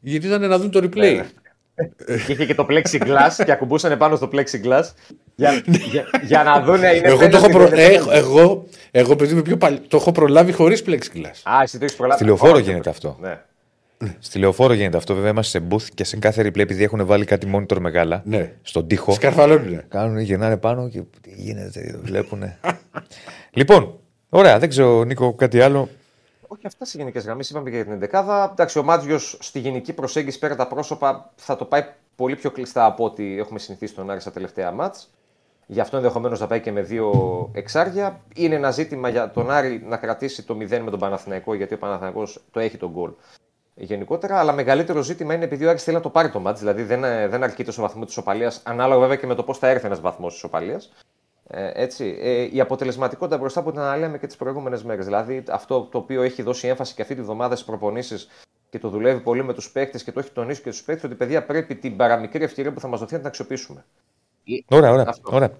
γυρίζανε 0.00 0.46
να 0.46 0.58
δουν 0.58 0.70
το 0.70 0.78
replay. 0.78 0.96
Ναι, 0.96 1.10
ναι. 1.10 1.26
Και 2.26 2.32
είχε 2.32 2.46
και 2.46 2.54
το 2.54 2.66
plexiglass 2.70 3.44
και 3.44 3.52
ακουμπούσαν 3.52 3.98
πάνω 3.98 4.16
στο 4.16 4.28
plexiglass 4.32 4.82
για, 5.34 5.62
για, 5.90 6.04
για 6.22 6.42
να 6.42 6.60
δουν 6.62 6.74
είναι 6.76 6.90
Ναι. 6.90 6.98
εγώ, 7.08 7.28
το 7.28 7.36
έχω 7.36 7.46
penalty, 7.46 7.50
προ... 7.50 7.68
δεν 7.68 7.78
είναι 7.78 7.94
ε, 7.94 8.00
penalty. 8.00 8.10
εγώ, 8.10 8.66
εγώ, 8.90 9.16
παιδί 9.16 9.34
μου 9.34 9.42
πιο 9.42 9.56
παλι... 9.56 9.78
το 9.78 9.96
έχω 9.96 10.12
προλάβει 10.12 10.52
χωρίς 10.52 10.82
plexiglass. 10.86 11.40
Α, 11.42 11.62
εσύ 11.62 11.78
το 11.78 11.84
έχεις 11.84 11.96
προλάβει. 11.96 12.18
Στη 12.18 12.24
λεωφόρο 12.28 12.52
Όχι, 12.52 12.62
γίνεται 12.62 12.90
αυτό. 12.90 13.16
Ναι. 13.20 13.40
Στη 14.18 14.38
λεωφόρο 14.38 14.72
γίνεται 14.72 14.96
αυτό. 14.96 15.14
Βέβαια 15.14 15.30
είμαστε 15.30 15.58
σε 15.58 15.66
booth 15.70 15.88
και 15.94 16.04
σε 16.04 16.16
κάθε 16.16 16.42
replay 16.42 16.58
επειδή 16.58 16.84
έχουν 16.84 17.06
βάλει 17.06 17.24
κάτι 17.24 17.50
monitor 17.54 17.78
μεγάλα 17.78 18.22
Ναι. 18.24 18.52
στον 18.62 18.86
τοίχο. 18.86 19.12
Σκαρφαλώνουνε. 19.12 19.84
Κάνουν, 19.88 20.18
γυρνάνε 20.18 20.56
πάνω 20.56 20.88
και 20.88 21.02
τι 21.20 21.30
γίνεται, 21.36 22.00
βλέπουν. 22.02 22.42
λοιπόν, 23.58 23.98
ωραία, 24.28 24.58
δεν 24.58 24.68
ξέρω 24.68 25.04
Νίκο 25.04 25.34
κάτι 25.34 25.60
άλλο. 25.60 25.88
Όχι, 26.46 26.66
αυτά 26.66 26.84
σε 26.84 26.98
γενικές 26.98 27.24
γραμμές. 27.24 27.50
Είπαμε 27.50 27.70
και 27.70 27.76
για 27.76 27.84
την 27.84 28.08
11η. 28.12 28.48
Εντάξει, 28.52 28.78
ο 28.78 28.82
Μάτζιος 28.82 29.36
στη 29.40 29.58
γενική 29.58 29.92
προσέγγιση 29.92 30.38
πέρα 30.38 30.56
τα 30.56 30.66
πρόσωπα 30.66 31.32
θα 31.36 31.56
το 31.56 31.64
πάει 31.64 31.84
πολύ 32.16 32.36
πιο 32.36 32.50
κλειστά 32.50 32.84
από 32.84 33.04
ό,τι 33.04 33.38
έχουμε 33.38 33.58
συνηθίσει 33.58 33.94
τον 33.94 34.10
Άρη 34.10 34.20
στα 34.20 34.30
τελευταία 34.32 34.70
μάτς. 34.72 35.10
Γι' 35.66 35.80
αυτό 35.80 35.96
ενδεχομένως 35.96 36.40
να 36.40 36.46
πάει 36.46 36.60
και 36.60 36.72
με 36.72 36.82
δύο 36.82 37.10
εξάρια. 37.52 38.20
Είναι 38.34 38.54
ένα 38.54 38.70
ζήτημα 38.70 39.08
για 39.08 39.30
τον 39.30 39.50
Άρη 39.50 39.82
να 39.88 39.96
κρατήσει 39.96 40.42
το 40.42 40.56
0 40.60 40.78
με 40.84 40.90
τον 40.90 40.98
Παναθηναϊκό, 40.98 41.54
γιατί 41.54 41.74
ο 41.74 41.78
Παναθηναϊκός 41.78 42.40
το 42.50 42.60
έχει 42.60 42.76
τον 42.76 42.90
γκολ 42.90 43.10
γενικότερα. 43.84 44.38
Αλλά 44.38 44.52
μεγαλύτερο 44.52 45.02
ζήτημα 45.02 45.34
είναι 45.34 45.44
επειδή 45.44 45.64
ο 45.64 45.70
Άρης 45.70 45.82
θέλει 45.82 45.96
να 45.96 46.02
το 46.02 46.10
πάρει 46.10 46.30
το 46.30 46.40
μάτ. 46.40 46.58
Δηλαδή 46.58 46.82
δεν, 46.82 47.04
ε, 47.04 47.28
δεν 47.28 47.42
αρκείται 47.42 47.72
στο 47.72 47.82
βαθμό 47.82 48.04
της 48.04 48.12
ισοπαλία, 48.12 48.52
ανάλογα 48.62 49.00
βέβαια 49.00 49.16
και 49.16 49.26
με 49.26 49.34
το 49.34 49.42
πώς 49.42 49.58
θα 49.58 49.68
έρθει 49.68 49.86
ένας 49.86 50.00
βαθμός 50.00 50.32
της 50.32 50.42
ισοπαλία. 50.42 50.80
Ε, 51.52 51.70
έτσι, 51.74 52.18
ε, 52.20 52.48
η 52.52 52.60
αποτελεσματικότητα 52.60 53.38
μπροστά 53.38 53.62
που 53.62 53.70
την 53.70 53.80
αναλύαμε 53.80 54.18
και 54.18 54.26
τις 54.26 54.36
προηγούμενες 54.36 54.82
μέρες. 54.82 55.04
Δηλαδή 55.04 55.42
αυτό 55.50 55.88
το 55.90 55.98
οποίο 55.98 56.22
έχει 56.22 56.42
δώσει 56.42 56.68
έμφαση 56.68 56.94
και 56.94 57.02
αυτή 57.02 57.14
τη 57.14 57.22
βδομάδα 57.22 57.54
στις 57.54 57.66
προπονήσεις 57.66 58.28
και 58.70 58.78
το 58.78 58.88
δουλεύει 58.88 59.20
πολύ 59.20 59.44
με 59.44 59.54
τους 59.54 59.70
παίκτες 59.70 60.02
και 60.02 60.12
το 60.12 60.20
έχει 60.20 60.30
τονίσει 60.30 60.62
και 60.62 60.70
τους 60.70 60.82
παίκτες 60.82 61.04
ότι 61.04 61.14
παιδιά 61.14 61.44
πρέπει 61.44 61.74
την 61.74 61.96
παραμικρή 61.96 62.44
ευκαιρία 62.44 62.72
που 62.72 62.80
θα 62.80 62.88
μας 62.88 63.00
δοθεί 63.00 63.12
να 63.12 63.18
την 63.18 63.28
αξιοποιήσουμε. 63.28 63.84
Ωραία, 64.68 64.90
ωραία. 64.90 65.04
Αυτό. 65.08 65.30
ωραία. 65.34 65.50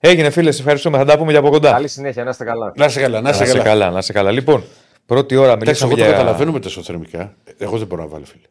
Έγινε 0.00 0.30
φίλες, 0.30 0.54
σε 0.54 0.60
ευχαριστούμε. 0.60 0.98
Θα 0.98 1.04
τα 1.04 1.18
πούμε 1.18 1.30
για 1.30 1.40
από 1.40 1.50
κοντά. 1.50 1.70
Καλή 1.70 1.88
συνέχεια, 1.88 2.24
να 2.24 2.30
είστε 2.30 2.44
καλά. 2.44 2.72
Να 2.76 2.88
σε 2.88 3.00
καλά, 3.00 3.20
να 3.20 3.28
Να 3.30 3.36
σε 3.36 3.44
σε 3.44 3.52
καλά. 3.52 3.64
καλά, 3.64 3.90
να 3.90 4.00
σε 4.00 4.12
καλά. 4.12 4.30
Λοιπόν, 4.30 4.64
πρώτη 5.06 5.36
ώρα 5.36 5.52
Εντάξει, 5.52 5.64
μιλήσαμε 5.64 5.92
εγώ 5.92 6.00
το 6.02 6.06
για. 6.08 6.16
καταλαβαίνω 6.16 6.52
με 6.52 6.60
τα 6.60 6.68
ισοθερμικά. 6.68 7.36
Εγώ 7.58 7.78
δεν 7.78 7.86
μπορώ 7.86 8.02
να 8.02 8.08
βάλω, 8.08 8.24
φίλε. 8.24 8.42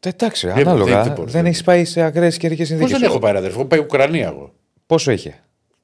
Ε, 0.00 0.08
Εντάξει, 0.08 0.46
Δεν- 0.46 0.68
ανάλογα. 0.68 0.94
δεν 0.94 1.02
Δεν, 1.04 1.12
μπορώ, 1.12 1.30
δεν 1.30 1.46
έχεις 1.46 1.62
πάει 1.62 1.84
σε 1.84 2.02
ακραίες 2.02 2.36
καιρικέ 2.36 2.60
Πώς 2.60 2.68
συνθήκες. 2.68 2.98
δεν 2.98 3.08
έχω 3.08 3.18
πάει, 3.18 3.36
αδερφό, 3.36 3.58
έχω 3.60 3.68
πάει 3.68 3.80
Ουκρανία 3.80 4.26
εγώ. 4.26 4.52
Πόσο 4.86 5.10
είχε 5.10 5.34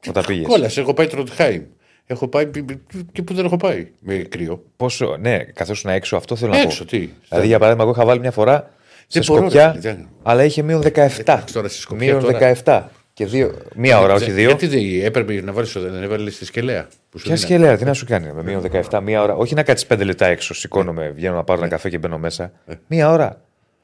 όταν 0.08 0.24
πήγες; 0.26 0.46
Κόλασε, 0.46 0.80
έχω 0.80 0.94
πάει 0.94 1.06
Τροντχάιμ. 1.06 1.62
Έχω 2.06 2.28
πάει 2.28 2.46
πι- 2.46 2.62
πι- 2.64 2.78
και 3.12 3.22
που 3.22 3.34
δεν 3.34 3.44
έχω 3.44 3.56
πάει 3.56 3.88
με 4.00 4.14
κρύο. 4.16 4.62
Πόσο, 4.76 5.16
ναι, 5.20 5.38
καθώς 5.38 5.76
ήσουν 5.78 5.90
έξω, 5.90 6.16
αυτό 6.16 6.36
θέλω 6.36 6.52
να 6.52 6.60
Έξω, 6.60 6.84
πω. 6.84 6.90
τι. 6.90 7.08
Δηλαδή, 7.28 7.46
για 7.46 7.58
παράδειγμα, 7.58 7.82
εγώ 7.88 7.92
είχα 7.92 8.04
βάλει 8.04 8.20
μια 8.20 8.30
φορά 8.30 8.70
σε 9.06 9.20
Δεν 9.20 9.24
μπορώ, 9.26 9.40
ρε 9.42 9.48
Σκοπιά, 9.48 9.70
φίλε, 9.70 9.80
δεν- 9.80 10.08
αλλά 10.22 10.44
είχε 10.44 10.62
μείον 10.62 10.82
17. 10.82 11.44
τώρα 11.52 11.68
στη 11.68 11.78
Σκοπιά 11.80 12.06
Μείον 12.06 12.20
τώρα- 12.20 12.38
17. 12.64 12.90
Και 13.20 13.26
δύο, 13.26 13.54
μία 13.76 14.00
ώρα, 14.00 14.14
όχι 14.14 14.24
Δεν- 14.24 14.34
δύο. 14.34 14.46
Γιατί 14.46 14.66
δεν 14.66 15.04
έπρεπε 15.04 15.40
να 15.40 15.52
βάλεις, 15.52 15.72
δεν 15.72 16.02
έβαλε 16.02 16.30
στη 16.30 16.44
σκελέα. 16.44 16.82
Που 17.10 17.18
σου 17.18 17.24
Ποια 17.26 17.34
δίνανε. 17.34 17.36
σκελέα, 17.54 17.76
τι 17.76 17.84
να 17.84 17.92
σου 17.92 18.06
κάνει, 18.06 18.32
με 18.32 18.42
μείον 18.42 18.60
17, 18.90 19.00
μία 19.00 19.22
ώρα. 19.22 19.34
Όχι 19.34 19.54
να 19.54 19.62
κάτσεις 19.62 19.86
5 19.86 20.04
λεπτά 20.04 20.26
έξω, 20.26 20.54
σηκώνομαι, 20.54 21.08
βγαίνω 21.10 21.34
να 21.34 21.44
πάρω 21.44 21.60
ένα 21.60 21.68
καφέ 21.68 21.88
και 21.90 21.98
μπαίνω 21.98 22.18
μέσα. 22.18 22.52
Μία 22.86 23.10
ώρα. 23.10 23.40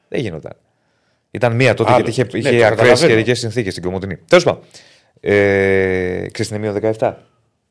Δεν 0.09 0.19
γινόταν. 0.21 0.51
Ήταν 1.31 1.55
μία 1.55 1.73
τότε 1.73 1.91
Άλλο. 1.91 2.03
γιατί 2.03 2.09
είχε, 2.09 2.23
Ναι, 2.23 2.29
είχε 2.39 2.49
το 2.49 2.55
ακραίες 2.55 2.69
καταλαβαίνω. 2.79 3.09
καιρικές 3.09 3.39
συνθήκες 3.39 3.71
στην 3.71 3.83
Κομωτινή. 3.83 4.17
Τέλος 4.27 4.43
πάντων. 4.43 4.61
Ε, 5.19 6.27
Ξέρεις 6.31 6.51
είναι 6.51 6.59
μείον 6.59 6.73
17. 6.99 7.13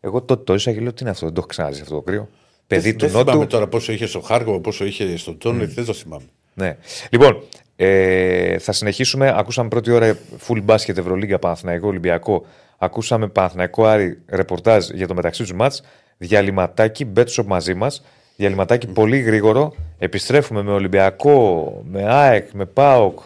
Εγώ 0.00 0.22
τότε 0.22 0.42
το 0.44 0.54
ίσα 0.54 0.72
και 0.72 0.80
λέω 0.80 0.92
τι 0.92 0.98
είναι 1.02 1.10
αυτό, 1.10 1.24
δεν 1.24 1.34
το 1.34 1.40
έχω 1.40 1.48
ξαναζήσει 1.48 1.82
αυτό 1.82 1.94
το 1.94 2.00
κρύο. 2.02 2.28
Παιδί 2.66 2.90
Δεν 2.90 2.98
του 2.98 3.08
θυμάμαι 3.08 3.32
Νότου. 3.32 3.46
τώρα 3.46 3.66
πόσο 3.68 3.92
είχε 3.92 4.06
στο 4.06 4.20
Χάρκοβο, 4.20 4.60
πόσο 4.60 4.84
είχε 4.84 5.16
στο 5.16 5.34
Τόνετ, 5.34 5.70
δεν 5.70 5.84
το 5.84 5.92
θυμάμαι. 5.92 6.24
Ναι. 6.54 6.76
Λοιπόν, 7.10 7.42
ε, 7.76 8.58
θα 8.58 8.72
συνεχίσουμε. 8.72 9.34
Ακούσαμε 9.36 9.68
πρώτη 9.68 9.90
ώρα 9.90 10.18
full 10.46 10.64
basket 10.66 10.96
Ευρωλίγκα 10.96 11.38
Παναθηναϊκό 11.38 11.88
Ολυμπιακό. 11.88 12.46
Ακούσαμε 12.78 13.28
Παναθηναϊκό 13.28 13.84
Άρη 13.84 14.18
ρεπορτάζ 14.28 14.88
για 14.88 15.06
το 15.06 15.14
μεταξύ 15.14 15.42
τους 15.42 15.52
μάτς. 15.52 15.82
Διαλυματάκι, 16.18 17.04
μπέτσοπ 17.04 17.46
μαζί 17.46 17.74
μας. 17.74 18.04
Διαλυματάκι 18.36 18.86
πολύ 18.86 19.18
γρήγορο. 19.18 19.74
Επιστρέφουμε 19.98 20.62
με 20.62 20.72
Ολυμπιακό, 20.72 21.82
με 21.86 22.04
ΑΕΚ, 22.06 22.50
με 22.52 22.66
ΠΑΟΚ, 22.66 23.18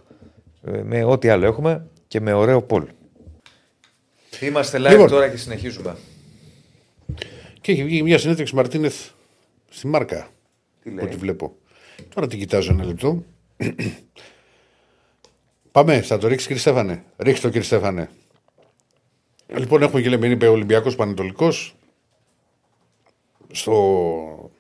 ε, 0.64 0.82
με 0.82 1.04
ό,τι 1.04 1.28
άλλο 1.28 1.46
έχουμε 1.46 1.86
και 2.08 2.20
με 2.20 2.32
ωραίο 2.32 2.62
πόλ. 2.62 2.86
Είμαστε 4.40 4.78
live 4.78 4.90
Λοιπόν. 4.90 5.08
τώρα 5.08 5.28
και 5.28 5.36
συνεχίζουμε. 5.36 5.96
Και 7.60 7.72
έχει 7.72 7.84
βγει 7.84 8.02
μια 8.02 8.18
συνέντευξη 8.18 8.54
Μαρτίνεθ 8.54 9.08
στη 9.68 9.86
Μάρκα. 9.86 10.28
Τι 10.82 10.90
που 10.90 11.06
τη 11.06 11.16
βλέπω. 11.16 11.56
Τώρα 12.14 12.26
την 12.26 12.38
κοιτάζω 12.38 12.72
ένα 12.72 12.84
λεπτό. 12.84 13.24
Πάμε, 15.72 16.00
θα 16.02 16.18
το 16.18 16.28
ρίξει 16.28 16.46
κύριε 16.46 16.60
Στέφανε. 16.62 17.04
Ρίξτε 17.18 17.46
το 17.46 17.52
κύριε 17.52 17.66
Στέφανε. 17.66 18.10
Λοιπόν, 19.46 19.82
έχουμε 19.82 20.00
και 20.00 20.08
λέμε, 20.08 20.26
είπε 20.26 20.48
Ολυμπιακός 20.48 20.96
Πανετολικός. 20.96 21.74
Στο... 23.52 24.50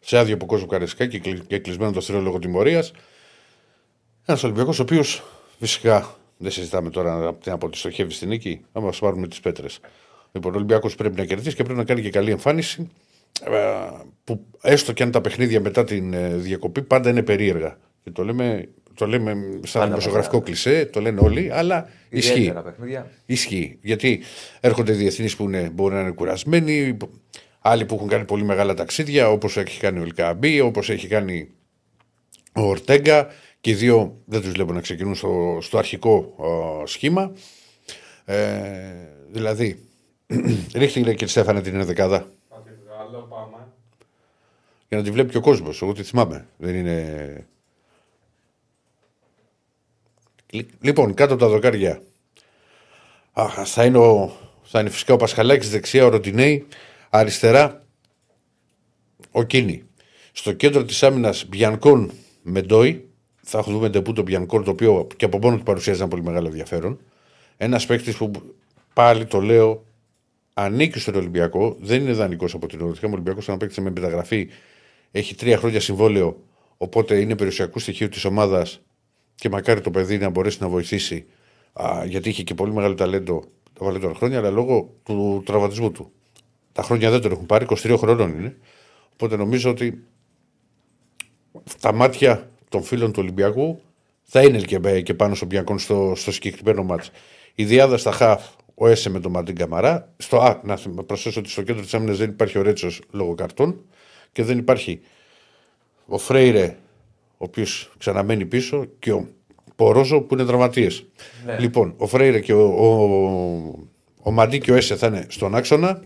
Σε 0.00 0.18
άδειο 0.18 0.34
από 0.34 0.46
κόσμο 0.46 0.66
Καρεσκά 0.66 1.06
και, 1.06 1.18
κλει- 1.18 1.46
και 1.46 1.58
κλεισμένο 1.58 1.92
το 1.92 2.00
θηρίο 2.00 2.20
λόγω 2.20 2.38
τιμωρίας. 2.38 2.92
Ένας 4.24 4.42
Ολυμπιακός, 4.44 4.78
ο 4.78 4.82
οποίος 4.82 5.22
φυσικά 5.58 6.16
δεν 6.36 6.50
συζητάμε 6.50 6.90
τώρα 6.90 7.26
από 7.26 7.42
την 7.42 7.52
από 7.52 7.70
τη 7.70 7.78
στοχεύει 7.78 8.12
στη 8.12 8.26
νίκη, 8.26 8.64
θα 8.72 8.80
μας 8.80 8.98
πάρουμε 8.98 9.28
τις 9.28 9.40
πέτρες. 9.40 9.80
Λοιπόν, 10.32 10.52
ο 10.52 10.56
Ολυμπιακός 10.56 10.94
πρέπει 10.94 11.16
να 11.16 11.24
κερδίσει 11.24 11.56
και 11.56 11.62
πρέπει 11.62 11.78
να 11.78 11.84
κάνει 11.84 12.02
και 12.02 12.10
καλή 12.10 12.30
εμφάνιση. 12.30 12.90
Ε, 13.44 13.90
που 14.24 14.46
έστω 14.62 14.92
και 14.92 15.02
αν 15.02 15.10
τα 15.10 15.20
παιχνίδια 15.20 15.60
μετά 15.60 15.84
την 15.84 16.12
ε, 16.12 16.28
διακοπή 16.28 16.82
πάντα 16.82 17.10
είναι 17.10 17.22
περίεργα. 17.22 17.78
Και 18.04 18.10
το 18.10 18.24
λέμε, 18.24 18.68
το 18.94 19.06
λέμε 19.06 19.30
σαν 19.32 19.60
Πάντα 19.72 19.86
δημοσιογραφικό 19.86 20.40
κλισέ, 20.40 20.84
το 20.92 21.00
λένε 21.00 21.20
όλοι, 21.20 21.50
αλλά 21.52 21.88
ισχύει. 22.08 22.38
Ιδιαίτερα 22.38 22.62
παιχνίδια. 22.62 23.10
Ισχύει. 23.26 23.78
Γιατί 23.82 24.22
έρχονται 24.60 24.92
διεθνείς 24.92 25.36
που 25.36 25.44
είναι, 25.44 25.70
μπορεί 25.72 25.94
να 25.94 26.00
είναι 26.00 26.10
κουρασμένοι, 26.10 26.96
άλλοι 27.60 27.84
που 27.84 27.94
έχουν 27.94 28.08
κάνει 28.08 28.24
πολύ 28.24 28.44
μεγάλα 28.44 28.74
ταξίδια, 28.74 29.30
όπως 29.30 29.56
έχει 29.56 29.80
κάνει 29.80 29.98
ο 29.98 30.02
Ελκαμπή, 30.02 30.60
όπως 30.60 30.90
έχει 30.90 31.06
κάνει 31.06 31.48
ο 32.54 32.62
Ορτέγκα. 32.62 33.28
Και 33.60 33.70
οι 33.70 33.74
δύο 33.74 34.20
δεν 34.24 34.40
τους 34.40 34.50
βλέπω 34.52 34.72
να 34.72 34.80
ξεκινούν 34.80 35.14
στο, 35.14 35.58
στο 35.60 35.78
αρχικό 35.78 36.34
ε, 36.82 36.86
σχήμα. 36.86 37.32
Ε, 38.24 38.36
δηλαδή, 39.30 39.78
ρίχνει 40.74 41.02
λέει, 41.02 41.14
και 41.14 41.26
Στέφανε 41.26 41.60
την 41.60 41.74
ενδεκάδα 41.74 42.26
Θα 42.48 42.62
τη 42.64 42.70
βγάλω, 42.84 43.26
πάμε. 43.30 43.66
για 44.88 44.98
να 44.98 45.02
τη 45.02 45.10
βλέπει 45.10 45.30
και 45.30 45.36
ο 45.36 45.40
κόσμος. 45.40 45.82
Εγώ 45.82 45.92
τη 45.92 46.02
θυμάμαι. 46.02 46.46
Δεν 46.56 46.74
είναι. 46.74 47.46
Λοιπόν, 50.80 51.14
κάτω 51.14 51.34
από 51.34 51.42
τα 51.42 51.48
δοκάρια. 51.48 52.02
Αχ, 53.32 53.68
θα, 53.68 53.84
είναι 53.84 53.98
ο, 53.98 54.36
θα 54.62 54.80
είναι 54.80 54.90
φυσικά 54.90 55.14
ο 55.14 55.16
Πασχαλάκης 55.16 55.70
δεξιά, 55.70 56.04
ο 56.04 56.08
Ροντινέη, 56.08 56.66
αριστερά 57.10 57.84
ο 59.30 59.42
Κίνη. 59.42 59.82
Στο 60.32 60.52
κέντρο 60.52 60.84
της 60.84 61.02
άμυνας 61.02 61.44
Μπιανκόν 61.48 62.10
Μεντόι, 62.42 63.08
θα 63.42 63.58
έχουμε 63.58 63.74
δούμε 63.76 63.88
ντεπού 63.88 64.12
τον 64.12 64.24
Μπιανκόν, 64.24 64.64
το 64.64 64.70
οποίο 64.70 65.06
και 65.16 65.24
από 65.24 65.38
μόνος 65.38 65.58
του 65.58 65.64
παρουσιάζει 65.64 66.00
ένα 66.00 66.08
πολύ 66.08 66.22
μεγάλο 66.22 66.46
ενδιαφέρον. 66.46 67.00
Ένας 67.56 67.86
παίκτης 67.86 68.16
που 68.16 68.30
πάλι 68.92 69.24
το 69.24 69.40
λέω 69.40 69.84
ανήκει 70.54 70.98
στον 70.98 71.14
Ολυμπιακό, 71.14 71.76
δεν 71.80 72.00
είναι 72.00 72.12
δανεικός 72.12 72.54
από 72.54 72.66
την 72.66 72.80
Ολυμπιακό. 72.80 73.08
Ο 73.08 73.12
Ολυμπιακός 73.12 73.44
ήταν 73.44 73.56
παίκτη 73.56 73.80
με 73.80 73.90
μεταγραφή, 73.90 74.48
έχει 75.10 75.34
τρία 75.34 75.58
χρόνια 75.58 75.80
συμβόλαιο, 75.80 76.36
οπότε 76.76 77.20
είναι 77.20 77.36
περιουσιακού 77.36 77.78
στοιχείου 77.78 78.08
της 78.08 78.24
ομάδας 78.24 78.80
και 79.34 79.48
μακάρι 79.48 79.80
το 79.80 79.90
παιδί 79.90 80.18
να 80.18 80.28
μπορέσει 80.28 80.58
να 80.60 80.68
βοηθήσει, 80.68 81.26
α, 81.72 82.04
γιατί 82.06 82.28
είχε 82.28 82.42
και 82.42 82.54
πολύ 82.54 82.72
μεγάλο 82.72 82.94
ταλέντο 82.94 83.44
τα 83.72 83.84
παλαιότερα 83.84 84.14
χρόνια, 84.14 84.38
αλλά 84.38 84.50
λόγω 84.50 84.94
του 85.02 85.42
τραυματισμού 85.46 85.90
του. 85.92 86.12
Τα 86.72 86.82
χρόνια 86.82 87.10
δεν 87.10 87.20
τον 87.20 87.32
έχουν 87.32 87.46
πάρει, 87.46 87.66
23 87.68 87.94
χρονών 87.98 88.38
είναι. 88.38 88.56
Οπότε 89.12 89.36
νομίζω 89.36 89.70
ότι 89.70 90.04
τα 91.80 91.92
μάτια 91.92 92.50
των 92.68 92.82
φίλων 92.82 93.12
του 93.12 93.18
Ολυμπιακού 93.22 93.80
θα 94.22 94.42
είναι 94.42 94.58
και, 94.58 95.00
και 95.00 95.14
πάνω 95.14 95.34
στον 95.34 95.48
Μπιακόν 95.48 95.78
στο, 95.78 96.12
στο 96.16 96.32
συγκεκριμένο 96.32 96.82
μάτς. 96.82 97.10
Η 97.54 97.64
διάδα 97.64 97.96
στα 97.96 98.12
χαφ, 98.12 98.44
ο 98.74 98.88
Έσε 98.88 99.10
με 99.10 99.20
τον 99.20 99.30
Μαντίν 99.30 99.54
Καμαρά. 99.54 100.12
Στο, 100.16 100.38
α, 100.38 100.60
να 100.62 100.76
προσθέσω 101.06 101.40
ότι 101.40 101.48
στο 101.48 101.62
κέντρο 101.62 101.82
της 101.82 101.94
άμυνας 101.94 102.18
δεν 102.18 102.30
υπάρχει 102.30 102.58
ο 102.58 102.62
Ρέτσος 102.62 103.00
λόγω 103.10 103.34
καρτών 103.34 103.80
και 104.32 104.42
δεν 104.42 104.58
υπάρχει 104.58 105.00
ο 106.06 106.18
Φρέιρε, 106.18 106.64
ο 106.66 106.76
οποίος 107.44 107.92
ξαναμένει 107.98 108.46
πίσω, 108.46 108.86
και 108.98 109.12
ο 109.12 109.28
Πορόζο 109.76 110.20
που 110.20 110.34
είναι 110.34 110.44
τραυματίες. 110.44 111.06
Λοιπόν, 111.58 111.94
ο 111.96 112.06
Φρέιρε 112.06 112.40
και 112.40 112.52
ο, 112.52 112.64
ο, 112.64 113.88
ο 114.22 114.30
Μαντί 114.30 114.58
και 114.58 114.72
ο 114.72 114.74
Έσε 114.74 114.96
θα 114.96 115.06
είναι 115.06 115.26
στον 115.28 115.54
άξονα. 115.54 116.02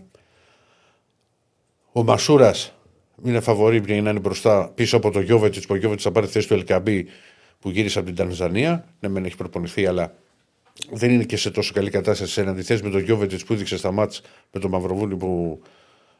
Ο 1.91 2.03
Μασούρας 2.03 2.73
είναι 3.23 3.39
φαβορή 3.39 3.81
για 3.85 4.01
να 4.01 4.09
είναι 4.09 4.19
μπροστά 4.19 4.71
πίσω 4.75 4.97
από 4.97 5.11
το 5.11 5.19
Γιώβετ. 5.19 5.55
που 5.55 5.65
ο 5.69 5.75
Γιώβετ 5.75 5.99
θα 6.01 6.11
πάρει 6.11 6.25
τη 6.25 6.31
θέση 6.31 6.47
του 6.47 6.53
Ελκαμπή 6.53 7.07
που 7.59 7.69
γύρισε 7.69 7.99
από 7.99 8.07
την 8.07 8.15
Τανζανία. 8.15 8.85
Ναι, 8.99 9.09
μεν 9.09 9.25
έχει 9.25 9.35
προπονηθεί, 9.35 9.85
αλλά 9.85 10.15
δεν 10.91 11.11
είναι 11.11 11.23
και 11.23 11.37
σε 11.37 11.51
τόσο 11.51 11.73
καλή 11.73 11.89
κατάσταση 11.89 12.31
σε 12.31 12.41
αντιθέσεις 12.41 12.83
με 12.83 12.89
τον 12.89 13.01
Γιώβετ 13.01 13.33
που 13.45 13.53
έδειξε 13.53 13.77
στα 13.77 13.91
μάτς 13.91 14.21
με 14.51 14.59
τον 14.59 14.69
Μαυροβούνι 14.69 15.15
που 15.15 15.61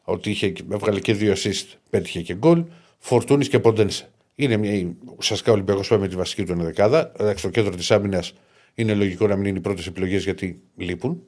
ότι 0.03 0.29
είχε, 0.29 0.53
έβγαλε 0.71 0.99
και 0.99 1.13
δύο 1.13 1.33
assist, 1.33 1.65
πέτυχε 1.89 2.21
και 2.21 2.35
γκολ. 2.35 2.63
Φορτούνης 2.99 3.49
και 3.49 3.59
Ποντένσε. 3.59 4.09
Είναι 4.41 4.57
μια, 4.57 4.95
ουσιαστικά 5.17 5.51
ο 5.51 5.53
Ολυμπιακός 5.53 5.87
πάει 5.87 5.99
με 5.99 6.07
τη 6.07 6.15
βασική 6.15 6.43
του 6.43 6.51
ενδεκάδα. 6.51 7.11
Εντάξει, 7.19 7.39
στο 7.39 7.49
κέντρο 7.49 7.75
της 7.75 7.91
άμυνας 7.91 8.33
είναι 8.73 8.93
λογικό 8.93 9.27
να 9.27 9.35
μην 9.35 9.45
είναι 9.45 9.57
οι 9.57 9.61
πρώτες 9.61 9.87
επιλογές 9.87 10.23
γιατί 10.23 10.61
λείπουν. 10.75 11.23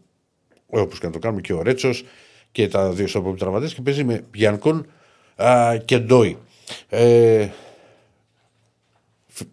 Όπως 0.65 0.99
και 0.99 1.05
να 1.05 1.11
το 1.11 1.19
κάνουμε 1.19 1.41
και 1.41 1.53
ο 1.53 1.61
Ρέτσος 1.61 2.03
και 2.51 2.67
τα 2.67 2.91
δύο 2.91 3.07
στόπου 3.07 3.35
τραυματίες 3.35 3.73
και 3.73 3.81
παίζει 3.81 4.03
με 4.03 4.25
Πιανκόν 4.31 4.85
α, 5.35 5.77
και 5.85 5.99
Ντόι. 5.99 6.37
Ε, 6.89 7.47
φ- 9.27 9.47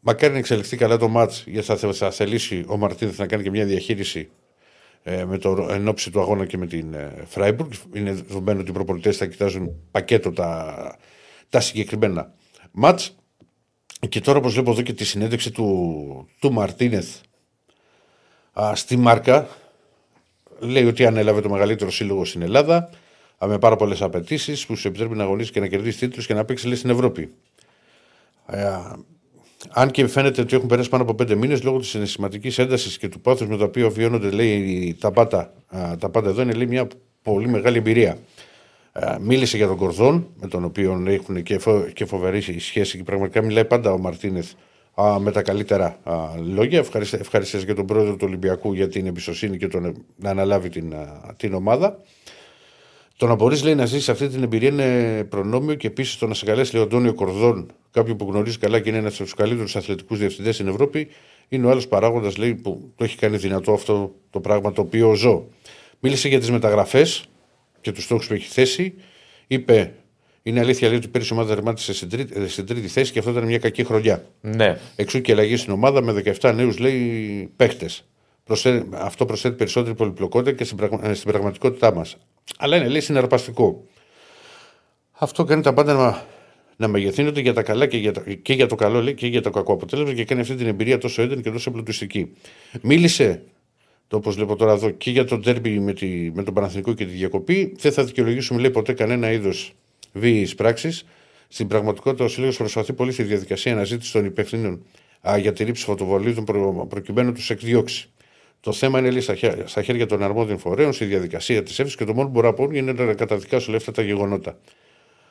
μακάρι 0.00 0.32
να 0.32 0.38
εξελιχθεί 0.38 0.76
καλά 0.76 0.96
το 0.96 1.08
μάτς 1.08 1.44
γιατί 1.46 1.66
θα, 1.66 1.76
θε- 1.76 1.94
θα 1.94 2.10
θελήσει 2.10 2.64
ο 2.68 2.76
Μαρτίνεθ 2.76 3.18
να 3.18 3.26
κάνει 3.26 3.42
και 3.42 3.50
μια 3.50 3.64
διαχείριση 3.64 4.30
ε, 5.02 5.24
με 5.24 5.38
το 5.38 5.68
εν 5.70 5.88
ώψη 5.88 6.10
του 6.10 6.20
αγώνα 6.20 6.46
και 6.46 6.58
με 6.58 6.66
την 6.66 6.94
ε, 6.94 7.24
Φράιμπουργκ. 7.26 7.70
Είναι 7.92 8.12
δεδομένο 8.12 8.60
ότι 8.60 8.70
οι 8.70 8.74
προπονητές 8.74 9.16
θα 9.16 9.26
κοιτάζουν 9.26 9.74
πακέτο 9.90 10.32
τα, 10.32 10.96
τα 11.48 11.60
συγκεκριμένα 11.60 12.34
μάτς. 12.70 13.14
Και 14.08 14.20
τώρα 14.20 14.38
όπως 14.38 14.52
βλέπω 14.52 14.70
εδώ 14.70 14.82
και 14.82 14.92
τη 14.92 15.04
συνέντευξη 15.04 15.50
του, 15.50 16.28
του 16.40 16.52
Μαρτίνεθ 16.52 17.16
α, 18.60 18.74
στη 18.74 18.96
Μάρκα 18.96 19.48
λέει 20.58 20.84
ότι 20.84 21.06
ανέλαβε 21.06 21.40
το 21.40 21.48
μεγαλύτερο 21.48 21.90
σύλλογο 21.90 22.24
στην 22.24 22.42
Ελλάδα 22.42 22.90
α, 23.38 23.46
με 23.46 23.58
πάρα 23.58 23.76
πολλές 23.76 24.02
απαιτήσεις 24.02 24.66
που 24.66 24.76
σου 24.76 24.88
επιτρέπει 24.88 25.16
να 25.16 25.22
αγωνίσεις 25.22 25.50
και 25.50 25.60
να 25.60 25.66
κερδίσεις 25.66 26.00
τίτλους 26.00 26.26
και 26.26 26.34
να 26.34 26.44
παίξεις 26.44 26.66
λέει, 26.66 26.76
στην 26.76 26.90
Ευρώπη. 26.90 27.32
Ε, 28.46 28.78
αν 29.68 29.90
και 29.90 30.06
φαίνεται 30.06 30.40
ότι 30.40 30.56
έχουν 30.56 30.68
περάσει 30.68 30.88
πάνω 30.88 31.02
από 31.02 31.14
πέντε 31.14 31.34
μήνες 31.34 31.62
λόγω 31.62 31.78
της 31.78 31.88
συναισθηματικής 31.88 32.58
έντασης 32.58 32.98
και 32.98 33.08
του 33.08 33.20
πάθους 33.20 33.48
με 33.48 33.56
το 33.56 33.64
οποίο 33.64 33.90
βιώνονται 33.90 34.30
λέει, 34.30 34.96
τα, 35.00 35.10
πάντα, 35.10 35.52
α, 35.66 35.96
τα 35.96 36.08
πάντα 36.08 36.28
εδώ, 36.28 36.42
είναι 36.42 36.52
λέει, 36.52 36.66
μια 36.66 36.88
πολύ 37.22 37.48
μεγάλη 37.48 37.78
εμπειρία. 37.78 38.18
Ε, 38.92 39.16
μίλησε 39.20 39.56
για 39.56 39.66
τον 39.66 39.76
Κορδόν, 39.76 40.26
με 40.40 40.48
τον 40.48 40.64
οποίο 40.64 41.02
έχουν 41.06 41.42
και, 41.42 41.58
φο, 41.58 41.80
και 41.92 42.04
φοβερή 42.04 42.40
σχέση 42.40 42.96
και 42.96 43.02
πραγματικά 43.02 43.42
μιλάει 43.42 43.64
πάντα 43.64 43.92
ο 43.92 43.98
Μαρτίνεθ 43.98 44.52
α, 44.94 45.18
με 45.18 45.30
τα 45.32 45.42
καλύτερα 45.42 45.98
α, 46.02 46.14
λόγια. 46.54 46.78
Ευχαριστέ, 46.78 47.16
ευχαριστές 47.16 47.62
για 47.62 47.74
τον 47.74 47.86
πρόεδρο 47.86 48.12
του 48.12 48.24
Ολυμπιακού 48.26 48.72
για 48.72 48.88
την 48.88 49.06
εμπιστοσύνη 49.06 49.56
και 49.56 49.68
τον, 49.68 50.04
να 50.16 50.30
αναλάβει 50.30 50.68
την, 50.68 50.94
α, 50.94 51.34
την 51.36 51.54
ομάδα. 51.54 51.96
Το 53.16 53.26
να 53.26 53.34
μπορείς 53.34 53.64
λέει 53.64 53.74
να 53.74 53.86
ζήσει 53.86 54.10
αυτή 54.10 54.28
την 54.28 54.42
εμπειρία 54.42 54.68
είναι 54.68 55.24
προνόμιο 55.24 55.74
και 55.74 55.86
επίσης 55.86 56.18
το 56.18 56.26
να 56.26 56.34
σε 56.34 56.44
καλέσει 56.44 56.74
λέει, 56.74 56.82
ο 56.82 56.86
Αντώνιο 56.86 57.14
Κορδόν, 57.14 57.72
κάποιον 57.90 58.16
που 58.16 58.26
γνωρίζει 58.30 58.58
καλά 58.58 58.80
και 58.80 58.88
είναι 58.88 58.98
ένας 58.98 59.14
από 59.14 59.22
τους 59.22 59.34
καλύτερους 59.34 59.76
αθλητικούς 59.76 60.18
διευθυντές 60.18 60.54
στην 60.54 60.68
Ευρώπη, 60.68 61.08
είναι 61.48 61.66
ο 61.66 61.70
άλλος 61.70 61.88
παράγοντας 61.88 62.34
που 62.62 62.92
το 62.96 63.04
έχει 63.04 63.16
κάνει 63.16 63.36
δυνατό 63.36 63.72
αυτό 63.72 64.14
το 64.30 64.40
πράγμα 64.40 64.72
το 64.72 64.80
οποίο 64.80 65.14
ζω. 65.14 65.48
Μίλησε 66.00 66.28
για 66.28 66.38
τις 66.38 66.50
μεταγραφές 66.50 67.24
και 67.80 67.92
τους 67.92 68.04
στόχους 68.04 68.26
που 68.26 68.34
έχει 68.34 68.46
θέσει. 68.46 68.94
Είπε, 69.46 69.94
είναι 70.42 70.60
αλήθεια 70.60 70.88
λέει, 70.88 70.96
ότι 70.96 71.08
πέρυσι 71.08 71.34
η 71.34 71.36
ομάδα 71.36 71.54
τερμάτισε 71.54 71.94
στην 71.94 72.08
τρίτη, 72.08 72.48
στην 72.48 72.66
τρίτη 72.66 72.88
θέση 72.88 73.12
και 73.12 73.18
αυτό 73.18 73.30
ήταν 73.30 73.44
μια 73.44 73.58
κακή 73.58 73.84
χρονιά. 73.84 74.24
Ναι. 74.40 74.78
Εξού 74.96 75.20
και 75.20 75.32
αλλαγή 75.32 75.56
στην 75.56 75.72
ομάδα 75.72 76.02
με 76.02 76.22
17 76.40 76.52
νέους 76.54 76.78
λέει 76.78 77.52
παίχτε. 77.56 77.88
Αυτό 78.90 79.26
προσθέτει 79.26 79.56
περισσότερη 79.56 79.94
πολυπλοκότητα 79.94 80.52
και 80.52 80.64
στην, 80.64 80.76
πραγμα... 80.76 81.14
στην 81.14 81.30
πραγματικότητά 81.30 81.94
μας. 81.94 82.16
Αλλά 82.58 82.76
είναι 82.76 82.88
λέει 82.88 83.00
συναρπαστικό. 83.00 83.84
Αυτό 85.10 85.44
κάνει 85.44 85.62
τα 85.62 85.72
πάντα 85.72 85.94
να, 85.94 86.24
να 86.76 86.88
μεγεθύνονται 86.88 87.40
για 87.40 87.52
τα 87.52 87.62
καλά 87.62 87.86
και 87.86 87.96
για, 87.96 88.12
τα... 88.12 88.20
και 88.42 88.52
για 88.52 88.66
το 88.66 88.74
καλό 88.74 89.02
λέει, 89.02 89.14
και 89.14 89.26
για 89.26 89.42
το 89.42 89.50
κακό 89.50 89.72
αποτέλεσμα 89.72 90.14
και 90.14 90.24
κάνει 90.24 90.40
αυτή 90.40 90.54
την 90.54 90.66
εμπειρία 90.66 90.98
τόσο 90.98 91.22
έντονη 91.22 91.42
και 91.42 91.50
τόσο 91.50 91.70
εμπλουτιστική. 91.70 92.32
Μίλησε, 92.82 93.42
το 94.10 94.16
όπως 94.16 94.34
βλέπω 94.34 94.56
τώρα 94.56 94.72
εδώ, 94.72 94.90
και 94.90 95.10
για 95.10 95.24
τον 95.24 95.42
τέρμπι 95.42 95.78
με, 95.78 95.92
τη... 95.92 96.30
με 96.34 96.42
τον 96.42 96.54
Παναθηνικό 96.54 96.94
και 96.94 97.04
τη 97.04 97.10
διακοπή. 97.10 97.74
Δεν 97.78 97.92
θα 97.92 98.04
δικαιολογήσουμε 98.04 98.60
λέει 98.60 98.70
ποτέ 98.70 98.92
κανένα 98.92 99.32
είδος 99.32 99.72
βίαιης 100.12 100.54
πράξης. 100.54 101.06
Στην 101.48 101.66
πραγματικότητα, 101.66 102.24
ο 102.24 102.28
Σύλλογος 102.28 102.56
προσπαθεί 102.56 102.92
πολύ 102.92 103.12
στη 103.12 103.22
διαδικασία 103.22 103.72
αναζήτησης 103.72 104.12
των 104.12 104.24
υπευθύνων 104.24 104.84
α, 105.28 105.38
για 105.38 105.52
τη 105.52 105.64
ρήψη 105.64 105.84
φωτοβολίδων 105.84 106.44
προ... 106.44 106.86
προκειμένου 106.88 107.32
τους 107.32 107.50
εκδιώξει. 107.50 108.10
Το 108.60 108.72
θέμα 108.72 108.98
είναι 108.98 109.10
λέει, 109.10 109.20
στα, 109.20 109.34
χέρια, 109.34 109.66
στα 109.66 109.82
χέρια 109.82 110.06
των 110.06 110.22
αρμόδιων 110.22 110.58
φορέων 110.58 110.92
στη 110.92 111.04
διαδικασία 111.04 111.62
της 111.62 111.78
αίθουσα 111.78 111.96
και 111.96 112.04
το 112.04 112.14
μόνο 112.14 112.26
που 112.26 112.32
μπορώ 112.32 112.46
να 112.46 112.54
πω 112.54 112.68
είναι 112.72 112.92
να 112.92 113.14
καταδικάσω 113.14 113.66
όλα 113.68 113.76
αυτά 113.76 113.92
τα 113.92 114.02
γεγονότα. 114.02 114.58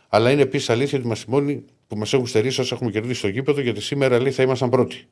Αλλά 0.10 0.32
είναι 0.32 0.42
επίσης 0.42 0.70
αλήθεια 0.70 0.98
ότι 0.98 1.08
είμαστε 1.08 1.26
οι 1.28 1.34
μόνοι 1.34 1.64
που 1.88 1.98
μας 1.98 2.14
έχουν 2.14 2.28
στερήσει 2.28 2.62
όσο 2.62 2.76
έχουμε 2.76 2.92
κερδίσει 2.92 3.20
στο 3.20 3.28
γήπεδο, 3.28 3.62
γιατί 3.62 3.82
σήμερα 3.82 4.22
λέει 4.22 4.32
θα 4.32 4.44
ήμασταν 4.44 4.70
πρώτοι. 4.70 5.06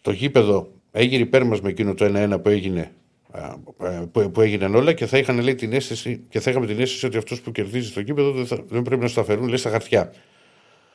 Το 0.00 0.10
γήπεδο 0.10 0.72
έγινε 0.90 1.22
υπέρ 1.22 1.44
μας 1.44 1.60
με 1.60 1.68
εκείνο 1.68 1.94
το 1.94 2.04
1-1 2.04 2.42
που 2.42 2.48
έγινε. 2.48 2.92
α, 3.30 3.54
ε, 3.86 4.08
Που, 4.12 4.30
που 4.30 4.40
έγιναν 4.40 4.74
όλα 4.74 4.92
και 4.92 5.06
θα, 5.06 5.18
είχαν, 5.18 5.40
λέει, 5.40 5.54
την 5.54 5.72
αίσθηση, 5.72 6.24
και 6.28 6.40
θα 6.40 6.50
είχαμε 6.50 6.66
την 6.66 6.80
αίσθηση 6.80 7.06
ότι 7.06 7.16
αυτός 7.16 7.40
που 7.40 7.52
κερδίζει 7.52 7.88
στο 7.88 8.00
γήπεδο 8.00 8.32
δεν, 8.32 8.46
θα, 8.46 8.64
δεν 8.68 8.82
πρέπει 8.82 9.02
να 9.02 9.08
στο 9.08 9.20
αφαιρούν 9.20 9.46
λέει, 9.46 9.56
στα 9.56 9.70
χαρτιά. 9.70 10.12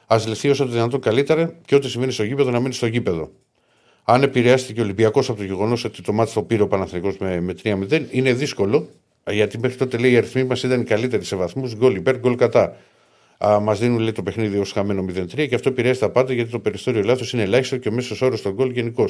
Α 0.07 0.17
λυθεί 0.27 0.49
όσο 0.49 0.65
το 0.65 0.71
δυνατόν 0.71 0.99
καλύτερα 0.99 1.53
και 1.65 1.75
ό,τι 1.75 1.89
συμβαίνει 1.89 2.11
στο 2.11 2.23
γήπεδο 2.23 2.51
να 2.51 2.59
μείνει 2.59 2.73
στο 2.73 2.85
γήπεδο. 2.85 3.31
Αν 4.03 4.23
επηρεάστηκε 4.23 4.79
ο 4.79 4.83
Ολυμπιακός 4.83 5.29
από 5.29 5.37
το 5.37 5.43
γεγονός 5.43 5.83
ότι 5.83 6.01
το 6.01 6.13
μάτι 6.13 6.33
το 6.33 6.43
πήρε 6.43 6.61
ο 6.61 6.67
Παναθηναϊκός 6.67 7.17
με, 7.17 7.41
με 7.41 7.55
3-0, 7.63 8.05
είναι 8.11 8.33
δύσκολο 8.33 8.89
γιατί 9.31 9.59
μέχρι 9.59 9.77
τότε 9.77 9.97
λέει 9.97 10.11
οι 10.11 10.17
αριθμοί 10.17 10.43
μας 10.43 10.63
ήταν 10.63 10.81
οι 10.81 10.83
καλύτεροι 10.83 11.23
σε 11.23 11.35
βαθμούς, 11.35 11.75
γκολ 11.75 11.95
υπέρ, 11.95 12.19
γκολ 12.19 12.35
κατά. 12.35 12.77
Μας 13.61 13.79
δίνουν 13.79 13.99
λέει, 13.99 14.11
το 14.11 14.23
παιχνίδι 14.23 14.57
ως 14.57 14.71
χαμένο 14.71 15.05
0-3 15.09 15.47
και 15.47 15.55
αυτό 15.55 15.69
επηρεάζει 15.69 15.99
τα 15.99 16.09
πάντα 16.09 16.33
γιατί 16.33 16.51
το 16.51 16.59
περιθώριο 16.59 17.03
λάθος 17.03 17.33
είναι 17.33 17.41
ελάχιστο 17.41 17.77
και 17.77 17.89
ο 17.89 17.91
μέσος 17.91 18.21
όρος 18.21 18.41
των 18.41 18.53
γκολ 18.53 18.69
γενικώ. 18.69 19.05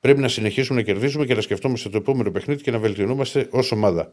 Πρέπει 0.00 0.20
να 0.20 0.28
συνεχίσουμε 0.28 0.78
να 0.78 0.84
κερδίζουμε 0.84 1.24
και 1.24 1.34
να 1.34 1.40
σκεφτόμαστε 1.40 1.88
το 1.88 1.96
επόμενο 1.96 2.30
παιχνίδι 2.30 2.62
και 2.62 2.70
να 2.70 2.78
βελτιωνόμαστε 2.78 3.48
ως 3.50 3.72
ομάδα. 3.72 4.12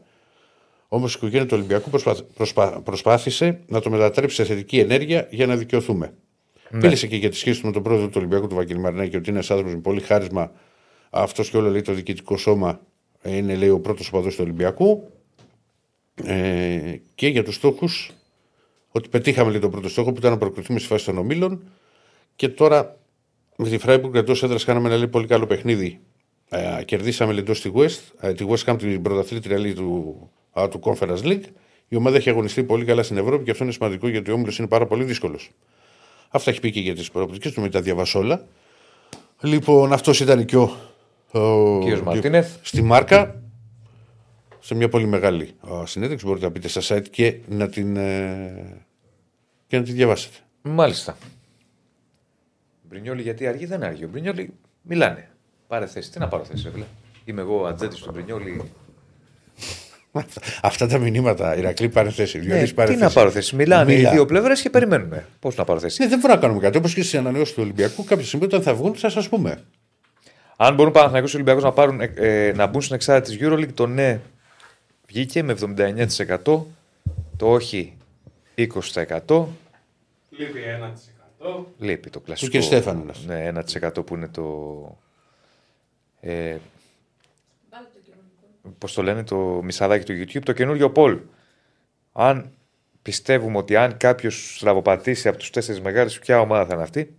Όμως 0.88 1.12
η 1.12 1.16
οικογένεια 1.16 1.46
του 1.46 1.54
Ολυμπιακού 1.56 1.90
προσπα... 1.90 2.16
Προσπα... 2.34 2.80
προσπάθησε 2.80 3.60
να 3.66 3.80
το 3.80 3.90
μετατρέψει 3.90 4.36
σε 4.36 4.44
θετική 4.44 4.78
ενέργεια 4.78 5.28
για 5.30 5.46
να 5.46 5.56
δικαιωθούμε. 5.56 6.14
Ναι. 6.70 6.78
Μίλησε 6.78 7.06
και 7.06 7.16
για 7.16 7.30
τη 7.30 7.36
σχέση 7.36 7.60
του 7.60 7.66
με 7.66 7.72
τον 7.72 7.82
πρόεδρο 7.82 8.06
του 8.06 8.14
Ολυμπιακού, 8.16 8.46
του 8.46 8.54
Βαγγέλη 8.54 8.78
Μαρινάκη, 8.80 9.16
ότι 9.16 9.28
είναι 9.28 9.38
ένας 9.38 9.50
άνθρωπος 9.50 9.74
με 9.74 9.80
πολύ 9.80 10.00
χάρισμα. 10.00 10.52
Αυτός 11.10 11.50
και 11.50 11.56
όλο 11.56 11.70
λέει 11.70 11.82
το 11.82 11.92
διοικητικό 11.92 12.36
σώμα 12.36 12.80
είναι 13.22 13.54
λέει, 13.54 13.68
ο 13.68 13.80
πρώτος 13.80 14.08
οπαδός 14.08 14.34
του 14.34 14.40
Ολυμπιακού. 14.44 15.10
Ε, 16.24 16.96
και 17.14 17.28
για 17.28 17.44
τους 17.44 17.54
στόχους, 17.54 18.10
ότι 18.88 19.08
πετύχαμε 19.08 19.50
λέει, 19.50 19.60
τον 19.60 19.70
πρώτο 19.70 19.88
στόχο 19.88 20.12
που 20.12 20.18
ήταν 20.18 20.30
να 20.30 20.38
προκριθούμε 20.38 20.78
στη 20.78 20.88
φάση 20.88 21.04
των 21.04 21.18
ομίλων. 21.18 21.62
Και 22.36 22.48
τώρα 22.48 22.98
με 23.56 23.68
τη 23.68 23.78
Φράιμπουργκ 23.78 24.14
εντός 24.14 24.42
έδρας 24.42 24.64
κάναμε 24.64 24.88
ένα 24.88 24.96
λέει, 24.96 25.08
πολύ 25.08 25.26
καλό 25.26 25.46
παιχνίδι. 25.46 26.00
Ε, 26.48 26.84
κερδίσαμε 26.84 27.32
λέει, 27.32 27.40
εντός 27.40 27.60
τη 27.60 27.70
West, 27.74 28.00
ε, 28.20 28.32
τη 28.32 28.44
West 28.48 28.72
Ham 28.72 28.78
την 28.78 29.02
πρωταθλήτρια 29.02 29.58
λέει, 29.58 29.74
του, 29.74 30.30
α, 30.52 30.68
του 30.68 30.80
Conference 30.82 31.22
League. 31.22 31.44
Η 31.88 31.96
ομάδα 31.96 32.16
έχει 32.16 32.30
αγωνιστεί 32.30 32.64
πολύ 32.64 32.84
καλά 32.84 33.02
στην 33.02 33.16
Ευρώπη 33.16 33.44
και 33.44 33.50
αυτό 33.50 33.64
είναι 33.64 33.72
σημαντικό 33.72 34.08
γιατί 34.08 34.30
ο 34.30 34.34
όμιλος 34.34 34.58
είναι 34.58 34.68
πάρα 34.68 34.86
πολύ 34.86 35.04
δύσκολος. 35.04 35.50
Αυτά 36.28 36.50
έχει 36.50 36.60
πει 36.60 36.70
και 36.70 36.80
για 36.80 36.94
τις 36.94 37.10
προοπτικές 37.10 37.52
του, 37.52 37.60
μην 37.60 37.70
τα 37.70 37.80
διαβάσω 37.80 38.18
όλα. 38.18 38.46
Λοιπόν, 39.40 39.92
αυτός 39.92 40.20
ήταν 40.20 40.44
και 40.44 40.56
ο. 40.56 40.76
ο 41.30 41.78
Κύριος 41.80 42.02
Μαρτίνεθ. 42.02 42.56
Στη 42.62 42.82
Μάρκα. 42.82 43.40
Σε 44.60 44.74
μια 44.74 44.88
πολύ 44.88 45.06
μεγάλη 45.06 45.50
α, 45.72 45.86
συνέντευξη. 45.86 46.26
Μπορείτε 46.26 46.46
να 46.46 46.52
πείτε 46.52 46.68
στα 46.68 46.96
site 46.96 47.08
και 47.10 47.38
να 47.48 47.68
την, 47.68 47.96
ε, 47.96 48.84
και 49.66 49.76
να 49.78 49.82
την 49.82 49.94
διαβάσετε. 49.94 50.36
Μάλιστα. 50.62 51.16
Μπρινιόλι 52.88 53.22
γιατί 53.22 53.46
αργεί 53.46 53.66
δεν 53.66 53.82
αργεί. 53.82 54.04
Ο 54.04 54.08
Μπρινιόλι 54.08 54.52
μιλάνε. 54.82 55.28
Πάρε 55.66 55.86
θέση. 55.86 56.10
Τι 56.10 56.18
να 56.18 56.28
πάρω 56.28 56.44
θέση, 56.44 56.70
φίλε. 56.70 56.84
Είμαι 57.24 57.40
εγώ 57.40 57.64
ατζέτη 57.66 58.00
του 58.00 58.10
Μπρινιόλι. 58.12 58.70
Αυτά 60.62 60.86
τα 60.86 60.98
μηνύματα, 60.98 61.56
Ηρακλή 61.56 61.88
πάρε 61.88 62.10
θέση. 62.10 62.38
Ναι, 62.38 62.44
Διονύση, 62.44 62.74
πάρε 62.74 62.92
τι 62.92 62.98
να 62.98 63.10
πάρω 63.10 63.30
θέση. 63.30 63.56
Μιλάνε 63.56 63.94
Μιλά. 63.94 64.10
οι 64.10 64.12
δύο 64.12 64.26
πλευρές 64.26 64.62
και 64.62 64.70
περιμένουμε. 64.70 65.26
Πώς 65.40 65.56
να 65.56 65.64
πάρω 65.64 65.80
θέση. 65.80 66.02
Ναι, 66.02 66.08
δεν 66.08 66.18
μπορούμε 66.18 66.34
να 66.34 66.46
κάνουμε 66.46 66.60
κάτι. 66.60 66.78
Όπως 66.78 66.94
και 66.94 67.02
στις 67.02 67.18
ανανεώσεις 67.18 67.54
του 67.54 67.62
Ολυμπιακού, 67.62 68.04
κάποια 68.04 68.26
στιγμή 68.26 68.44
όταν 68.44 68.62
θα 68.62 68.74
βγουν, 68.74 68.94
θα 68.94 69.08
σας 69.08 69.28
πούμε. 69.28 69.62
Αν 70.56 70.74
μπορούν 70.74 70.92
Παναθηναϊκός 70.92 71.30
και 71.30 71.36
Ολυμπιακός 71.36 71.62
να, 71.62 71.72
πάρουν, 71.72 72.00
ε, 72.00 72.12
ε, 72.16 72.52
να 72.52 72.66
μπουν 72.66 72.82
στην 72.82 72.94
εξάρτητη 72.94 73.36
της 73.36 73.48
EuroLeague, 73.48 73.72
το 73.74 73.86
ναι 73.86 74.20
βγήκε 75.06 75.42
με 75.42 75.52
79%, 75.52 76.66
το 77.36 77.52
όχι 77.52 77.96
20%. 78.56 79.44
Λείπει 80.30 80.60
1%. 80.80 81.15
Λείπει 81.78 82.10
το 82.10 82.20
κλασικό. 82.20 82.50
Του 82.50 82.58
κ. 82.58 82.62
Στέφανος 82.62 83.22
είναι 83.22 83.50
αυτό. 83.50 83.82
Ναι, 83.82 84.00
1% 84.00 84.06
που 84.06 84.14
είναι 84.14 84.28
το. 84.28 84.98
Ε, 86.20 86.56
Πώς 88.78 88.92
το 88.92 89.02
λένε, 89.02 89.24
το 89.24 89.36
μισαδάκι 89.36 90.04
του 90.04 90.12
YouTube, 90.12 90.42
το 90.44 90.52
καινούριο 90.52 90.90
Πολ. 90.90 91.18
Αν 92.12 92.50
πιστεύουμε 93.02 93.58
ότι 93.58 93.76
αν 93.76 93.96
κάποιος 93.96 94.56
στραβοπατήσει 94.56 95.28
από 95.28 95.38
τους 95.38 95.50
τέσσερις 95.50 95.80
μεγάλου, 95.80 96.10
ποια 96.20 96.40
ομάδα 96.40 96.66
θα 96.66 96.74
είναι 96.74 96.82
αυτή; 96.82 97.16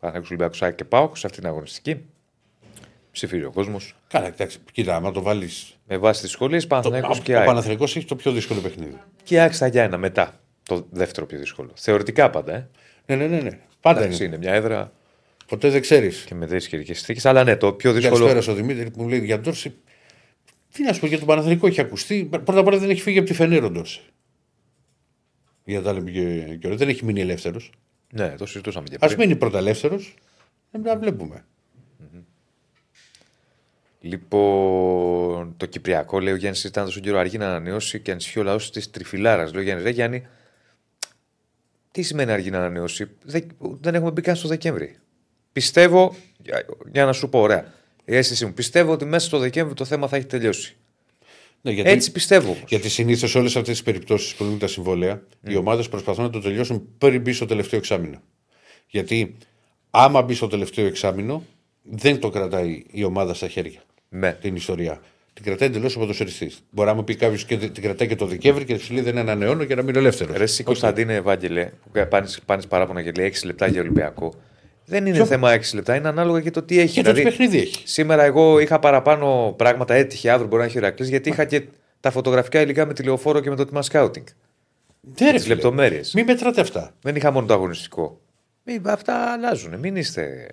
Παναγιώτο 0.00 0.26
Ολυμπιακός 0.28 0.56
Σάκη 0.56 0.76
και 0.76 0.84
Πάοκ 0.84 1.16
σε 1.16 1.26
αυτήν 1.26 1.42
την 1.42 1.50
αγωνιστική. 1.50 2.04
Ψηφίζει 3.12 3.44
ο 3.44 3.50
κόσμος. 3.50 3.96
Καλά, 4.08 4.30
κοιτάξτε, 4.30 4.60
κοίτα, 4.72 4.96
άμα 4.96 5.10
το 5.10 5.22
βάλεις. 5.22 5.76
Με 5.86 5.96
βάση 5.96 6.20
τις 6.20 6.28
δυσκολίες, 6.30 6.66
Παναθηναϊκός 6.66 7.20
και 7.20 7.34
Ο 7.34 7.36
ΑΕΚ. 7.38 7.46
Παναθηναϊκός 7.46 7.96
έχει 7.96 8.06
το 8.06 8.16
πιο 8.16 8.32
δύσκολο 8.32 8.60
παιχνίδι. 8.60 8.98
Και 9.22 9.40
ΑΕΚ 9.40 9.52
στα 9.54 9.66
Γιάννα 9.66 9.96
μετά. 9.96 10.40
Το 10.62 10.86
δεύτερο 10.90 11.26
πιο 11.26 11.38
δύσκολο. 11.38 11.70
Θεωρητικά 11.74 12.30
πάντα, 12.30 12.54
ε. 12.54 12.68
Ναι, 13.06 13.16
ναι, 13.16 13.26
ναι. 13.26 13.40
ναι. 13.40 13.58
Πάντα 13.80 14.00
Εντάξει, 14.00 14.24
είναι. 14.24 14.34
είναι 14.34 14.44
μια 14.44 14.54
έδρα 14.54 14.92
Ποτέ 15.46 15.68
δεν 15.70 15.80
ξέρεις. 15.80 16.24
και 16.24 16.34
με 16.34 16.46
δύσκολες 16.46 16.86
συνθήκε. 16.86 17.28
Αλλά 17.28 17.44
ναι, 17.44 17.56
το 17.56 17.72
πιο 17.72 17.92
δύσκολο. 17.92 18.14
Καλησπέρα 18.16 18.40
στο 18.42 18.54
Δημήτρη 18.54 18.90
που 18.90 19.02
μου 19.02 19.08
λέει 19.08 19.24
για 19.24 19.34
τον 19.34 19.44
Τόρση. 19.44 19.74
Τι 20.72 20.82
να 20.82 20.92
σου 20.92 21.00
πω 21.00 21.06
για 21.06 21.18
τον 21.18 21.26
Παναθηναϊκό 21.26 21.66
έχει 21.66 21.80
ακουστεί. 21.80 22.28
Πρώτα 22.30 22.58
απ' 22.58 22.66
όλα 22.66 22.78
δεν 22.78 22.90
έχει 22.90 23.00
φύγει 23.00 23.18
από 23.18 23.26
τη 23.26 23.34
Φενέρο 23.34 23.66
ο 23.66 23.70
Ντόρση. 23.70 24.00
Για 25.64 25.78
να 25.78 25.84
τα 25.84 25.92
λέμε 25.92 26.10
και, 26.10 26.56
και 26.60 26.66
ωραία. 26.66 26.76
Δεν 26.76 26.88
έχει 26.88 27.04
μείνει 27.04 27.20
ελεύθερος. 27.20 27.70
Ναι, 28.12 28.34
το 28.38 28.46
συζητούσαμε 28.46 28.88
και 28.88 28.94
Α 29.00 29.06
πριν. 29.06 29.18
μείνει 29.18 29.36
πρώτα 29.36 29.58
ελεύθερος. 29.58 30.14
Να 30.82 30.96
βλέπουμε. 30.98 31.44
Λοιπόν, 34.00 35.54
το 35.56 35.66
Κυπριακό, 35.66 36.20
λέει 36.20 36.32
ο 36.32 36.36
Γιάννης, 36.36 36.64
ήταν 36.64 36.84
τόσο 36.84 37.00
καιρό 37.00 37.18
αργή 37.18 37.38
να 37.38 37.46
ανανεώσει 37.48 38.00
και 38.00 38.10
ανησυχεί 38.10 38.38
ο 38.38 38.42
λαός 38.42 38.70
της 38.70 38.90
Τριφυλάρας. 38.90 39.52
Λέει 39.52 39.60
ο 39.60 39.64
Γιάννης, 39.64 39.84
ρε 39.84 39.90
Γιάννη, 39.90 40.26
τι 41.92 42.02
σημαίνει 42.02 42.32
αργή 42.32 42.50
να 42.50 42.58
ανανεώσει; 42.58 43.06
Δεν, 43.22 43.46
δεν 43.80 43.94
έχουμε 43.94 44.10
μπει 44.10 44.20
καν 44.20 44.36
στο 44.36 44.48
Δεκέμβρη. 44.48 44.96
Πιστεύω, 45.52 46.14
για, 46.42 46.66
για 46.92 47.04
να 47.04 47.12
σου 47.12 47.28
πω, 47.28 47.40
ωραία, 47.40 47.72
η 48.04 48.16
αίσθηση 48.16 48.44
μου, 48.46 48.52
πιστεύω 48.52 48.92
ότι 48.92 49.04
μέσα 49.04 49.26
στο 49.26 49.38
Δεκέμβρη 49.38 49.74
το 49.74 49.84
θέμα 49.84 50.08
θα 50.08 50.16
έχει 50.16 50.26
τελειώσει. 50.26 50.76
Ναι, 51.60 51.72
γιατί, 51.72 51.90
Έτσι 51.90 52.12
πιστεύω 52.12 52.50
όμως. 52.50 52.64
γιατί 52.68 52.88
συνήθως 52.88 53.34
όλες 53.34 53.56
αυτές 53.56 53.72
τις 53.72 53.82
περιπτώσεις 53.82 54.34
που 54.34 54.44
λύνουν 54.44 54.58
τα 54.58 54.66
συμβόλαια, 54.66 55.22
οι 55.40 55.56
ομάδες 55.56 55.88
προσπαθούν 55.88 56.24
να 56.24 56.30
το 56.30 56.40
τελειώσουν 56.40 56.88
πριν 56.98 57.20
μπει 57.20 57.32
στο 57.32 57.46
τελευταίο 57.46 57.78
εξάμεινο. 57.78 58.22
Γιατί 58.86 59.36
άμα 59.90 60.22
μπει 60.22 60.34
στο 60.34 60.46
τελευταίο 60.46 60.86
εξάμεινο, 60.86 61.44
δεν 61.82 62.20
το 62.20 62.30
κρατάει 62.30 62.84
η 62.90 63.04
ομάδα 63.04 63.34
στα 63.34 63.48
χέρια. 63.48 63.82
Ναι. 64.08 64.32
την 64.32 64.56
ιστορία. 64.56 65.00
Την 65.34 65.44
κρατάει 65.44 65.68
εντελώς 65.68 65.96
ο 65.96 65.98
ποδοσφαιριστή. 65.98 66.50
Μπορεί 66.70 66.88
να 66.88 66.94
μου 66.94 67.04
πει 67.04 67.14
κάποιος 67.16 67.44
και 67.44 67.56
την 67.56 67.82
κρατάει 67.82 68.08
και 68.08 68.16
το 68.16 68.26
Δεκέμβρη 68.26 68.64
και 68.64 68.78
σου 68.78 68.92
λέει 68.94 69.02
δεν 69.02 69.18
ανανεώνω 69.18 69.62
για 69.62 69.76
να 69.76 69.82
μείνω 69.82 69.98
ελεύθερος. 69.98 70.36
Ρε 70.36 70.42
εσύ 70.42 70.62
Κωνσταντίνε 70.62 71.14
Ευάγγελε, 71.14 71.70
που 71.92 72.08
πάνε 72.46 72.62
παράπονα 72.68 73.02
και 73.02 73.12
λέει 73.16 73.32
6 73.40 73.44
λεπτά 73.46 73.66
για 73.66 73.80
Ολυμπιακό. 73.80 74.34
Δεν 74.84 75.06
είναι 75.06 75.24
θέμα 75.24 75.54
6 75.54 75.60
λεπτά, 75.74 75.94
είναι 75.94 76.08
ανάλογα 76.08 76.40
και 76.40 76.50
το 76.50 76.62
τι 76.62 76.78
έχει. 76.80 76.94
Και 76.94 77.02
το 77.02 77.12
τι 77.12 77.18
Δηλαδή, 77.18 77.36
παιχνίδι 77.36 77.58
έχει. 77.66 77.82
Σήμερα 77.88 78.22
εγώ 78.24 78.58
είχα 78.58 78.78
παραπάνω 78.78 79.54
πράγματα, 79.58 79.94
έτυχε 79.94 80.30
αύριο 80.30 80.48
μπορεί 80.48 80.60
να 80.62 80.68
έχει 80.68 80.76
Ηρακλής, 80.76 81.08
γιατί 81.08 81.28
είχα 81.28 81.44
και 81.44 81.62
τα 82.00 82.10
φωτογραφικά 82.10 82.60
υλικά 82.60 82.86
με 82.86 82.92
τηλεοφόρο 82.92 83.40
και 83.40 83.50
με 83.50 83.56
το 83.56 83.64
τμήμα 83.64 83.82
σκάουτινγκ. 83.82 84.26
Ναι, 85.20 85.26
ρε 85.26 85.32
Τις 85.32 85.42
φίλε. 85.42 85.54
λεπτομέρειες. 85.54 86.12
Μην 86.14 86.24
μετράτε 86.24 86.60
αυτά. 86.60 86.94
Δεν 87.02 87.16
είχα 87.16 87.30
μόνο 87.30 87.46
το 87.46 87.54
αγωνιστικό. 87.54 88.20
Μη, 88.64 88.80
αυτά 88.84 89.32
αλλάζουν. 89.32 89.78
Μην 89.78 89.96
είστε 89.96 90.46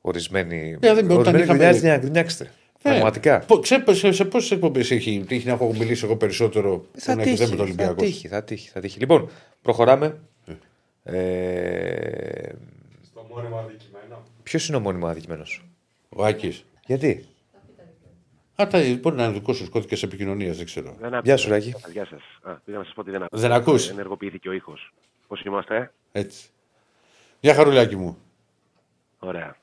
ορισμένοι. 0.00 0.76
Ε, 0.80 0.94
δεν- 0.94 1.04
όταν 1.04 1.08
ορισμένοι 1.10 1.38
είχαμε- 1.42 1.58
γκρινιάζετε 1.58 1.88
να 1.88 1.96
γκρινιάξετε. 1.96 2.50
Πραγματικά. 2.90 3.38
Πο- 3.46 3.58
Ξέρετε 3.58 3.94
σε, 3.94 4.12
σε 4.12 4.24
πόσες 4.24 4.50
εκπομπές 4.50 4.90
έχει 4.90 5.24
τύχει 5.28 5.46
να 5.46 5.52
έχω 5.52 5.72
μιλήσει 5.72 6.04
εγώ 6.04 6.16
περισσότερο 6.16 6.86
Θα 6.96 7.10
που 7.12 7.16
να 7.16 7.22
έχεις 7.22 7.38
τύχει, 7.38 7.50
με 7.50 7.56
το 7.56 7.62
θα 7.62 7.62
Ολυμπιακό; 7.62 7.94
τύχει, 7.94 8.28
θα 8.28 8.42
τύχει, 8.42 8.68
θα 8.68 8.80
τύχει. 8.80 8.98
Λοιπόν, 8.98 9.28
προχωράμε. 9.62 10.18
Ε, 11.04 12.48
Στο 13.04 13.26
μόνιμο 13.30 13.56
αδικημένο. 13.56 14.22
Ποιος 14.42 14.68
είναι 14.68 14.76
ο 14.76 14.80
μόνιμο 14.80 15.06
αδικημένος; 15.06 15.64
Ο 16.08 16.24
Άκης. 16.24 16.64
Γιατί; 16.86 17.26
Α, 18.62 18.66
τα, 18.66 18.96
μπορεί 19.00 19.16
να 19.16 19.24
είναι 19.24 19.32
δικό 19.32 19.52
σου 19.52 19.68
κώδικας 19.70 20.02
επικοινωνίας, 20.02 20.56
δεν 20.56 20.64
ξέρω. 20.66 20.94
Δεν 21.00 21.06
άκουσα. 21.14 21.20
Γεια 21.24 21.36
σου, 21.36 21.48
Ράκη. 21.48 21.70
Α, 21.70 21.78
Γεια 21.92 22.06
σας. 22.06 22.20
Πήγα 22.64 22.78
να 22.78 22.84
σας 22.84 22.92
πω 22.94 23.00
ότι 23.00 23.10
δεν 23.10 23.22
άκουσα. 23.22 23.42
Δεν 23.42 23.52
ακούς; 23.52 23.88
Ενεργοποιήθηκε 23.88 24.48
ο 24.48 24.52
ήχος. 24.52 24.92
Πώς 25.26 25.42
είμαστε, 25.44 25.76
ε; 25.76 26.20
Έτσι. 26.20 26.46
Γεια 27.40 27.54
χαρουλάκι 27.54 27.96
μου. 27.96 28.18
Ωραία. 29.18 29.56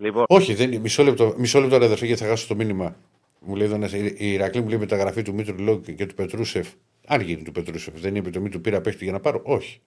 Λοιπόν, 0.00 0.24
Όχι, 0.28 0.54
δεν, 0.54 0.80
μισό 0.80 1.02
λεπτό, 1.02 1.34
μισό 1.38 1.60
λεπτό 1.60 1.78
ρε 1.78 1.84
αδερφέ, 1.84 2.06
γιατί 2.06 2.22
θα 2.22 2.28
χάσω 2.28 2.46
το 2.46 2.54
μήνυμα. 2.54 2.96
Μου 3.40 3.54
λέει 3.56 3.66
εδώ 3.66 3.74
ένας- 3.74 3.92
η 3.92 4.14
η 4.18 4.32
Ηρακλή 4.32 4.60
μου 4.60 4.68
λέει 4.68 4.78
μεταγραφή 4.78 5.22
του 5.22 5.34
Μήτρου 5.34 5.58
Λόγκ 5.58 5.90
και 5.94 6.06
του 6.06 6.14
Πετρούσεφ. 6.14 6.68
Αν 7.06 7.20
γίνει 7.20 7.42
του 7.42 7.52
Πετρούσεφ, 7.52 8.00
δεν 8.00 8.10
είναι 8.10 8.18
επιτομή 8.18 8.48
του 8.48 8.60
πήρα 8.60 8.80
παίχτη 8.80 9.04
για 9.04 9.12
να 9.12 9.20
πάρω; 9.20 9.40
Όχι. 9.44 9.80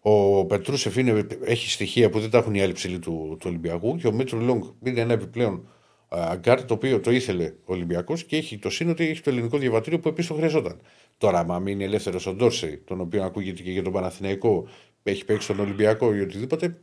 Ο 0.00 0.44
Πετρούσεφ 0.46 0.96
είναι, 0.96 1.26
έχει 1.44 1.70
στοιχεία 1.70 2.10
που 2.10 2.20
δεν 2.20 2.30
τα 2.30 2.38
έχουν 2.38 2.54
οι 2.54 2.62
άλλοι 2.62 2.72
ψηλοί 2.72 2.98
του, 2.98 3.36
του 3.40 3.46
Ολυμπιακού 3.48 3.96
και 3.96 4.06
ο 4.06 4.12
Μήτρου 4.12 4.40
Λόγκ 4.40 4.64
είναι 4.84 5.00
ένα 5.00 5.12
επιπλέον 5.12 5.68
αγκάρ 6.08 6.64
το 6.64 6.74
οποίο 6.74 7.00
το 7.00 7.10
ήθελε 7.10 7.44
ο 7.44 7.72
Ολυμπιακός 7.72 8.24
και 8.24 8.36
έχει 8.36 8.58
το 8.58 8.70
σύνο 8.70 8.90
ότι 8.90 9.08
έχει 9.08 9.20
το 9.20 9.30
ελληνικό 9.30 9.58
διαβατήριο 9.58 9.98
που 9.98 10.08
επίσης 10.08 10.30
το 10.30 10.34
χρειαζόταν. 10.36 10.80
Τώρα, 11.18 11.38
άμα 11.38 11.58
μείνει 11.58 11.84
ελεύθερος 11.84 12.26
ο 12.26 12.34
Ντόρσεϊ, 12.34 12.76
τον 12.76 13.00
οποίο 13.00 13.22
ακούγεται 13.24 13.62
και 13.62 13.70
για 13.70 13.82
τον 13.82 13.92
Παναθηναϊκό, 13.92 14.68
έχει 15.02 15.24
παίξει 15.24 15.46
τον 15.46 15.60
Ολυμπιακό 15.60 16.14
ή 16.14 16.20
οτιδήποτε, 16.20 16.78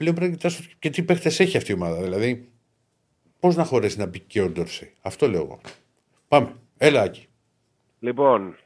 πλέον 0.00 0.14
πρέπει 0.14 0.30
να 0.30 0.36
κοιτάξω 0.36 0.62
και 0.78 0.90
τι 0.90 1.02
παίχτες 1.02 1.40
έχει 1.40 1.56
αυτή 1.56 1.70
η 1.70 1.74
ομάδα. 1.74 2.02
Δηλαδή, 2.02 2.48
πώς 3.40 3.56
να 3.56 3.64
χωρέσει 3.64 3.98
να 3.98 4.06
μπει 4.06 4.20
και 4.20 4.40
ο 4.40 4.48
Ντόρσεϊ. 4.48 4.92
Αυτό 5.02 5.28
λέω 5.28 5.40
εγώ. 5.40 5.60
Πάμε. 6.28 6.52
Έλα, 6.78 7.02
Άκη. 7.02 7.26
λοιπόν 8.00 8.56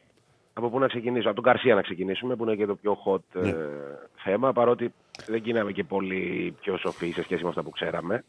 Από 0.52 0.68
πού 0.70 0.78
να 0.78 0.86
ξεκινήσω, 0.86 1.26
από 1.26 1.34
τον 1.34 1.44
Καρσία 1.44 1.74
να 1.74 1.82
ξεκινήσουμε, 1.82 2.36
που 2.36 2.42
είναι 2.44 2.54
και 2.56 2.66
το 2.66 2.74
πιο 2.74 2.96
hot 3.06 3.40
Ναι. 3.42 3.48
ε, 3.48 3.54
θέμα, 4.24 4.52
παρότι 4.52 4.92
δεν 5.26 5.40
γίναμε 5.44 5.72
και 5.72 5.84
πολύ 5.84 6.54
πιο 6.60 6.76
σοφοί 6.78 7.10
σε 7.10 7.22
σχέση 7.22 7.42
με 7.42 7.48
αυτά 7.48 7.62
που 7.62 7.70
ξέραμε. 7.70 8.24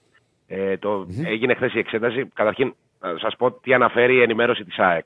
Ε, 0.48 0.78
το, 0.78 1.08
Έγινε 1.26 1.54
χθες 1.56 1.74
η 1.74 1.80
εξέταση. 1.80 2.26
Καταρχήν, 2.34 2.76
να 3.00 3.18
σας 3.18 3.36
πω 3.36 3.52
τι 3.52 3.74
αναφέρει 3.74 4.16
η 4.16 4.22
ενημέρωση 4.22 4.64
της 4.64 4.78
ΑΕΚ. 4.78 5.06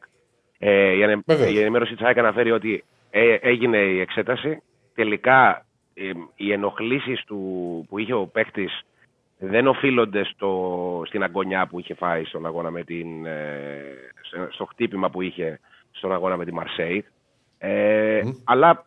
Ε, 0.59 0.91
η, 0.97 1.03
ανε- 1.03 1.21
Βεβαίως. 1.26 1.51
η 1.53 1.59
ενημέρωση 1.59 1.95
της 1.95 2.05
ΑΕΚ 2.05 2.17
αναφέρει 2.17 2.51
ότι 2.51 2.84
ε, 3.09 3.34
έγινε 3.34 3.77
η 3.77 3.99
εξέταση. 3.99 4.61
Τελικά 4.93 5.65
ε, 5.99 6.11
οι 6.35 6.51
ενοχλήσεις 6.51 7.23
που 7.88 7.97
είχε 7.97 8.13
ο 8.13 8.27
παίκτης 8.27 8.81
δεν 9.38 9.67
οφείλονται 9.67 10.23
στο, 10.23 11.01
στην 11.05 11.23
αγωνιά 11.23 11.67
που 11.67 11.80
είχε 11.80 11.93
φάει 11.93 12.23
στον 12.26 12.45
αγώνα 12.45 12.71
με 12.71 12.84
την, 12.84 13.26
ε, 13.26 13.81
στο- 14.21 14.47
στο 14.51 14.65
χτύπημα 14.65 15.09
που 15.09 15.21
είχε 15.21 15.59
στον 15.91 16.11
αγώνα 16.13 16.38
με 16.38 16.45
τη 16.45 16.53
Μαρσέη. 16.53 17.05
Ε, 17.57 18.21
Αλλά 18.43 18.85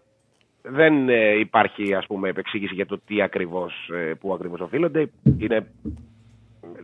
δεν 0.62 1.08
ε, 1.08 1.38
υπάρχει 1.38 1.94
ας 1.94 2.06
πούμε 2.06 2.28
επεξήγηση 2.28 2.74
για 2.74 2.86
το 2.86 2.98
τι 3.06 3.22
ακριβώς, 3.22 3.90
ε, 3.94 4.14
πού 4.20 4.32
ακριβώς 4.34 4.60
οφείλονται. 4.60 5.10
Είναι 5.38 5.66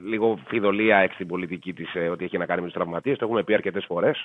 λίγο 0.05 0.39
φιδωλία 0.47 0.97
εξ 0.97 1.17
την 1.17 1.27
πολιτική 1.27 1.73
της 1.73 1.95
ε, 1.95 2.09
ότι 2.09 2.25
έχει 2.25 2.39
να 2.39 2.47
κάνει 2.47 2.61
με 2.61 2.67
τους 2.67 2.75
τραυματίες. 2.77 3.19
Το 3.19 3.25
έχουμε 3.25 3.43
πει 3.43 3.55
αρκετές 3.55 3.85
φορές. 3.85 4.25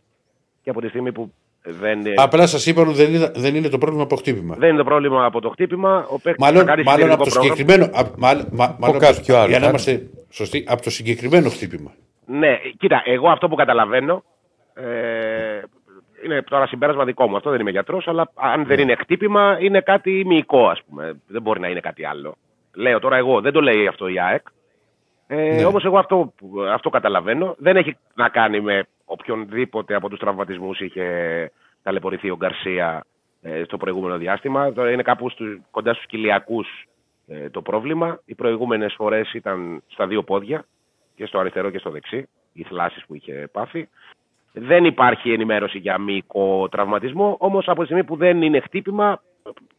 Και 0.63 0.69
από 0.69 0.81
τη 0.81 0.87
στιγμή 0.87 1.11
που 1.11 1.33
δεν, 1.65 2.05
ε, 2.05 2.13
Απλά 2.15 2.47
σας 2.47 2.65
είπαν 2.65 2.87
ότι 2.87 2.97
δεν 2.97 3.13
είναι, 3.13 3.31
δεν 3.35 3.55
είναι 3.55 3.69
το 3.69 3.77
πρόβλημα 3.77 4.03
από 4.03 4.15
χτύπημα. 4.15 4.55
δεν 4.59 4.69
είναι 4.69 4.77
το 4.77 4.83
πρόβλημα 4.83 5.25
από 5.25 5.41
το 5.41 5.49
χτύπημα, 5.49 6.05
ο 6.09 6.19
παίκτης 6.19 6.45
θα 6.45 6.51
Μάλλον, 6.51 6.65
κάνει 6.65 6.83
μάλλον 6.83 7.11
από 7.11 7.23
το 7.23 7.29
συντηρητικό 7.29 7.65
πρόγραμμα. 7.65 7.85
συγκεκριμένο. 7.85 8.09
α- 8.15 8.17
μάλλον- 8.17 8.47
μα- 8.51 8.75
μάλλον 8.79 8.95
από 8.95 9.05
το- 9.05 9.13
κάποιο 9.13 9.37
άλλο, 9.37 9.47
Για 9.49 9.57
να 9.59 9.63
θα- 9.63 9.69
είμαστε 9.69 10.09
σωστοί, 10.29 10.65
από 10.67 10.81
το 10.81 10.89
συγκεκριμένο 10.89 11.49
χτύπημα. 11.49 11.91
Ναι, 12.25 12.57
κοίτα, 12.77 13.01
εγώ 13.05 13.29
αυτό 13.29 13.47
που 13.47 13.55
καταλαβαίνω. 13.55 14.23
Ε, 14.73 15.61
είναι 16.25 16.41
τώρα 16.41 16.67
συμπέρασμα 16.67 17.03
δικό 17.05 17.27
μου. 17.27 17.35
Αυτό 17.35 17.49
δεν 17.49 17.59
είμαι 17.59 17.71
γιατρός, 17.71 18.07
αλλά 18.07 18.31
αν 18.35 18.65
δεν 18.65 18.79
είναι 18.79 18.95
χτύπημα, 18.95 19.57
είναι 19.59 19.81
κάτι 19.81 20.23
μυϊκό, 20.25 20.67
ας 20.67 20.81
πούμε. 20.89 21.21
Δεν 21.27 21.41
μπορεί 21.41 21.59
να 21.59 21.67
είναι 21.67 21.79
κάτι 21.79 22.05
άλλο. 22.05 22.35
Λέω 22.73 22.99
τώρα 22.99 23.17
εγώ, 23.17 23.41
δεν 23.41 23.51
το 23.51 23.61
λέει 23.61 23.87
αυτό 23.87 24.07
η 24.07 24.19
ΑΕΚ. 24.19 24.41
Ε, 25.27 25.35
Ναι. 25.35 25.65
Όμως 25.65 25.85
εγώ 25.85 25.97
αυτό, 25.97 26.33
που- 26.37 26.61
αυτό 26.73 26.89
καταλαβαίνω. 26.89 27.55
Δεν 27.57 27.75
έχει 27.77 27.97
να 28.15 28.29
κάνει 28.29 28.61
με 28.61 28.83
οποιονδήποτε 29.13 29.95
από 29.95 30.09
τους 30.09 30.19
τραυματισμούς 30.19 30.79
είχε 30.79 31.05
ταλαιπωρηθεί 31.83 32.29
ο 32.29 32.35
Γκαρσία 32.35 33.05
ε, 33.41 33.63
στο 33.63 33.77
προηγούμενο 33.77 34.17
διάστημα. 34.17 34.73
Τώρα 34.73 34.91
είναι 34.91 35.01
κάπου 35.03 35.29
στους, 35.29 35.57
κοντά 35.71 35.93
στους 35.93 36.05
κοιλιακούς 36.05 36.67
ε, 37.27 37.49
το 37.49 37.61
πρόβλημα. 37.61 38.19
Οι 38.25 38.35
προηγούμενες 38.35 38.93
φορές 38.97 39.33
ήταν 39.33 39.83
στα 39.87 40.07
δύο 40.07 40.23
πόδια 40.23 40.65
και 41.15 41.25
στο 41.25 41.39
αριστερό 41.39 41.69
και 41.69 41.77
στο 41.77 41.89
δεξί, 41.89 42.27
οι 42.53 42.63
θλάσεις 42.63 43.03
που 43.07 43.15
είχε 43.15 43.47
πάθει. 43.51 43.89
Δεν 44.53 44.85
υπάρχει 44.85 45.31
ενημέρωση 45.33 45.77
για 45.77 45.97
μυϊκό 45.97 46.67
τραυματισμό, 46.71 47.35
όμως 47.39 47.67
από 47.67 47.79
τη 47.79 47.85
στιγμή 47.85 48.03
που 48.03 48.15
δεν 48.15 48.41
είναι 48.41 48.59
χτύπημα, 48.59 49.21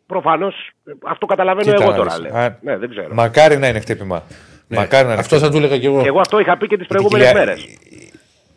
προφανώς 0.06 0.70
αυτό 1.05 1.27
καταλαβαίνω 1.27 1.70
Κοίτα 1.73 1.82
εγώ 1.82 1.90
να 1.93 1.97
τώρα. 1.97 2.11
δεις. 2.15 2.20
Λέω. 2.23 2.36
Α, 2.36 2.59
Ναι, 2.61 2.77
δεν 2.77 2.90
ξέρω. 2.90 3.15
Μακάρι 3.15 3.56
να 3.59 3.69
είναι 3.69 3.81
χτύπημα. 3.81 4.23
Ναι, 4.69 4.77
Μακάρι 4.78 5.06
να 5.06 5.11
είναι 5.12 5.20
Αυτό 5.20 5.39
θα 5.39 5.51
του 5.51 5.56
έλεγα 5.56 5.78
και 5.78 5.86
εγώ. 5.86 6.02
Και 6.02 6.09
εγώ 6.09 6.20
αυτό 6.20 6.39
είχα 6.39 6.56
πει 6.56 6.66
και 6.66 6.77
τις 6.77 6.85
Η 6.86 6.89
προηγούμενες 6.89 7.27
κοιλιά- 7.28 7.44
μέρες. 7.47 7.78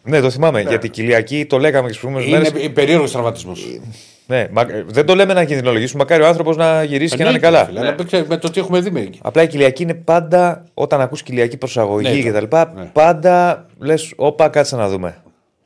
Ναι, 0.08 0.20
το 0.20 0.30
θυμάμαι. 0.30 0.62
Γιατί 0.62 0.86
η 0.86 0.90
Κυλιακή 0.90 1.46
το 1.46 1.58
λέγαμε 1.58 1.86
και 1.86 1.92
τις 1.92 2.00
προηγούμενες 2.00 2.30
Είναι 2.30 2.52
μέρε. 2.54 2.70
περίεργος 2.70 3.12
τραυματισμός. 3.12 3.80
Ναι, 4.28 4.48
μα, 4.52 4.66
δεν 4.86 5.06
το 5.06 5.16
λέμε 5.16 5.34
να 5.34 5.44
κινδυνολογήσουμε. 5.44 6.04
Μακάρι 6.04 6.24
ο 6.24 6.28
άνθρωπος 6.28 6.58
να 6.58 6.84
γυρίσει 6.84 7.16
και 7.16 7.24
να 7.24 7.30
είναι 7.30 7.40
καλά. 7.40 7.68
Αλλά 7.78 7.96
με 8.28 8.38
το 8.38 8.50
τι 8.50 8.60
έχουμε 8.60 8.80
δει 8.80 8.92
με 8.92 9.10
Απλά 9.22 9.44
η 9.44 9.48
Κυλιακή 9.48 9.84
είναι 9.84 9.94
πάντα, 9.94 10.64
όταν 10.74 11.02
ακούς 11.02 11.24
Κυλιακή 11.24 11.58
προσαγωγή 11.58 12.24
Ναι, 12.24 12.32
κτλ., 12.32 12.56
ναι. 12.76 12.90
πάντα 12.94 13.66
λες, 13.80 14.14
όπα, 14.16 14.50
κάτσε 14.50 14.76
να 14.76 14.90
δούμε. 14.90 15.22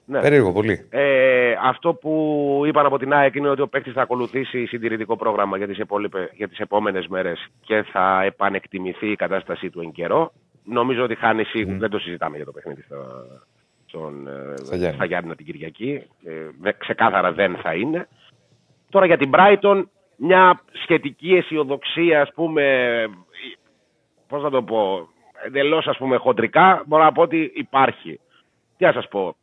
Ναι. 0.05 0.19
Περίεργο 0.19 0.51
πολύ. 0.51 0.85
Ε, 0.89 1.53
αυτό 1.63 1.93
που 1.93 2.63
είπαν 2.67 2.85
από 2.85 2.97
την 2.97 3.13
ΑΕΚ 3.13 3.35
είναι 3.35 3.49
ότι 3.49 3.61
ο 3.61 3.67
παίκτης 3.67 3.93
θα 3.93 4.01
ακολουθήσει 4.01 4.65
συντηρητικό 4.65 5.15
πρόγραμμα 5.15 5.57
για 5.57 5.67
τις 5.67 5.77
για 6.33 6.47
τις 6.47 6.59
επόμενες 6.59 7.07
μέρες 7.07 7.47
και 7.65 7.83
θα 7.91 8.23
επανεκτιμηθεί 8.25 9.11
η 9.11 9.15
κατάστασή 9.15 9.69
του 9.69 9.81
εν 9.81 9.91
καιρό. 9.91 10.31
Νομίζω 10.63 11.03
ότι 11.03 11.15
χάνει 11.15 11.43
σίγουρα. 11.43 11.77
Δεν 11.77 11.89
το 11.89 11.99
συζητάμε 11.99 12.35
για 12.35 12.45
το 12.45 12.51
παιχνίδι 12.51 12.81
στα, 12.81 12.97
στον, 13.91 14.27
ε, 14.27 14.53
Στα 14.57 14.75
Γιάννη. 14.75 14.95
στα 14.95 15.05
Γιάννηνα 15.05 15.35
την 15.35 15.45
Κυριακή. 15.45 16.03
Ε, 16.23 16.31
δε- 16.59 16.71
ξεκάθαρα 16.71 17.31
δεν 17.31 17.55
θα 17.55 17.73
είναι. 17.73 18.07
Τώρα 18.89 19.05
για 19.05 19.17
την 19.17 19.31
Brighton, 19.33 19.83
μια 20.15 20.61
σχετική 20.83 21.35
αισιοδοξία, 21.35 22.21
ας 22.21 22.31
πούμε, 22.33 22.63
πώς 24.27 24.43
να 24.43 24.49
το 24.49 24.63
πω, 24.63 25.07
εντελώς 25.45 25.87
ας 25.87 25.97
πούμε 25.97 26.17
χοντρικά, 26.17 26.83
μπορώ 26.85 27.03
να 27.03 27.11
πω 27.11 27.21
ότι 27.21 27.51
υπάρχει. 27.55 28.19
Τι 28.77 28.85
να 28.85 28.91
σας 28.91 29.07
πω, 29.07 29.35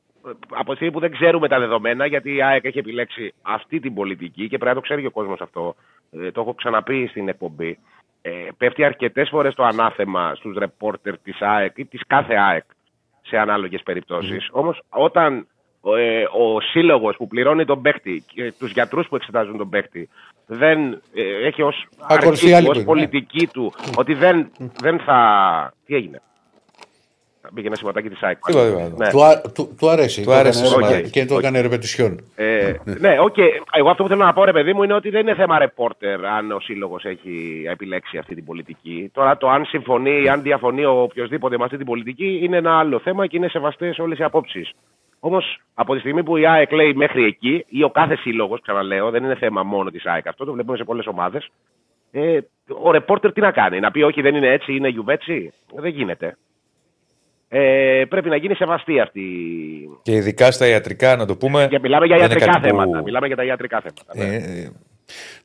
από 0.49 0.70
τη 0.70 0.75
στιγμή 0.75 0.93
που 0.93 1.01
δεν 1.01 1.11
ξέρουμε 1.12 1.49
τα 1.49 1.59
δεδομένα, 1.59 2.07
γιατί 2.07 2.35
η 2.35 2.43
ΑΕΚ 2.43 2.65
έχει 2.65 2.79
επιλέξει 2.79 3.35
αυτή 3.43 3.81
την 3.81 3.95
πολιτική 3.95 4.43
και 4.49 4.59
πρέπει 4.59 4.65
να 4.66 4.75
το 4.75 4.81
ξέρει 4.81 5.01
και 5.01 5.07
ο 5.07 5.11
κόσμος 5.11 5.41
αυτό, 5.41 5.75
ε, 6.11 6.31
το 6.31 6.41
έχω 6.41 6.55
ξαναπεί 6.55 7.07
στην 7.07 7.29
εκπομπή, 7.29 7.79
ε, 8.23 8.31
πέφτει 8.57 8.85
αρκετές 8.85 9.29
φορές 9.29 9.55
το 9.55 9.65
ανάθεμα 9.65 10.35
στους 10.35 10.57
ρεπόρτερ 10.57 11.19
της 11.19 11.41
ΑΕΚ 11.41 11.79
ή 11.79 11.85
της 11.87 12.01
κάθε 12.07 12.35
ΑΕΚ 12.35 12.65
σε 13.28 13.36
ανάλογες 13.36 13.82
περιπτώσεις. 13.82 14.48
Όμως 14.52 14.80
όταν 14.88 15.46
ε, 15.96 16.22
ο 16.22 16.60
σύλλογος 16.60 17.16
που 17.16 17.26
πληρώνει 17.26 17.64
τον 17.64 17.82
παίκτη 17.82 18.24
και 18.34 18.52
τους 18.59 18.72
γιατρούς 18.72 19.09
που 19.09 19.16
εξετάζουν 19.16 19.56
τον 19.56 19.68
παίκτη 19.68 20.09
δεν 20.46 20.92
ε, 21.14 21.46
έχει 21.46 21.62
ως, 21.62 21.86
Ακολουθεί 22.09 22.44
αρχή, 22.44 22.55
άλλη 22.55 22.68
ως 22.68 22.72
που 22.72 22.78
είναι, 22.78 22.84
πολιτική 22.84 23.46
του 23.46 23.72
ότι 23.96 24.14
δεν, 24.14 24.50
δεν 24.80 24.98
θα... 24.98 25.72
Τι 25.86 25.94
έγινε; 25.94 26.22
Μπήκε 27.53 27.66
ένα 27.66 27.77
σηματάκι 27.77 28.09
της 28.09 28.23
ΑΕΚ. 28.23 28.39
Τίποτα, 28.47 28.66
τίποτα. 28.66 29.05
Ναι. 29.05 29.11
Του, 29.11 29.25
α- 29.25 29.41
του, 29.55 29.75
του 29.79 29.89
αρέσει. 29.89 30.20
Του 30.20 30.27
Το 30.27 30.33
άρεσε 30.35 30.66
έκανε- 30.66 30.85
σήμερα. 30.87 31.09
Και 31.09 31.25
το 31.25 31.39
έκανε 31.39 31.61
ρεπετισιόν. 31.60 32.20
Ε, 32.35 32.73
ναι, 32.85 33.16
οκ. 33.20 33.37
Εγώ 33.73 33.91
αυτό 33.91 34.03
που 34.03 34.09
θέλω 34.09 34.25
να 34.25 34.33
πω, 34.33 34.45
ρε 34.45 34.53
παιδί 34.53 34.73
μου, 34.73 34.83
είναι 34.83 34.95
ότι 34.95 35.11
δεν 35.11 35.20
είναι 35.20 35.35
θέμα 35.35 35.59
ρεπόρτερ 35.59 36.25
αν 36.27 36.53
ο 36.53 36.61
σύλλογος 36.61 37.05
έχει 37.05 37.65
επιλέξει 37.70 38.19
αυτή 38.19 38.35
την 38.35 38.45
πολιτική. 38.45 39.11
Τώρα 39.15 39.37
το 39.37 39.49
αν 39.49 39.65
συμφωνεί 39.65 40.23
ή 40.23 40.29
αν 40.29 40.43
διαφωνεί 40.43 40.85
ο 40.85 41.01
οποιοδήποτε 41.03 41.59
με 41.59 41.65
αυτή 41.65 41.77
την 41.77 41.87
πολιτική 41.87 42.41
είναι 42.43 42.57
ένα 42.57 42.79
άλλο 42.79 42.99
θέμα 42.99 43.27
και 43.27 43.37
είναι 43.37 43.49
σεβαστές 43.49 43.99
όλες 43.99 44.19
οι 44.19 44.23
απόψεις. 44.23 44.73
Όμως 45.20 45.61
από 45.75 45.95
τη 45.95 46.01
στιγμή 46.01 46.23
που 46.23 46.37
η 46.37 46.47
ΑΕΚ 46.47 46.73
λέει 46.73 46.93
μέχρι 46.95 47.25
εκεί, 47.25 47.65
ή 47.69 47.83
ο 47.83 47.91
κάθε 47.91 48.16
σύλλογος, 48.16 48.61
ξαναλέω, 48.61 49.11
δεν 49.11 49.25
είναι 49.25 49.35
θέμα 49.35 49.62
μόνο 49.62 49.91
της 49.91 50.07
ΑΕΚ 50.07 50.27
αυτό, 50.29 50.45
το 50.45 50.53
βλέπουμε 50.53 50.77
σε 50.77 50.85
πολλές 50.85 51.07
ομάδες. 51.07 51.49
Ε, 52.12 52.39
ο 52.83 52.91
ρεπόρτερ 52.91 53.33
τι 53.33 53.41
να 53.41 53.51
κάνει, 53.51 53.81
να 53.81 53.91
πει 53.91 54.03
όχι 54.03 54.20
δεν 54.20 54.35
είναι 54.35 54.49
έτσι, 54.53 54.75
είναι 54.75 54.89
γιουβέτσι. 54.89 55.53
Δεν 55.75 55.91
γίνεται. 55.91 56.37
Ε, 57.51 58.05
πρέπει 58.09 58.29
να 58.29 58.37
γίνει 58.37 58.55
σεβαστή 58.55 59.01
αυτή 59.01 59.23
Και 60.03 60.12
ειδικά 60.12 60.51
στα 60.51 60.66
ιατρικά, 60.66 61.16
να 61.16 61.27
το 61.27 61.37
πούμε. 61.37 61.66
και 61.70 61.79
μιλάμε 61.79 62.07
για 62.07 62.16
δεν 62.16 62.25
είναι 62.25 62.35
ιατρικά 62.35 62.53
κάτι 62.59 62.69
που- 62.75 62.79
θέματα. 62.81 63.03
Μιλάμε 63.03 63.27
για 63.27 63.37
τα 63.37 63.45
ιατρικά 63.45 63.81
θέματα. 63.81 64.27
ναι. 64.29 64.35
Ε, 64.37 64.61
ε, 64.62 64.70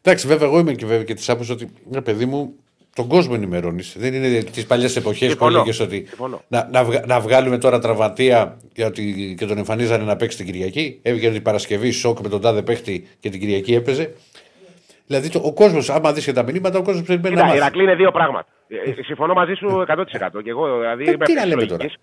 Εντάξει, 0.02 0.28
βέβαια, 0.28 0.48
εγώ 0.48 0.60
είμαι 0.60 0.74
και, 0.74 0.86
βέβαια 0.86 1.04
και 1.04 1.14
της 1.14 1.30
άποψης 1.30 1.52
ότι 1.54 1.70
ρε 1.94 2.02
παιδί 2.02 2.26
μου, 2.26 2.54
τον 2.96 3.08
κόσμο 3.08 3.34
ενημερώνεις. 3.36 3.96
Δεν 3.98 4.14
είναι 4.14 4.44
τις 4.44 4.66
παλιές 4.66 4.96
εποχές 4.96 5.20
που 5.28 5.30
Συμφωνώ. 5.30 5.52
έλεγες 5.56 5.80
ότι 5.80 6.06
Συμφωνώ. 6.08 6.42
να, 6.48 6.68
να, 6.72 6.84
βγα- 6.84 7.04
να 7.06 7.20
βγάλουμε 7.20 7.58
τώρα 7.58 7.80
τραυματία 7.80 8.58
γιατί 8.76 9.36
και 9.38 9.46
τον 9.46 9.58
εμφανίζανε 9.58 10.04
να 10.04 10.16
παίξει 10.16 10.38
την 10.38 10.46
Κυριακή. 10.46 11.00
Έβγαινε 11.02 11.34
την 11.34 11.42
Παρασκευή 11.42 11.92
σοκ 11.92 12.20
με 12.20 12.30
τον 12.30 12.42
τάδε 12.42 12.62
παίχτη 12.62 13.08
και 13.20 13.30
την 13.30 13.40
Κυριακή 13.40 13.74
έπαιζε. 13.74 14.14
Δηλαδή 15.08 15.30
το, 15.30 15.40
ο 15.44 15.54
κόσμος, 15.54 15.90
άμα 15.90 16.14
δεις 16.14 16.26
και 16.26 16.34
τα 16.34 16.44
μηνύματα, 16.44 16.80
ο 16.80 16.82
κόσμος 16.82 17.04
περιμένει 17.06 17.36
να 17.36 17.42
Κοίτα, 17.42 17.46
μάθει. 17.54 17.58
Ηρακλή 17.58 17.84
είναι 17.84 17.96
δύο 17.96 18.12
πράγματα. 18.12 18.46
Ε, 18.86 18.90
ε, 18.90 19.04
Συμφωνώ 19.04 19.34
μαζί 19.34 19.54
σου 19.54 19.84
100%. 19.88 20.41
Και 20.44 20.50
εγώ 20.50 20.80
δηλαδή 20.80 21.04
Ε, 21.08 21.12
είμαι 21.12 21.26
τι 21.26 21.34
να 21.34 21.41
αυτής 21.41 21.41
της 21.41 21.45
λέμε 21.45 21.66
λογικής. 21.66 21.95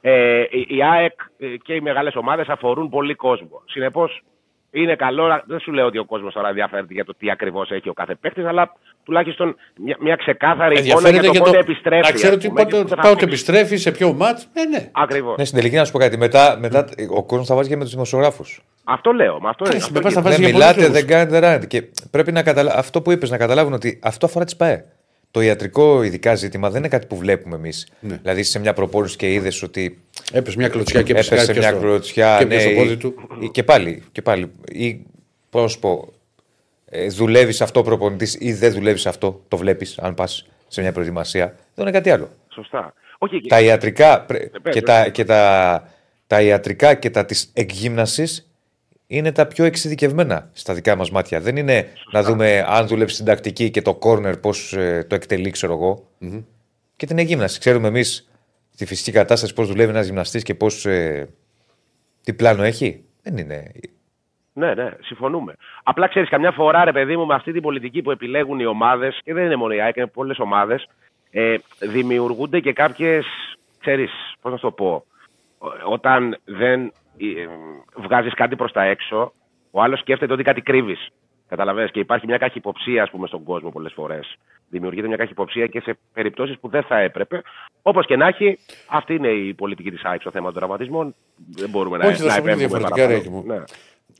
Ε, 0.00 0.40
η- 0.50 0.66
η 0.76 0.82
ΑΕΚ 0.82 1.12
ε, 1.38 1.46
και 1.64 1.74
οι 1.74 1.80
μεγάλες 1.80 2.14
ομάδες 2.16 2.48
αφορούν 2.48 2.88
πολύ 2.88 3.14
κόσμο. 3.14 3.62
Συνεπώς, 3.66 4.22
είναι 4.70 4.96
καλό. 4.96 5.26
να- 5.26 5.42
Δεν 5.46 5.60
σου 5.60 5.72
λέω 5.72 5.86
ότι 5.86 5.98
ο 5.98 6.04
κόσμος 6.04 6.32
τώρα 6.32 6.48
ενδιαφέρεται 6.48 6.92
για 6.92 7.04
το 7.04 7.14
τι 7.18 7.30
ακριβώς 7.30 7.70
έχει 7.70 7.88
ο 7.88 7.92
κάθε 7.92 8.14
παίκτης, 8.14 8.44
αλλά 8.46 8.72
τουλάχιστον 9.04 9.56
μια, 9.76 9.96
μια 10.00 10.16
ξεκάθαρη 10.16 10.74
εικόνα 10.74 10.84
για 10.84 10.94
Ενδιαφέρεται 11.18 11.26
το 11.26 11.32
για 11.32 11.40
πότε 11.40 11.50
το. 11.52 11.58
επιστρέφει. 11.58 12.02
Να 12.06 12.10
ξέρω 12.12 12.28
ας 12.30 12.36
ότι 12.36 12.48
πούμε, 12.48 12.64
και 12.64 12.70
πότε, 12.70 12.82
πότε 12.82 12.94
θα 12.94 13.00
πότε 13.00 13.08
παίξει. 13.14 13.24
επιστρέφει, 13.24 13.76
σε 13.76 13.90
ποιο 13.92 14.12
ματ. 14.12 14.38
Ε, 14.54 14.64
ναι. 14.64 14.90
Ακριβώς. 14.92 15.36
ναι, 15.38 15.44
στην 15.44 15.58
τελική 15.58 15.76
να 15.76 15.84
σου 15.84 15.92
πω 15.92 15.98
κάτι. 15.98 16.16
Μετά, 16.18 16.56
μετά 16.60 16.84
ο 17.16 17.24
κόσμος 17.24 17.46
θα 17.46 17.54
βάζει 17.54 17.68
και 17.68 17.76
με 17.76 17.82
τους 17.82 17.92
δημοσιογράφους. 17.92 18.62
Αυτό 18.84 19.12
λέω. 19.12 19.40
Μα 19.40 19.48
αυτό 19.48 19.64
είναι. 19.64 19.72
Κάτσε, 19.74 19.86
αυτό 19.86 19.98
με 19.98 20.00
πας 20.00 20.14
να 20.14 20.20
γίνεται. 20.20 20.28
βάζει 20.28 20.42
Δεν 20.42 20.50
για 20.50 20.58
μιλάτε, 20.58 20.80
πολλούς 20.80 20.92
δεν 20.92 21.06
κάνετε 21.06 21.38
ράντι. 21.38 21.66
Και 21.66 21.82
πρέπει 22.10 22.32
να 22.32 22.42
καταλα... 22.42 22.74
αυτό 22.76 23.02
που 23.02 23.10
είπες, 23.12 23.30
να 23.30 23.36
καταλάβουν 23.38 23.72
ότι 23.72 24.00
αυτό 24.02 24.26
αφορά 24.26 24.44
τις 24.44 24.56
ΠαΕ. 24.56 24.84
Το 25.30 25.40
ιατρικό 25.40 26.02
ειδικά 26.02 26.34
ζήτημα 26.34 26.68
δεν 26.70 26.78
είναι 26.78 26.88
κάτι 26.88 27.06
που 27.06 27.16
βλέπουμε 27.16 27.56
εμείς. 27.56 27.86
Ναι. 28.00 28.16
Δηλαδή 28.22 28.42
σε 28.42 28.58
μια 28.58 28.72
προπόνηση 28.72 29.16
και 29.16 29.32
είδες 29.32 29.62
ότι 29.62 30.00
Έπεσε 30.32 30.56
μια 30.58 30.68
κλωτσιά 30.68 31.02
και 31.02 31.12
έπεσε, 31.12 31.34
έπεσε 31.34 31.46
κάτι 31.46 31.58
μια 31.58 31.68
στο- 31.68 31.78
κλωτσιά. 31.80 32.36
Και 32.38 32.44
ναι, 32.44 32.54
έπιασε 32.54 32.66
το 32.74 32.80
ή- 32.80 32.84
πόδι 32.84 32.96
του. 32.96 33.14
ή- 33.40 33.48
Και 33.50 33.62
πάλι. 33.62 34.02
Και 34.12 34.22
πάλι. 34.22 34.52
Ή 34.72 35.00
πώς 35.50 35.62
να 35.62 35.68
σου 35.68 35.78
πω, 35.78 36.12
ε, 36.84 37.06
δουλεύεις 37.08 37.60
αυτό 37.60 37.80
ο 37.80 37.82
προπονητής 37.82 38.36
ή 38.40 38.52
δεν 38.52 38.72
δουλεύεις 38.72 39.06
αυτό. 39.06 39.42
Το 39.48 39.56
βλέπεις 39.56 39.98
αν 39.98 40.14
πας 40.14 40.46
σε 40.68 40.80
μια 40.80 40.92
προετοιμασία. 40.92 41.54
Δεν 41.74 41.86
είναι 41.86 41.90
κάτι 41.96 42.10
άλλο. 42.10 42.28
Σωστά. 42.48 42.94
Όχι, 43.18 43.40
και- 43.40 43.48
Τα 43.48 43.60
ιατρικά, 43.60 44.20
πρέ- 44.20 44.40
πες, 44.60 44.74
και, 44.74 44.80
πες. 44.80 44.82
τα, 44.82 45.08
και 45.08 45.24
τα, 45.24 45.88
τα 46.26 46.42
ιατρικά 46.42 46.94
και 46.94 47.10
τα 47.10 47.24
της 47.24 47.50
εκγύμνασης 47.52 48.45
είναι 49.06 49.32
τα 49.32 49.46
πιο 49.46 49.64
εξειδικευμένα 49.64 50.50
στα 50.52 50.74
δικά 50.74 50.96
μας 50.96 51.10
μάτια. 51.10 51.40
Δεν 51.40 51.56
είναι 51.56 51.86
να 52.12 52.22
δούμε 52.22 52.64
αν 52.68 52.86
δουλεύει 52.86 53.10
στην 53.10 53.24
τακτική 53.24 53.70
και 53.70 53.82
το 53.82 53.98
corner 54.02 54.34
πώς 54.40 54.72
ε, 54.72 55.06
το 55.08 55.14
εκτελεί, 55.14 55.50
ξέρω 55.50 55.72
εγώ. 55.72 56.08
Και 56.96 57.06
την 57.06 57.18
εκγύμναση. 57.18 57.58
Ξέρουμε 57.58 57.88
εμείς 57.88 58.30
τη 58.76 58.86
φυσική 58.86 59.12
κατάσταση 59.12 59.54
πώς 59.54 59.68
δουλεύει 59.68 59.90
ένας 59.90 60.06
γυμναστής 60.06 60.42
και 60.42 60.54
πώς, 60.54 60.86
ε, 60.86 61.28
τι 62.24 62.34
πλάνο 62.34 62.62
έχει. 62.62 63.04
Δεν 63.22 63.36
είναι. 63.36 63.72
Ναι, 64.52 64.74
ναι, 64.74 64.90
συμφωνούμε. 65.00 65.54
Απλά 65.82 66.08
ξέρεις, 66.08 66.28
καμιά 66.28 66.50
φορά 66.50 66.84
ρε 66.84 66.92
παιδί 66.92 67.16
μου, 67.16 67.26
με 67.26 67.34
αυτή 67.34 67.52
την 67.52 67.62
πολιτική 67.62 68.02
που 68.02 68.10
επιλέγουν 68.10 68.60
οι 68.60 68.66
ομάδες, 68.66 69.20
και 69.24 69.34
δεν 69.34 69.44
είναι 69.44 69.56
μόνο 69.56 69.74
η 69.74 69.80
ΑΕΚ, 69.80 69.96
είναι 69.96 70.06
πολλές 70.06 70.38
ομάδες, 70.38 70.88
ε, 71.30 71.56
δημιουργούνται 71.78 72.60
και 72.60 72.72
κάποιες. 72.72 73.26
ξέρεις, 73.80 74.10
πώς 74.40 74.52
να 74.52 74.58
σου 74.58 74.66
το 74.66 74.72
πω. 74.72 75.04
Όταν 75.88 76.38
δεν 76.44 76.80
ε, 76.84 76.90
βγάζεις 77.96 78.34
κάτι 78.34 78.56
προς 78.56 78.72
τα 78.72 78.82
έξω, 78.82 79.32
ο 79.70 79.82
άλλος 79.82 80.00
σκέφτεται 80.00 80.32
ότι 80.32 80.42
κάτι 80.42 80.60
κρύβεις. 80.60 81.08
Καταλαβαίνεις 81.48 81.90
και 81.90 82.00
υπάρχει 82.00 82.26
μια 82.26 82.38
καχυποψία 82.38 83.02
ας 83.02 83.10
πούμε, 83.10 83.26
στον 83.26 83.42
κόσμο 83.42 83.70
πολλές 83.70 83.92
φορές. 83.92 84.36
Δημιουργείται 84.68 85.06
μια 85.06 85.16
καχυποψία 85.16 85.66
και 85.66 85.80
σε 85.80 85.98
περιπτώσεις 86.12 86.58
που 86.58 86.68
δεν 86.68 86.82
θα 86.82 86.98
έπρεπε. 86.98 87.42
Όπως 87.82 88.06
και 88.06 88.16
να 88.16 88.26
έχει, 88.26 88.58
αυτή 88.86 89.14
είναι 89.14 89.28
η 89.28 89.54
πολιτική 89.54 89.90
της 89.90 90.04
ΑΕΚ 90.04 90.20
στο 90.20 90.30
θέμα 90.30 90.46
των 90.46 90.54
τραυματισμών. 90.54 91.14
Δεν 91.48 91.68
μπορούμε 91.68 91.96
Όχι, 91.96 92.06
να, 92.06 92.16
θα 92.16 92.24
να 92.24 92.32
σου 92.32 92.40
πω 92.42 92.54
διαφορετικά, 92.54 92.94
παραπάνω. 92.94 93.16
Ρέκη 93.16 93.30
μου. 93.30 93.42
Ναι. 93.46 93.62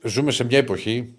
Ζούμε 0.03 0.31
σε 0.31 0.45
μια 0.45 0.57
εποχή 0.57 1.15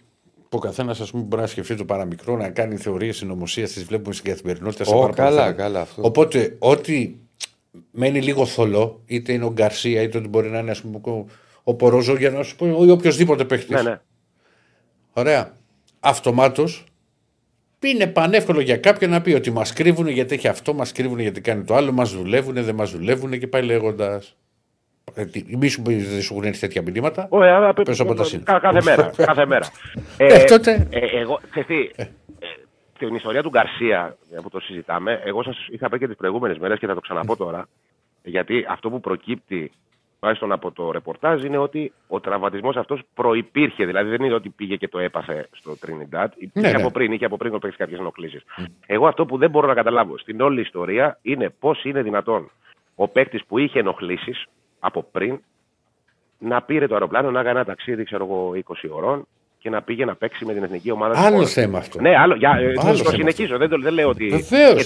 που 0.48 0.56
ο 0.56 0.58
καθένας 0.58 1.10
μπορεί 1.14 1.42
να 1.42 1.48
σκεφτεί 1.48 1.74
το 1.74 1.84
παραμικρό, 1.84 2.36
να 2.36 2.50
κάνει 2.50 2.76
θεωρίες 2.76 3.16
συνωμοσίας, 3.16 3.72
τις 3.72 3.84
βλέπουμε 3.84 4.14
στην 4.14 4.30
καθημερινότητα. 4.30 4.84
σε 4.84 4.94
Ω, 4.94 4.98
πάρα 4.98 5.12
πολλά 5.12 5.28
καλά, 5.28 5.40
θέματα. 5.42 5.62
καλά 5.62 5.80
αυτό. 5.80 6.02
Οπότε, 6.04 6.56
ό,τι 6.58 7.16
μένει 7.90 8.20
λίγο 8.20 8.46
θολό, 8.46 9.02
είτε 9.06 9.32
είναι 9.32 9.44
ο 9.44 9.52
Γκαρσία, 9.52 10.02
είτε 10.02 10.18
ότι 10.18 10.28
μπορεί 10.28 10.48
να 10.48 10.58
είναι 10.58 10.70
ας 10.70 10.80
πούμε, 10.82 11.00
ο, 11.68 11.70
ο 11.70 11.74
Πορόζο, 11.74 12.14
για 12.16 12.30
να 12.30 12.42
σου 12.42 12.56
πω, 12.56 12.66
ή 12.84 12.90
οποιοδήποτε 12.90 13.44
παίχτης. 13.44 13.82
ναι, 13.82 13.90
ναι. 13.90 14.00
Ωραία. 15.12 15.56
Αυτομάτως 16.00 16.84
είναι 17.80 18.06
πανεύκολο 18.06 18.60
για 18.60 18.76
κάποιον 18.76 19.10
να 19.10 19.20
πει 19.20 19.32
ότι 19.32 19.50
μας 19.50 19.72
κρύβουν 19.72 20.08
γιατί 20.08 20.34
έχει 20.34 20.48
αυτό, 20.48 20.74
μας 20.74 20.92
κρύβουν 20.92 21.18
γιατί 21.18 21.40
κάνει 21.40 21.64
το 21.64 21.74
άλλο, 21.74 21.92
μας 21.92 22.12
δουλεύουν, 22.12 22.54
δεν 22.54 22.74
μας 22.74 22.90
δουλεύουν 22.90 23.38
και 23.38 23.46
πάει 23.46 23.62
λέγοντας. 23.62 24.36
Μη 25.58 25.68
σου 25.68 25.82
πει 25.82 25.94
δεν 25.94 26.22
σου 26.22 26.32
έχουν 26.34 26.44
έρθει 26.46 26.60
τέτοια 26.60 26.82
μηνύματα. 26.82 27.26
Ωραία, 27.30 27.54
αλλά 27.56 27.74
πε- 27.74 27.84
Πες 27.86 28.00
από 28.00 28.14
τα 28.14 28.24
σύνορα. 28.24 28.52
κα- 28.52 28.58
κάθε 28.58 28.82
μέρα. 28.82 29.10
κάθε 29.26 29.46
μέρα. 29.46 29.66
Ε, 30.16 30.44
τότε- 30.44 30.86
ε, 30.90 30.98
εγώ, 31.18 31.40
ξέρεις 31.50 31.68
τι, 31.68 32.02
ε, 32.02 32.04
την 32.98 33.14
ιστορία 33.14 33.42
του 33.42 33.48
Γκαρσία, 33.48 34.16
μια 34.30 34.40
που 34.42 34.48
το 34.48 34.60
συζητάμε, 34.60 35.20
εγώ 35.24 35.42
σας 35.42 35.66
είχα 35.70 35.88
πει 35.88 35.98
και 35.98 36.06
τις 36.06 36.16
προηγούμενες 36.16 36.58
μέρες 36.58 36.78
και 36.78 36.86
θα 36.86 36.94
το 36.94 37.00
ξαναπώ 37.00 37.36
τώρα. 37.36 37.68
Γιατί 38.22 38.66
αυτό 38.68 38.90
που 38.90 39.00
προκύπτει, 39.00 39.72
τουλάχιστον 40.20 40.52
από 40.52 40.72
το 40.72 40.90
ρεπορτάζ, 40.90 41.42
είναι 41.44 41.58
ότι 41.58 41.92
ο 42.08 42.20
τραυματισμός 42.20 42.76
αυτός 42.76 43.00
προπήρχε. 43.14 43.84
Δηλαδή 43.84 44.10
δεν 44.10 44.24
είναι 44.24 44.34
ότι 44.34 44.48
πήγε 44.48 44.76
και 44.76 44.88
το 44.88 44.98
έπαθε 44.98 45.48
στο 45.52 45.76
Trinidad. 45.86 46.26
Είχε 46.36 46.50
Ναι, 46.60 46.70
ναι. 46.70 46.80
από 46.80 46.90
πριν, 46.90 47.12
είχε 47.12 47.24
από 47.24 47.36
πριν 47.36 47.58
παίξει 47.58 47.76
κάποιες 47.76 47.98
ενοχλήσεις. 47.98 48.42
Εγώ 48.86 49.06
αυτό 49.06 49.26
που 49.26 49.36
δεν 49.38 49.50
μπορώ 49.50 49.66
να 49.66 49.74
καταλάβω 49.74 50.18
στην 50.18 50.40
όλη 50.40 50.60
ιστορία 50.60 51.18
είναι 51.22 51.50
πώς 51.60 51.84
είναι 51.84 52.02
δυνατόν 52.02 52.50
ο 52.94 53.08
παίκτης 53.08 53.44
που 53.44 53.58
είχε 53.58 53.78
ενοχλήσεις 53.78 54.44
από 54.78 55.02
πριν 55.12 55.40
να 56.38 56.62
πήρε 56.62 56.86
το 56.86 56.94
αεροπλάνο, 56.94 57.30
να 57.30 57.40
έκανε 57.40 57.58
ένα 57.58 57.64
ταξίδι, 57.68 58.04
ξέρω 58.04 58.24
εγώ, 58.24 58.52
20 58.54 58.88
ωρών 58.90 59.26
και 59.58 59.70
να 59.70 59.82
πήγε 59.82 60.04
να 60.04 60.14
παίξει 60.14 60.44
με 60.44 60.52
την 60.52 60.62
εθνική 60.62 60.90
ομάδα 60.90 61.12
της 61.14 61.22
Άλλο 61.22 61.34
χώρας. 61.34 61.52
θέμα 61.52 61.78
αυτό. 61.78 62.00
Ναι, 62.00 62.16
άλλο. 62.16 62.34
Για, 62.34 62.50
ε, 62.50 62.64
Άλλο 62.64 62.74
το, 62.74 62.80
θέμα 62.82 63.02
το 63.02 63.10
συνεχίζω. 63.10 63.56
Δεν, 63.58 63.68
το, 63.68 63.78
δεν 63.80 63.92
λέω 63.92 64.08
ότι. 64.08 64.28
Βεβαίως, 64.28 64.84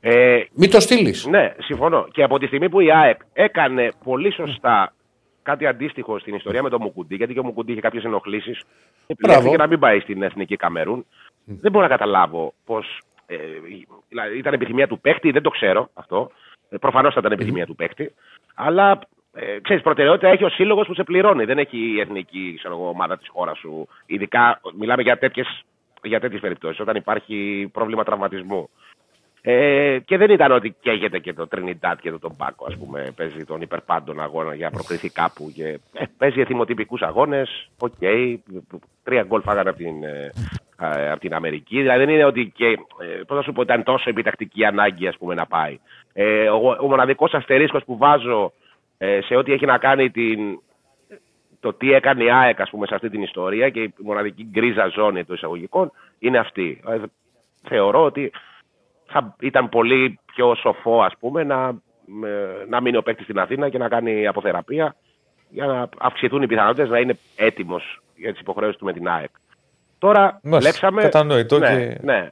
σχετίζεται 0.00 0.30
με- 0.30 0.36
με 0.40 0.40
βεβαίω. 0.40 0.40
πριν. 0.40 0.40
Ε, 0.40 0.44
Μην 0.54 0.70
το 0.70 0.80
στείλεις. 0.80 1.26
ναι, 1.26 1.54
συμφωνώ. 1.58 2.08
Και 2.12 2.22
από 2.22 2.38
τη 2.38 2.46
στιγμή 2.46 2.68
που 2.68 2.80
η 2.80 2.92
ΑΕΚ 2.92 3.20
έκανε 3.32 3.92
πολύ 4.04 4.32
σωστά 4.32 4.92
κάτι 5.42 5.66
αντίστοιχο 5.66 6.18
στην 6.18 6.34
ιστορία 6.34 6.62
με 6.62 6.68
τον 6.68 6.82
Μουκουντή, 6.82 7.14
γιατί 7.14 7.32
και 7.32 7.38
ο 7.38 7.44
Μουκουντή 7.44 7.72
είχε 7.72 7.80
κάποιες 7.80 8.04
ενοχλήσεις, 8.04 8.62
επιλέχθηκε 9.06 9.56
να 9.56 9.66
μην 9.66 9.78
πάει 9.78 10.00
στην 10.00 10.22
εθνική 10.22 10.56
Καμερούν. 10.56 11.06
Δεν 11.44 11.70
μπορώ 11.72 11.84
να 11.84 11.90
καταλάβω 11.90 12.54
πώς. 12.64 13.00
Ε, 13.26 13.36
δηλαδή 14.08 14.38
ήταν 14.38 14.52
επιθυμία 14.52 14.88
του 14.88 15.00
παίκτη, 15.00 15.30
δεν 15.30 15.42
το 15.42 15.50
ξέρω 15.50 15.90
αυτό. 15.94 16.30
Ε, 16.70 16.76
Προφανώς 16.76 17.14
θα 17.14 17.20
ήταν 17.20 17.32
επιθυμία 17.32 17.66
του 17.66 17.74
παίκτη. 17.76 18.14
Αλλά 18.54 18.98
ε, 19.34 19.58
ξέρεις, 19.62 19.82
προτεραιότητα 19.82 20.28
έχει 20.28 20.44
ο 20.44 20.48
σύλλογος 20.48 20.86
που 20.86 20.94
σε 20.94 21.02
πληρώνει. 21.04 21.44
Δεν 21.44 21.58
έχει 21.58 21.78
η 21.78 22.00
εθνική 22.00 22.54
ξέρω 22.58 22.74
εγώ, 22.74 22.88
ομάδα 22.88 23.18
της 23.18 23.28
χώρας 23.28 23.58
σου. 23.58 23.88
Ειδικά 24.06 24.60
μιλάμε 24.78 25.02
για 25.02 25.18
τέτοιες 25.18 25.64
για 26.02 26.20
τέτοιες 26.20 26.40
περιπτώσεις, 26.40 26.80
όταν 26.80 26.96
υπάρχει 26.96 27.68
πρόβλημα 27.72 28.04
τραυματισμού. 28.04 28.70
Ε, 29.42 29.98
και 30.04 30.16
δεν 30.16 30.30
ήταν 30.30 30.52
ότι 30.52 30.76
καίγεται 30.80 31.18
και 31.18 31.32
το 31.32 31.48
Trinidad 31.50 31.94
και 32.00 32.10
το 32.10 32.18
Tobago, 32.22 32.66
ας 32.66 32.76
πούμε, 32.76 33.12
παίζει 33.16 33.44
τον 33.44 33.60
υπερπάντων 33.60 34.20
αγώνα 34.20 34.54
για 34.54 34.64
να 34.64 34.76
προκριθεί 34.76 35.08
κάπου. 35.10 35.52
Και, 35.54 35.78
ε, 35.92 36.04
παίζει 36.18 36.40
εθιμοτυπικούς 36.40 37.02
αγώνες, 37.02 37.68
οκ, 37.78 37.92
τρία 39.02 39.22
γκολ 39.22 39.42
φάγανε 39.42 39.68
από 39.68 39.78
την, 39.78 40.04
ε, 40.04 40.30
ε, 40.80 41.10
από 41.10 41.20
την 41.20 41.34
Αμερική. 41.34 41.80
Δηλαδή 41.80 42.04
δεν 42.04 42.14
είναι 42.14 42.24
ότι 42.24 42.52
και, 42.54 42.66
ε, 42.66 43.22
πώς 43.26 43.36
να 43.36 43.42
σου 43.42 43.52
πω, 43.52 43.62
ήταν 43.62 43.82
τόσο 43.82 44.10
επιτακτική 44.10 44.64
ανάγκη 44.64 45.06
ας 45.06 45.16
πούμε, 45.18 45.34
να 45.34 45.46
πάει. 45.46 45.78
Ε, 46.12 46.48
ο, 46.48 46.76
ο 46.80 46.88
μοναδικός 46.88 47.32
αστερίσκος 47.34 47.84
που 47.84 47.96
βάζω 47.96 48.52
ε, 48.98 49.20
σε 49.20 49.36
ό,τι 49.36 49.52
έχει 49.52 49.66
να 49.66 49.78
κάνει 49.78 50.10
την, 50.10 50.60
το 51.60 51.72
τι 51.72 51.92
έκανε 51.92 52.24
η 52.24 52.30
ΑΕΚ 52.30 52.60
ας 52.60 52.70
πούμε, 52.70 52.86
σε 52.86 52.94
αυτή 52.94 53.10
την 53.10 53.22
ιστορία 53.22 53.68
και 53.70 53.80
η 53.80 53.94
μοναδική 53.98 54.46
γκρίζα 54.50 54.88
ζώνη 54.88 55.24
των 55.24 55.34
εισαγωγικών 55.34 55.92
είναι 56.18 56.38
αυτή. 56.38 56.80
Ε, 56.88 56.98
θεωρώ 57.68 58.04
ότι 58.04 58.32
θα 59.12 59.36
ήταν 59.40 59.68
πολύ 59.68 60.18
πιο 60.34 60.54
σοφό 60.54 61.02
ας 61.02 61.12
πούμε 61.18 61.44
να, 61.44 61.72
με- 62.04 62.64
να 62.68 62.80
μείνει 62.80 62.96
ο 62.96 63.02
παίκτης 63.02 63.24
στην 63.24 63.38
Αθήνα 63.38 63.68
και 63.68 63.78
να 63.78 63.88
κάνει 63.88 64.26
αποθεραπεία 64.26 64.96
για 65.48 65.66
να 65.66 65.88
αυξηθούν 65.98 66.42
οι 66.42 66.46
πιθανότητες 66.46 66.88
να 66.88 66.98
είναι 66.98 67.18
έτοιμος 67.36 68.00
για 68.16 68.30
τις 68.32 68.40
υποχρεώσεις 68.40 68.76
του 68.78 68.84
με 68.84 68.92
την 68.92 69.08
ΑΕΚ. 69.08 69.30
Τώρα 69.98 70.40
Μάλιστα, 70.42 70.70
λέξαμε... 70.70 71.02
κατανοητό 71.02 71.58
ναι, 71.58 71.68
και- 71.68 71.98
ναι. 72.02 72.28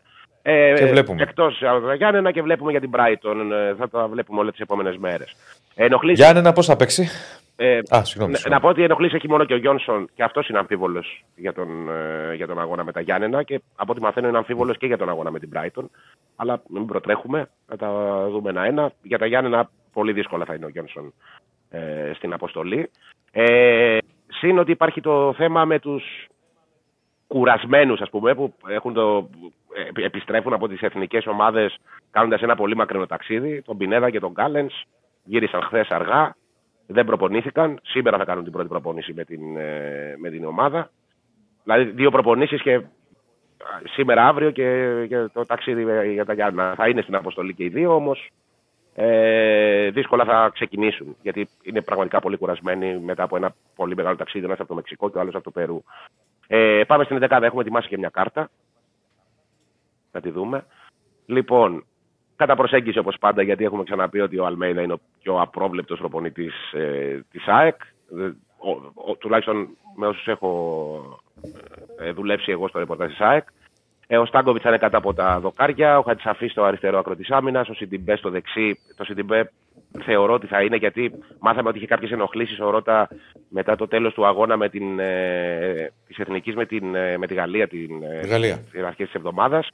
Ε, 0.51 0.75
και 0.79 0.87
βλέπουμε. 0.87 1.23
Εκτός 1.23 1.63
από 1.63 1.87
τα 1.87 1.95
Γιάννενα 1.95 2.31
και 2.31 2.43
βλέπουμε 2.43 2.71
για 2.71 2.81
την 2.81 2.91
Brighton. 2.95 3.51
ε, 3.53 3.75
Θα 3.75 3.89
τα 3.89 4.09
βλέπουμε 4.09 4.41
όλες 4.41 4.53
τις 4.53 4.61
επόμενες 4.61 4.97
μέρες. 4.97 5.37
Ενοχλήσεις 5.75 6.25
Γιάννενα, 6.25 6.53
πώς 6.53 6.67
θα 6.67 6.77
παίξει; 6.77 7.09
ε, 7.57 7.79
Α, 7.97 8.05
συγγνώμη, 8.05 8.33
να- 8.33 8.39
συγγνώμη. 8.39 8.39
Να 8.49 8.61
πω 8.61 8.69
ότι 8.69 8.83
ενοχλήσει 8.83 9.17
έχει 9.17 9.29
μόνο 9.29 9.45
και 9.45 9.55
ο 9.55 9.57
Γιόνσον 9.57 10.09
και 10.15 10.23
αυτός 10.23 10.49
είναι 10.49 10.59
αμφίβολος 10.59 11.25
για, 11.37 11.53
τον, 11.53 11.89
ε, 11.91 12.35
για 12.35 12.47
τον 12.47 12.61
αγώνα 12.61 12.85
με 12.85 12.93
τα 12.93 13.01
Γιάννενα 13.01 13.43
και 13.43 13.61
από 13.77 13.93
ό,τι 13.93 14.01
μαθαίνω 14.03 14.29
είναι 14.29 14.37
αμφίβολος 14.37 14.79
και 14.79 14.87
για 14.87 14.99
τον 14.99 15.09
αγώνα 15.09 15.31
με 15.31 15.39
την 15.39 15.51
Brighton. 15.55 15.85
Αλλά 16.37 16.63
μην 16.69 16.87
προτρέχουμε, 16.87 17.49
θα 17.67 17.77
τα 17.77 17.91
δούμε 18.31 18.51
ένα-ένα. 18.51 18.93
Για 19.03 19.19
τα 19.19 19.27
Γιάννενα 19.27 19.71
πολύ 19.93 20.13
δύσκολα 20.13 20.45
θα 20.45 20.55
είναι 20.55 20.65
ο 20.65 20.69
Γιόνσον 20.69 21.15
ε, 21.71 22.13
στην 22.15 22.33
αποστολή. 22.33 22.91
Ε, 23.33 23.99
Συν 24.41 24.59
ότι 24.59 24.71
υπάρχει 24.71 25.01
το 25.01 25.35
θέμα 25.37 25.65
με 25.65 25.79
τους 25.79 26.05
κουρασμένους 27.27 28.01
ας 28.01 28.11
πούμε 28.11 28.35
που 28.35 28.55
έχουν 28.69 28.93
το, 28.93 29.29
ε, 29.43 29.58
επιστρέφουν 29.95 30.53
από 30.53 30.69
τις 30.69 30.81
εθνικές 30.81 31.27
ομάδες 31.27 31.79
κάνοντας 32.11 32.43
ένα 32.43 32.57
πολύ 32.57 32.77
μακρινό 32.77 33.07
ταξίδι 33.07 33.63
τον 33.63 33.77
Πινέδα 33.77 34.11
και 34.11 34.21
τον 34.21 34.35
Κάλενς 34.35 34.83
γύρισαν 35.25 35.63
χθες 35.63 35.89
αργά 35.89 36.37
δεν 36.87 37.05
προπονήθηκαν 37.05 37.79
σήμερα 37.83 38.19
θα 38.19 38.25
κάνουν 38.25 38.45
την 38.45 38.53
πρώτη 38.53 38.69
προπόνηση 38.69 39.13
με 39.13 39.25
την, 39.25 39.57
ε, 39.57 40.15
με 40.19 40.31
την 40.31 40.45
ομάδα 40.45 40.91
δηλαδή 41.63 41.85
δύο 41.85 42.11
προπονήσεις 42.11 42.63
και 42.63 42.75
α, 42.75 42.83
σήμερα 43.85 44.27
αύριο 44.27 44.51
και, 44.51 45.07
και 45.09 45.27
το 45.33 45.47
ταξίδι 45.47 45.83
ε, 45.91 46.13
για 46.13 46.25
τα 46.25 46.33
Γιάννα 46.33 46.75
θα 46.77 46.89
είναι 46.89 47.03
στην 47.03 47.15
αποστολή 47.15 47.55
και 47.55 47.65
οι 47.65 47.69
δύο 47.69 47.95
όμως 47.95 48.31
ε, 49.01 49.91
δύσκολα 49.91 50.25
θα 50.25 50.51
ξεκινήσουν. 50.55 51.17
Γιατί 51.23 51.49
είναι 51.63 51.81
πραγματικά 51.81 52.21
πολύ 52.21 52.37
κουρασμένοι 52.37 52.99
μετά 52.99 53.23
από 53.23 53.37
ένα 53.37 53.55
πολύ 53.75 53.95
μεγάλο 53.95 54.17
ταξίδι. 54.17 54.45
Ένας 54.45 54.59
από 54.59 54.69
το 54.69 54.75
Μεξικό 54.75 55.11
και 55.11 55.19
ο 55.19 55.21
άλλος 55.21 55.35
από 55.35 55.45
το 55.45 55.51
Περού. 55.51 55.83
Ε, 56.47 56.83
πάμε 56.87 57.05
στην 57.05 57.19
11. 57.21 57.43
Έχουμε 57.43 57.61
ετοιμάσει 57.61 57.89
και 57.89 57.99
μια 57.99 58.09
κάρτα. 58.09 58.51
Να 60.13 60.21
τη 60.21 60.31
δούμε. 60.31 60.65
Λοιπόν, 61.27 61.85
κατά 62.37 62.57
προσέγγιση 62.57 62.99
όπως 62.99 63.17
πάντα, 63.21 63.43
γιατί 63.43 63.65
έχουμε 63.65 63.85
ξαναπεί 63.85 64.21
ότι 64.21 64.39
ο 64.39 64.47
Αλμέιδα 64.47 64.83
είναι 64.83 64.93
ο 64.93 65.01
πιο 65.23 65.41
απρόβλεπτος 65.41 65.99
προπονητής 65.99 66.73
ε, 66.73 67.21
της 67.31 67.47
ΑΕΚ. 67.47 67.81
Ε, 68.19 68.23
ο- 68.59 68.93
ο- 69.11 69.17
τουλάχιστον 69.17 69.69
με 69.97 70.07
όσους 70.07 70.27
έχω 70.27 71.21
ε, 71.99 72.13
δουλέψει 72.13 72.51
εγώ 72.51 72.69
στο 72.69 72.79
ρεπορτάζ 72.79 73.09
της 73.11 73.21
ΑΕΚ. 73.21 73.49
Ε, 74.07 74.19
ο 74.19 74.27
Στάγκοβιτ 74.27 74.61
θα 74.63 74.69
είναι 74.69 74.79
κάτω 74.79 74.97
από 74.97 75.15
τα 75.15 75.41
δοκάρια, 75.41 75.99
ο 75.99 76.03
Χατσαφή 76.03 76.47
στο 76.49 76.63
αριστερό 76.63 76.99
άκρο 76.99 77.17
της 77.17 77.31
άμυνας, 77.31 77.69
ο 77.69 77.75
Σιντιμπέ 77.75 78.17
στο 78.17 78.31
δεξί. 78.31 78.79
Το 78.97 79.05
Σιντιμπέ 79.05 79.53
θεωρώ 80.05 80.35
ότι 80.35 80.47
θα 80.47 80.63
είναι 80.63 80.77
γιατί 80.77 81.13
μάθαμε 81.39 81.69
ότι 81.69 81.79
είχε 81.79 81.87
κάποιες 81.87 82.11
ενοχλήσεις 82.11 82.61
ο 82.61 82.71
Ρότα 82.71 83.09
μετά 83.49 83.77
το 83.77 83.89
τέλος 83.89 84.15
του 84.15 84.27
αγώνα 84.27 84.57
με 84.57 84.69
την, 84.69 84.99
ε, 84.99 85.93
της 86.07 86.19
Εθνικής 86.19 86.55
με, 86.55 86.67
την, 86.67 86.95
ε, 86.95 87.19
με 87.19 87.27
τη 87.27 87.35
Γαλλία 87.35 87.69
την, 87.69 88.03
ε, 88.03 88.27
Γαλλία. 88.27 88.57
στις 88.69 88.83
αρχές 88.83 89.07
της 89.07 89.15
εβδομάδας. 89.15 89.69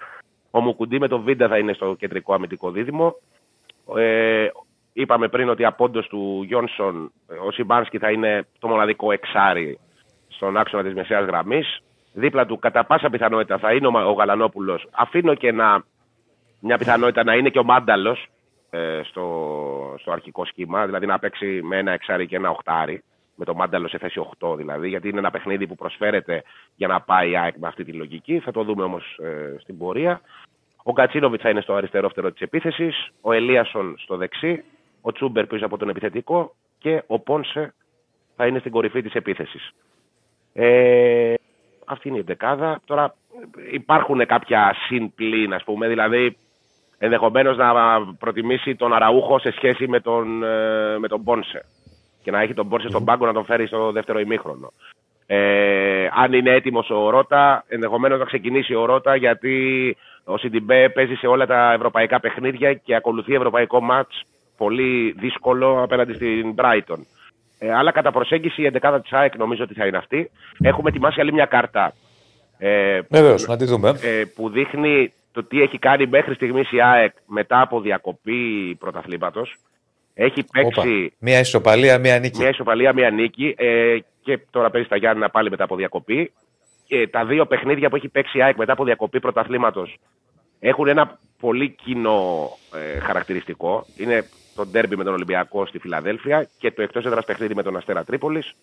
Ο 0.51 0.61
Μουκουντή 0.61 0.99
με 0.99 1.09
τον 1.09 1.23
Βίντα 1.23 1.49
θα 1.49 1.59
είναι 1.59 1.73
στο 1.73 1.95
κεντρικό 1.99 2.35
αμυντικό 2.35 2.71
δίδυμο. 2.71 3.15
Ε, 3.97 4.47
είπαμε 4.93 5.29
πριν 5.29 5.49
ότι 5.49 5.65
απόντος 5.65 6.07
του 6.07 6.43
Γιόνσον 6.47 7.13
ο 7.47 7.51
Σιμπάνσκι 7.51 7.99
θα 7.99 8.11
είναι 8.11 8.47
το 8.59 8.69
μοναδικό 8.69 9.13
εξάρι 9.13 9.79
στον 10.29 10.57
άξονα 10.57 10.83
της 10.83 10.95
μεσαίας 10.95 11.25
γραμμής. 11.25 11.79
Δίπλα 12.13 12.47
του 12.47 12.59
κατά 12.59 12.85
πάσα 12.85 13.11
πιθανότητα 13.11 13.59
θα 13.59 13.73
είναι 13.73 13.87
ο, 13.87 13.91
Μα- 13.91 14.05
ο 14.05 14.13
Γαλανόπουλος. 14.13 14.89
Αφήνω 14.91 15.35
και 15.35 15.53
να, 15.53 15.83
μια 16.61 16.79
πιθανότητα 16.79 17.25
να 17.25 17.35
είναι 17.35 17.49
και 17.49 17.59
ο 17.59 17.65
Μάνταλος 17.65 18.19
ε, 18.21 18.34
στο, 19.05 19.95
στο 19.99 20.13
αρχικό 20.13 20.45
σχήμα, 20.45 20.87
δηλαδή 20.87 21.07
να 21.07 21.19
παίξει 21.19 21.61
με 21.63 21.79
ένα 21.79 21.93
εξάρι 21.93 22.27
και 22.27 22.37
ένα 22.37 22.51
οχτάρι, 22.51 23.03
με 23.35 23.45
το 23.45 23.55
Μάνταλο 23.55 23.89
σε 23.89 23.99
θέση 23.99 24.27
8 24.39 24.57
δηλαδή, 24.57 24.89
γιατί 24.89 25.09
είναι 25.09 25.19
ένα 25.19 25.31
παιχνίδι 25.31 25.67
που 25.67 25.75
προσφέρεται 25.75 26.43
για 26.77 26.89
να 26.89 27.01
πάει 27.01 27.31
η 27.31 27.37
ΑΕΚ 27.37 27.57
με 27.57 27.69
αυτή 27.69 27.85
τη 27.85 27.93
λογική. 27.93 28.39
Θα 28.39 28.53
το 28.53 28.63
δούμε 28.63 28.83
όμως 28.83 29.19
ε, 29.23 29.57
στην 29.61 29.79
πορεία. 29.79 30.21
Ο 30.83 30.93
Κατσίνοβιτ 30.93 31.41
θα 31.43 31.49
είναι 31.49 31.61
στο 31.61 31.75
αριστερό 31.75 32.09
φτερό 32.09 32.33
της 32.33 32.41
επίθεσης, 32.41 33.13
ο 33.21 33.33
Ελίασον 33.33 33.95
στο 33.99 34.17
δεξί, 34.17 34.65
ο 35.01 35.13
Τσούμπερ 35.13 35.47
πίσω 35.47 35.67
από 35.67 35.77
τον 35.77 35.89
επιθετικό 35.89 36.55
και 36.79 37.03
ο 37.07 37.19
Πόνσε 37.19 37.75
θα 38.37 38.47
είναι 38.47 38.59
στην 38.59 38.71
κορυφή 38.71 39.03
της 39.03 39.15
επίθεσης. 39.15 39.71
Ε, 40.53 41.35
αυτή 41.85 42.09
είναι 42.09 42.19
η 42.19 42.23
δεκάδα. 42.23 42.81
Τώρα 42.85 43.15
υπάρχουν 43.71 44.27
κάποια 44.27 44.75
συν-πλήν, 44.87 45.55
ας 45.55 45.65
πούμε, 45.65 45.89
δηλαδή 45.89 46.37
ενδεχομένως 47.05 47.57
να 47.57 47.73
προτιμήσει 48.19 48.77
τον 48.77 48.95
Αραούχο 48.95 49.39
σε 49.39 49.51
σχέση 49.51 49.89
με 49.89 50.01
τον, 50.01 50.45
ε, 50.45 50.99
με 50.99 51.09
τον 51.09 51.25
Πόνσε. 51.25 51.65
Και 52.23 52.31
να 52.31 52.41
έχει 52.41 52.55
τον 52.55 52.69
Πόνσε 52.69 52.89
στον 52.89 53.05
πάγκο 53.05 53.27
να 53.27 53.33
τον 53.33 53.45
φέρει 53.45 53.67
στο 53.67 53.93
δεύτερο 53.93 54.19
ημίχρονο. 54.19 54.73
Ε, 55.27 56.09
αν 56.15 56.33
είναι 56.33 56.51
έτοιμος 56.51 56.91
ο 56.91 57.11
Ρότα, 57.11 57.65
ενδεχομένως 57.69 58.19
να 58.19 58.25
ξεκινήσει 58.25 58.75
ο 58.75 58.85
Ρότα 58.85 59.17
γιατί 59.17 59.57
ο 60.25 60.39
Σιντιμπέ 60.39 60.89
παίζει 60.89 61.15
σε 61.15 61.27
όλα 61.27 61.47
τα 61.47 61.73
ευρωπαϊκά 61.73 62.21
παιχνίδια 62.21 62.75
και 62.75 62.95
ακολουθεί 62.95 63.35
ευρωπαϊκό 63.35 63.81
μάτς 63.81 64.23
πολύ 64.57 65.15
δύσκολο 65.19 65.83
απέναντι 65.83 66.13
στην 66.13 66.55
Brighton. 66.57 66.99
Ε, 67.59 67.75
αλλά 67.75 67.93
κατά 67.93 68.13
προσέγγιση 68.13 68.63
η 68.63 68.71
11η 68.81 68.99
της 69.03 69.13
ΑΕΚ 69.13 69.37
νομίζω 69.37 69.63
ότι 69.63 69.75
θα 69.75 69.87
είναι 69.87 69.97
αυτή. 69.97 70.31
Έχουμε 70.63 70.89
ετοιμάσει 70.89 71.21
άλλη 71.21 71.33
μια 71.33 71.47
κάρτα. 71.47 71.93
Ε, 72.59 73.01
Βεβαίως, 73.11 73.47
να 73.47 73.57
τη 73.57 73.65
δούμε. 73.65 73.89
ε, 73.89 74.25
που 74.35 74.51
δείχνει 74.51 75.13
το 75.35 75.45
τι 75.45 75.63
έχει 75.63 75.79
κάνει 75.79 76.07
μέχρι 76.07 76.35
στιγμής 76.35 76.73
η 76.73 76.81
ΑΕΚ 76.81 77.13
μετά 77.27 77.61
από 77.61 77.81
διακοπή 77.81 78.75
πρωταθλήματος. 78.79 79.57
Έχει 80.15 80.41
Όπα. 80.41 80.83
παίξει 80.83 81.13
Μία 81.19 81.39
ισοπαλία, 81.39 81.99
μία 81.99 82.19
νίκη. 82.19 82.39
μια 82.39 82.49
ισοπαλία, 82.49 82.93
μια 82.93 83.11
νίκη 83.11 83.55
ε, 83.59 83.97
και 84.23 84.39
τώρα 84.51 84.71
παίζει 84.71 84.87
στα 84.87 84.97
Γιάννηνα 84.97 85.31
πάλι 85.31 85.51
μετά 85.51 85.65
από 85.65 85.77
διακοπή. 85.77 86.33
Και 86.87 87.09
τα 87.09 87.25
δύο 87.25 87.47
παιχνίδια 87.47 87.89
που 87.89 87.97
έχει 87.97 88.09
παίξει 88.09 88.39
η 88.39 88.43
ΑΕΚ 88.43 88.57
μετά 88.57 88.73
από 88.73 88.85
διακοπή 88.85 89.21
πρωταθλήματος 89.21 89.97
έχουν 90.61 90.89
ένα 90.89 91.19
πολύ 91.41 91.69
κοινό 91.69 92.51
ε, 92.75 92.99
χαρακτηριστικό. 92.99 93.87
Είναι 93.97 94.25
το 94.55 94.67
ντέρμπι 94.67 94.97
με 94.97 95.05
τον 95.05 95.13
Ολυμπιακό 95.13 95.67
στη 95.67 95.79
Φιλαδέλφια 95.79 96.49
και 96.59 96.71
το 96.71 96.83
εκτός 96.83 97.05
έδρας 97.05 97.25
παιχνίδι 97.25 97.55
με 97.55 97.63
τον 97.63 97.77
Αστέρα 97.77 98.05
Τρίπολης. 98.05 98.55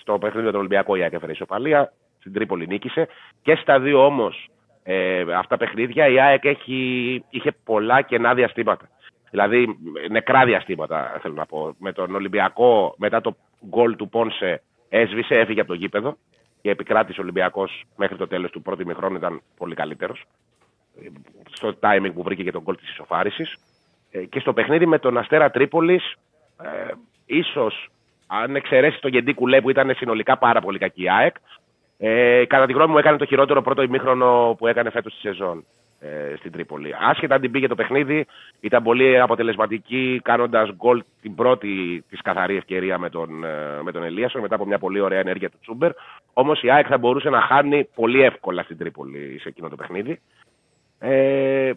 Στο 0.00 0.18
παιχνίδι 0.18 0.44
με 0.44 0.50
τον 0.50 0.60
Ολυμπιακό 0.60 0.96
η 0.96 1.02
ΑΕΚ 1.02 1.12
έφερε 1.12 1.32
ισοπαλία. 1.32 1.92
Στην 2.18 2.32
Τρίπολη 2.32 2.66
νίκησε. 2.66 3.08
Και 3.42 3.54
στα 3.54 3.80
δύο 3.80 4.04
όμως 4.04 4.50
ε, 4.82 5.24
αυτά 5.36 5.56
παιχνίδια 5.56 6.08
η 6.08 6.20
ΑΕΚ 6.20 6.44
έχει, 6.44 7.24
είχε 7.30 7.52
πολλά 7.64 8.02
κενά 8.02 8.34
διαστήματα. 8.34 8.88
Δηλαδή 9.30 9.78
νεκρά 10.10 10.44
διαστήματα 10.44 11.18
θέλω 11.22 11.34
να 11.34 11.46
πω. 11.46 11.74
Με 11.78 11.92
τον 11.92 12.14
Ολυμπιακό 12.14 12.94
μετά 12.98 13.20
το 13.20 13.36
γκολ 13.68 13.96
του 13.96 14.08
Πόνσε 14.08 14.62
έσβησε, 14.88 15.34
έφυγε 15.34 15.60
από 15.60 15.68
το 15.68 15.74
γήπεδο 15.74 16.16
και 16.62 16.70
επικράτησε 16.70 17.20
ο 17.20 17.22
Ολυμπιακός 17.22 17.84
μέχρι 17.96 18.16
το 18.16 18.26
τέλος 18.26 18.50
του 18.50 18.62
πρώτου 18.62 18.82
ημιχρόνου 18.82 19.16
ήταν 19.16 19.42
πολύ 19.56 19.74
καλύτερος. 19.74 20.24
Στο 21.50 21.78
timing 21.80 22.10
που 22.14 22.22
βρήκε 22.22 22.42
και 22.42 22.52
τον 22.52 22.62
γκολ 22.62 22.76
της 22.76 22.90
ισοφάρισης. 22.90 23.56
Ε, 24.10 24.24
και 24.24 24.40
στο 24.40 24.52
παιχνίδι 24.52 24.86
με 24.86 24.98
τον 24.98 25.18
Αστέρα 25.18 25.50
Τρίπολης, 25.50 26.14
ε, 26.62 26.92
ίσως 27.26 27.88
αν 28.26 28.56
εξαιρέσεις 28.56 29.00
τον 29.00 29.10
Γεντή 29.10 29.34
Κουλέ 29.34 29.60
που 29.60 29.70
ήταν 29.70 29.94
συνολικά 29.94 30.38
πάρα 30.38 30.60
πολύ 30.60 30.78
κακή 30.78 31.02
η 31.02 31.10
ΑΕΚ, 31.10 31.36
ε, 32.02 32.44
κατά 32.46 32.66
τη 32.66 32.72
γνώμη 32.72 32.92
μου 32.92 32.98
έκανε 32.98 33.16
το 33.16 33.24
χειρότερο 33.24 33.62
πρώτο 33.62 33.82
ημίχρονο 33.82 34.54
που 34.58 34.66
έκανε 34.66 34.90
φέτος 34.90 35.14
τη 35.14 35.20
σεζόν 35.20 35.64
ε, 36.00 36.36
στην 36.36 36.52
Τρίπολη. 36.52 36.94
Άσχετα 37.10 37.34
αν 37.34 37.40
την 37.40 37.50
πήγε 37.50 37.66
το 37.66 37.74
παιχνίδι, 37.74 38.26
ήταν 38.60 38.82
πολύ 38.82 39.20
αποτελεσματική 39.20 40.20
κάνοντας 40.24 40.70
γκολ 40.74 41.02
την 41.20 41.34
πρώτη 41.34 42.04
της 42.08 42.20
καθαρή 42.22 42.56
ευκαιρία 42.56 42.98
με 42.98 43.10
τον, 43.10 43.44
ε, 43.44 43.82
με 43.82 43.92
τον 43.92 44.02
Ελίασον 44.02 44.40
μετά 44.40 44.54
από 44.54 44.66
μια 44.66 44.78
πολύ 44.78 45.00
ωραία 45.00 45.18
ενέργεια 45.18 45.50
του 45.50 45.58
Τσούμπερ. 45.60 45.90
Όμως 46.32 46.62
η 46.62 46.70
ΑΕΚ 46.70 46.86
θα 46.88 46.98
μπορούσε 46.98 47.30
να 47.30 47.40
χάνει 47.40 47.88
πολύ 47.94 48.22
εύκολα 48.22 48.62
στην 48.62 48.78
Τρίπολη 48.78 49.38
σε 49.40 49.48
εκείνο 49.48 49.68
το 49.68 49.76
παιχνίδι. 49.76 50.20
Ε, 50.98 51.72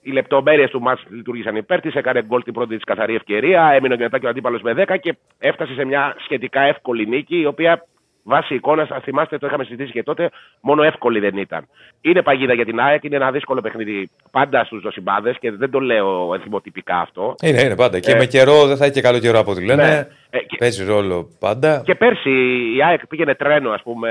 οι 0.00 0.10
λεπτομέρειες 0.10 0.70
του 0.70 0.80
μάτς 0.80 1.04
λειτουργήσαν 1.08 1.56
υπέρ 1.56 1.80
της. 1.80 1.94
Έκανε 1.94 2.22
γκολ 2.22 2.42
την 2.42 2.52
πρώτη 2.52 2.74
της 2.74 2.84
καθαρή 2.84 3.14
ευκαιρία. 3.14 3.70
Έμεινε 3.72 3.96
μετά 3.96 4.18
και 4.18 4.26
ο 4.26 4.28
αντίπαλος 4.28 4.62
με 4.62 4.72
10 4.72 4.96
και 5.00 5.16
έφτασε 5.38 5.74
σε 5.74 5.84
μια 5.84 6.14
σχετικά 6.18 6.60
εύκολη 6.60 7.06
νίκη, 7.06 7.40
η 7.40 7.46
οποία 7.46 7.86
βάσει 8.22 8.54
εικόνα, 8.54 8.86
αν 8.90 9.00
θυμάστε, 9.00 9.38
το 9.38 9.46
είχαμε 9.46 9.64
συζητήσει 9.64 9.92
και 9.92 10.02
τότε, 10.02 10.30
μόνο 10.60 10.82
εύκολη 10.82 11.20
δεν 11.20 11.36
ήταν. 11.36 11.68
Είναι 12.00 12.22
παγίδα 12.22 12.54
για 12.54 12.64
την 12.64 12.80
ΑΕΚ, 12.80 13.04
είναι 13.04 13.16
ένα 13.16 13.30
δύσκολο 13.30 13.60
παιχνίδι 13.60 14.10
πάντα 14.30 14.64
στους 14.64 14.80
δοσυμπάδες 14.82 15.36
και 15.38 15.50
δεν 15.52 15.70
το 15.70 15.80
λέω 15.80 16.34
ενθυμοτυπικά 16.34 16.96
αυτό. 16.98 17.34
Είναι, 17.42 17.60
είναι 17.62 17.76
πάντα. 17.76 17.98
Και 18.00 18.12
Ε, 18.12 18.16
με 18.18 18.26
καιρό 18.26 18.66
δεν 18.66 18.76
θα 18.76 18.84
έχει 18.84 18.92
και 18.94 19.00
καλό 19.00 19.18
καιρό 19.18 19.38
από 19.38 19.50
ό,τι 19.50 19.64
λένε. 19.64 19.86
Ναι. 19.86 20.06
Ε, 20.30 20.38
και- 20.38 20.56
Παίζει 20.58 20.84
ρόλο 20.84 21.28
πάντα. 21.38 21.82
Και 21.84 21.94
πέρσι 21.94 22.30
η 22.76 22.82
ΑΕΚ 22.84 23.06
πήγαινε 23.06 23.34
τρένο, 23.34 23.70
ας 23.70 23.82
πούμε. 23.82 24.10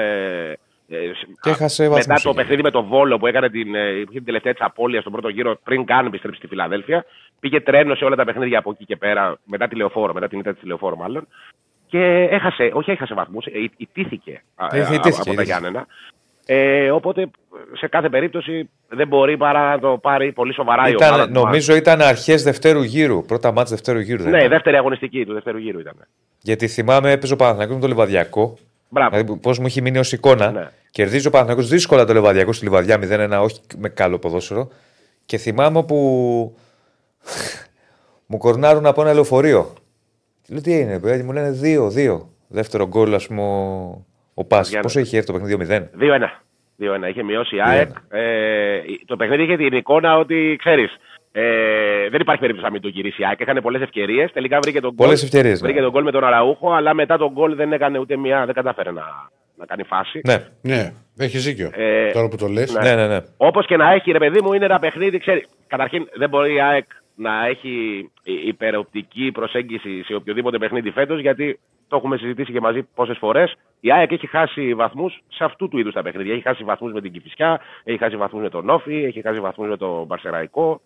ε, 0.90 0.98
Και 1.42 1.50
α- 1.50 1.52
έχασε 1.52 1.84
μετά 1.84 1.94
βαθμούς 1.96 2.22
το 2.22 2.30
εκεί. 2.30 2.38
παιχνίδι 2.38 2.62
με 2.62 2.72
τον 2.72 2.86
Βόλο 2.86 3.18
που 3.18 3.28
έκανε 3.28 3.50
την, 3.50 3.76
ε, 3.76 3.90
είχε 3.90 4.06
την 4.06 4.26
τελευταία 4.26 4.54
της 4.54 4.62
απώλεια 4.66 5.00
στον 5.00 5.12
πρώτο 5.12 5.30
γύρο, 5.30 5.60
πριν 5.64 5.86
καν 5.86 6.06
επιστρέψει 6.06 6.38
στη 6.40 6.48
Φιλαδέλφια. 6.48 7.06
Πήγε 7.40 7.62
τρένο 7.62 7.96
σε 7.96 8.06
όλα 8.06 8.16
τα 8.16 8.24
παιχνίδια 8.26 8.60
από 8.60 8.72
εκεί 8.72 8.86
και 8.86 8.96
πέρα, 8.96 9.38
μετά 9.46 9.68
τη 9.68 9.76
λεωφόρο, 9.76 10.14
μετά 10.14 10.28
την 10.28 10.40
ήττα 10.40 10.54
της 10.54 10.64
λεωφόρο 10.64 10.96
μάλλον. 10.96 11.28
Και 11.92 12.28
έχασε, 12.32 12.72
όχι 12.74 12.92
έχασε 12.92 13.14
βαθμούς, 13.14 13.46
ιτήθηκε 13.78 14.42
α, 14.56 14.68
Ε, 14.72 14.82
α, 14.82 14.94
ιτήθηκε, 14.94 15.08
από 15.08 15.16
τα 15.16 15.22
ιτήθηκε. 15.22 15.42
Γιάννενα. 15.42 15.88
Ε, 16.46 16.92
οπότε 16.92 17.30
σε 17.74 17.88
κάθε 17.88 18.10
περίπτωση 18.10 18.70
δεν 18.88 19.08
μπορεί 19.08 19.38
παρά 19.38 19.70
να 19.70 19.80
το 19.80 19.98
πάρει 19.98 20.32
πολύ 20.32 20.54
σοβαρά 20.54 20.90
η 20.90 20.96
ομάδα. 20.96 21.16
Ήταν, 21.16 21.28
του 21.28 21.40
νομίζω 21.40 21.76
ήταν 21.76 22.02
αρχές 22.02 22.44
δευτέρου 22.44 22.82
γύρου. 22.82 23.26
Πρώτα 23.26 23.52
μάτς 23.52 23.70
δευτέρου 23.70 24.00
γύρου. 24.00 24.24
δεν 24.24 24.32
Ναι, 24.32 24.38
ήταν; 24.38 24.50
δεύτερη 24.50 24.76
αγωνιστική 24.76 25.26
του 25.26 25.34
δεύτερου 25.34 25.58
γύρου 25.58 25.80
ήταν. 25.80 25.94
Γιατί 26.42 26.68
θυμάμαι 26.68 27.12
έπαιζε 27.12 27.34
ο 27.34 27.36
Παναθηναϊκός 27.36 27.76
με 27.76 27.82
το 27.82 27.88
Λιβαδιακό. 27.88 28.58
Μπράβο. 28.90 29.10
Δηλαδή, 29.10 29.40
πώς 29.40 29.60
μου 29.60 29.66
έχει 29.66 29.82
μείνει 29.82 29.98
ως 29.98 30.12
εικόνα. 30.12 30.52
Ναι. 30.52 30.68
Κερδίζει 30.92 31.28
ο 31.28 31.30
Παναθηναϊκός 31.30 31.70
δύσκολα 31.70 32.06
το 32.06 32.14
Λιβαδιακό 32.14 32.54
στη 32.54 32.64
Λιβαδιά 32.64 33.00
0-1, 33.40 33.44
όχι 33.44 33.62
με 33.78 33.90
καλό 33.90 34.20
ποδόσφαιρο. 34.20 34.68
Και 35.26 35.38
θυμάμαι 35.38 35.84
που 35.84 35.98
μου 38.30 38.38
κορνάρουν 38.38 38.86
από 38.86 39.02
ένα 39.02 39.14
λεωφορείο. 39.14 39.74
Λέω 40.52 40.62
τι 40.62 40.80
είναι, 40.80 41.00
παιδί, 41.00 41.24
μου 41.24 41.32
λένε 41.32 41.60
2-2. 41.64 42.28
Δεύτερο 42.48 42.88
γκολ, 42.88 43.14
ας 43.14 43.28
πούμε, 43.28 43.42
ο- 43.42 44.06
ο 44.34 44.46
Πάση. 44.46 44.70
Γιάννη. 44.70 44.86
Πόσο 44.86 45.00
είχε 45.00 45.18
έρθει 45.18 45.32
το 45.32 45.34
παιχνίδι 45.40 45.56
2-0. 45.56 45.90
2-1. 45.98 46.42
2-1. 46.78 47.08
Είχε 47.10 47.24
μειώσει 47.24 47.56
η 47.56 47.62
ΑΕΚ. 47.62 47.90
Ε, 48.10 48.80
το 49.06 49.16
παιχνίδι 49.16 49.44
είχε 49.44 49.56
την 49.58 49.78
εικόνα 49.78 50.18
ότι 50.18 50.56
ξέρεις. 50.60 50.98
Ε, 51.32 52.10
δεν 52.10 52.20
υπάρχει 52.22 52.42
περίπτωση 52.42 52.66
να 52.68 52.72
μην 52.72 52.82
το 52.82 52.88
γυρίσει 52.88 53.22
η 53.22 53.26
ΑΕΚ. 53.26 53.40
Έκανε 53.40 53.62
πολλές 53.62 53.82
ευκαιρίες. 53.82 54.32
Τελικά 54.32 54.60
βρήκε 54.62 54.80
τον 54.80 54.90
γκολ. 54.94 55.06
Πολλές 55.06 55.24
ευκαιρίες, 55.24 55.62
ναι. 55.62 55.68
Βρήκε 55.68 55.82
τον 55.84 55.92
γκολ 55.92 56.04
με 56.04 56.12
τον 56.12 56.24
Αραούχο, 56.24 56.72
αλλά 56.74 56.94
μετά 56.94 57.18
τον 57.18 57.32
γκολ 57.32 57.56
δεν 57.56 57.74
έκανε 57.74 58.00
ούτε 58.00 58.18
μία. 58.18 58.46
Δεν 58.46 58.54
κατάφερε 58.54 58.92
να, 58.92 59.04
να 59.56 59.66
κάνει 59.66 59.84
φάση. 59.84 60.22
Ναι, 60.28 60.38
Ναι, 60.62 60.92
έχει 61.18 61.38
δίκιο. 61.38 61.70
Ε, 61.74 62.12
Τώρα 62.12 62.28
που 62.28 62.36
το 62.38 62.48
λες. 62.48 62.74
ναι, 62.74 62.96
ναι. 62.96 63.08
ναι. 63.08 63.20
Όπως 63.38 63.66
και 63.66 63.78
να 63.78 63.92
έχει, 63.94 64.12
ρε 64.12 64.18
παιδί 64.18 64.42
μου, 64.42 64.54
είναι 64.54 64.66
ένα 64.66 64.80
παιχνίδι. 64.80 65.18
Ξέρει, 65.20 65.46
καταρχήν 65.68 66.08
δεν 66.14 66.30
μπορεί 66.30 66.54
η 66.54 66.62
ΑΕΚ 66.62 66.86
να 67.22 67.46
έχει 67.46 68.00
υ- 68.24 68.48
υπεροπτική 68.48 69.32
προσέγγιση 69.32 70.04
σε 70.04 70.14
οποιοδήποτε 70.14 70.58
παιχνίδι 70.58 70.92
φέτος, 70.92 71.20
γιατί 71.20 71.60
το 71.88 71.96
έχουμε 71.96 72.18
συζητήσει 72.18 72.52
και 72.52 72.60
μαζί 72.60 72.88
πόσες 72.96 73.18
φορές. 73.18 73.56
Η 73.80 73.92
ΑΕΚ 73.92 74.12
έχει 74.12 74.28
χάσει 74.28 74.74
βαθμούς 74.74 75.22
σε 75.28 75.44
αυτού 75.44 75.68
του 75.68 75.78
είδους 75.78 75.94
τα 75.94 76.02
παιχνίδια. 76.02 76.34
Έχει 76.34 76.42
χάσει 76.42 76.64
βαθμούς 76.64 76.94
με 76.94 77.02
την 77.02 77.12
Κυφυσιά, 77.12 77.60
έχει 77.84 77.98
χάσει 77.98 78.16
βαθμούς 78.16 78.42
με 78.42 78.50
τον 78.50 78.70
Όφη, 78.70 79.04
έχει 79.04 79.22
χάσει 79.22 79.40
βαθμούς 79.40 79.70
με 79.70 79.78
τον 79.78 80.06
Μπαρσεραϊκό. 80.06 80.82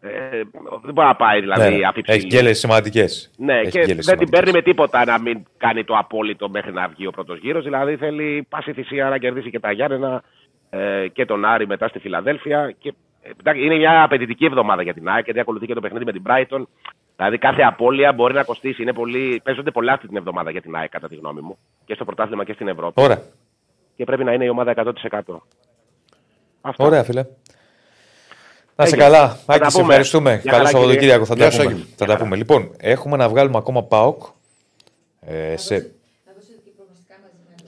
Ε, 0.00 0.42
δεν 0.82 0.92
μπορεί 0.94 1.06
να 1.06 1.16
πάει 1.16 1.40
δηλαδή 1.40 1.76
ναι. 1.76 1.86
αφιψηλή. 1.86 2.16
Έχει 2.18 2.26
γκέλε 2.26 2.52
σημαντικές. 2.52 3.30
Ναι, 3.36 3.62
και 3.62 3.94
δεν 3.94 4.18
την 4.18 4.30
παίρνει 4.30 4.50
με 4.52 4.62
τίποτα 4.62 5.04
να 5.04 5.20
μην 5.20 5.42
κάνει 5.56 5.84
το 5.84 5.94
απόλυτο 5.96 6.48
μέχρι 6.48 6.72
να 6.72 6.88
βγει 6.88 7.06
ο 7.06 7.10
πρώτος 7.10 7.38
γύρος. 7.38 7.64
Δηλαδή 7.64 7.96
θέλει 7.96 8.46
πάση 8.48 8.72
θυσία 8.72 9.08
να 9.08 9.18
κερδίσει 9.18 9.50
και 9.50 9.60
τα 9.60 9.72
Γιάννενα 9.72 10.22
ε, 10.70 11.08
και 11.12 11.24
τον 11.24 11.44
Άρη 11.44 11.66
μετά 11.66 11.88
στη 11.88 11.98
Φιλαδέλφια. 11.98 12.74
Και, 12.78 12.88
ε, 12.88 12.92
εντάξει, 12.92 13.04
είναι 13.56 13.76
μια 13.76 14.02
απαιτητική 14.02 14.44
εβδομάδα 14.44 14.82
για 14.82 14.94
την 14.94 15.08
ΑΕΚ 15.08 15.24
γιατί 15.24 15.40
ακολουθεί 15.40 15.66
και 15.66 15.74
το 15.74 15.80
παιχνίδι 15.80 16.04
με 16.04 16.12
την 16.12 16.22
Brighton. 16.26 16.62
Δηλαδή 17.16 17.38
κάθε 17.38 17.62
απώλεια 17.62 18.12
μπορεί 18.12 18.34
να 18.34 18.42
κοστίσει. 18.44 18.82
Είναι 18.82 18.92
πολύ, 18.92 19.40
παίζονται 19.44 19.70
πολλά 19.70 19.92
αυτή 19.92 20.06
την 20.08 20.16
εβδομάδα 20.16 20.50
για 20.50 20.60
την 20.62 20.76
ΑΕΚ 20.76 20.88
κατά 20.90 21.08
τη 21.08 21.14
γνώμη 21.14 21.40
μου. 21.40 21.58
Και 21.84 21.94
στο 21.94 22.04
πρωτάθλημα 22.04 22.44
και 22.44 22.52
στην 22.52 22.68
Ευρώπη. 22.68 23.02
Ωραία. 23.02 23.22
Και 23.96 24.04
πρέπει 24.04 24.24
να 24.24 24.32
είναι 24.32 24.44
η 24.44 24.48
ομάδα 24.48 24.74
100%. 24.76 25.20
Αυτό. 26.60 26.84
Ωραία, 26.84 27.04
φίλε. 27.04 27.24
Να 28.76 28.84
σε 28.86 28.94
Έγινε. 28.94 29.02
καλά. 29.10 29.28
Θα 29.28 29.52
Άκη, 29.54 29.62
τα 29.62 29.70
σε 29.70 29.76
πούμε. 29.76 29.88
ευχαριστούμε. 29.88 30.30
Γεια 30.42 30.50
Καλό 30.52 30.64
χαρά, 30.64 30.68
Σαββατοκύριακο. 30.78 31.24
Θα 31.24 31.34
Γεια 31.34 31.44
τα 31.44 31.50
σου, 31.50 31.62
πούμε. 31.62 31.72
Άκη. 31.74 31.92
Θα 31.96 32.06
τα 32.06 32.16
πούμε. 32.16 32.36
Λοιπόν, 32.36 32.70
έχουμε 32.76 33.16
να 33.16 33.28
βγάλουμε 33.28 33.56
ακόμα 33.58 33.82
ΠΑΟΚ. 33.82 34.22
Ε, 35.20 35.56
σε... 35.56 35.90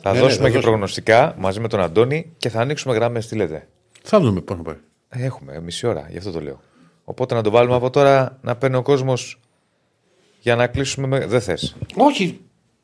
Θα 0.02 0.12
Ναι, 0.12 0.18
ναι, 0.18 0.22
δώσουμε 0.24 0.28
θα 0.28 0.48
και 0.48 0.54
δώσουμε. 0.54 0.60
προγνωστικά 0.60 1.34
μαζί 1.38 1.60
με 1.60 1.68
τον 1.68 1.80
Αντώνη 1.80 2.34
και 2.36 2.48
θα 2.48 2.60
ανοίξουμε 2.60 2.94
γράμμες. 2.94 3.26
Τι 3.26 3.36
λέτε. 3.36 3.68
Θα 4.02 4.20
δούμε 4.20 4.40
πώς 4.40 4.56
να 4.56 4.62
πάει. 4.62 4.76
Ε, 5.08 5.24
Έχουμε 5.24 5.60
μισή 5.60 5.86
ώρα, 5.86 6.06
γι' 6.10 6.18
αυτό 6.18 6.30
το 6.30 6.40
λέω. 6.40 6.60
Οπότε 7.04 7.34
να 7.34 7.42
το 7.42 7.50
βάλουμε 7.50 7.74
από 7.74 7.90
τώρα 7.90 8.38
να 8.42 8.56
παίρνει 8.56 8.76
ο 8.76 8.82
κόσμος 8.82 9.40
για 10.40 10.56
να 10.56 10.66
κλείσουμε. 10.66 11.06
Με... 11.06 11.26
Δεν 11.26 11.40
θες. 11.40 11.76
Όχι. 11.96 12.40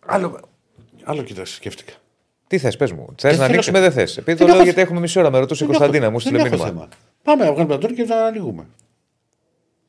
Άλλο, 0.06 0.40
άλλο 1.04 1.22
κοιτάς, 1.22 1.50
σκέφτηκα. 1.54 1.92
Τι 2.46 2.58
θες, 2.58 2.76
πες 2.76 2.92
μου. 2.92 3.04
Θες 3.06 3.14
Δεν 3.20 3.30
να 3.30 3.36
θέλω 3.36 3.44
ανοίξουμε, 3.52 3.78
θέμα. 3.78 3.90
δεν 3.90 3.98
θες. 3.98 4.16
Επειδή 4.16 4.30
Δεν 4.30 4.36
το 4.38 4.44
λέω 4.44 4.54
έχω 4.54 4.62
γιατί 4.64 4.78
θε- 4.78 4.86
έχουμε 4.86 5.00
μισή 5.00 5.18
ώρα. 5.18 5.30
Με 5.30 5.38
ρωτούσε 5.38 5.64
η 5.64 5.66
Δεν 5.66 5.76
Κωνσταντίνα, 5.76 6.04
έχω- 6.04 6.12
μου 6.14 6.20
δεν 6.20 6.26
στείλε 6.32 6.46
έχω 6.48 6.64
μήνυμα. 6.64 6.68
θέμα. 6.80 6.88
Πάμε 7.22 7.44
να 7.44 7.52
βγάλουμε 7.52 7.78
τον 7.78 7.94
και 7.94 8.04
να 8.04 8.24
ανοίγουμε. 8.24 8.66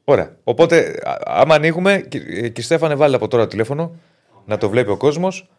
Ωραία. 0.03 0.35
Οπότε, 0.43 0.99
α- 1.03 1.17
άμα 1.25 1.55
ανοίγουμε, 1.55 2.05
και, 2.09 2.17
ε, 2.27 2.49
και 2.49 2.61
Στέφανε, 2.61 2.95
βάλει 2.95 3.15
από 3.15 3.27
τώρα 3.27 3.47
τηλέφωνο 3.47 3.95
να 4.45 4.57
το 4.57 4.69
βλέπει 4.69 4.89
ο 4.89 4.97
κόσμος. 4.97 5.49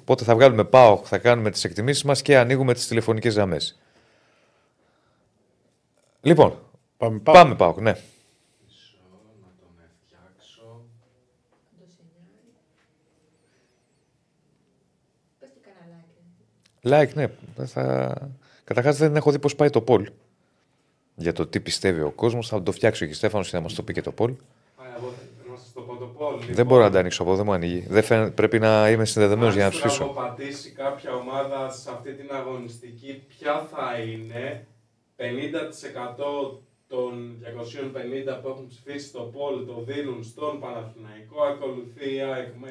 Οπότε 0.00 0.24
θα 0.24 0.34
βγάλουμε 0.34 0.64
πάω, 0.64 1.00
θα 1.04 1.18
κάνουμε 1.18 1.50
τις 1.50 1.64
εκτιμήσεις 1.64 2.02
μας 2.04 2.22
και 2.22 2.38
ανοίγουμε 2.38 2.74
τις 2.74 2.86
τηλεφωνικές 2.86 3.34
γραμμές. 3.34 3.78
Λοιπόν, 6.22 6.58
Πάμε, 6.96 7.18
πάμε. 7.18 7.38
πάμε 7.38 7.54
πάω, 7.54 7.74
ναι. 7.80 7.94
Like, 16.84 17.12
ναι. 17.14 17.26
Θα... 17.66 18.14
Καταρχάς 18.64 18.96
δεν 18.96 19.16
έχω 19.16 19.30
δει 19.30 19.38
πώς 19.38 19.54
πάει 19.56 19.70
το 19.70 19.84
poll. 19.88 20.04
Για 21.14 21.32
το 21.32 21.46
τι 21.46 21.60
πιστεύει 21.60 22.00
ο 22.00 22.10
κόσμος. 22.10 22.48
Θα 22.48 22.62
το 22.62 22.72
φτιάξω 22.72 23.06
και 23.06 23.14
Στέφανο 23.14 23.44
και 23.44 23.50
θα 23.50 23.60
μας 23.60 23.74
το 23.74 23.82
πει 23.82 23.92
και 23.92 24.00
το 24.02 24.14
poll. 24.18 24.34
Πάει 24.76 24.88
από 24.96 25.12
να 25.50 25.56
σας 25.56 25.72
το 25.74 25.80
πω 25.80 25.96
το 25.96 26.06
πόλ. 26.06 26.34
Δεν 26.50 26.66
μπορώ 26.66 26.82
να 26.82 26.90
τα 26.90 26.98
ανοίξω 26.98 27.22
από 27.22 27.30
εδώ, 27.32 27.38
δεν 27.42 27.46
μου 27.48 27.54
ανοίγει. 27.54 27.86
Δεν 27.88 28.02
φαίνεται- 28.02 28.34
πρέπει 28.34 28.58
να 28.58 28.90
είμαι 28.90 29.04
συνδεδεμένος 29.04 29.52
για 29.54 29.62
να 29.62 29.68
Αν 29.68 29.72
ψήσω. 29.72 29.88
στραβοπατήσει 29.94 30.70
κάποια 30.70 31.14
ομάδα 31.14 31.70
σε 31.70 31.90
αυτή 31.90 32.12
την 32.14 32.28
αγωνιστική, 32.32 33.22
ποια 33.28 33.68
θα 33.74 33.98
είναι 33.98 34.66
50% 35.22 36.58
των 36.88 37.36
250 37.40 38.42
που 38.42 38.48
έχουν 38.48 38.66
ψηφίσει 38.66 39.12
το 39.12 39.20
πόλ 39.20 39.66
το 39.66 39.84
δίνουν 39.86 40.24
στον 40.24 40.60
Παναθηναϊκό, 40.60 41.42
ακολουθεί 41.52 42.14
η 42.14 42.20
ΑΕΚ 42.20 42.48
με 42.60 42.68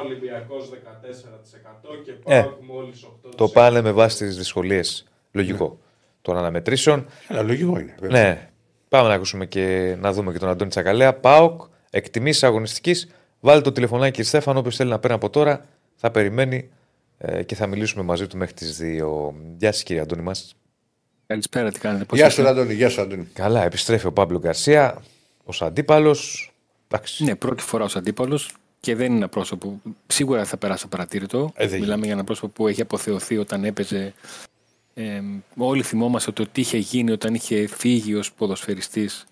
29, 0.00 0.04
Ολυμπιακός 0.04 0.70
14% 0.70 2.04
και 2.04 2.10
Ε, 2.24 2.40
ΠΑΟΚ 2.40 2.60
μόλις 2.62 3.04
8%. 3.04 3.34
Το 3.36 3.48
πάνε 3.48 3.80
με 3.80 3.92
βάση 3.92 4.24
τις 4.24 4.36
δυσκολίες. 4.36 5.04
Λογικό. 5.32 5.78
Των 6.22 6.36
αναμετρήσεων. 6.36 7.06
Αλλά 7.28 7.42
λογικό 7.42 7.78
είναι. 7.78 7.94
βέβαια. 8.00 8.22
Ναι. 8.22 8.48
Πάμε 8.88 9.08
να 9.08 9.14
ακούσουμε 9.14 9.46
και 9.46 9.96
να 10.00 10.12
δούμε 10.12 10.32
και 10.32 10.38
τον 10.38 10.48
Αντώνη 10.48 10.70
Τσακαλέα. 10.70 11.14
ΠΑΟΚ, 11.14 11.62
εκτιμήσεις 11.90 12.42
αγωνιστικής. 12.42 13.08
Βάλει 13.40 13.62
το 13.62 13.72
τηλεφωνάκι 13.72 14.22
Στέφανο, 14.22 14.58
όποιος 14.58 14.76
θέλει 14.76 14.90
να 14.90 14.98
παίρνει 14.98 15.16
από 15.16 15.30
τώρα, 15.30 15.66
θα 15.94 16.10
περιμένει 16.10 16.70
ε, 17.18 17.42
και 17.42 17.54
θα 17.54 17.66
μιλήσουμε 17.66 18.04
μαζί 18.04 18.26
του 18.26 18.36
μέχρι 18.36 18.54
τις 18.54 18.78
2. 18.82 19.32
Γεια 19.58 19.72
σας, 19.72 19.82
κύριε 19.82 20.02
Αντώνη 20.02 20.22
μας. 20.22 20.56
Καλησπέρα, 21.26 21.72
τι 21.72 21.80
κάνετε. 21.80 22.04
Πώς 22.04 22.18
Γεια 22.18 22.26
είστε; 22.26 22.42
σου, 22.42 22.48
Αντώνη. 22.48 22.74
Γεια 22.74 22.88
σου, 22.88 23.00
Αντώνη. 23.00 23.28
Καλά, 23.32 23.64
επιστρέφει 23.64 24.06
ο 24.06 24.12
Παύλο 24.12 24.38
Γκαρσία 24.38 25.02
ως 25.44 25.62
αντίπαλος. 25.62 26.52
Εντάξει. 26.88 27.24
Ναι, 27.24 27.34
πρώτη 27.34 27.62
φορά 27.62 27.84
ως 27.84 27.96
αντίπαλος 27.96 28.54
και 28.80 28.94
δεν 28.94 29.06
είναι 29.06 29.16
ένα 29.16 29.28
πρόσωπο. 29.28 29.80
Σίγουρα 30.06 30.44
θα 30.44 30.56
περάσει 30.56 30.84
απαρατήρητο. 30.86 31.52
Ε, 31.54 31.66
δεν 31.66 31.80
Μιλάμε 31.80 32.04
για 32.04 32.12
ένα 32.14 32.24
πρόσωπο 32.24 32.48
που 32.48 32.68
έχει 32.68 32.80
αποθεωθεί 32.80 33.38
όταν 33.38 33.64
έπαιζε. 33.64 34.14
Ε, 34.94 35.20
όλοι 35.56 35.82
θυμόμαστε 35.82 36.32
το 36.32 36.46
τι 36.46 36.60
είχε 36.60 36.78
γίνει 36.78 37.10
όταν 37.10 37.34
είχε 37.34 37.66
φύγει 37.66 38.14
ως 38.14 38.32
ποδοσφαιριστής 38.32 39.26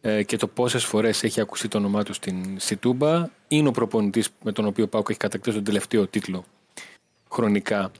ε, 0.00 0.22
και 0.22 0.36
το 0.36 0.46
πόσες 0.46 0.84
φορές 0.84 1.22
έχει 1.22 1.40
ακουστεί 1.40 1.68
το 1.68 1.78
όνομά 1.78 2.02
του 2.02 2.12
στην 2.12 2.56
Σιτούμπα. 2.56 3.28
Είναι 3.48 3.68
ο 3.68 3.70
προπονητής 3.70 4.28
με 4.42 4.52
τον 4.52 4.66
οποίο 4.66 4.86
πάω 4.86 5.02
και 5.02 5.10
έχει 5.10 5.20
κατακτήσει 5.20 5.56
τον 5.56 5.64
τελευταίο 5.64 6.06
τίτλο 6.06 6.44
χρονικά 7.34 7.90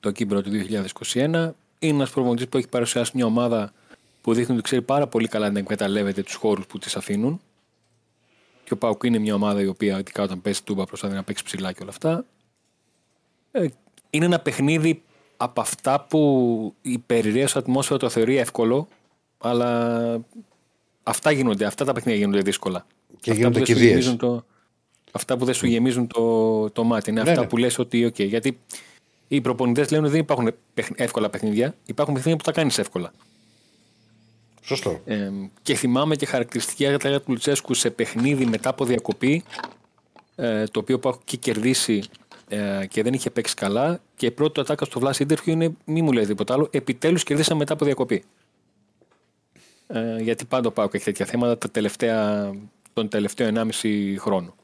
το 0.00 0.10
Κύπρο 0.10 0.42
του 0.42 0.50
2021. 1.12 1.50
Είναι 1.82 1.94
ένας 1.94 2.10
προπονητής 2.10 2.48
που 2.48 2.56
έχει 2.56 2.68
παρουσιάσει 2.68 3.10
μια 3.14 3.26
ομάδα 3.26 3.72
που 4.20 4.34
δείχνει 4.34 4.54
ότι 4.54 4.62
ξέρει 4.62 4.82
πάρα 4.82 5.06
πολύ 5.06 5.28
καλά 5.28 5.50
να 5.50 5.58
εκμεταλλεύεται 5.58 6.22
τους 6.22 6.34
χώρους 6.34 6.66
που 6.66 6.78
της 6.78 6.96
αφήνουν. 6.96 7.40
Και 8.64 8.72
ο 8.72 8.76
ΠΑΟΚ 8.76 9.02
είναι 9.02 9.18
μια 9.18 9.34
ομάδα 9.34 9.62
η 9.62 9.66
οποία, 9.66 9.98
ειδικά 9.98 10.22
όταν 10.22 10.42
παίζει 10.42 10.60
Τούμπα, 10.64 10.84
προσπαθεί 10.84 11.14
να 11.14 11.22
παίξει 11.22 11.44
ψηλά 11.44 11.72
και 11.72 11.78
όλα 11.82 11.90
αυτά. 11.90 12.24
Ε, 13.50 13.66
είναι 14.10 14.24
ένα 14.24 14.38
παιχνίδι 14.40 15.02
από 15.36 15.60
αυτά 15.60 16.00
που 16.00 16.74
η 16.82 16.98
περιρρέουσα 16.98 17.46
ατμόσφαιρα 17.54 18.02
το 18.02 18.08
θεωρεί 18.08 18.36
εύκολο, 18.36 18.88
αλλά 19.38 20.20
αυτά 21.02 21.30
γίνονται, 21.30 21.64
αυτά 21.64 21.84
τα 21.84 21.92
παιχνίδια 21.92 22.20
γίνονται 22.20 22.42
δύσκολα. 22.42 22.86
Και 23.20 23.30
Αυτά 23.30 23.34
γίνονται 23.34 23.58
που 23.58 23.64
δεν 23.64 23.66
σου 23.66 23.72
κηδείες. 23.72 23.90
γεμίζουν 23.90 24.16
Το, 24.16 24.44
αυτά 25.12 25.36
που 25.36 25.44
δεν 25.44 25.54
σου 25.54 25.66
γεμίζουν 25.66 26.06
το, 26.06 26.70
το 26.70 26.84
μάτι. 26.84 27.10
Είναι 27.10 27.22
Ναι, 27.22 27.30
αυτά 27.30 27.42
ναι. 27.42 27.48
που 27.48 27.56
λες 27.56 27.78
ότι 27.78 28.04
οκ. 28.04 28.22
Γιατί 28.22 28.58
οι 29.28 29.40
προπονητές 29.40 29.90
λένε 29.90 30.02
ότι 30.02 30.12
δεν 30.12 30.20
υπάρχουν 30.20 30.50
παιχ- 30.74 31.00
εύκολα 31.00 31.30
παιχνίδια. 31.30 31.74
Υπάρχουν 31.86 32.14
παιχνίδια 32.14 32.38
που 32.38 32.44
τα 32.44 32.52
κάνεις 32.52 32.78
εύκολα. 32.78 33.12
Σωστό. 34.62 35.00
Ε, 35.04 35.30
και 35.62 35.74
θυμάμαι 35.74 36.16
και 36.16 36.26
χαρακτηριστική 36.26 36.84
για 36.84 36.98
του 36.98 37.32
Λουτσέσκου 37.32 37.74
σε 37.74 37.90
παιχνίδι 37.90 38.46
μετά 38.46 38.68
από 38.68 38.84
διακοπή, 38.84 39.42
ε, 40.36 40.64
το 40.64 40.80
οποίο 40.80 41.00
έχω 41.04 41.20
και 41.24 41.36
κερδίσει 41.36 42.02
ε, 42.48 42.86
και 42.88 43.02
δεν 43.02 43.12
είχε 43.12 43.30
παίξει 43.30 43.54
καλά. 43.54 44.00
Και 44.16 44.30
πρώτο 44.30 44.60
ατάκα 44.60 44.84
στο 44.84 45.00
Βλάση 45.00 45.26
Interview 45.28 45.46
είναι, 45.46 45.70
μη 45.84 46.02
μου 46.02 46.12
λέει 46.12 46.26
τίποτα 46.26 46.54
άλλο, 46.54 46.68
επιτέλους 46.70 47.22
κερδίσαμε 47.22 47.58
μετά 47.58 47.72
από 47.72 47.84
διακοπή. 47.84 48.24
Ε, 49.86 50.16
γιατί 50.20 50.44
πάντα 50.44 50.68
ο 50.68 50.72
Πάουκ 50.72 50.94
έχει 50.94 51.04
τέτοια 51.04 51.26
θέματα 51.26 51.58
τα 51.58 51.70
τελευταία, 51.70 52.50
τον 52.92 53.08
τελευταίο 53.08 53.48
1,5 53.82 54.16
χρόνο. 54.18 54.54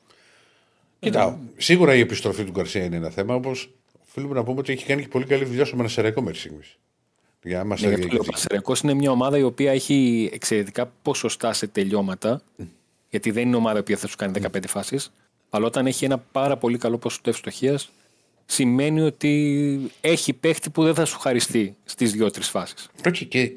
Κοίτα, 1.01 1.39
σίγουρα 1.57 1.95
η 1.95 2.01
επιστροφή 2.01 2.45
του 2.45 2.51
Γκαρσία 2.51 2.85
είναι 2.85 2.97
ένα 2.97 3.11
θέμα, 3.11 3.35
όπως 3.35 3.71
οφείλουμε 4.19 4.39
να 4.39 4.45
πούμε 4.45 4.59
ότι 4.59 4.73
έχει 4.73 4.85
κάνει 4.85 5.03
και 5.03 5.09
πολύ 5.09 5.25
καλή 5.25 5.45
δουλειά 5.45 5.65
στο 5.65 5.77
Μανασεραϊκό 5.77 6.23
μέχρι 6.23 6.39
στιγμής. 6.39 6.79
Για 7.43 7.57
να 7.57 7.63
είμαστε 7.63 7.87
Ναι, 7.87 7.93
γιατί 7.93 8.07
ο 8.07 8.09
διοικητικοί. 8.09 8.33
Πανσεραϊκός 8.33 8.81
είναι 8.81 8.95
μια 8.95 9.11
ομάδα 9.11 9.39
η 9.39 9.43
οποία 9.43 9.73
έχει 9.73 10.31
εξαιρετικά 10.33 10.93
ποσοστά 11.03 11.53
σε 11.53 11.67
τελειώματα. 11.67 12.43
Γιατί 13.11 13.31
δεν 13.31 13.47
είναι 13.47 13.57
ομάδα 13.57 13.83
που 13.83 13.97
θα 13.97 14.07
σου 14.07 14.17
κάνει 14.17 14.41
15 14.53 14.67
φάσεις. 14.67 15.13
Αλλά 15.51 15.67
όταν 15.67 15.87
έχει 15.87 16.05
ένα 16.05 16.19
πάρα 16.19 16.57
πολύ 16.57 16.79
καλό 16.79 16.99
ποσοστό 16.99 17.31
ευστοχίας, 17.31 17.91
σημαίνει 18.47 19.01
ότι 19.01 19.93
έχει 20.01 20.33
παίχτη 20.33 20.71
που 20.71 20.83
δεν 20.83 20.95
θα 20.95 21.05
σου 21.05 21.19
χαριστεί 21.19 21.77
στις 21.85 22.13
δύο-τρει 22.13 22.43
φάσεις. 22.43 22.89
Όχι, 23.07 23.27
και 23.27 23.53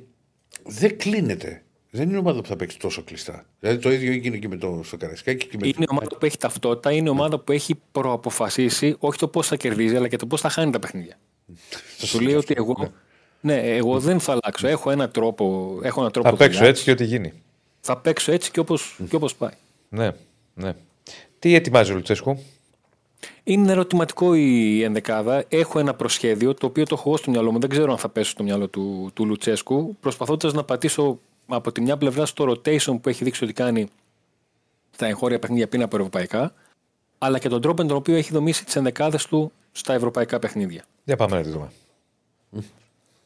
δεν 0.63 0.97
κλείνεται. 0.97 1.63
Δεν 1.93 2.09
είναι 2.09 2.17
ομάδα 2.17 2.41
που 2.41 2.47
θα 2.47 2.55
παίξει 2.55 2.79
τόσο 2.79 3.03
κλειστά. 3.03 3.45
Δηλαδή 3.59 3.79
το 3.79 3.91
ίδιο 3.91 4.11
έγινε 4.11 4.37
και 4.37 4.47
με 4.47 4.57
το 4.57 4.81
στο 4.83 4.97
Καρασκάκι 4.97 5.47
και 5.47 5.57
με 5.59 5.67
Είναι 5.67 5.85
ομάδα 5.89 6.17
που 6.17 6.25
έχει 6.25 6.37
ταυτότητα, 6.37 6.91
είναι 6.91 7.09
ομάδα 7.09 7.39
που 7.39 7.51
έχει 7.51 7.75
προαποφασίσει 7.91 8.95
όχι 8.99 9.17
το 9.17 9.27
πώς 9.27 9.47
θα 9.47 9.55
κερδίζει, 9.55 9.95
αλλά 9.95 10.07
και 10.07 10.17
το 10.17 10.25
πώς 10.25 10.41
θα 10.41 10.49
χάνει 10.49 10.71
τα 10.71 10.79
παιχνίδια. 10.79 11.17
Σου 11.97 12.19
λέει 12.19 12.35
ότι 12.35 12.53
εγώ. 12.57 12.91
Ναι, 13.41 13.55
εγώ 13.55 13.99
δεν 13.99 14.19
θα 14.19 14.31
αλλάξω. 14.31 14.67
Έχω 14.67 14.91
ένα 14.91 15.09
τρόπο. 15.09 15.77
Έχω 15.83 16.01
ένα 16.01 16.11
τρόπο 16.11 16.29
Θα 16.29 16.35
παίξω 16.35 16.57
δουλειάς. 16.57 16.73
έτσι 16.73 16.83
και 16.83 16.91
ό,τι 16.91 17.05
γίνει. 17.05 17.33
Θα 17.79 17.97
παίξω 17.97 18.31
έτσι 18.31 18.51
και 18.51 18.59
όπω 18.59 18.77
και 19.09 19.15
όπως 19.15 19.35
πάει. 19.35 19.53
Ναι, 19.89 20.11
ναι. 20.53 20.73
Τι 21.39 21.55
ετοιμάζει 21.55 21.91
ο 21.91 21.95
Λουτσέσκου; 21.95 22.37
Είναι 23.43 23.71
ερωτηματικό 23.71 24.35
η 24.35 24.83
ενδεκάδα. 24.83 25.45
Έχω 25.47 25.79
ένα 25.79 25.93
προσχέδιο 25.93 26.53
το 26.53 26.65
οποίο 26.65 26.85
το 26.85 26.95
έχω 26.99 27.09
εγώ 27.09 27.17
στο 27.17 27.31
μυαλό 27.31 27.51
μου. 27.51 27.59
Δεν 27.59 27.69
ξέρω 27.69 27.91
αν 27.91 27.97
θα 27.97 28.09
πέσω 28.09 28.29
στο 28.29 28.43
μυαλό 28.43 28.67
του, 28.67 29.11
του 29.13 29.25
Λουτσέσκου. 29.25 29.95
Προσπαθώντας 29.99 30.53
να 30.53 30.63
πατήσω 30.63 31.19
από 31.55 31.71
τη 31.71 31.81
μια 31.81 31.97
πλευρά 31.97 32.25
στο 32.25 32.51
rotation 32.51 33.01
που 33.01 33.09
έχει 33.09 33.23
δείξει 33.23 33.43
ότι 33.43 33.53
κάνει 33.53 33.87
στα 34.91 35.05
εγχώρια 35.05 35.39
παιχνίδια 35.39 35.67
πριν 35.67 35.81
από 35.81 35.95
ευρωπαϊκά, 35.95 36.53
αλλά 37.17 37.39
και 37.39 37.49
τον 37.49 37.61
τρόπο 37.61 37.81
με 37.81 37.87
τον 37.87 37.97
οποίο 37.97 38.15
έχει 38.15 38.31
δομήσει 38.31 38.65
τις 38.65 38.75
ενδεκάδες 38.75 39.25
του 39.25 39.51
στα 39.71 39.93
ευρωπαϊκά 39.93 40.39
παιχνίδια. 40.39 40.83
Για 41.03 41.15
πάμε 41.15 41.35
να 41.35 41.43
τη 41.43 41.49
δούμε. 41.49 41.71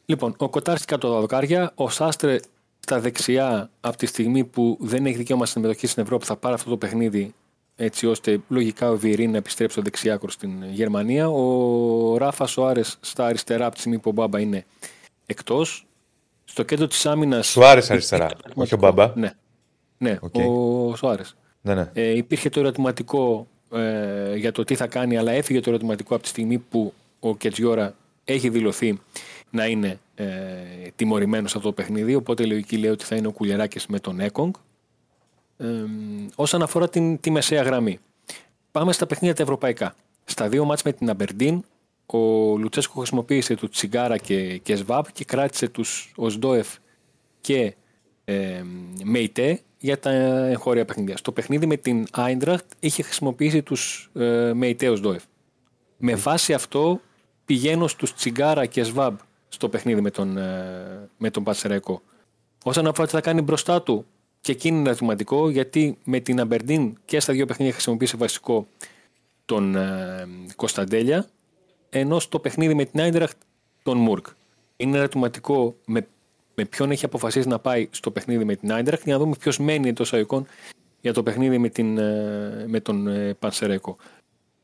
Λοιπόν, 0.06 0.34
ο 0.38 0.48
Κοτάρη 0.48 0.84
κάτω 0.84 1.12
τα 1.12 1.20
δοκάρια, 1.20 1.72
ο 1.74 1.88
Σάστρε 1.88 2.40
στα 2.80 3.00
δεξιά 3.00 3.70
από 3.80 3.96
τη 3.96 4.06
στιγμή 4.06 4.44
που 4.44 4.76
δεν 4.80 5.06
έχει 5.06 5.16
δικαίωμα 5.16 5.46
συμμετοχής 5.46 5.90
στην 5.90 6.02
Ευρώπη 6.02 6.24
θα 6.24 6.36
πάρει 6.36 6.54
αυτό 6.54 6.70
το 6.70 6.76
παιχνίδι 6.76 7.34
έτσι 7.76 8.06
ώστε 8.06 8.40
λογικά 8.48 8.90
ο 8.90 8.96
Βιερή 8.96 9.26
να 9.26 9.36
επιστρέψει 9.36 9.74
στο 9.74 9.82
δεξιάκρο 9.82 10.30
στην 10.30 10.64
Γερμανία. 10.70 11.28
Ο 11.28 12.16
Ράφα 12.16 12.46
Σοάρες 12.46 12.98
στα 13.00 13.26
αριστερά 13.26 13.66
από 13.66 13.74
τη 13.74 13.80
στιγμή 13.80 13.98
που 13.98 14.10
ο 14.10 14.12
Μπάμπα 14.12 14.40
είναι 14.40 14.64
εκτός. 15.26 15.85
Στο 16.56 16.64
κέντρο 16.64 16.86
της 16.86 17.06
άμυνα. 17.06 17.42
Σου 17.42 17.64
άρεσε 17.64 17.92
αριστερά, 17.92 18.30
όχι 18.54 18.74
ο 18.74 18.76
Μπάμπα. 18.76 19.12
Ναι, 19.14 19.32
ναι 19.98 20.18
Οκ. 20.20 20.34
ο 20.34 20.96
Σοάρες. 20.96 21.22
Ναι, 21.60 21.74
ναι. 21.74 21.90
Ε, 21.92 22.16
υπήρχε 22.16 22.48
το 22.48 22.60
ερωτηματικό 22.60 23.46
ε, 23.72 24.36
για 24.36 24.52
το 24.52 24.64
τι 24.64 24.74
θα 24.74 24.86
κάνει, 24.86 25.16
αλλά 25.16 25.32
έφυγε 25.32 25.60
το 25.60 25.70
ερωτηματικό 25.70 26.14
από 26.14 26.22
τη 26.22 26.28
στιγμή 26.28 26.58
που 26.58 26.92
ο 27.20 27.36
Κετζιόρα 27.36 27.94
έχει 28.24 28.48
δηλωθεί 28.48 29.00
να 29.50 29.66
είναι 29.66 29.98
ε, 30.14 30.24
τιμωρημένος 30.96 31.50
σε 31.50 31.56
αυτό 31.56 31.68
το 31.68 31.74
παιχνίδι. 31.74 32.14
Οπότε 32.14 32.42
η 32.42 32.46
λογική 32.46 32.76
λέει 32.76 32.90
ότι 32.90 33.04
θα 33.04 33.16
είναι 33.16 33.26
ο 33.26 33.32
Κουλιαράκης 33.32 33.86
με 33.86 33.98
τον 33.98 34.20
Έκογκ. 34.20 34.52
Ε, 35.56 35.66
όσον 36.34 36.62
αφορά 36.62 36.88
την, 36.88 37.20
τη 37.20 37.30
μεσαία 37.30 37.62
γραμμή, 37.62 37.98
πάμε 38.72 38.92
στα 38.92 39.06
παιχνίδια 39.06 39.34
τα 39.36 39.42
ευρωπαϊκά. 39.42 39.94
Στα 40.24 40.48
δύο 40.48 40.64
ματς 40.64 40.82
με 40.82 40.92
την 40.92 41.10
Αμπερντίν, 41.10 41.64
ο 42.06 42.18
Λουτσέσκο 42.56 42.98
χρησιμοποίησε 42.98 43.54
τους 43.54 43.68
Τσιγγάρα 43.68 44.18
και, 44.18 44.58
και 44.58 44.76
Σβάμπ 44.76 45.04
και 45.12 45.24
κράτησε 45.24 45.68
τους 45.68 46.12
Οζντόεφ 46.16 46.68
και 47.40 47.74
ε, 48.24 48.62
Μέιτε 49.04 49.60
για 49.78 49.98
τα 49.98 50.10
εγχώρια 50.10 50.84
παιχνίδια. 50.84 51.16
Στο 51.16 51.32
παιχνίδι 51.32 51.66
με 51.66 51.76
την 51.76 52.06
Άιντραχτ 52.12 52.66
είχε 52.80 53.02
χρησιμοποιήσει 53.02 53.62
τους 53.62 54.10
ε, 54.14 54.52
Μέιτε 54.54 54.88
Οσντόεφ. 54.88 55.22
Με 55.96 56.14
βάση 56.14 56.52
αυτό 56.54 57.00
πηγαίνω 57.44 57.86
στους 57.86 58.14
Τσιγκάρα 58.14 58.66
και 58.66 58.82
Σβάμπ 58.82 59.16
στο 59.48 59.68
παιχνίδι 59.68 60.00
με 60.00 60.10
τον, 60.10 60.36
ε, 60.36 61.08
με 61.18 61.30
τον 61.30 61.44
Πατσεραϊκό. 61.44 62.02
Όσον 62.64 62.86
αφορά 62.86 63.06
τι 63.06 63.12
θα 63.12 63.20
κάνει 63.20 63.40
μπροστά 63.40 63.82
του, 63.82 64.06
και 64.40 64.52
εκείνη 64.52 64.78
είναι 64.78 64.88
ερωτηματικό 64.88 65.50
γιατί 65.50 65.98
με 66.04 66.20
την 66.20 66.40
Αμπερντίν 66.40 66.98
και 67.04 67.20
στα 67.20 67.32
δύο 67.32 67.46
παιχνίδια 67.46 67.72
χρησιμοποίησε 67.72 68.16
βασικό 68.16 68.66
τον 69.44 69.76
ε, 69.76 70.26
Κωνσταντέλια, 70.56 71.26
ενώ 71.90 72.20
στο 72.20 72.38
παιχνίδι 72.38 72.74
με 72.74 72.84
την 72.84 73.00
Άιντραχτ 73.00 73.36
τον 73.82 73.98
Μουρκ. 73.98 74.26
Είναι 74.76 74.98
ερωτηματικό 74.98 75.76
με, 75.86 76.06
με 76.54 76.64
ποιον 76.64 76.90
έχει 76.90 77.04
αποφασίσει 77.04 77.48
να 77.48 77.58
πάει 77.58 77.88
στο 77.90 78.10
παιχνίδι 78.10 78.44
με 78.44 78.56
την 78.56 78.72
Άιντραχτ 78.72 79.04
για 79.04 79.12
να 79.12 79.18
δούμε 79.18 79.36
ποιος 79.40 79.58
μένει 79.58 79.88
εντός 79.88 80.12
εικόν 80.12 80.46
για 81.00 81.12
το 81.12 81.22
παιχνίδι 81.22 81.58
με, 81.58 81.68
την, 81.68 81.98
ε, 81.98 82.64
με 82.66 82.80
τον 82.80 83.08
ε, 83.08 83.34
Πανσερέκο. 83.34 83.96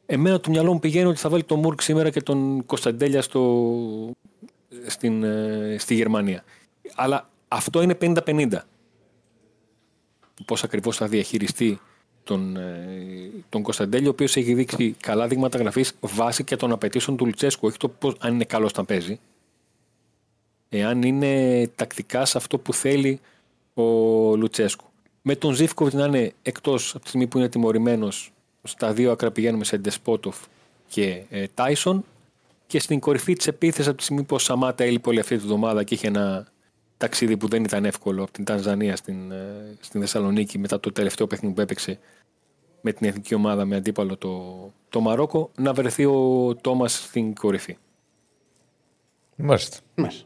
Εμένα 0.06 0.40
το 0.40 0.50
μυαλό 0.50 0.72
μου 0.72 0.78
πηγαίνει 0.78 1.06
ότι 1.06 1.18
θα 1.18 1.28
βάλει 1.28 1.44
τον 1.44 1.58
Μουρκ 1.58 1.80
σήμερα 1.80 2.10
και 2.10 2.22
τον 2.22 2.66
Κωνσταντέλια 2.66 3.22
στο, 3.22 3.70
στην, 4.86 5.22
ε, 5.22 5.76
στη 5.78 5.94
Γερμανία. 5.94 6.44
Αλλά 6.94 7.30
αυτό 7.48 7.82
είναι 7.82 7.98
50-50. 8.00 8.48
Πώς 10.44 10.64
ακριβώς 10.64 10.96
θα 10.96 11.06
διαχειριστεί 11.06 11.80
τον, 12.24 12.56
ε, 12.56 13.30
τον 13.48 13.62
Κωνσταντέλιο, 13.62 14.08
ο 14.08 14.10
οποίος 14.10 14.36
έχει 14.36 14.54
δείξει 14.54 14.96
καλά 15.00 15.28
δείγματα 15.28 15.58
γραφής 15.58 15.94
βάσει 16.00 16.44
και 16.44 16.56
των 16.56 16.72
απαιτήσεων 16.72 17.16
του 17.16 17.26
Λουτσέσκου. 17.26 17.66
Όχι 17.66 17.76
το 17.76 17.88
πώς, 17.88 18.14
αν 18.18 18.34
είναι 18.34 18.44
καλός 18.44 18.70
όταν 18.70 18.84
παίζει. 18.84 19.20
Εάν 20.68 21.02
είναι 21.02 21.66
τακτικά 21.76 22.24
σε 22.24 22.38
αυτό 22.38 22.58
που 22.58 22.72
θέλει 22.72 23.20
ο 23.74 23.82
Λουτσέσκου. 24.36 24.84
Με 25.22 25.36
τον 25.36 25.54
Ζήφκοβιτ 25.54 25.94
να 25.94 26.06
είναι 26.06 26.32
εκτός 26.42 26.94
από 26.94 27.02
τη 27.02 27.08
στιγμή 27.08 27.26
που 27.26 27.38
είναι 27.38 27.48
τιμωρημένος, 27.48 28.32
στα 28.62 28.92
δύο 28.92 29.10
άκρα 29.10 29.30
πηγαίνουμε 29.30 29.64
σε 29.64 29.78
Ντεσπότοφ 29.78 30.36
και 30.88 31.22
ε, 31.30 31.46
Τάισον. 31.54 32.04
Και 32.66 32.80
στην 32.80 33.00
κορυφή 33.00 33.32
της 33.32 33.46
επίθεσης 33.46 33.86
από 33.86 33.96
τη 33.96 34.02
στιγμή 34.02 34.22
που 34.22 34.34
ο 34.34 34.38
Σαμάτα 34.38 34.84
έλειπε 34.84 35.08
όλη 35.08 35.20
αυτή 35.20 35.36
τη 35.36 35.44
βδομάδα 35.44 35.84
και 35.84 35.94
είχε 35.94 36.06
ένα 36.06 36.46
ταξίδι 37.02 37.36
που 37.36 37.48
δεν 37.48 37.64
ήταν 37.64 37.84
εύκολο 37.84 38.22
από 38.22 38.32
την 38.32 38.44
Τανζανία 38.44 38.96
στην, 38.96 39.30
ε, 39.32 39.76
στην 39.80 40.00
Θεσσαλονίκη 40.00 40.58
μετά 40.58 40.80
το 40.80 40.92
τελευταίο 40.92 41.26
παιχνίδι 41.26 41.54
που 41.54 41.60
έπαιξε 41.60 41.98
με 42.80 42.92
την 42.92 43.08
εθνική 43.08 43.34
ομάδα 43.34 43.64
με 43.64 43.76
αντίπαλο 43.76 44.16
το, 44.16 44.54
το 44.88 45.00
Μαρόκο 45.00 45.50
να 45.56 45.72
βρεθεί 45.72 46.04
ο 46.04 46.56
Τόμας 46.60 46.94
στην 47.08 47.34
κορυφή. 47.34 47.76
Μάλιστα. 49.36 49.76
Μάλιστα. 49.94 50.24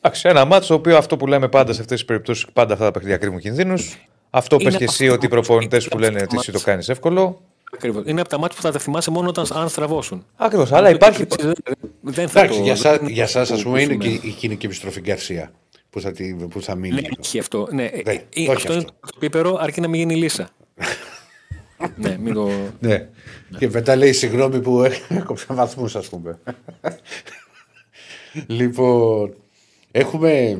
Εντάξει, 0.00 0.28
ένα 0.28 0.44
μάτσο 0.44 0.68
το 0.68 0.74
οποίο 0.74 0.96
αυτό 0.96 1.16
που 1.16 1.26
λέμε 1.26 1.48
πάντα 1.48 1.72
σε 1.72 1.80
αυτές 1.80 1.96
τις 1.96 2.06
περιπτώσεις, 2.06 2.46
πάντα 2.52 2.72
αυτά 2.72 2.84
τα 2.84 2.90
παιχνίδια 2.90 3.16
κρύβουν 3.16 3.38
κινδύνους. 3.38 4.06
Αυτό 4.30 4.56
Είναι 4.60 4.64
πες 4.64 4.76
και 4.76 4.84
εσύ 4.84 5.02
αυτό 5.04 5.14
ότι 5.16 5.26
οι 5.26 5.28
που- 5.28 5.34
προπονητές 5.34 5.88
που 5.88 5.96
είναι 5.96 6.06
λένε 6.06 6.20
αυτό 6.22 6.24
ότι 6.26 6.34
το 6.34 6.40
εσύ 6.40 6.50
το 6.50 6.56
μάτς. 6.58 6.64
κάνεις 6.70 6.88
εύκολο. 6.88 7.40
Ακριβώς. 7.74 8.02
Είναι 8.06 8.20
από 8.20 8.28
τα 8.30 8.38
μάτια 8.38 8.56
που 8.56 8.62
θα 8.62 8.70
τα 8.72 8.78
θυμάσαι 8.78 9.10
μόνο 9.10 9.28
όταν 9.28 9.46
αν 9.52 9.68
στραβώσουν. 9.68 10.26
Ακριβώς. 10.36 10.72
Αλλά 10.72 10.90
υπάρχει. 10.90 11.26
Δεν 12.00 12.28
θα 12.28 12.40
Εντάξει, 12.40 12.58
το- 12.58 12.64
για, 12.64 12.76
σα, 12.76 12.98
δεν- 12.98 13.08
για 13.08 13.26
σας, 13.26 13.50
ας 13.50 13.62
πούμε, 13.62 13.82
είναι 13.82 13.94
και 13.94 14.08
Ναι. 14.08 14.14
η 14.22 14.30
κοινική 14.30 14.66
επιστροφή 14.66 15.00
Γκαρσία 15.00 15.52
που 15.96 16.02
θα, 16.02 16.12
τη, 16.12 16.34
που 16.34 16.62
θα 16.62 16.74
μείνει. 16.74 16.94
Ναι, 17.00 17.08
έχει 17.20 17.38
αυτό. 17.38 17.68
Ναι, 17.72 17.84
ε, 17.84 18.02
Ναι, 18.04 18.12
ε, 18.12 18.20
όχι 18.34 18.50
αυτό 18.50 18.72
είναι 18.72 18.82
αυτό. 18.82 18.96
το 19.00 19.16
πίπερο, 19.18 19.56
αρκεί 19.60 19.80
να 19.80 19.88
μην 19.88 20.00
γίνει 20.00 20.14
λύσα. 20.16 20.48
ναι, 21.96 22.16
μην 22.18 22.34
το. 22.34 22.48
Ναι. 22.80 23.08
Και 23.58 23.68
μετά 23.68 23.96
λέει 23.96 24.12
συγγνώμη 24.12 24.60
που 24.60 24.82
έκοψα 25.08 25.54
βαθμούς, 25.54 25.96
ας 25.96 26.08
πούμε. 26.08 26.38
λοιπόν, 28.46 29.34
έχουμε. 29.90 30.58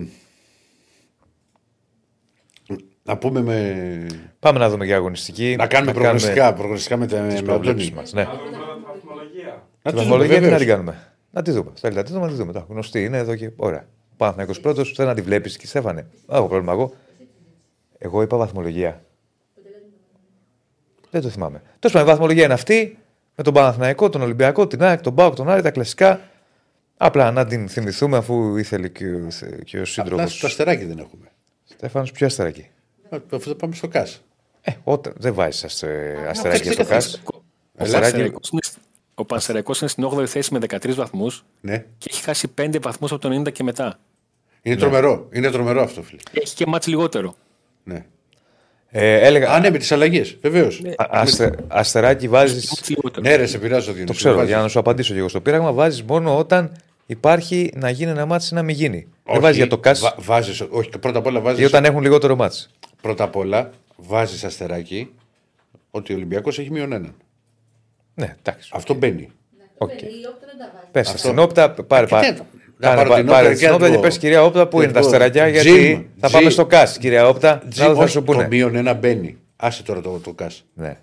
Να 3.03 3.17
πούμε 3.19 3.41
με. 3.43 4.07
Πάμε 4.39 4.59
να 4.59 4.69
δούμε 4.71 4.85
για 4.85 4.97
αγωνιστική. 4.97 5.55
Να 5.59 5.67
κάνουμε 5.67 5.93
προγνωστικά, 5.93 6.53
προγνωστικά 6.55 6.97
με, 6.97 7.07
τα- 7.07 7.21
με 7.21 7.43
προβλέψεις 7.43 7.89
Αντώνη. 7.89 8.01
μας. 8.03 8.13
Ναι. 8.13 8.23
Να 8.25 8.31
δούμε 8.33 8.51
πρώτα 8.51 8.75
τη 8.75 8.87
βαθμολογία. 8.87 9.69
Να 9.83 9.91
Τη 9.91 9.91
τη 9.91 9.91
δούμε, 9.91 10.03
βαθμολογία 10.03 10.35
τι 10.35 10.41
να 10.41 10.41
βεβαίως. 10.41 10.59
την 10.61 10.69
κάνουμε. 10.69 11.13
Να 11.31 11.43
τη 11.43 11.51
δούμε. 11.51 11.71
Θέλετε 11.75 12.01
να 12.01 12.07
τη 12.07 12.13
δούμε, 12.13 12.25
να 12.27 12.31
τη 12.33 12.37
δούμε. 12.39 12.53
Τα 12.53 12.67
γνωστή 12.69 13.05
είναι 13.05 13.17
εδώ 13.19 13.37
και. 13.37 13.51
Ωραία. 13.57 13.89
Πάμε 14.17 14.47
20 14.49 14.61
πρώτος, 14.63 14.93
θέλω 14.97 15.09
να 15.09 15.15
τη 15.15 15.23
βλέπεις 15.23 15.57
και 15.57 15.67
Στέφανε. 15.67 16.07
Έχω 16.29 16.47
πρόβλημα 16.49 16.73
εγώ. 16.73 16.95
Εγώ 17.99 18.23
είπα 18.23 18.37
βαθμολογία. 18.37 19.05
Δεν 21.11 21.23
το 21.23 21.29
θυμάμαι. 21.29 21.63
Τέλος 21.79 21.97
πάντων, 21.97 22.09
η 22.09 22.11
βαθμολογία 22.11 22.45
είναι 22.45 22.55
αυτή. 22.55 22.99
Με 23.37 23.45
τον 23.45 23.55
Παναθηναϊκό, 23.55 24.09
τον 24.09 24.23
Ολυμπιακό, 24.23 24.67
την 24.67 24.83
ΑΕΚ, 24.83 25.01
τον 25.01 25.13
Μπάουκ, 25.13 25.35
τον 25.35 25.49
Άρη, 25.49 25.63
τα 25.63 25.71
κλασικά. 25.71 26.21
Απλά 26.97 27.31
να 27.31 27.47
την 27.47 27.69
θυμηθούμε 27.69 28.17
αφού 28.17 28.57
ήθελε 28.57 28.89
και 28.89 29.05
ο, 29.07 29.29
και 29.65 29.81
ο 29.81 29.85
σύντροφος. 29.85 30.25
Απλά 30.25 30.41
το 30.41 30.47
αστεράκι 30.47 30.85
δεν 30.85 30.99
έχουμε. 30.99 31.31
Στέφανος, 31.65 32.13
ποιο 32.13 32.27
αστεράκι; 32.27 32.69
Α, 33.11 33.19
Αφού 33.33 33.49
θα 33.49 33.55
πάμε 33.57 33.75
στο 33.75 33.89
ΚΑΣ. 33.89 34.23
Ε, 34.61 34.73
όταν 34.85 35.13
δεν 35.17 35.35
βάζεις 35.35 35.65
αστεράκι 35.65 36.47
έτσι 36.47 36.73
στο 36.73 36.83
δεν 36.83 36.87
ΚΑΣ. 36.93 37.23
Ο 37.25 37.83
Αστεράκι. 37.83 38.03
Πανσεραϊκός 38.13 38.51
είναι, 38.51 38.61
ο 39.15 39.25
Πανσεραϊκός 39.25 39.81
είναι 39.81 39.91
στην 39.91 40.05
8η 40.05 40.27
θέση 40.27 40.53
με 40.53 40.59
13 40.69 40.95
βαθμούς 40.95 41.45
Ναι. 41.61 41.85
και 41.99 42.09
έχει 42.13 42.23
χάσει 42.23 42.49
5 42.59 42.79
βαθμούς 42.81 43.13
από 43.13 43.21
τον 43.21 43.43
90 43.47 43.53
και 43.53 43.63
μετά. 43.63 43.99
Είναι 44.67 44.77
τρομερό. 44.77 45.29
Είναι 45.33 45.51
τρομερό 45.51 45.83
αυτό, 45.83 46.03
φίλε. 46.03 46.21
Και 46.33 46.41
έχει 46.43 46.55
και 46.55 46.67
μάτς 46.67 46.87
λιγότερο. 46.87 47.35
Ναι. 47.85 48.05
Ε, 48.89 49.27
έλεγα. 49.27 49.51
Α, 49.53 49.61
ναι, 49.61 49.71
με 49.71 49.79
τις 49.79 49.93
αλλαγές. 49.93 50.37
Βεβαίως. 50.41 50.83
α- 50.97 51.07
αστε- 51.11 51.59
αστεράκι 51.69 52.29
βάζει. 52.29 52.55
Μάτς 52.55 52.89
λιγότερο. 52.89 53.21
Ναι, 53.29 53.37
ρε, 53.37 53.47
σε 53.47 53.59
πειράζω. 53.59 53.93
Το 54.07 54.13
ξέρω, 54.13 54.43
για 54.43 54.59
να 54.59 54.69
σου 54.69 54.79
απαντήσω 54.79 55.13
και 55.13 55.19
εγώ 55.19 55.29
στο 55.29 55.41
πείραγμα, 55.41 55.73
βάζεις 55.73 56.03
μόνο 56.03 56.39
όταν 56.39 56.73
υπάρχει 57.07 57.73
να 57.77 57.91
γίνει 57.91 58.11
ένα 58.11 58.27
μάτσο 58.27 58.49
ή 58.53 58.55
να 58.55 58.63
μην 58.63 58.75
γίνει. 58.77 59.07
Δεν 59.25 59.41
βάζεις 59.41 59.57
για 59.57 59.67
το 59.67 59.79
ΚΑΣ 59.79 60.01
Βα, 60.01 60.15
βάζεις, 60.19 60.61
όχι, 60.71 60.91
πρώτα 61.01 61.19
απ' 61.19 61.27
όλα 61.27 61.39
ή 61.39 61.43
βάζει. 61.43 61.65
όταν 61.65 61.85
έχουν 61.85 62.03
λιγότερο 62.03 62.37
μάτσο. 62.37 62.69
Πρώτα 63.03 63.25
απ' 63.25 63.37
όλα 63.37 63.71
βάζεις 63.97 64.45
αστεράκι 64.45 65.11
ότι 65.91 66.13
ο 66.13 66.17
Ολυμπιακός 66.17 66.59
έχει 66.59 66.71
μείον 66.71 66.93
έναν. 66.93 67.15
Ναι, 68.15 68.37
εντάξει. 68.43 68.71
Αυτό 68.73 68.95
μπαίνει. 68.95 69.31
Οκ. 69.79 69.91
Η 69.91 69.95
όπτα 70.29 70.47
δεν 70.47 70.59
τα 70.59 70.71
βάζεις. 70.75 70.89
Πες 70.93 71.21
στην 71.21 71.39
όπτα, 71.39 71.71
πάρε, 71.71 72.07
πάρε, 72.07 72.27
Κοιτάξτε, 72.27 72.47
να 72.55 72.66
κάνε, 72.81 72.97
πάρω 72.97 73.09
πάρε, 73.09 73.21
την 73.23 73.31
πάρε 73.31 73.45
όπτα 73.47 73.57
στην 73.57 73.69
και 73.69 73.73
όπτα 73.75 73.85
να 73.87 73.91
και 73.91 73.95
πω- 73.99 74.05
πες 74.05 74.19
κυρία 74.19 74.43
Όπτα 74.45 74.67
που 74.69 74.79
και 74.79 74.85
είναι 74.85 74.93
τα 74.93 75.01
πω, 75.01 75.07
αστεράκια, 75.07 75.49
Jim, 75.49 75.53
γιατί 75.53 76.09
θα 76.21 76.29
Jim. 76.29 76.33
πάμε 76.33 76.51
στο 76.51 76.67
ΚΑΣ, 76.67 76.99
κυρία 76.99 77.29
Όπτα. 77.29 77.63
Τζι, 77.71 77.81
Να 77.83 77.87
θα 77.87 77.93
όχι, 77.93 78.09
σου 78.11 78.23
το 78.25 78.33
πούνε. 78.33 78.47
μείον 78.51 78.75
ένα 78.77 78.95
μπαίνει. 78.95 79.37
Άσε 79.57 79.83
τώρα 79.83 80.01
το, 80.01 80.21
το 80.25 80.33
ΚΑΣ. 80.33 80.65
Ναι. 80.75 80.97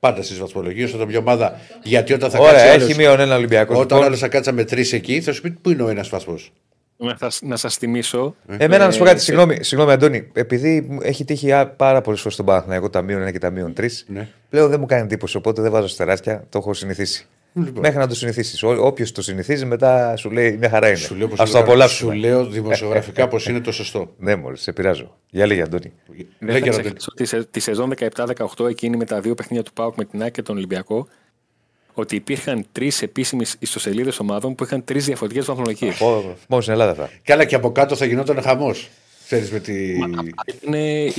Πάντα 0.00 0.22
στις 0.22 0.38
βαθμολογίες 0.38 0.94
όταν 0.94 1.06
μια 1.08 1.18
ομάδα. 1.18 1.58
Γιατί 1.82 2.12
όταν 2.12 2.30
θα 2.30 2.38
Ωραία, 2.38 2.52
κάτσει. 2.52 2.66
έχει 2.68 2.82
άλλος- 2.82 2.96
μείον 2.96 3.20
ένα 3.20 3.36
Ολυμπιακός. 3.36 3.74
Όταν 3.76 3.86
Λοιπόν, 3.88 4.04
άλλος 4.04 4.18
θα 4.18 4.28
κάτσει 4.28 4.52
με 4.52 4.64
τρεις 4.64 4.92
εκεί, 4.92 5.20
θα 5.20 5.32
σου 5.32 5.40
πει 5.42 5.50
πού 5.50 5.70
είναι 5.70 5.82
ο 5.82 5.88
ένας 5.88 6.08
βαθμός. 6.08 6.52
Να, 6.96 7.16
σας- 7.20 7.40
να 7.42 7.56
σας 7.56 7.76
θυμίσω. 7.76 8.34
Εμένα 8.56 8.84
να 8.84 8.90
σου 8.92 8.98
πω 8.98 9.04
ε, 9.04 9.08
κάτι, 9.08 9.20
συγγνώμη, 9.20 9.56
συγγνώμη 9.64 9.92
Αντώνη, 9.92 10.28
επειδή 10.32 10.86
μου 10.88 10.98
έχει 11.02 11.24
τύχει 11.24 11.52
α- 11.52 11.66
πάρα 11.66 12.00
πολλές 12.00 12.18
φορές 12.20 12.34
στον 12.34 12.46
Παναθηναϊκό 12.46 12.90
τα 12.90 13.02
μείον 13.02 13.20
ένα 13.20 13.30
και 13.30 13.38
τα 13.38 13.50
μείον 13.50 13.72
τρεις, 13.72 14.04
Ναι. 14.08 14.28
πλέον 14.50 14.70
δεν 14.70 14.80
μου 14.80 14.86
κάνει 14.86 15.02
εντύπωση, 15.02 15.36
οπότε 15.36 15.62
δεν 15.62 15.70
βάζω 15.70 15.86
στεράκια, 15.88 16.44
το 16.48 16.58
έχω 16.58 16.74
συνηθίσει. 16.74 17.26
Λοιπόν. 17.52 17.80
Μέχρι 17.80 17.98
να 17.98 18.06
το 18.06 18.14
συνηθίσεις. 18.14 18.62
Όποιος 18.62 19.12
το 19.12 19.22
συνηθίζει, 19.22 19.64
μετά 19.64 20.16
σου 20.16 20.30
λέει 20.30 20.56
μια 20.56 20.68
χαρά 20.70 20.88
είναι. 20.88 20.96
Σου 20.96 21.14
λέω, 21.14 21.26
Α 21.26 21.28
πως 21.28 21.36
το 21.38 21.42
είναι 21.44 21.52
το- 21.52 21.56
σου 21.58 21.62
απολαύσουμε. 21.64 22.14
λέω 22.14 22.46
δημοσιογραφικά 22.46 23.28
πως 23.28 23.46
είναι 23.46 23.60
το 23.60 23.72
σωστό. 23.72 24.14
Ναι, 24.18 24.36
μόλις, 24.36 24.60
σε 24.62 24.72
πειράζω. 24.72 25.16
Για 25.30 25.46
λίγη 25.46 25.60
Αντώνη. 25.60 25.92
Δεν 26.06 26.26
Λέγε, 26.38 26.70
θα 26.70 26.76
Ροντέλη. 26.76 26.94
ξεχάσω 26.94 27.10
τη, 27.16 27.24
σε- 27.24 27.44
τη 27.44 27.60
σεζόν 27.60 27.88
17-18 27.90 28.66
εκείνη 28.68 28.96
με 28.96 29.04
τα 29.04 29.20
δύο 29.20 29.34
παιχνίδια 29.34 29.64
του 29.64 29.72
ΠΑΟΚ 29.72 29.96
με 29.96 30.04
την 30.04 30.22
ΑΕΚ 30.22 30.32
και 30.32 30.42
τον 30.42 30.56
Ολυμπιακό 30.56 31.08
ότι 31.94 32.16
υπήρχαν 32.16 32.64
τρεις 32.72 33.02
επίσημες 33.02 33.56
ιστοσελίδες 33.58 34.18
ομάδων 34.18 34.54
που 34.54 34.64
είχαν 34.64 34.84
τρεις 34.84 35.04
διαφορετικές 35.04 35.46
βαθμολογίες. 35.46 36.00
Μόνο 36.48 36.62
στην 36.62 36.72
Ελλάδα 36.72 36.90
αυτά. 36.90 37.10
Καλά 37.22 37.44
και 37.44 37.54
από 37.54 37.72
κάτω 37.72 37.96
θα 37.96 38.04
γινόταν 38.04 38.42
χαμός. 38.42 38.88
Ξέρεις 39.24 39.50
με 39.50 39.58
τη. 39.60 39.74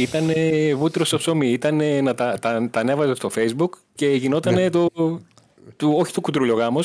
Ήταν 0.02 0.32
βούτυρος 0.78 1.08
στο 1.08 1.18
ψωμί. 1.18 1.48
Ήταν 1.52 2.04
να 2.04 2.16
τα, 2.16 2.38
τα, 2.42 2.68
τα 2.72 2.80
ανέβαζε 2.80 3.16
στο 3.16 3.30
Facebook 3.36 3.70
και 3.96 4.08
γινόταν 4.08 4.54
Ναι. 4.54 4.70
το, 4.70 4.90
το. 5.82 5.98
Όχι 5.98 6.14
το 6.14 6.22
κουντρούλιο 6.22 6.56
γάμο. 6.56 6.80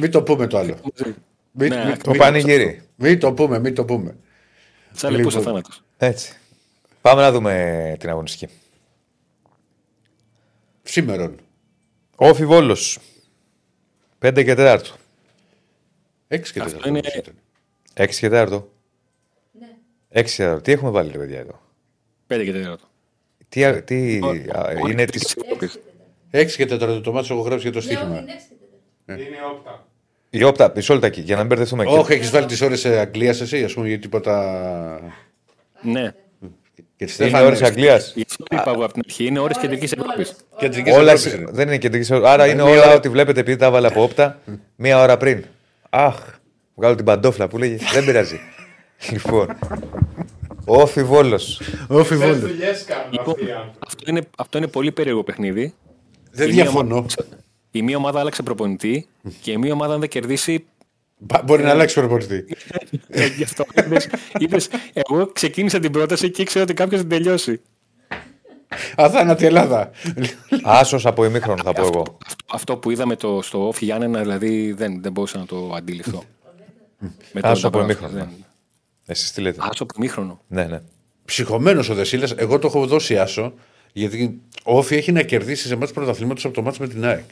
Μην 0.00 0.10
το 0.10 0.22
πούμε 0.22 0.46
το 0.46 0.58
άλλο. 0.58 0.76
Μην, 1.52 1.68
Ναι, 1.68 1.84
μην- 1.84 2.02
Το 2.02 2.10
μην- 2.10 2.18
πανηγύρι. 2.20 2.82
μην 2.96 3.18
το 3.20 3.32
πούμε, 3.32 3.58
μην 3.58 3.74
το 3.74 3.84
πούμε. 3.84 4.16
Σαν 4.92 5.12
λεπτό 5.12 5.28
Λοιπόν. 5.28 5.42
θάνατο. 5.44 5.70
Έτσι. 5.98 6.32
Πάμε 7.00 7.20
να 7.22 7.32
δούμε 7.32 7.96
την 7.98 8.08
αγωνιστική. 8.10 8.52
Σήμερον. 10.82 11.36
Όφι 12.16 12.46
Βόλο. 12.46 12.76
5 14.18 14.42
και 14.44 14.54
4. 14.54 14.80
6 16.28 16.52
και 16.52 16.60
4. 16.60 16.64
Αυτό 16.64 16.88
είναι- 16.88 17.00
6 17.94 18.18
και 18.20 18.28
4. 18.28 18.68
Ναι. 19.52 19.66
6 20.08 20.24
και 20.36 20.44
4. 20.44 20.60
Τι 20.62 20.72
έχουμε 20.72 20.90
βάλει, 20.90 21.10
ρε 21.12 21.18
παιδιά, 21.18 21.38
εδώ. 21.38 21.60
5 22.26 22.44
και 22.44 22.52
4. 22.52 22.76
Τι, 23.48 23.64
α- 23.64 23.82
τι 23.84 24.18
α, 24.52 24.88
είναι 24.90 25.04
τη. 25.04 25.20
6 26.32 26.46
και 26.56 26.64
4 26.70 27.00
το 27.02 27.12
μάτσο 27.12 27.34
έχω 27.34 27.42
γράψει 27.42 27.70
για 27.70 27.80
το 27.80 27.86
Ναι, 27.86 27.92
όχι, 27.92 27.94
στοίχημα. 27.94 28.18
είναι 28.20 28.32
έξι 28.32 28.46
και 28.48 28.54
τέταρτο. 29.06 29.22
Είναι 29.22 29.36
όπτα. 29.52 29.84
Η 30.30 30.42
όπτα, 30.42 30.72
μισό 30.76 30.94
λεπτάκι, 30.94 31.20
για 31.20 31.34
να 31.34 31.40
μην 31.40 31.48
μπερδευτούμε. 31.48 31.84
Όχι, 31.86 32.12
έχεις 32.12 32.30
βάλει 32.30 32.46
τις 32.46 32.60
ώρες 32.60 32.84
Αγγλίας 32.84 33.40
εσύ, 33.40 33.64
ας 33.64 33.72
πούμε, 33.74 33.88
για 33.88 33.98
τίποτα. 33.98 35.00
Ναι. 35.82 36.14
Και 36.96 37.04
τη 37.04 37.26
Είναι 37.26 37.40
ώρες 37.40 37.62
Αγγλίας. 37.62 38.12
Γι' 38.16 38.24
αυτό 38.30 38.44
το 38.44 38.56
είπα 38.60 38.70
εγώ 38.70 38.84
από 38.84 38.92
την 38.92 39.02
αρχή. 39.06 39.24
Είναι 39.26 39.38
ώρες 39.38 39.58
κεντρικής 39.58 39.92
Ευρώπης. 39.92 40.34
Κεντρικής 40.58 40.94
Όλα, 40.94 41.12
Ευρώπης 41.12 41.38
είναι. 41.38 41.50
δεν 41.52 41.66
είναι 41.66 41.78
κεντρικής. 41.78 42.10
Άρα 42.10 42.46
είναι 42.46 42.62
Μία 42.62 42.72
όλα 42.72 42.82
ώρα- 42.82 42.94
ό,τι 42.94 43.08
βλέπετε 43.08 43.40
επειδή 43.40 43.56
τα 43.56 43.66
έβαλα 43.66 43.88
από 43.88 44.02
όπτα 44.02 44.40
μία 44.76 45.00
ώρα 45.02 45.16
πριν. 45.16 45.44
Αχ, 45.90 46.16
βγάλω 46.74 46.94
την 46.94 47.04
παντόφλα 47.04 47.48
που 47.48 47.58
λέγει. 47.58 47.76
Δεν 47.92 48.04
πειράζει. 48.04 48.40
λοιπόν. 49.12 49.58
Όφι 50.64 51.02
Βόλο. 51.04 51.40
Όφι 51.88 52.08
Πες 52.08 52.18
Βόλο. 52.18 52.34
δουλειές 52.34 52.84
κάνουν 52.84 53.12
Λοιπόν, 53.12 53.34
αυτοί 53.34 53.44
οι 53.46 53.50
άνθρωποι. 53.52 53.76
αυτό, 53.86 54.04
είναι, 54.06 54.20
αυτό 54.38 54.58
είναι 54.58 54.66
πολύ 54.66 54.92
περίεργο 54.92 55.24
παιχνίδι. 55.24 55.74
Δεν 56.30 56.48
Η 56.48 56.52
μία 56.52 56.62
διαφωνώ. 56.62 56.94
ομάδα- 56.96 57.14
Η 57.70 57.82
μία 57.82 57.96
ομάδα 57.96 58.20
άλλαξε 58.20 58.42
προπονητή 58.42 59.06
και 59.40 59.50
η 59.52 59.56
μία 59.56 59.72
ομάδα 59.72 59.94
αν 59.94 60.00
δεν 60.00 60.08
κερδίσει. 60.08 60.64
Μπα- 61.18 61.42
Μπορεί 61.42 61.62
να 61.62 61.70
αλλάξει 61.70 61.94
προπονητή. 61.94 62.44
ε, 63.08 63.26
γι' 63.26 63.42
αυτό 63.42 63.64
είδες, 63.86 64.08
είδες, 64.38 64.68
εγώ 64.92 65.26
ξεκίνησα 65.26 65.78
την 65.78 65.90
πρόταση 65.92 66.30
και 66.30 66.42
ήξερα 66.42 66.64
ότι 66.64 66.74
κάποιος 66.74 67.00
θα 67.00 67.06
την 67.06 67.16
τελειώσει. 67.18 67.60
Αθάνατη 68.96 69.46
Ελλάδα. 69.46 69.90
Άσος 70.62 71.06
από 71.06 71.24
ημίχρονο 71.24 71.62
θα 71.62 71.72
πω 71.72 71.80
εγώ. 71.82 72.18
Αυτό, 72.26 72.44
αυτό 72.52 72.76
που 72.76 72.90
είδαμε 72.90 73.16
το, 73.16 73.42
στο 73.42 73.66
Όφι 73.68 73.84
Γιάννενα, 73.84 74.20
δηλαδή 74.20 74.72
δεν, 74.72 75.02
δεν 75.02 75.12
μπορούσα 75.12 75.38
να 75.38 75.46
το 75.46 75.72
αντιληφθώ. 75.76 76.24
Με 77.32 77.40
Άσο 77.42 77.60
το 77.60 77.66
από 77.68 77.78
Νταμπρά, 77.78 77.82
ημίχρονο. 77.82 78.12
δεν- 78.12 78.44
Εσείς 79.06 79.32
τι 79.32 79.40
λέτε; 79.40 79.58
Άσο 79.70 79.82
από 79.82 79.94
ημίχρονο. 79.96 80.40
Ναι, 80.48 80.64
ναι. 80.64 80.80
Ψυχωμένος 81.24 81.88
ο 81.88 81.94
Δεσίλας, 81.94 82.32
εγώ 82.36 82.58
το 82.58 82.66
έχω 82.66 82.86
δώσει 82.86 83.18
άσο. 83.18 83.52
Γιατί 83.92 84.40
ο 84.64 84.78
Όφη 84.78 84.96
έχει 84.96 85.12
να 85.12 85.22
κερδίσει 85.22 85.66
σε 85.66 85.76
μάτς 85.76 85.92
πρωταθλήματος 85.92 86.44
από 86.44 86.54
το 86.54 86.62
μάτς 86.62 86.78
με 86.78 86.88
την 86.88 87.04
ΑΕΚ. 87.04 87.24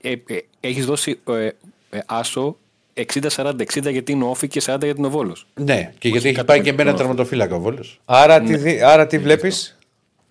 Ε, 0.00 0.10
ε, 0.10 0.38
έχεις 0.60 0.86
δώσει 0.86 1.20
ε, 1.28 1.46
ε, 1.90 2.00
άσο 2.06 2.56
60-40-60 2.94 3.90
γιατί 3.90 4.12
είναι 4.12 4.24
ο 4.24 4.28
Όφι 4.28 4.48
και 4.48 4.62
40 4.64 4.78
για 4.82 4.94
την 4.94 5.04
ο 5.04 5.10
Βόλος. 5.10 5.46
Ναι, 5.54 5.92
και 5.98 6.08
γιατί 6.08 6.26
έχει 6.26 6.36
κατά 6.36 6.46
πάει 6.52 6.60
και 6.60 6.72
με 6.72 6.82
ένα 6.82 6.84
τον 6.84 6.88
Όφη. 6.92 6.96
τραυματοφύλακα 6.98 7.54
ο 7.54 7.60
Βόλος. 7.60 8.00
Άρα 8.04 8.40
τι, 8.40 8.56
δι- 8.56 8.82
άρα 8.82 9.06
τι 9.06 9.18
βλέπεις; 9.18 9.78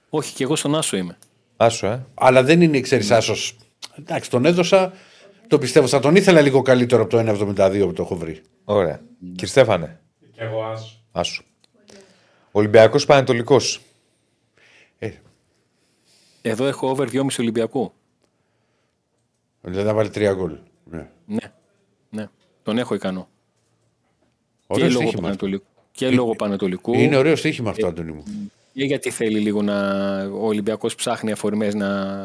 Όχι, 0.09 0.34
και 0.34 0.43
εγώ 0.43 0.55
στον 0.55 0.76
Άσο 0.76 0.97
είμαι. 0.97 1.18
Άσο, 1.57 1.88
ε. 1.88 2.05
Αλλά 2.14 2.43
δεν 2.43 2.61
είναι, 2.61 2.80
ξέρεις, 2.80 3.11
άσος. 3.11 3.55
Εντάξει, 3.99 4.30
τον 4.30 4.45
έδωσα. 4.45 4.93
Το 5.47 5.57
πιστεύω. 5.57 5.88
Θα 5.88 5.99
τον 5.99 6.15
ήθελα 6.15 6.41
λίγο 6.41 6.61
καλύτερο 6.61 7.01
από 7.01 7.11
το 7.11 7.18
1,72 7.19 7.80
που 7.85 7.93
το 7.93 8.01
έχω 8.03 8.15
βρει. 8.15 8.41
Ωραία. 8.64 9.01
Κύριε 9.31 9.45
Στέφανε, 9.47 9.99
Και 10.35 10.41
εγώ 10.41 10.64
άσο. 10.64 11.01
άσο. 11.11 11.43
Ολυμπιακός 12.57 13.05
Πανετολικός. 13.05 13.81
Ε, 14.99 15.11
Εδώ 16.41 16.65
έχω 16.65 16.89
over 16.89 17.07
2,5 17.11 17.25
Ολυμπιακού. 17.39 17.93
δηλαδή 19.61 19.88
να 19.88 19.93
βάλει 19.93 20.09
τρία 20.09 20.34
γκολ. 20.34 20.57
Ναι. 20.84 21.09
Ναι. 21.25 21.51
ναι. 22.09 22.27
Τον 22.63 22.77
έχω 22.77 22.95
ικανό. 22.95 23.29
Ωραίο 24.67 24.85
και 24.85 24.91
λόγω 24.91 25.01
στοίχημα. 25.01 25.21
Πανετολικού. 25.21 25.65
Και 25.91 26.09
λόγω 26.09 26.35
Πανετολικού. 26.35 26.93
Είναι 26.93 27.17
ωραίο 27.17 27.35
στοίχημα 27.35 27.69
αυτό, 27.69 27.88
Αντώνη 27.88 28.11
μου. 28.11 28.23
Και 28.73 28.84
γιατί 28.84 29.09
θέλει 29.09 29.39
λίγο 29.39 29.61
να. 29.61 30.19
Ο 30.25 30.45
Ολυμπιακός 30.45 30.95
ψάχνει 30.95 31.31
αφορμές 31.31 31.73
να, 31.73 32.23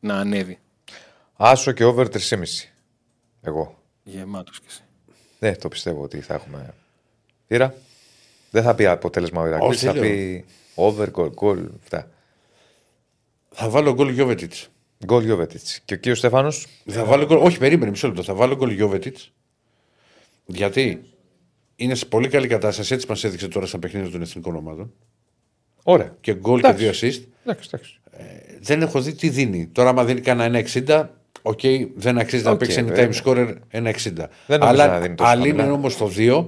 να 0.00 0.14
ανέβει. 0.14 0.58
Άσο 1.36 1.72
και 1.72 1.84
over 1.84 2.06
3,5. 2.06 2.18
Εγώ. 3.42 3.82
Γεμάτος 4.04 4.60
κι 4.60 4.66
εσύ. 4.68 4.82
Δεν 5.38 5.60
το 5.60 5.68
πιστεύω 5.68 6.02
ότι 6.02 6.20
θα 6.20 6.34
έχουμε. 6.34 6.74
Τύρα. 7.46 7.74
Δεν 8.56 8.64
θα 8.64 8.74
πει 8.74 8.86
αποτέλεσμα 8.86 9.42
ο 9.42 9.46
Ηρακλής, 9.46 9.68
Όχι, 9.76 9.86
θα 9.86 9.92
δεν 9.92 10.02
πει 10.02 10.44
over, 10.74 11.06
goal, 11.16 11.30
goal, 11.40 11.58
αυτά. 11.82 12.10
Θα 13.50 13.68
βάλω 13.68 13.94
γκολ 13.94 14.08
Γιώβετιτς. 14.08 14.68
Γκολ 15.04 15.24
Γιώβετιτς. 15.24 15.80
Και 15.84 15.94
ο 15.94 15.96
κύριος 15.96 16.18
Στέφανος; 16.18 16.66
Θα 16.86 17.04
βάλω 17.04 17.24
γκολ. 17.26 17.38
Όχι, 17.38 17.58
περίμενε 17.58 17.90
μισό 17.90 18.06
λεπτό. 18.06 18.22
Θα 18.22 18.34
βάλω 18.34 18.56
γκολ 18.56 18.70
Γιώβετιτς. 18.70 19.32
Γιατί 20.46 21.02
είναι 21.76 21.94
σε 21.94 22.06
πολύ 22.06 22.28
καλή 22.28 22.46
κατάσταση. 22.46 22.94
Έτσι 22.94 23.06
μας 23.08 23.24
έδειξε 23.24 23.48
τώρα 23.48 23.66
στα 23.66 23.78
παιχνίδια 23.78 24.10
των 24.10 24.22
εθνικών 24.22 24.56
ομάδων. 24.56 24.92
Ωραία. 25.82 26.16
Και 26.20 26.34
γκολ 26.34 26.60
και 26.60 26.66
Εντάξει. 26.66 26.84
δύο 26.84 27.10
assist. 27.10 27.22
Εντάξει, 27.44 27.68
εντάξει. 27.72 27.98
Δεν 28.60 28.82
έχω 28.82 29.00
δει 29.00 29.12
τι 29.14 29.28
δίνει. 29.28 29.66
Τώρα, 29.66 29.88
άμα 29.88 30.04
δίνει 30.04 30.20
κανένα 30.20 30.64
1,60, 30.86 31.06
οκ, 31.42 31.60
δεν 31.94 32.18
αξίζει 32.18 32.44
να 32.44 32.50
Οκ, 32.50 32.58
παίξει 32.58 32.80
any 32.80 32.88
βέβαια. 32.88 33.08
time 33.08 33.24
scorer 33.24 33.48
1,60. 33.70 34.28
Δεν 34.46 34.58
νομίζω 34.58 34.82
Αλλά 34.82 34.86
να 34.86 35.00
δίνει 35.00 35.14
τόσο 35.14 35.30
αν 35.30 35.38
είναι 35.44 35.48
χαμηλά. 35.48 35.72
όμως 35.72 35.96
το 35.96 36.10
2, 36.16 36.46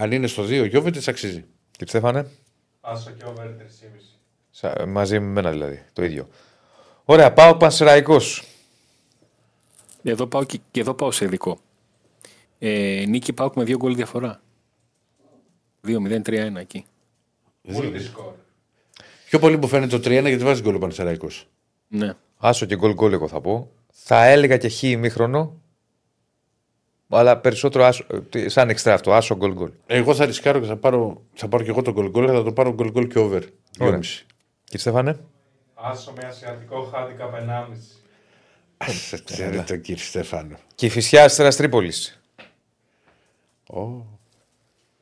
αν 0.00 0.12
είναι 0.12 0.26
στο 0.26 0.42
2, 0.44 0.66
Γιόβετιτς 0.68 1.08
αξίζει. 1.08 1.44
Κύριε 1.70 1.86
Στέφανε. 1.88 2.30
Άσο 2.80 3.10
και 3.10 3.24
over 3.24 3.44
3,5. 3.44 4.18
Σα- 4.50 4.86
Μαζί 4.86 5.20
με 5.20 5.26
μένα 5.26 5.50
δηλαδή. 5.50 5.82
Το 5.92 6.04
ίδιο. 6.04 6.28
Ωραία, 7.04 7.32
πάω 7.32 7.56
Πανσεραϊκός. 7.56 8.44
Εδώ 10.02 10.26
πάω 10.26 10.44
και, 10.44 10.60
και 10.70 10.80
εδώ 10.80 10.94
πάω 10.94 11.10
σε 11.10 11.24
ειδικό. 11.24 11.58
Ε, 12.58 13.04
νίκη 13.08 13.32
πάω 13.32 13.50
με 13.54 13.64
δύο 13.64 13.76
γκολ 13.76 13.94
διαφορά. 13.94 14.40
2-0-3-1 15.86 16.56
εκεί. 16.56 16.84
Multi-score. 17.68 18.32
Πιο 19.28 19.38
πολύ 19.38 19.56
μου 19.56 19.66
φαίνεται 19.68 19.98
το 19.98 20.08
3-1 20.08 20.10
γιατί 20.10 20.44
βάζει 20.44 20.62
γκολ 20.62 20.74
ο 20.74 20.78
Πανεσαιραϊκό. 20.78 21.28
Ναι. 21.88 22.12
Άσο 22.36 22.66
και 22.66 22.76
γκολ 22.76 22.92
γκολ, 22.94 23.12
εγώ 23.12 23.28
θα 23.28 23.40
πω. 23.40 23.70
Θα 23.90 24.24
έλεγα 24.24 24.56
και 24.56 24.68
χ 24.68 24.82
ημίχρονο. 24.82 25.59
Αλλά 27.12 27.38
περισσότερο 27.38 27.84
άσο, 27.84 28.04
ε, 28.34 28.48
σαν 28.48 28.68
εξτρά 28.68 28.94
αυτό. 28.94 29.12
Άσο 29.12 29.36
γκολ 29.36 29.52
γκολ. 29.52 29.70
Εγώ 29.86 30.14
θα 30.14 30.24
ρισκάρω 30.24 30.60
και 30.60 30.66
θα 30.66 30.76
πάρω, 30.76 31.22
θα 31.34 31.48
πάρω 31.48 31.62
και 31.64 31.70
εγώ 31.70 31.82
το 31.82 31.92
γκολ 31.92 32.10
γκολ, 32.10 32.26
θα 32.28 32.42
το 32.42 32.52
πάρω 32.52 32.72
γκολ 32.72 32.90
γκολ 32.90 33.06
και 33.06 33.18
over. 33.18 33.42
2,5. 33.78 33.86
Ωραία. 33.86 33.98
Κύριε 33.98 34.78
Στέφανε; 34.78 35.18
Άσο 35.74 36.12
με 36.16 36.26
ασιατικό 36.26 36.90
handicap 36.94 37.34
1,5. 37.34 37.76
Ας 38.76 39.14
ξέρετε, 39.24 39.76
κύριε 39.76 40.04
Στέφανο. 40.04 40.56
Και 40.74 40.86
η 40.86 40.88
φυσιά 40.88 41.24
Αστέρα 41.24 41.50
Τρίπολης. 41.52 42.20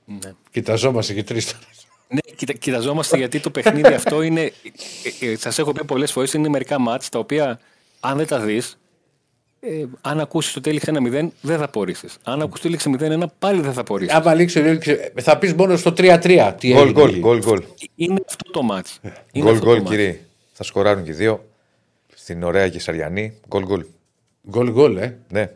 ναι. 0.05 0.32
Κοιταζόμαστε 0.51 1.14
και 1.14 1.24
τρεις 1.24 1.47
τώρα. 1.47 1.64
Ναι, 2.09 2.20
κοιτα, 2.36 2.52
κοιταζόμαστε 2.52 3.16
γιατί 3.16 3.40
το 3.40 3.51
παιχνίδι 3.51 3.94
αυτό 3.94 4.22
είναι. 4.22 4.40
Ε, 4.40 5.26
ε, 5.30 5.36
Σας 5.36 5.59
έχω 5.59 5.72
πει 5.72 5.85
πολλές 5.85 6.12
φορές 6.12 6.32
είναι 6.32 6.48
μερικά 6.48 6.78
μάτς 6.78 7.09
τα 7.09 7.18
οποία 7.18 7.60
αν 8.01 8.16
δεν 8.16 8.26
τα 8.26 8.40
δεις, 8.40 8.78
ε, 9.60 9.85
αν 10.01 10.20
ακούσεις 10.20 10.52
το 10.52 10.60
τέλειξε 10.60 10.90
ένα 10.90 11.01
0, 11.26 11.28
δεν 11.40 11.59
θα 11.59 11.64
απορρίσει. 11.64 12.06
Αν 12.22 12.43
ακούσεις 12.43 12.60
το 12.62 12.86
τέλειξε 12.86 13.20
0-1, 13.24 13.26
πάλι 13.39 13.60
δεν 13.60 13.72
θα 13.72 13.80
απορρίσει. 13.80 14.14
Άμα 14.14 14.35
λήξει, 14.35 14.59
λήξει, 14.60 14.97
θα 15.20 15.39
πεις 15.39 15.55
μόνο 15.55 15.76
στο 15.76 15.90
3-3. 15.97 16.55
Τι 16.59 16.68
Γκολ 16.68 16.78
έγινε 16.78 16.93
γκολ 16.93 17.09
εκεί. 17.10 17.18
γκολ 17.18 17.39
γκολ. 17.44 17.62
Είναι 17.94 18.20
αυτό 18.28 18.51
το 18.51 18.62
μάτς. 18.62 19.01
Είναι 19.32 19.44
Γκολ 19.44 19.52
αυτό 19.55 19.64
το 19.64 19.70
γκολ, 19.70 19.78
μάτς. 19.78 19.90
κύριε. 19.90 20.20
Θα 20.52 20.64
σκοράρουν 20.64 21.05
και 21.05 21.10
οι 21.10 21.14
δύο. 21.14 21.44
Στην 22.14 22.43
ωραία 22.43 22.68
Κεσαριανή. 22.68 23.40
Γκολ 23.48 23.64
γκολ. 23.64 23.85
Γκολ 24.51 24.70
γκολ, 24.72 24.97
ε. 24.97 25.18
Ναι. 25.28 25.51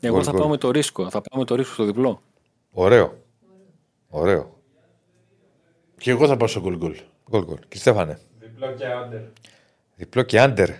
Εγώ 0.00 0.14
Γκολ, 0.14 0.24
θα 0.24 0.30
γκολ. 0.30 0.40
πάω 0.40 0.48
με 0.48 0.56
το 0.56 0.70
ρίσκο. 0.70 1.10
Θα 1.10 1.20
πάω 1.20 1.38
με 1.40 1.44
το 1.46 1.54
ρίσκο 1.54 1.72
στο 1.74 1.84
διπλό. 1.84 2.22
Ωραίο. 2.72 3.18
Ωραίο. 4.08 4.58
Και 5.98 6.10
εγώ 6.10 6.26
θα 6.26 6.36
πάω 6.36 6.48
στο 6.48 6.60
γκολ 6.60 6.76
γκολ. 6.76 6.96
Γκολ 7.30 7.44
γκολ. 7.44 7.56
Κύριε 7.58 7.78
Στέφανε. 7.80 8.18
Διπλό 8.38 8.72
και 8.72 8.84
under. 9.04 9.22
Διπλό 9.96 10.22
και 10.22 10.40
under. 10.40 10.70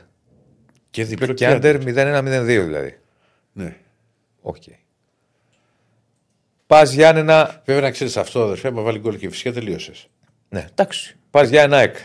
Και 0.91 1.05
Διπλό 1.05 1.27
διπλό 1.27 1.35
και 1.35 1.47
under 1.47 1.77
0-1-0-2 1.77 2.45
δηλαδή. 2.45 2.99
Ναι. 3.53 3.77
Οκ. 4.41 4.63
Πας 6.67 6.93
Γιάννενα. 6.93 7.63
Βέβαια 7.65 7.83
να 7.83 7.91
ξέρεις 7.91 8.17
αυτό, 8.17 8.43
αδερφέ, 8.43 8.69
άμα 8.69 8.83
βάλει 8.83 8.99
γκολ 8.99 9.19
και 9.19 9.29
φυσικά 9.29 9.53
τελείωσες. 9.53 10.09
Ναι, 10.49 10.67
εντάξει. 10.71 11.17
Πας 11.31 11.49
Γιάννενα 11.49 11.83
εκ. 11.83 11.97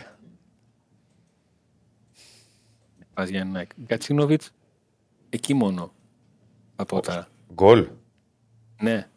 Πας 3.14 3.28
για 3.28 3.40
ένα 3.40 3.66
Γκατσίνοβιτς, 3.82 4.50
εκεί 5.28 5.54
μόνο. 5.54 5.92
Από 6.76 7.00
τα. 7.00 7.28
Γκολ. 7.52 7.88
Ναι. 8.80 9.08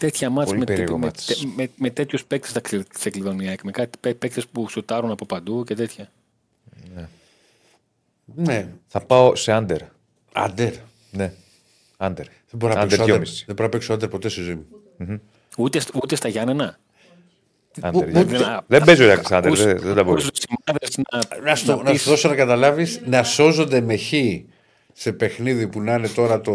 Τέτοια 0.00 0.30
μάτς 0.30 0.46
Πολύ 0.48 0.58
με, 0.58 0.64
περίεργο 0.64 0.98
με, 0.98 1.04
μάτς. 1.04 1.44
με, 1.44 1.52
με, 1.56 1.70
με 1.76 1.90
τέτοιους 1.90 2.24
παίκτες 2.24 2.52
θα 2.52 2.60
ξε- 2.60 2.86
σε 2.98 3.10
κλειδώνει 3.10 3.44
η 3.44 3.48
ΑΕΚ. 3.48 3.62
Με 3.64 3.70
κάτι 3.70 3.98
παί- 4.00 4.14
παίκτες 4.14 4.46
που 4.46 4.68
σουτάρουν 4.68 5.10
από 5.10 5.26
παντού 5.26 5.64
και 5.64 5.74
τέτοια. 5.74 6.10
Ναι. 8.34 8.68
Θα 8.86 9.00
πάω 9.00 9.34
σε 9.36 9.52
άντερ. 9.52 9.80
Άντερ. 10.32 10.72
Ναι. 11.10 11.32
Άντερ. 11.96 12.24
Δεν 12.26 12.34
μπορώ 12.56 12.74
να 12.74 12.80
Άντερ 12.80 12.98
παίξω 12.98 13.14
άντερ. 13.14 13.26
2,5. 13.28 13.44
Δεν 13.46 13.54
μπορώ 13.54 13.62
να 13.62 13.68
παίξω 13.68 13.92
άντερ 13.92 14.08
ποτέ 14.08 14.28
στη 14.28 14.40
ζωή 14.40 14.54
μου. 14.54 15.20
Ούτε, 15.58 15.80
σ- 15.80 15.94
ούτε 16.02 16.14
στα 16.16 16.28
Γιάννενα. 16.28 16.78
Άντερ, 17.80 18.02
Μου- 18.08 18.10
για- 18.10 18.24
μου- 18.24 18.38
Να- 18.46 18.64
Δεν 18.66 18.84
παίζει 18.84 19.02
ο 19.02 19.04
Ηρακλής 19.04 19.30
άντερ. 19.30 19.46
ακούς- 19.52 19.64
Δεν 19.64 19.78
δεν 19.78 19.94
τα 19.94 20.04
μπορεί. 20.04 20.22
ακούς 20.24 20.38
σημάδες 20.40 20.96
να, 21.10 21.40
Να 21.50 21.54
σου, 21.54 21.66
να 21.66 21.76
να 21.82 21.90
πεις- 21.90 22.00
σου 22.02 22.08
δώσω 22.10 22.28
να 22.28 22.34
καταλάβεις 22.34 23.00
να 23.06 23.22
σώζονται 23.22 23.80
με 23.80 23.96
χ 23.96 24.12
σε 24.92 25.12
παιχνίδι 25.12 25.66
που 25.68 25.80
να 25.80 25.94
είναι 25.94 26.08
τώρα 26.08 26.40
το. 26.40 26.52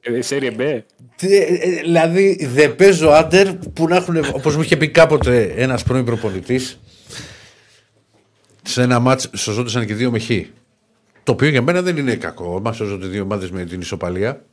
Ε, 0.00 0.20
Σέρια 0.20 0.50
μπε. 0.50 0.84
Τι, 1.16 1.36
ε, 1.36 1.42
ε, 1.42 1.80
Δηλαδή 1.80 2.46
δεν 2.46 2.76
παίζω 2.76 3.08
άντερ 3.10 3.52
που 3.54 3.88
να 3.88 3.96
έχουν. 3.96 4.16
Όπως 4.32 4.56
μου 4.56 4.62
είχε 4.62 4.76
πει 4.76 4.88
κάποτε 4.88 5.42
ένας 5.56 5.82
πρώην 5.82 6.04
προπονητής. 6.04 6.80
Σε 8.62 8.82
ένα 8.82 8.98
μάτς 8.98 9.30
σωζόντουσαν 9.36 9.86
και 9.86 9.94
δύο 9.94 10.10
με 10.10 10.18
χ. 10.18 10.30
Το 11.22 11.32
οποίο 11.32 11.48
για 11.48 11.62
μένα 11.62 11.82
δεν 11.82 11.96
είναι 11.96 12.14
κακό. 12.14 12.60
Μα 12.60 12.72
σώζονται 12.72 13.06
δύο 13.06 13.22
ομάδες 13.22 13.50
με 13.50 13.64
την 13.64 13.80
ισοπαλία. 13.80 14.44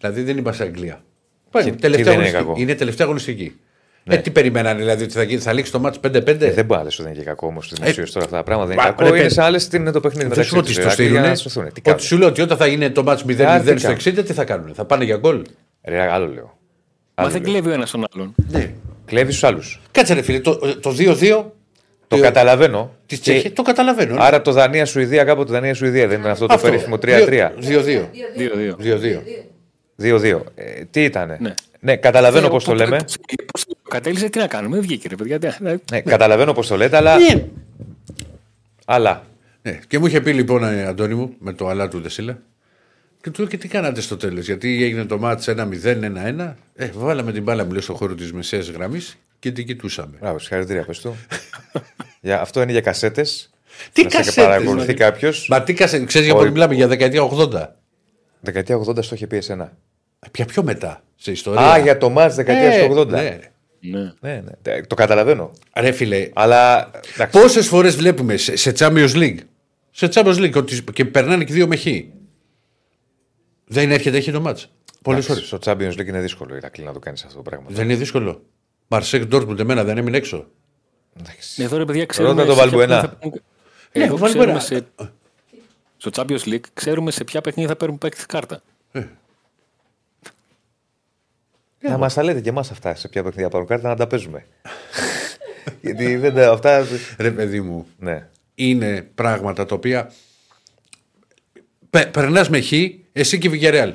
Δηλαδή 0.00 0.22
δεν 0.22 0.36
είμαστε 0.36 0.64
Αγγλία. 0.64 1.04
Πάει, 1.50 1.64
τι 1.64 1.70
τελευταία 1.70 2.04
δεν 2.04 2.14
είναι 2.14 2.22
αγωνιστική. 2.22 2.44
κακό; 2.46 2.60
είναι 2.60 2.74
τελευταία 2.74 3.06
αγωνιστική. 3.06 3.60
Ε, 4.04 4.16
τι 4.16 4.30
περιμένανε, 4.30 4.78
δηλαδή 4.78 5.02
ότι 5.04 5.12
θα, 5.12 5.22
γίνει- 5.22 5.40
θα 5.40 5.52
λήξει 5.52 5.72
το 5.72 5.78
μάτς 5.78 5.98
5-5. 6.06 6.26
Ε, 6.26 6.50
δεν 6.52 6.64
μπορεί 6.64 6.78
να 6.78 6.82
λες 6.84 6.94
ότι 6.94 7.02
δεν 7.02 7.12
είναι 7.12 7.20
και 7.22 7.26
κακό 7.28 7.46
όμως 7.46 7.66
στις 7.66 7.78
δημοσίε 7.78 8.04
τώρα 8.04 8.24
αυτά 8.24 8.36
τα 8.36 8.42
πράγματα. 8.42 8.68
Δεν 8.68 8.76
μα, 8.80 8.84
είναι 8.86 8.94
κακό. 8.96 9.02
ρε, 9.10 9.14
Είναι 9.14 9.22
παιδί. 9.22 9.34
σε 9.34 9.42
άλλες 9.42 9.68
τι 9.68 9.76
είναι 9.76 9.90
το 9.90 10.00
παιχνίδι 10.00 10.28
Δεν 10.34 10.44
σου 10.44 10.54
μεταξύ 10.54 10.54
πω 10.54 10.58
ότι 10.58 10.66
τους, 10.86 10.92
στο 10.92 11.02
ρε, 11.02 11.08
για 11.08 11.20
να 11.20 11.34
στείλουν. 11.34 11.36
σωθούν. 11.36 11.62
Τι 11.64 11.68
Ότι 11.70 11.80
κάνουν. 11.80 12.00
σου 12.00 12.18
λέω 12.18 12.28
ότι 12.28 12.40
όταν 12.42 12.56
θα 12.56 12.66
γίνει 12.66 12.90
το 12.90 13.02
μάτς 13.02 13.24
0-0 13.28 13.40
Α, 13.44 13.60
τι 13.60 13.78
στο 13.78 13.86
κάνουν. 13.88 13.98
60, 14.04 14.24
τι 14.26 14.32
θα 14.32 14.44
κάνουν. 14.44 14.74
Θα 14.74 14.84
πάνε 14.84 15.04
για 15.04 15.16
γκολ; 15.16 15.42
Ρε, 15.84 16.00
άλλο 16.12 16.26
λέω. 16.26 16.44
Μα 16.44 17.24
Άλλο 17.24 17.30
δεν 17.30 17.42
λέω. 17.42 17.50
κλέβει 17.50 17.68
ο 17.68 17.72
ένας 17.72 17.90
τον 17.90 18.04
άλλον. 18.14 18.34
Ναι. 18.50 18.72
Κλέβει 19.04 19.38
του 19.40 19.46
άλλους. 19.46 19.80
Κάτσε 19.90 20.14
ρε 20.14 20.22
φίλε, 20.22 20.40
το, 20.40 20.56
το 20.80 20.90
2-2 20.98 21.52
Το 22.08 22.16
Το- 22.16 22.22
καταλαβαίνω. 22.22 22.94
της 23.06 23.18
Και- 23.18 23.30
Τσεχία 23.30 23.52
το 23.52 23.62
καταλαβαίνω. 23.62 24.14
ναι. 24.14 24.22
Άρα 24.24 24.42
το 24.42 24.52
Δανία-Σουηδία, 24.52 25.24
κάποτε 25.24 25.52
Δανία-Σουηδία 25.52 26.06
δεν 26.08 26.18
ήταν 26.20 26.30
αυτό 26.32 26.46
το 26.46 26.56
περίφημο 26.58 26.98
3-3. 26.98 27.52
2-2. 27.60 28.08
2-2. 28.36 28.76
2-2. 28.78 29.20
2-2. 29.96 30.40
Ε, 30.54 30.84
τι 30.90 31.04
ήτανε; 31.04 31.36
Ναι. 31.40 31.54
Ναι, 31.80 31.96
καταλαβαίνω 31.96 32.48
πώς 32.48 32.64
το 32.64 32.74
λέμε. 32.74 32.98
Πώς 33.52 33.66
κατέληξε, 33.88 34.28
τι 34.28 34.38
να 34.38 34.46
κάνουμε, 34.46 34.74
δεν 34.76 34.84
βγήκε 34.84 35.08
ρε 35.08 35.14
παιδιά. 35.16 35.56
Ναι, 35.60 35.74
Ναι, 35.90 36.00
καταλαβαίνω 36.00 36.52
πώς 36.52 36.66
το 36.66 36.76
λέτε, 36.76 36.96
αλλά. 36.96 37.18
Ναι. 37.18 37.44
Αλλά. 38.84 39.24
Ναι. 39.62 39.78
Και 39.88 39.98
μου 39.98 40.06
είχε 40.06 40.20
πει 40.20 40.32
λοιπόν, 40.32 40.64
ε, 40.64 40.86
Αντώνη 40.86 41.14
μου, 41.14 41.34
με 41.38 41.52
το 41.52 41.68
αλά 41.68 41.88
του 41.88 42.00
Δεσίλα, 42.00 42.38
και 43.20 43.30
του 43.30 43.40
λέω 43.40 43.50
και 43.50 43.56
τι 43.56 43.68
κάνατε 43.68 44.00
στο 44.00 44.16
τέλος. 44.16 44.44
Γιατί 44.46 44.84
έγινε 44.84 45.04
το 45.04 45.18
μάτς 45.18 45.48
1-0-1-1. 45.48 46.54
Ε, 46.74 46.90
βάλαμε 46.94 47.32
την 47.32 47.42
μπάλα 47.42 47.64
μου 47.64 47.72
λέει, 47.72 47.80
στο 47.80 47.94
χώρο 47.94 48.14
της 48.14 48.32
μεσαίας 48.32 48.68
γραμμής 48.68 49.16
και 49.38 49.50
την 49.52 49.66
κοιτούσαμε. 49.66 50.16
Μπράβο, 50.20 50.38
συγχαρητήρια, 50.38 50.84
πες 50.84 51.00
του. 51.00 51.16
για, 52.20 52.40
αυτό 52.40 52.62
είναι 52.62 52.72
για 52.72 52.80
κασέτες. 52.80 53.50
Τι 53.92 54.02
να 54.02 54.10
σε 54.10 54.16
κασέτες, 54.16 54.44
παρακολουθεί 54.44 54.72
δηλαδή. 54.74 54.94
κάποιος. 54.94 55.48
Μα 55.48 55.62
τι 55.62 55.72
κασε, 55.74 56.04
ξέρεις 56.04 56.26
για 56.26 56.36
Ο- 56.36 56.38
πότε 56.38 56.50
μιλάμε, 56.50 56.74
για 56.74 56.86
δεκαετία 56.88 57.22
80. 57.22 57.66
Δεκαετία 58.40 58.76
80 58.78 59.02
στο 59.04 59.14
είχε 59.14 59.26
πει 59.26 59.36
εσένα. 59.36 59.72
Πια 60.30 60.44
πιο 60.44 60.62
μετά 60.62 61.02
σε 61.16 61.30
ιστορία. 61.30 61.60
Α, 61.72 61.78
για 61.78 61.98
το 61.98 62.08
μάτς 62.10 62.34
δεκαετίας 62.34 62.74
Ε, 62.74 62.86
του 62.88 62.94
80. 63.00 63.06
Ναι. 63.06 63.38
ναι. 63.80 64.12
Ναι, 64.20 64.32
ναι. 64.40 64.72
Ε, 64.74 64.80
Το 64.80 64.94
καταλαβαίνω. 64.94 65.50
Ρε 65.76 65.92
φίλε, 65.92 66.28
Αλλά. 66.34 66.90
εντάξει. 67.14 67.40
πόσες 67.40 67.66
φορές 67.68 67.96
βλέπουμε 67.96 68.36
σε, 68.36 68.56
σε 68.56 68.72
Champions 68.78 69.12
League, 69.14 69.38
σε 69.90 70.08
Champions 70.14 70.36
League 70.36 70.54
ότι, 70.56 70.82
και 70.82 71.04
περνάνε 71.04 71.44
και 71.44 71.52
δύο 71.52 71.66
με 71.66 71.76
χ. 71.76 71.86
Δεν 73.66 73.90
έρχεται, 73.90 74.16
έχει 74.16 74.32
το 74.32 74.40
μάτς. 74.40 74.70
Πολλές 75.02 75.24
Εντάξει, 75.28 75.54
ώρε. 75.54 75.60
Στο 75.62 75.72
Champions 75.72 76.00
League 76.00 76.06
είναι 76.06 76.20
δύσκολο 76.20 76.56
Ηρακλή 76.56 76.84
να 76.84 76.92
το 76.92 76.98
κάνει 76.98 77.16
αυτό 77.24 77.36
το 77.36 77.42
πράγμα. 77.42 77.66
Δεν 77.70 77.84
είναι 77.84 77.94
δύσκολο. 77.94 78.42
Μαρσέκ 78.88 79.24
Ντόρκμουντ 79.26 79.60
εμένα 79.60 79.84
δεν 79.84 79.98
έμεινε 79.98 80.16
έξω. 80.16 80.46
Εντάξει. 81.20 81.62
Εδώ 81.62 81.76
ρε 81.76 81.84
παιδιά 81.84 82.06
ξέρουμε. 82.06 82.42
Ρώτα 82.42 82.46
τον 82.46 82.56
σε 82.56 82.60
ποια 82.62 82.70
Βαλμπουενά. 82.78 83.00
παιχνίδι 83.00 83.12
θα 83.12 83.18
παίρνουν- 83.18 83.42
Ναι, 83.92 84.04
Εδώ 84.04 84.14
ο 84.14 84.16
Βαλμπουενά. 84.16 84.58
ξέρουμε 84.58 84.86
σε... 84.96 85.10
Στο 85.96 86.10
Champions 86.14 86.48
League 86.54 86.64
ξέρουμε 86.72 87.10
σε 87.10 87.24
ποια 87.24 87.40
παιχνίδια 87.40 87.70
θα 87.70 87.76
παίρνουν 87.76 87.98
παίκτη 87.98 88.26
κάρτα. 88.26 88.62
Να 91.80 91.96
μας 91.98 92.14
τα 92.14 92.22
λέτε 92.22 92.40
και 92.40 92.48
εμάς 92.48 92.70
αυτά 92.70 92.94
σε 92.94 93.08
ποια 93.08 93.22
παιχνίδια 93.22 93.48
πάρουν 93.48 93.66
κάρτα 93.66 93.88
να 93.88 93.96
τα 93.96 94.06
παίζουμε. 94.06 94.46
Γιατί 95.80 96.16
δεν 96.16 96.34
τα. 96.34 96.50
Αυτά. 96.52 96.86
Ρε 97.18 97.30
παιδί 97.30 97.60
μου, 97.60 97.86
Ναι. 97.98 98.28
είναι 98.54 99.08
πράγματα 99.14 99.66
τα 99.66 99.74
οποία. 99.74 100.12
Πε, 101.90 102.06
Περνάς 102.06 102.48
με 102.48 102.60
χ, 102.60 102.72
εσύ 103.12 103.38
και 103.38 103.46
η 103.46 103.50
Βιγερεάλ. 103.50 103.94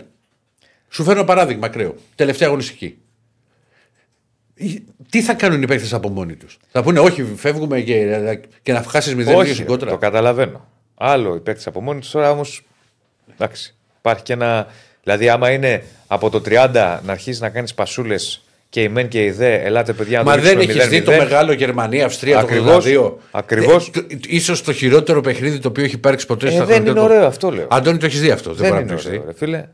Σου 0.90 1.04
φέρνω 1.04 1.24
παράδειγμα 1.24 1.66
ακραίο. 1.66 1.96
Τελευταία 2.16 2.48
αγωνιστική. 2.48 2.98
Τι 5.10 5.22
θα 5.22 5.34
κάνουν 5.34 5.62
οι 5.62 5.68
παίκτες 5.68 5.94
από 5.94 6.10
μόνοι 6.10 6.36
τους; 6.36 6.58
Θα 6.72 6.84
πούνε, 6.84 7.00
Όχι, 7.00 7.24
φεύγουμε 7.36 7.82
και, 7.82 8.40
και 8.62 8.74
να 8.74 8.84
χάσεις 8.84 9.14
0-2 9.16 9.36
Όχι, 9.36 9.52
στην 9.54 9.64
ρε, 9.66 9.70
κόντρα. 9.72 9.90
το 9.90 9.98
καταλαβαίνω. 9.98 10.68
Άλλο 10.96 11.36
οι 11.36 11.40
παίκτες 11.40 11.68
από 11.68 11.82
μόνοι 11.82 12.00
τους, 12.00 12.12
τώρα 12.12 12.32
όμως. 12.32 12.62
Εντάξει. 13.34 13.76
Υπάρχει 14.00 14.24
και 14.24 14.34
ένα. 14.34 14.68
Δηλαδή, 15.04 15.30
άμα 15.30 15.52
είναι 15.52 15.84
από 16.08 16.30
το 16.30 16.42
30 16.46 16.70
να 17.04 17.12
αρχίσεις 17.12 17.40
να 17.42 17.50
κάνεις 17.50 17.74
πασούλες 17.74 18.40
και 18.70 18.82
η 18.82 18.90
μεν 18.90 19.08
και 19.08 19.24
η 19.24 19.32
δε, 19.32 19.54
ελάτε 19.56 19.94
παιδιά 19.94 20.18
να 20.18 20.24
Μα 20.24 20.36
το 20.36 20.42
δεν 20.42 20.58
ρίξουμε 20.60 20.84
έχει 20.84 20.90
δει 20.90 21.02
το 21.02 21.12
0-0. 21.12 21.18
μεγάλο 21.18 21.52
Γερμανία-Αυστρία 21.54 22.34
το 22.34 22.40
Ακριβώς, 22.40 22.86
82. 22.86 23.12
ακριβώς. 23.32 23.92
σω 24.42 24.64
το 24.64 24.74
χειρότερο 24.74 25.22
παιχνίδι 25.22 25.60
το 25.60 25.68
οποίο 25.68 25.84
έχει 25.84 25.96
υπάρξει 25.96 26.26
ποτέ 26.26 26.48
Ε, 26.48 26.50
στα 26.50 26.58
δεν 26.66 26.68
χρονικά 26.76 26.92
είναι 26.92 27.00
του. 27.00 27.06
ωραίο 27.14 27.26
αυτό, 27.28 27.50
λέω. 27.52 27.68
Αντώνη, 27.70 27.98
το 27.98 28.06
έχεις 28.06 28.22
δει 28.22 28.30
αυτό. 28.32 28.54
Δεν, 28.54 28.58
Δεν 28.62 28.72
μπορεί 28.72 28.86
να 28.86 28.92
είναι 28.94 29.02
το 29.02 29.08
έχεις 29.10 29.20
ωραίο, 29.20 29.20
δει. 29.20 29.26
ρε 29.28 29.34
φίλε. 29.38 29.66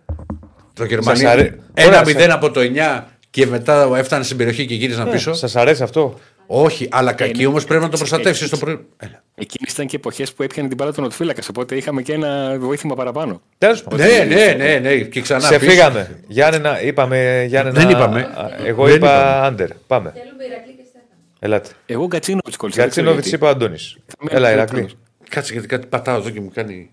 Το 0.74 0.84
Σας 0.84 0.88
Γερμανία. 0.90 1.30
αρέ- 1.32 1.54
Ένα 1.74 1.88
Ωραία, 1.88 2.04
0 2.28 2.30
από 2.34 2.52
το 2.52 2.60
9 2.60 3.08
και 3.30 3.46
μετά 3.46 3.90
έφτανε 3.96 4.24
στην 4.24 4.38
περιοχή 4.38 4.66
και 4.66 4.74
γύρισαν 4.74 5.10
πίσω. 5.10 5.34
Σας 5.34 5.56
αρέσει 5.56 5.84
αυτό; 5.84 6.20
Όχι, 6.54 6.88
αλλά 6.92 7.14
κακή 7.14 7.46
όμως 7.46 7.66
πρέπει 7.66 7.84
να 7.84 7.90
το 7.90 7.98
προστατεύσεις 7.98 8.48
στο 8.48 8.58
πρωί. 8.58 8.86
Έλα. 8.98 9.24
Εκείνες 9.36 9.74
ήταν 9.74 9.88
και 9.88 9.96
εποχές 9.96 10.34
που 10.34 10.44
έπιανε 10.44 10.68
την 10.68 10.78
μπάλα 10.78 10.94
του 10.94 11.02
νοτφύλακα. 11.02 11.42
Οπότε 11.50 11.76
είχαμε 11.76 12.02
και 12.02 12.14
ένα 12.14 12.58
βοήθημα 12.60 12.96
παραπάνω. 12.96 13.42
Τέλος 13.58 13.84
πάντων. 13.84 14.00
Ναι, 14.00 14.24
ναι, 14.36 14.54
ναι, 14.58 14.80
ναι. 14.80 14.98
Και 14.98 15.22
ξανά 15.22 15.40
πίσω. 15.48 15.60
Ξεφύγαμε. 15.60 16.20
Γιάννενα, 16.28 16.82
είπαμε. 16.82 17.46
Γιάννενα, 17.48 17.80
Δεν 17.80 17.90
είπαμε. 17.90 18.20
Α, 18.22 18.52
Εγώ 18.66 18.86
Δεν 18.86 18.96
είπα 18.96 19.08
είπαμε. 19.08 19.46
Άντερ. 19.46 19.70
Πάμε. 19.88 20.12
Θέλουμε 20.16 20.44
Ηρακλή 20.44 20.74
και 20.74 20.84
Στέφανο. 20.90 21.22
Ελάτε. 21.40 21.70
Εγώ 21.86 22.06
Γκατσίνοβιτ 22.08 22.56
κολλήσα. 22.58 22.82
Γκατσίνοβιτ 22.82 23.26
είπα 23.26 23.48
ο 23.48 23.50
Αντώνη. 23.50 23.76
με 24.20 24.30
Έλα, 24.32 24.48
ένα 24.50 24.58
Ηρακλή. 24.58 24.78
τέλος. 24.78 24.96
Κάτσε 25.30 25.54
γιατί 25.54 25.68
κάτι 25.68 25.88
πατάω 25.88 26.18
εδώ 26.18 26.30
και 26.30 26.42
μου 26.42 26.52
κάνει. 26.54 26.92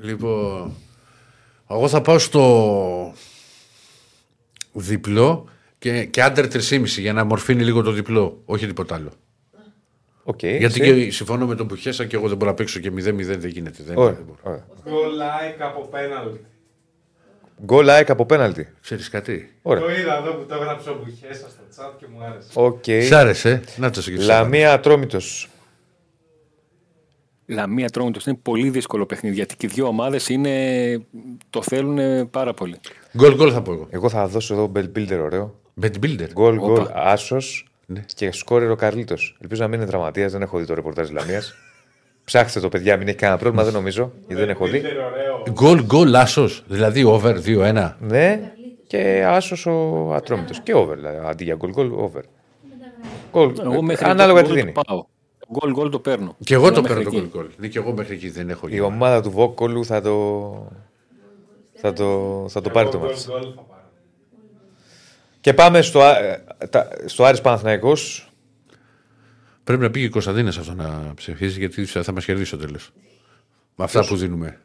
Λοιπόν. 0.00 0.76
Εγώ 1.70 1.88
θα 1.88 2.00
πάω 2.00 2.18
στο 2.18 3.14
διπλό 4.72 5.48
και, 5.80 6.04
και 6.04 6.22
under 6.22 6.46
3,5 6.46 6.84
για 6.84 7.12
να 7.12 7.24
ομορφύνει 7.24 7.62
λίγο 7.64 7.82
το 7.82 7.90
διπλό. 7.90 8.42
Όχι 8.44 8.66
τίποτα 8.66 8.94
άλλο. 8.94 9.10
Οκ. 10.22 10.42
Γιατί 10.42 10.80
εσύ; 10.82 11.04
και, 11.04 11.10
συμφωνώ 11.10 11.46
με 11.46 11.54
τον 11.54 11.66
Πουχέσα 11.66 12.04
και 12.04 12.16
εγώ 12.16 12.28
δεν 12.28 12.36
μπορώ 12.36 12.50
να 12.50 12.56
παίξω 12.56 12.80
και 12.80 12.88
0-0 12.88 12.92
δεν 12.94 13.46
γίνεται. 13.46 13.82
Δεν, 13.82 13.96
Ωραία, 13.96 14.12
δεν 14.12 14.24
μπορώ. 14.26 14.38
ωραία. 14.42 14.66
Goal 14.84 15.12
like 15.20 15.60
από 15.60 15.88
πέναλτι. 15.90 16.44
Γκολ 17.64 17.86
like 17.88 18.04
από 18.08 18.26
πέναλτι. 18.26 18.68
Ξέρεις 18.80 19.08
κάτι; 19.08 19.52
Ωραία. 19.62 19.82
Το 19.82 19.90
είδα 19.90 20.16
εδώ 20.16 20.32
που 20.32 20.44
το 20.48 20.54
έγραψε 20.54 20.90
ο 20.90 20.98
Μπουχέσα 21.04 21.48
στο 21.48 21.84
chat 21.84 21.92
και 21.98 22.06
μου 22.14 22.24
άρεσε. 22.24 22.50
Οκ. 22.54 22.84
Σ' 23.08 23.12
άρεσε; 23.12 23.62
Να 23.76 23.90
το 23.90 24.02
συγκεκριμένο. 24.02 24.40
Λαμία 24.42 24.72
Ατρόμητος. 24.72 25.48
Λαμία 27.46 27.88
Τρόμητο 27.88 28.20
είναι 28.26 28.38
πολύ 28.42 28.70
δύσκολο 28.70 29.06
παιχνίδι 29.06 29.34
γιατί 29.34 29.56
και 29.56 29.66
οι 29.66 29.70
δύο 29.74 29.86
ομάδες 29.86 30.30
το 31.50 31.62
θέλουν 31.62 32.30
πάρα 32.30 32.54
πολύ. 32.54 32.80
Γκολ 33.16 33.34
γκολ 33.34 33.50
θα 33.52 33.62
πω 33.62 33.72
εγώ. 33.72 33.86
Εγώ 33.90 34.08
θα 34.08 34.26
δώσω 34.26 34.54
εδώ 34.54 34.66
μπελ 34.66 34.90
builder 34.96 35.18
ωραίο. 35.22 35.59
Bet 35.82 35.92
builder. 36.02 36.28
Γκολ, 36.32 36.58
Όπα. 36.58 36.66
γκολ, 36.72 36.86
άσος 36.92 37.68
Ναι. 37.86 38.04
και 38.14 38.32
σκόρερο 38.32 38.74
Καρλίτος. 38.76 39.36
Ελπίζω 39.40 39.62
να 39.62 39.68
μην 39.68 39.80
είναι 39.80 39.88
δραματία, 39.90 40.28
δεν 40.28 40.42
έχω 40.42 40.58
δει 40.58 40.64
το 40.66 40.74
ρεπορτάζ 40.74 41.10
Λαμίας. 41.10 41.54
Ψάξτε 42.24 42.60
το, 42.60 42.68
παιδιά, 42.68 42.96
μην 42.96 43.08
έχει 43.08 43.16
κανένα 43.16 43.38
πρόβλημα, 43.38 43.64
δεν 43.64 43.72
νομίζω, 43.72 44.12
γιατί 44.18 44.34
δεν 44.34 44.50
έχω 44.50 44.64
δει. 44.66 44.80
Φίλτερ 44.80 44.96
ωραίο. 44.98 45.42
Γκολ 45.50 45.84
γκολ 45.84 46.14
άσος. 46.14 46.62
Δηλαδή 46.66 47.04
over 47.04 47.36
2-1. 47.44 47.96
Ναι, 48.00 48.52
και 48.86 49.24
άσος 49.26 49.66
ο 49.66 50.10
Ατρόμητος. 50.14 50.60
Και 50.60 50.74
over, 50.74 50.94
δηλαδή, 50.96 51.18
αντί 51.28 51.44
για 51.44 51.54
γκολ, 51.54 51.70
γκολ, 51.70 51.92
over. 51.92 52.22
Γκολ, 53.32 53.52
Εγώ 53.62 53.82
μέχρι 53.82 54.04
ανάλογα 54.08 54.40
γκολ 54.40 54.42
τι 54.42 54.48
το 54.48 54.54
δίνει. 54.64 54.72
πάω.Γκολ 54.86 55.72
γκολ 55.72 55.90
το 55.90 55.98
παίρνω. 55.98 56.36
Και 56.44 56.54
εγώ 56.54 56.72
το 56.72 56.80
Μέχρι 56.82 56.96
παίρνω 56.96 57.10
το 57.10 57.16
εκεί. 57.16 57.28
γκολ 57.32 57.42
γκολ. 57.42 57.50
Ναι, 57.56 57.66
και 57.68 57.78
εγώ 57.78 57.92
μέχρι 57.92 58.14
εκεί 58.14 58.30
δεν 58.30 58.50
έχω 58.50 58.66
Η 58.66 58.70
γίνει. 58.70 58.80
ομάδα 58.82 59.22
του 59.22 59.30
Βόκολου 59.30 59.84
θα 59.84 60.00
το, 60.00 60.72
θα 61.74 61.92
το, 61.92 62.44
θα 62.48 62.60
το 62.60 62.70
πάρει 62.70 62.88
το 62.88 62.96
Εγώ 62.96 63.06
μάτς. 63.06 63.28
goal, 63.28 63.32
goal 63.32 63.52
θα 63.56 63.62
πάρω. 63.62 63.80
Και 65.40 65.54
πάμε 65.54 65.82
στο, 65.82 66.00
Α- 66.02 66.16
ε, 66.18 66.44
τα- 66.70 66.88
στο 67.04 67.24
Άρης 67.24 67.40
Παναθηναϊκός. 67.40 68.30
Πρέπει 69.64 69.82
να 69.82 69.90
πήγε 69.90 70.04
η 70.06 70.08
Κωνσταντίνας 70.08 70.58
αυτό 70.58 70.74
να 70.74 71.12
ψηφίσει 71.14 71.58
γιατί 71.58 71.84
θα 71.84 72.12
μας 72.12 72.24
κερδίσει 72.24 72.46
στο 72.48 72.56
τέλος. 72.56 72.90
Με 73.76 73.84
αυτά 73.84 74.06
που 74.06 74.16
δίνουμε. 74.16 74.60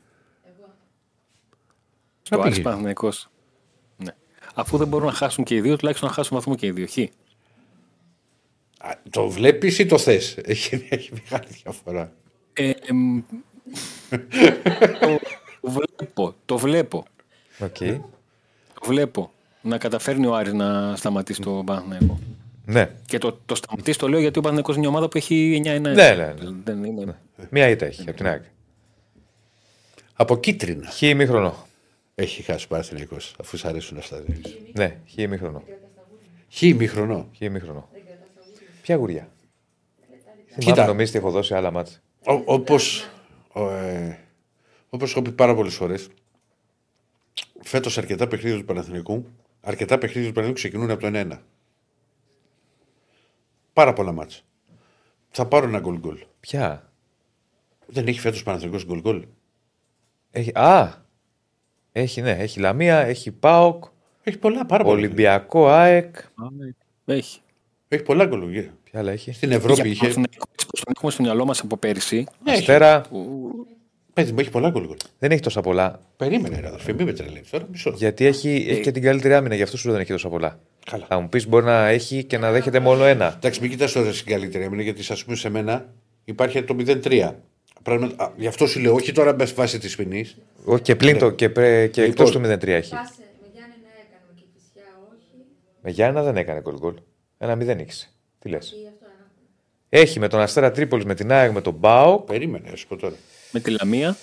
Στο 2.22 2.36
Να 2.36 2.42
Άρης 2.42 2.54
πήγε. 2.54 2.64
Παναθηναϊκός. 2.68 3.30
Ναι. 3.98 4.12
Αφού 4.56 4.78
δεν 4.78 4.88
μπορούν 4.88 5.08
να 5.08 5.14
χάσουν 5.14 5.44
και 5.44 5.56
οι 5.56 5.62
δύο, 5.62 5.76
τουλάχιστον 5.78 6.10
να 6.10 6.16
χάσουν 6.16 6.38
βαθμό 6.38 6.56
και 6.56 6.66
οι 6.66 6.72
δύο. 6.72 6.88
Χ. 6.88 6.98
Α, 8.78 8.92
Το 9.10 9.30
βλέπεις 9.30 9.80
ή 9.80 9.86
το 9.86 9.98
θες; 9.98 10.38
Έχει, 10.44 10.88
έχει 10.90 11.12
μεγάλη 11.14 11.48
διαφορά. 11.64 12.12
Ε, 12.54 12.72
εμ, 12.86 13.22
το 15.62 15.70
βλέπω, 15.70 16.36
το 16.46 16.58
βλέπω. 16.58 17.06
Οκ. 17.60 17.78
Το 17.78 18.82
βλέπω 18.86 19.32
να 19.66 19.78
καταφέρνει 19.78 20.26
ο 20.26 20.36
Άρης 20.36 20.54
να 20.54 20.96
σταματήσει 20.96 21.42
το 21.42 21.64
Παναθηναϊκό. 21.66 22.20
Ναι, 22.66 22.92
Και 23.06 23.18
το, 23.18 23.40
το 23.46 23.56
σταματήσει 23.56 24.00
το 24.00 24.08
λέω 24.08 24.20
γιατί 24.20 24.40
ο 24.40 24.42
Παναθηναϊκός 24.42 24.76
είναι 24.76 24.86
μια 24.86 24.96
ομάδα 24.96 25.10
που 25.10 25.18
έχει 25.18 25.62
9-1. 25.66 25.80
Ναι, 25.80 25.80
ναι, 25.80 25.94
ναι. 25.94 26.34
Δεν 26.64 26.84
είναι... 26.84 27.20
μία 27.50 27.70
ήττα 27.70 27.86
έχει 27.86 28.02
από 28.02 28.18
την 28.18 28.28
ΑΕΚ. 28.28 28.44
Από 30.14 30.38
κίτρινα 30.38 30.88
Χ 30.90 31.02
ημίχρονο. 31.02 31.68
έχει 32.16 32.42
χάσει 32.42 32.66
ο 32.66 32.68
Παναθηναϊκός, 32.68 33.36
αφού 33.40 33.58
σ' 33.58 33.66
αρέσουν 33.66 33.98
αυτά. 33.98 34.24
Ναι, 34.74 34.98
χ 35.10 35.18
ημίχρονο. 35.18 35.64
Χ 36.52 36.62
ημίχρονο. 36.62 37.30
Χ 37.38 37.42
ημίχρονο. 37.42 37.90
Ποια 38.82 38.96
γουριά. 38.96 39.30
Κοίτα. 40.58 40.72
Θυμάμαι 40.74 40.86
νομίζεις 40.88 41.12
τι 41.12 41.18
έχω 41.18 41.32
δώσει 41.32 41.54
άλλα 41.54 41.72
μάτσα. 41.72 42.00
Όπως 42.46 43.10
ε, 43.56 44.18
όπως 44.90 45.12
έχω 45.12 45.22
πει 45.22 45.32
πάρα 45.32 45.56
πολλές 45.56 45.74
φορές, 45.76 46.08
φέτος 47.62 47.98
αρκετά 47.98 48.28
παιχνίδια 48.28 48.58
του 48.60 48.66
Παναθηναϊκού, 48.66 49.26
αρκετά 49.66 49.98
παιχνίδια 49.98 50.30
του 50.30 50.36
Παναθηναϊκού 50.36 50.54
ξεκινούν 50.54 50.92
από 50.92 51.02
το 51.02 51.10
1-1. 51.14 51.40
Πάρα 53.74 53.94
πολλά 53.94 54.12
μάτσα. 54.12 54.40
Θα 55.30 55.46
πάρω 55.46 55.68
ένα 55.68 55.80
γκολ 55.80 55.98
γκολ. 56.00 56.18
Ποια; 56.40 56.92
Δεν 57.86 58.08
έχει 58.08 58.20
φέτος 58.20 58.44
Παναθηναϊκός 58.44 58.86
γκολ 58.86 59.02
γκολ. 59.02 59.26
Έχει, 60.32 60.52
α, 60.54 61.04
έχει 61.92 62.22
ναι, 62.22 62.32
έχει 62.32 62.60
Λαμία, 62.60 62.98
έχει 63.00 63.32
ΠΑΟΚ, 63.32 63.84
Έχει 64.24 64.38
πολλά, 64.38 64.66
πάρα 64.66 64.84
πολλά. 64.84 64.96
Ολυμπιακό 64.96 65.68
ΑΕΚ. 65.68 66.16
Έχει. 67.06 67.40
Έχει 67.88 68.04
πολλά 68.04 68.26
γκολ. 68.26 68.40
γκολ. 68.40 68.70
Ποια 68.84 69.00
άλλα 69.00 69.12
έχει; 69.12 69.32
Στην 69.32 69.52
Ευρώπη 69.52 69.82
Για 69.82 69.90
είχε. 69.90 70.00
Παναθηναϊκό, 70.00 70.46
έτσι 70.52 70.68
πως 70.68 70.82
τον 70.82 70.94
έχουμε 70.96 71.12
στο 71.12 71.24
μυαλό 71.24 71.46
μας 71.46 71.60
από 71.60 71.78
πέρυσι. 71.78 72.26
Αστέρα. 72.46 73.02
Παιδί 73.02 73.75
μου, 74.18 74.40
έχει 74.40 74.50
πολλά 74.50 74.70
γκολ. 74.70 74.86
γκολ. 74.86 74.98
Δεν 75.20 75.32
έχει 75.32 75.42
τόσα 75.42 75.62
πολλά. 75.62 76.00
Περίμενε, 76.18 76.60
ρε 76.60 76.68
αδερφέ, 76.68 76.94
μην 76.94 77.06
με 77.06 77.14
τρελαίνεις 77.14 77.50
τώρα. 77.50 77.68
Μισό. 77.72 77.94
Γιατί 77.96 78.26
έχει, 78.26 78.66
έχει 78.70 78.82
και 78.82 78.92
την 78.92 79.02
καλύτερη 79.02 79.34
άμυνα, 79.34 79.56
γι' 79.56 79.62
αυτό 79.62 79.78
σου 79.78 79.92
δεν 79.92 80.00
έχει 80.00 80.12
τόσα 80.12 80.30
πολλά. 80.30 80.60
Καλά. 80.92 81.06
Θα 81.08 81.20
μου 81.20 81.30
πεις 81.30 81.48
μπορεί 81.48 81.66
να 81.66 81.88
έχει 81.88 82.24
και 82.24 82.38
να 82.38 82.52
δέχεται 82.52 82.80
μόνο 82.80 83.04
ένα. 83.06 83.34
Εντάξει, 83.36 83.62
μην 83.62 83.70
κοιτάς 83.70 83.92
τώρα 83.92 84.14
στην 84.14 84.26
καλύτερη 84.26 84.64
άμυνα, 84.64 84.82
γιατί 84.82 85.12
ας 85.12 85.24
πούμε 85.24 85.36
σε 85.36 85.50
μένα 85.50 85.86
υπάρχει 86.26 86.64
το 86.64 86.76
0-3. 86.80 87.32
Πράγμα, 87.84 88.12
α, 88.16 88.32
γι' 88.36 88.48
αυτό 88.48 88.68
σου 88.68 88.80
λέω, 88.80 88.94
όχι 88.94 89.12
τώρα 89.12 89.36
με 89.36 89.46
βάση 89.46 89.80
της 89.80 89.96
ποινής. 89.96 90.38
Όχι 90.66 90.82
και 90.82 90.96
πλην 90.96 91.18
το 91.18 91.30
και, 91.30 91.50
πρέ, 91.50 91.88
και 91.88 92.06
Λοιπόν. 92.06 92.26
εκτό 92.26 92.40
του 92.40 92.46
0-3 92.46 92.68
έχει. 92.68 92.92
Πάσε, 92.92 93.14
με 93.42 93.48
Γιάννη 93.54 93.76
να 93.84 93.90
έκαναμε 94.02 94.34
και 94.36 94.44
φυσιά 94.54 94.84
όχι. 95.12 95.46
Με 95.82 95.90
Γιάννα 95.92 96.24
δεν 96.24 96.38
έκανε 96.38 96.62
γκολ 96.62 96.78
γκολ. 96.78 96.94
Ένα 97.38 97.58
0 97.76 97.80
ήξε. 97.80 98.10
Τι 98.40 98.50
λες; 98.50 98.70
Ή 98.70 98.88
αυτό 98.88 99.06
ένα. 99.06 99.30
Έχει 99.90 100.20
με 100.20 100.28
τον 100.28 100.40
Αστέρα 100.40 100.72
Τρίπολης, 100.72 101.06
με 101.06 101.16
την 101.16 101.32
ΑΕΚ, 101.32 101.52
με 101.52 101.62
τον 101.62 101.74
Μπάουκ, 101.74 102.26
Περίμενε, 102.26 102.70
ας 102.74 102.86
πω 102.86 102.96
τώρα. 102.96 103.16
Με 103.52 103.60
τη 103.60 103.72
Λαμία. 103.72 104.18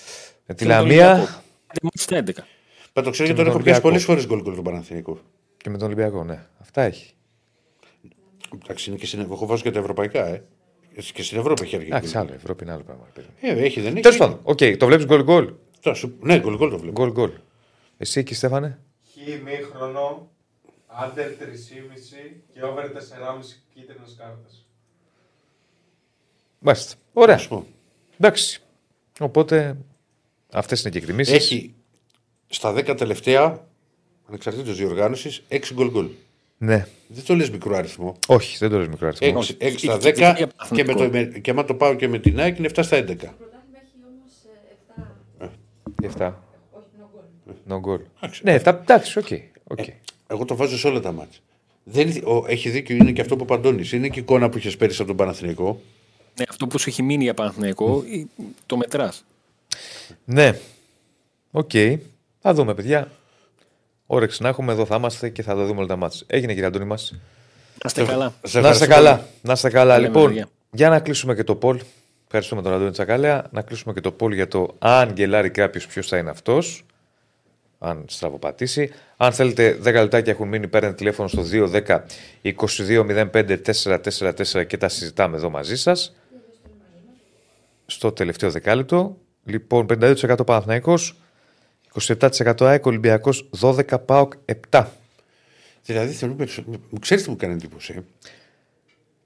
με 0.47 0.55
τη 0.55 0.65
και 0.65 0.69
με 0.71 0.75
τον 0.77 0.87
Λαμία 0.87 1.11
Ολυμπιακό. 1.13 1.43
Πέντε 1.67 1.81
μάτς 1.83 2.03
στα 2.03 2.17
11. 2.17 2.47
Πα 2.93 3.03
το 3.03 3.11
ξέρω 3.11 3.29
Και 3.29 3.33
γιατί 3.33 3.35
τον 3.35 3.45
με 3.45 3.49
έχω 3.49 3.53
τον 3.53 3.63
πιάσει 3.63 3.81
πολλές 3.81 4.09
Ολυμπιακό. 4.09 4.23
φορές 4.23 4.27
γκολ 4.27 4.43
γκολ 4.43 4.55
του 4.55 4.63
Παναθηναϊκού. 4.63 5.19
και 5.57 5.71
με 5.71 5.77
τον 5.79 5.87
Ολυμπιακό. 5.87 6.25
Ναι, 6.25 6.47
αυτά 6.61 6.83
έχει. 6.83 7.15
Εντάξει, 8.63 8.91
είναι 8.91 8.99
και 8.99 9.07
στην 9.07 9.19
Ευρώπη. 9.19 9.35
Έχω 9.37 9.47
βάσει 9.47 9.63
και 9.63 9.71
τα 9.71 9.79
ευρωπαϊκά, 9.79 10.27
ε. 10.27 10.43
Και 11.13 11.23
στην 11.23 11.39
Ευρώπη 11.39 11.63
έχει 11.63 11.75
αρχίσει. 11.77 11.93
Εντάξει, 11.97 12.19
άλλο. 12.19 12.33
Ευρώπη 12.35 12.65
είναι 12.65 12.73
άλλο 12.73 12.83
πράγμα. 12.83 13.07
Ε, 13.41 13.51
έχει, 13.65 13.81
δεν 13.81 13.93
έχει. 13.93 14.01
Τέλος 14.03 14.17
πάντων, 14.17 14.41
οκ, 14.43 14.59
το 14.79 14.87
βλέπεις 14.87 15.05
γκολ 15.07 15.23
γκολ; 15.23 15.53
Τώρα 15.81 15.97
σου- 15.97 16.17
Ναι, 16.21 16.39
γκολ 16.41 16.57
γκολ 16.57 16.71
το 16.71 16.79
βλέπω. 16.79 17.01
Γκολ 17.01 17.11
γκολ. 17.13 17.31
Εσύ 17.99 18.21
εκεί, 18.21 18.35
Στέφανε; 18.35 18.79
Χ 19.13 19.29
ημίχρονο, 19.29 20.31
under 20.87 21.31
3,5 21.39 22.43
και 22.55 22.63
over 22.65 22.89
4,5 22.93 23.63
κίτρινες 23.75 24.15
κάρτες. 24.19 24.67
Μάλιστα. 26.59 26.95
Ωραία. 27.13 27.35
Να 27.35 27.41
σου 27.41 27.49
πω. 27.49 27.67
Εντάξει. 28.19 28.63
Οπότε 29.21 29.77
αυτές 30.53 30.81
είναι 30.81 30.91
οι 30.91 30.99
εκτιμήσεις. 30.99 31.33
Έχει 31.33 31.75
στα 32.49 32.73
10 32.75 32.95
τελευταία 32.97 33.67
ανεξαρτήτως 34.29 34.77
διοργάνωσης, 34.77 35.43
6 35.49 35.75
γκολ 35.75 35.91
γκολ. 35.91 36.07
Ναι. 36.59 36.87
Δεν 37.09 37.25
το 37.25 37.35
λες 37.35 37.51
μικρό 37.51 37.77
αριθμό. 37.77 38.17
Όχι, 38.27 38.57
δεν 38.59 38.71
το 38.71 38.79
λες 38.79 38.89
μικρό 38.89 39.07
αριθμό. 39.09 39.41
6, 39.41 39.57
6 39.59 39.79
στα 39.79 39.99
Και- 39.99 40.13
και- 40.13 40.25
10 40.25 40.35
και- 40.37 40.75
και, 40.75 40.85
με 40.85 40.95
το, 40.95 41.09
με- 41.11 41.25
και 41.41 41.51
άμα 41.51 41.65
το 41.65 41.75
πάω 41.75 41.95
και 41.95 42.09
με 42.09 42.19
την 42.19 42.41
ΑΕΚ 42.41 42.59
είναι 42.59 42.69
7 42.75 42.83
στα 42.83 42.97
11. 42.97 43.05
Το 43.07 43.33
πρωτάθλημα 43.39 43.79
έχει 43.83 43.97
όμως 44.07 44.25
7. 46.19 46.27
7. 46.29 46.33
Όχι, 46.71 46.87
no 46.99 47.73
goal. 47.73 47.73
No 47.73 47.81
goal. 47.81 48.29
Ναι, 48.43 48.61
τα, 48.61 48.79
εντάξει, 48.83 49.19
OK. 49.19 49.27
OK. 49.65 49.79
Εγώ 50.27 50.45
το 50.45 50.57
βάζω 50.57 50.79
σε 50.79 50.87
όλα 50.89 51.01
τα 51.01 51.13
μάτια. 51.13 51.39
Δεν, 51.85 52.09
είναι- 52.09 52.25
ο, 52.25 52.45
έχει 52.49 52.71
δίκιο, 52.71 52.97
είναι 52.97 53.13
και 53.13 53.21
αυτό 53.21 53.37
που 53.37 53.45
'πε 53.45 53.56
ο 53.56 53.60
Αντώνης. 53.60 53.89
Είναι 53.93 54.09
και 54.09 54.19
η 54.19 54.23
εικόνα 54.23 54.49
που 54.49 54.59
είχες 54.59 54.77
πέρυσι 54.77 54.99
από 54.99 55.07
τον 55.09 55.17
Παναθηναϊκό. 55.17 55.81
Ναι, 56.39 56.45
αυτό 56.49 56.67
που 56.67 56.79
σου 56.79 56.89
έχει 56.89 57.03
μείνει 57.03 57.23
για 57.23 57.35
Παναθηναϊκό, 57.35 58.03
ή- 58.07 58.27
το 58.67 58.77
μετράς. 58.77 59.25
Ναι. 60.25 60.59
Οκ. 61.51 61.71
Θα 62.41 62.55
δούμε, 62.55 62.75
παιδιά. 62.75 63.11
Όρεξη 64.07 64.43
να 64.43 64.49
έχουμε, 64.49 64.73
εδώ 64.73 64.85
θα 64.87 64.97
είμαστε 64.97 65.29
και 65.29 65.43
θα 65.43 65.55
τα 65.55 65.65
δούμε 65.65 65.79
όλα 65.79 65.89
τα 65.89 65.97
μάτια. 65.97 66.21
Έγινε, 66.27 66.53
κύριε 66.53 66.69
Αντώνη 66.69 66.85
μας. 66.85 67.11
Να 67.85 67.87
είστε 67.87 68.05
καλά. 68.05 68.35
Σε 68.43 68.61
Να 68.61 68.69
είστε 68.69 68.85
ευχαριστώ 68.85 68.87
καλά. 68.87 69.27
Να 69.43 69.53
είστε 69.53 69.71
καλά. 69.71 69.95
Λέμε, 69.99 70.07
λοιπόν, 70.07 70.27
παιδιά. 70.27 70.49
για 70.71 70.89
να 70.89 71.01
κλείσουμε 71.01 71.35
και 71.35 71.45
το 71.45 71.59
poll. 71.63 71.77
Ευχαριστούμε 72.27 72.63
τον 72.63 72.73
Αντώνη 72.73 72.91
Τσακαλέα. 72.91 73.47
Να 73.51 73.63
κλείσουμε 73.63 73.93
και 73.95 74.01
το 74.01 74.15
poll 74.21 74.33
για 74.33 74.49
το 74.49 74.75
αν 74.79 75.13
γκελάρει 75.17 75.51
κάποιος 75.51 75.87
ποιος 75.87 76.09
θα 76.09 76.17
είναι 76.19 76.31
αυτός. 76.31 76.85
Αν 77.79 78.05
στραβοπατήσει. 78.09 78.91
Αν 79.17 79.33
θέλετε 79.33 79.79
10 79.83 79.93
λεπτάκια 79.93 80.33
έχουν 80.33 80.49
μείνει, 80.49 80.69
παίρνετε 80.69 80.95
τηλέφωνο 80.95 81.29
στο 81.29 81.43
210 81.43 82.05
2205 82.43 83.57
444 83.63 84.65
και 84.67 84.77
τα 84.77 84.89
συζητάμε 84.89 85.37
εδώ 85.37 85.51
μαζί 85.51 85.77
σας. 85.77 86.15
Στο 87.93 88.13
τελευταίο 88.13 88.51
δεκάλεπτο. 88.51 89.19
Λοιπόν, 89.45 89.87
52% 89.89 90.47
Παναθηναϊκός, 90.47 91.17
27% 92.01 92.61
ΑΕΚ, 92.61 92.87
Ολυμπιακός 92.87 93.51
12, 93.61 94.05
ΠΑΟΚ 94.05 94.33
7. 94.71 94.87
Δηλαδή 95.85 96.13
θεωρώ 96.13 96.35
περισσότερο. 96.35 96.79
Μου 96.91 96.99
ξέρεις 96.99 97.25
τι 97.25 97.31
μου 97.31 97.37
κάνει 97.37 97.53
εντύπωση; 97.53 98.05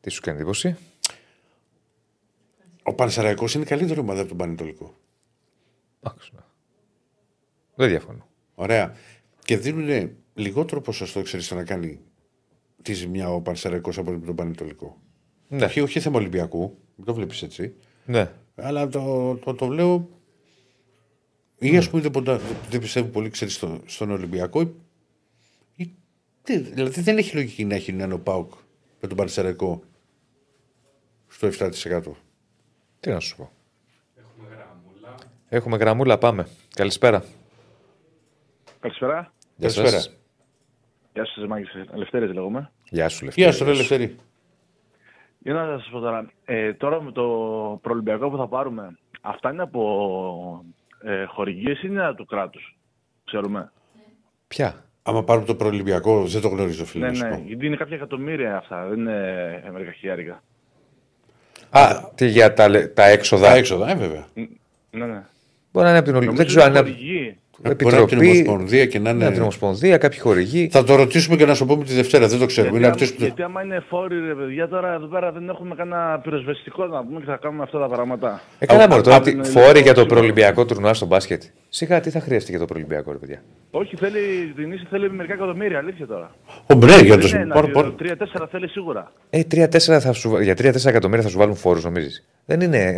Τι 0.00 0.10
σου 0.10 0.20
κάνει 0.20 0.38
εντύπωση; 0.38 0.76
Ο 2.82 2.94
Πανσεραϊκός 2.94 3.54
είναι 3.54 3.64
καλύτερη 3.64 4.00
ομάδα 4.00 4.20
από 4.20 4.28
τον 4.28 4.36
Πανετολικό. 4.36 4.94
Εντάξει, 6.02 6.30
ναι. 6.34 6.40
Δεν 7.74 7.88
διαφωνώ. 7.88 8.26
Ωραία. 8.54 8.94
Και 9.44 9.56
δίνουν 9.56 10.16
λιγότερο 10.34 10.80
ποσοστό, 10.80 11.22
ξέρεις, 11.22 11.46
στο 11.46 11.54
να 11.54 11.64
κάνει 11.64 12.00
τη 12.82 12.92
ζημιά 12.92 13.30
ο 13.30 13.40
Πανσεραϊκός 13.40 13.98
από 13.98 14.20
τον 14.26 14.34
Πανετολικό. 14.34 15.00
Ναι, 15.48 15.64
Όχι, 15.64 15.80
όχι 15.80 16.00
θέμα 16.00 16.18
Ολυμπιακού, 16.18 16.78
μην 16.96 17.06
το 17.06 17.14
βλέπεις 17.14 17.42
έτσι. 17.42 17.74
ναι. 18.04 18.30
Αλλά 18.56 18.88
το, 18.88 19.34
το, 19.36 19.54
το 19.54 19.66
λέω. 19.68 20.08
Ή 21.58 21.76
ας 21.76 21.90
πούμε 21.90 22.02
δεν, 22.02 22.10
ποτέ- 22.10 22.40
δεν 22.70 22.80
πιστεύω 22.80 23.08
πολύ 23.08 23.30
ξέρεις, 23.30 23.54
στο, 23.54 23.80
στον 23.86 24.10
Ολυμπιακό. 24.10 24.60
ή- 24.60 24.74
ή- 25.76 25.94
τι- 26.42 26.58
δηλαδή 26.58 27.00
δεν 27.00 27.18
έχει 27.18 27.34
λογική 27.34 27.64
να 27.64 27.74
έχει 27.74 27.90
έναν 27.90 28.22
Πάουκ 28.22 28.52
με 29.00 29.08
τον 29.08 29.16
Πανσεραϊκό 29.16 29.82
στο 31.28 31.46
7%. 31.46 32.02
Τι 33.00 33.10
να 33.10 33.20
σου 33.20 33.36
πω. 33.36 33.50
Έχουμε 34.16 34.48
γραμμούλα. 34.54 35.14
Έχουμε 35.48 35.76
γραμμούλα, 35.76 36.18
πάμε. 36.18 36.48
Καλησπέρα. 36.74 37.24
Καλησπέρα. 38.80 39.32
Γεια 39.56 39.68
Καλησπέρα. 39.68 39.88
σας. 39.90 40.16
Γεια 41.14 41.24
σας, 41.26 41.46
Μάκης. 41.46 41.68
Ελευθέρης 41.92 42.32
λέγομαι. 42.32 42.72
Γεια 42.90 43.08
σου, 43.08 43.24
Λευτέρη. 43.24 43.46
Γεια 43.48 43.56
σου, 43.58 43.64
ρε 43.64 43.70
Ελευθερή. 43.70 44.16
Για 45.46 45.54
να 45.54 45.78
σας 45.78 45.88
πω 45.92 45.98
τώρα. 45.98 46.30
Ε, 46.44 46.72
τώρα 46.72 47.02
με 47.02 47.12
το 47.12 47.22
προολυμπιακό 47.82 48.30
που 48.30 48.36
θα 48.36 48.48
πάρουμε, 48.48 48.98
αυτά 49.20 49.52
είναι 49.52 49.62
από 49.62 50.64
ε, 51.02 51.24
χορηγίες 51.24 51.82
ή 51.82 51.86
είναι 51.90 52.14
του 52.16 52.24
κράτου. 52.26 52.60
Ξέρουμε; 53.24 53.72
Ποια; 54.48 54.84
Άμα 55.02 55.24
πάρουμε 55.24 55.46
το 55.46 55.54
προολυμπιακό, 55.54 56.24
δεν 56.26 56.40
το 56.40 56.48
γνωρίζω, 56.48 56.84
φίλε. 56.84 57.04
Ναι, 57.04 57.10
να 57.10 57.16
σου 57.16 57.24
ναι. 57.24 57.30
πω. 57.30 57.42
Γιατί 57.46 57.66
είναι 57.66 57.76
κάποια 57.76 57.96
εκατομμύρια 57.96 58.56
αυτά. 58.56 58.86
Δεν 58.86 58.98
είναι 58.98 59.70
μερικά 59.72 59.92
χιλιάρικα. 59.92 60.42
Α, 61.70 62.10
τι 62.14 62.26
για 62.26 62.52
τα, 62.52 62.68
λε- 62.68 62.94
τα 62.94 63.04
έξοδα. 63.04 63.48
Τα 63.48 63.54
έξοδα, 63.54 63.90
ε, 63.90 63.94
βέβαια. 63.94 64.26
Ναι, 64.90 65.06
ναι. 65.06 65.22
Μπορεί 65.72 65.84
να 65.84 65.88
είναι 65.88 65.98
από 65.98 66.06
την 66.06 66.16
Ολυμπιακή. 66.16 66.26
Δεν 66.26 66.26
Νομίζω 66.26 66.44
ξέρω 66.44 66.64
αν 66.64 66.70
είναι 66.70 67.36
είναι 67.64 67.68
χορηγή. 67.68 67.72
από 67.72 67.82
Μπορεί 67.84 67.94
να 67.94 67.96
είναι 67.96 68.00
από 68.00 68.08
την 68.08 68.18
Επιτροπή. 68.18 68.48
Ομοσπονδία 68.48 68.86
και 68.86 68.98
να 68.98 69.10
Είναι 69.10 69.18
από 69.18 69.24
την 69.26 69.34
είναι. 69.34 69.42
Ομοσπονδία, 69.42 69.96
κάποιοι 69.98 70.18
χορηγοί. 70.18 70.68
Θα 70.72 70.84
το 70.84 70.94
ρωτήσουμε 70.94 71.36
και 71.36 71.44
να 71.46 71.54
σου 71.54 71.66
πούμε 71.66 71.84
τη 71.84 71.92
Δευτέρα, 71.94 72.26
δεν 72.28 72.38
το 72.38 72.46
ξέρουμε. 72.46 72.76
Είναι 72.78 72.86
Γιατί, 72.86 73.02
από 73.04 73.04
άμα, 73.04 73.16
τις- 73.16 73.26
γιατί 73.26 73.42
άμα 73.42 73.62
είναι 73.62 73.82
φόροι, 73.88 74.20
ρε 74.26 74.34
παιδιά, 74.34 74.68
τώρα 74.68 74.92
εδώ 74.92 75.06
πέρα 75.06 75.32
δεν 75.32 75.48
έχουμε 75.48 75.74
κανένα 75.74 76.20
πυροσβεστικό 76.22 76.86
να 76.86 77.04
πούμε 77.04 77.18
και 77.20 77.26
θα 77.26 77.36
κάνουμε 77.42 77.62
αυτά 77.62 77.78
τα 77.78 77.88
πράγματα. 77.88 78.40
Ε, 78.58 78.66
καλά, 78.66 78.88
μόνο 78.88 79.02
τώρα. 79.02 79.16
από 79.16 79.24
τι- 79.24 79.30
την 79.32 79.44
Φόροι 79.44 79.60
Ελληνική 79.62 79.82
για 79.82 79.92
το 79.94 80.00
Σίγουρα. 80.00 80.14
προολυμπιακό 80.14 80.64
τουρνουά 80.64 80.94
στο 80.94 81.06
μπάσκετ. 81.06 81.42
Σιγά, 81.68 82.00
τι 82.00 82.10
θα 82.10 82.20
χρειαστεί 82.20 82.50
για 82.50 82.60
το 82.60 82.64
προολυμπιακό, 82.64 83.12
ρε 83.12 83.18
παιδιά. 83.18 83.42
Όχι, 83.70 83.96
θέλει 83.96 84.52
την 84.56 84.72
ίση 84.72 84.86
θέλει 84.90 85.10
μερικά 85.10 85.34
εκατομμύρια, 85.34 85.78
αλήθεια 85.78 86.06
τώρα. 86.06 86.34
Ο 86.66 86.74
Μπρέ, 86.74 86.92
για 87.00 87.16
Δεν 87.16 87.20
το 87.30 87.38
είναι 87.38 87.46
πάρ- 87.54 87.64
ένα, 87.64 87.72
πάρ- 87.72 87.92
τρία-τέσσερα 87.96 88.46
θέλει 88.46 88.68
σίγουρα. 88.68 89.12
Ε, 89.30 89.42
3-4 89.44 90.00
θα 90.00 90.12
σου, 90.12 90.40
για 90.40 90.54
3-4 90.54 90.88
εκατομμύρια 90.88 91.22
θα 91.24 91.28
σου 91.30 91.38
βάλουν 91.38 91.54
φόρου, 91.56 91.80
νομίζει. 91.82 92.24
Δεν 92.44 92.60
είναι. 92.60 92.96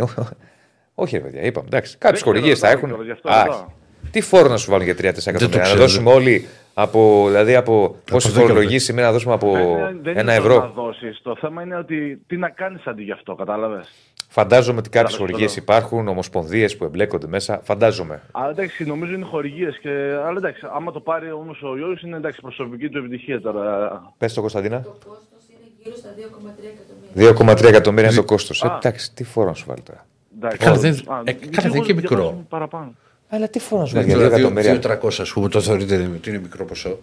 Όχι, 0.95 1.17
ρε 1.17 1.23
παιδιά, 1.23 1.43
είπαμε. 1.43 1.67
Εντάξει. 1.67 1.97
Κάποιε 1.99 2.17
ξέρω, 2.17 2.31
χορηγίε 2.31 2.55
θα 2.55 2.73
ρωτάω 2.73 2.91
έχουν. 2.91 3.77
Κιόλας, 4.11 4.13
γι' 4.13 4.19
αυτό 4.19 4.37
Α, 4.37 4.43
ρωτάω. 4.43 4.47
τι 4.47 4.47
φόρο 4.47 4.49
να 4.49 4.57
σου 4.57 4.71
βάλουν 4.71 4.85
για 4.85 4.95
3-4 4.95 5.27
εκατομμύρια; 5.27 5.59
Να 5.59 5.65
ξέρω, 5.65 5.79
δώσουμε 5.81 6.13
όλοι 6.13 6.47
από. 6.75 7.25
Δηλαδή 7.27 7.55
από. 7.55 7.97
Πόση 8.11 8.29
εδώ 8.29 8.41
και 8.41 8.47
φορολογή 8.47 8.79
σημαίνει 8.79 9.07
να 9.07 9.13
δώσουμε 9.13 9.35
από 9.35 9.53
Δεν 9.53 9.61
είναι- 9.63 9.99
δεν 10.03 10.17
ένα 10.19 10.35
είναι 10.35 10.43
το 10.43 10.49
να 10.49 10.55
ευρώ. 10.55 10.73
δώσεις. 10.75 11.21
Το 11.23 11.37
θέμα 11.41 11.63
είναι 11.63 11.77
ότι 11.77 12.21
τι 12.27 12.37
να 12.37 12.49
κάνεις 12.49 12.87
αντί 12.87 13.03
γι' 13.03 13.13
αυτό, 13.13 13.35
κατάλαβες; 13.35 13.89
Φαντάζομαι 14.31 14.79
ότι 14.79 14.89
κάποιες 14.89 15.13
Κατάλαβες 15.13 15.17
χορηγίες 15.37 15.55
το 15.55 15.63
λέω. 15.73 15.79
υπάρχουν, 15.79 16.09
ομοσπονδίες 16.09 16.77
που 16.77 16.85
εμπλέκονται 16.85 17.27
μέσα. 17.27 17.61
Φαντάζομαι. 17.65 18.23
Αλλά 18.33 18.51
εντάξει, 18.51 18.85
νομίζω 18.85 19.13
είναι 19.13 19.25
χορηγίες. 19.25 19.79
Και... 19.79 19.89
Αλλά 20.27 20.37
εντάξει, 20.39 20.67
άμα 20.75 20.93
το 20.93 21.01
πάρει 21.01 21.33
όμως 21.33 21.63
ο 21.63 21.77
Γιώργο, 21.77 21.95
είναι 22.05 22.17
εντάξει, 22.17 22.41
προσωπική 22.41 22.89
του 22.89 22.99
επιτυχία 22.99 23.41
τώρα. 23.41 23.63
Πες 24.19 24.33
το 24.35 24.41
Κωνσταντίνα. 24.41 24.81
Το 24.83 24.89
κόστος 25.09 25.43
είναι 25.51 25.69
γύρω 25.83 25.97
στα 25.97 26.09
2,3 26.17 26.69
εκατομμύρια. 27.15 27.65
2,3 27.65 27.69
εκατομμύρια 27.69 28.07
είναι 28.11 28.17
το 28.19 28.25
κόστος. 28.25 28.65
Α. 28.65 28.77
εντάξει, 28.77 29.13
τι 29.15 29.25
φόρο 29.25 29.49
να 29.49 29.55
σου 29.55 29.65
βάλει 29.69 29.81
τώρα; 29.83 30.07
Εντάξει, 30.37 30.59
Καλά, 30.59 30.77
δεν- 30.77 30.93
α, 31.07 31.19
ε, 31.19 31.23
γιατί 31.25 31.49
καλά, 31.49 31.69
δεν 31.69 31.77
είναι 31.77 31.85
και 31.87 31.93
εγώ 31.93 32.01
μικρό. 32.01 32.17
διαβάζω 32.17 32.45
Παραπάνω. 32.49 32.93
Αλλά 33.29 33.49
τι 33.49 33.59
φόρο 33.59 33.81
να 33.81 33.87
σου 33.87 33.95
Δεν 33.95 34.03
βάλει 34.03 34.15
για 34.19 34.27
2 34.29 34.31
ξέρω, 34.31 34.49
εκατομμύρια. 34.49 34.99
2-300 35.03 35.21
ας 35.21 35.33
πούμε, 35.33 35.49
το 35.49 35.61
θεωρείτε 35.61 36.11
ότι 36.17 36.29
είναι 36.31 36.39
μικρό 36.39 36.65
ποσό. 36.65 36.99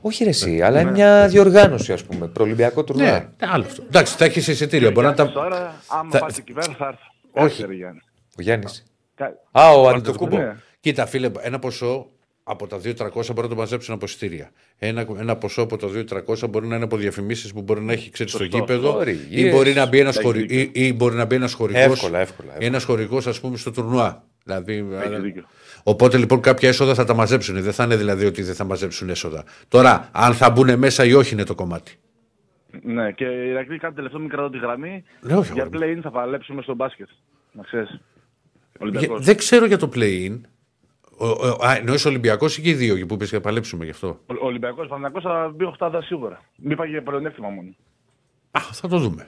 Όχι 0.00 0.24
ρε 0.24 0.30
εσύ, 0.30 0.60
αλλά 0.62 0.80
είναι 0.80 0.90
μια 0.90 1.28
διοργάνωση, 1.28 1.92
ας 1.92 2.02
πούμε. 2.04 2.26
Προολυμπιακό 2.26 2.84
τουρνουά. 2.84 3.10
Ναι, 3.12 3.26
άλλο 3.38 3.64
αυτό. 3.64 3.82
Εντάξει, 3.86 4.16
θα 4.16 4.24
έχεις 4.24 4.46
εισιτήριο. 4.48 4.90
Μπορεί 4.90 5.06
να 5.06 5.14
τα. 5.14 5.32
Τώρα, 5.32 5.74
άμα 5.86 6.10
θα- 6.10 6.18
πάτε 6.18 6.34
εκεί 6.38 6.52
πέρα, 6.52 6.74
θα 6.78 6.86
έρθω. 6.86 7.44
Όχι. 7.46 7.54
Ξέρει, 7.62 7.76
Γιάννη. 7.76 8.00
Ο 8.38 8.42
Γιάννης. 8.42 8.84
Κα- 9.14 9.32
Α, 9.50 9.70
ο 9.72 9.82
Πάρτε 9.82 10.00
το 10.00 10.10
Αντιτοκούμπο. 10.10 10.36
Ναι. 10.36 10.56
Κοίτα, 10.80 11.06
φίλε, 11.06 11.30
ένα 11.40 11.58
ποσό 11.58 12.06
από 12.42 12.66
τα 12.66 12.78
2-300 12.78 13.32
μπορεί 13.34 13.42
να 13.42 13.48
το 13.48 13.54
μαζέψουν 13.54 13.94
από 13.94 14.04
εισιτήρια. 14.04 14.50
Ένα, 14.78 15.06
ένα 15.18 15.36
ποσό 15.36 15.62
από 15.62 15.76
τα 15.76 15.88
2-300 15.88 16.48
μπορεί 16.50 16.66
να 16.66 16.74
είναι 16.74 16.84
από 16.84 16.96
διαφημίσεις 16.96 17.52
που 17.52 17.62
μπορεί 17.62 17.80
να 17.80 17.92
έχει 17.92 18.10
ξέρεις 18.10 18.32
στο 18.32 18.42
Σωστό. 18.42 18.56
γήπεδο 18.58 18.90
Χορηγίες. 18.92 19.52
ή 19.52 19.54
μπορεί 19.56 19.72
να 19.72 19.86
μπει 19.86 19.98
ένας 19.98 20.16
Έχει 20.16 20.24
χωρι... 20.24 20.40
δίκιο. 20.40 20.58
ή, 20.82 20.86
ή 20.86 20.92
μπορεί 20.96 21.14
να 21.16 21.24
μπει 21.24 21.34
ένας 21.34 21.52
χορηγός, 21.52 21.82
Εύκολα, 21.82 22.18
εύκολα, 22.18 22.50
εύκολα. 22.52 22.66
Ένας 22.66 22.84
χορηγός, 22.84 23.26
ας 23.26 23.40
πούμε, 23.40 23.56
στο 23.56 23.70
τουρνουά. 23.70 24.24
Δηλαδή, 24.58 24.96
Έχει 25.12 25.20
δίκιο. 25.20 25.44
Οπότε 25.82 26.16
λοιπόν 26.18 26.40
κάποια 26.40 26.68
έσοδα 26.68 26.94
θα 26.94 27.04
τα 27.04 27.14
μαζέψουν. 27.14 27.62
Δεν 27.62 27.72
θα 27.72 27.84
είναι 27.84 27.96
δηλαδή 27.96 28.24
ότι 28.26 28.42
δεν 28.42 28.54
θα 28.54 28.64
μαζέψουν 28.64 29.08
έσοδα. 29.08 29.44
Τώρα, 29.68 30.08
αν 30.12 30.34
θα 30.34 30.50
μπουν 30.50 30.78
μέσα 30.78 31.04
ή 31.04 31.12
όχι 31.12 31.32
είναι 31.32 31.44
το 31.44 31.54
κομμάτι. 31.54 31.94
Ναι, 32.82 33.12
και 33.12 33.24
η 33.24 33.48
Ηρακλή 33.48 33.78
κάτι 33.78 33.94
τελευταίο 33.94 34.20
μην 34.20 34.28
κρατώ 34.28 34.50
τη 34.50 34.58
γραμμή. 34.58 35.04
Ναι, 35.20 35.34
όχι, 35.36 35.52
για 35.52 35.62
αγόρι 35.62 35.94
play-in 35.96 36.00
θα 36.02 36.10
παλέψουμε 36.10 36.62
στο 36.62 36.74
μπάσκετ. 36.74 37.08
Να 37.52 37.62
ξέρεις. 37.62 37.88
Για- 37.88 38.00
Ολυμπιακός. 38.78 39.24
δεν 39.24 39.36
ξέρω 39.36 39.66
για 39.66 39.78
το 39.78 39.90
play-in. 39.94 40.40
Ο, 41.18 41.26
ο, 41.26 41.66
α, 41.66 41.76
εννοείς 41.76 42.04
Ολυμπιακός 42.04 42.58
ή 42.58 42.62
και 42.62 42.68
οι 42.68 42.74
δύο 42.74 43.06
που 43.06 43.14
είπες 43.14 43.28
και 43.30 43.34
θα 43.34 43.40
παλέψουμε 43.40 43.84
γι' 43.84 43.90
αυτό; 43.90 44.20
Ο 44.26 44.46
Ολυμπιακός 44.46 44.88
Παναγιακός 44.88 45.22
θα 45.22 45.52
μπει 45.54 45.64
οχτάδα 45.64 46.02
σίγουρα. 46.02 46.40
Μην 46.56 46.76
πάει 46.76 46.88
για 46.88 47.02
πλεονέκτημα 47.02 47.48
μόνο. 47.48 47.68
Α, 48.50 48.60
θα 48.72 48.88
το 48.88 48.98
δούμε. 48.98 49.26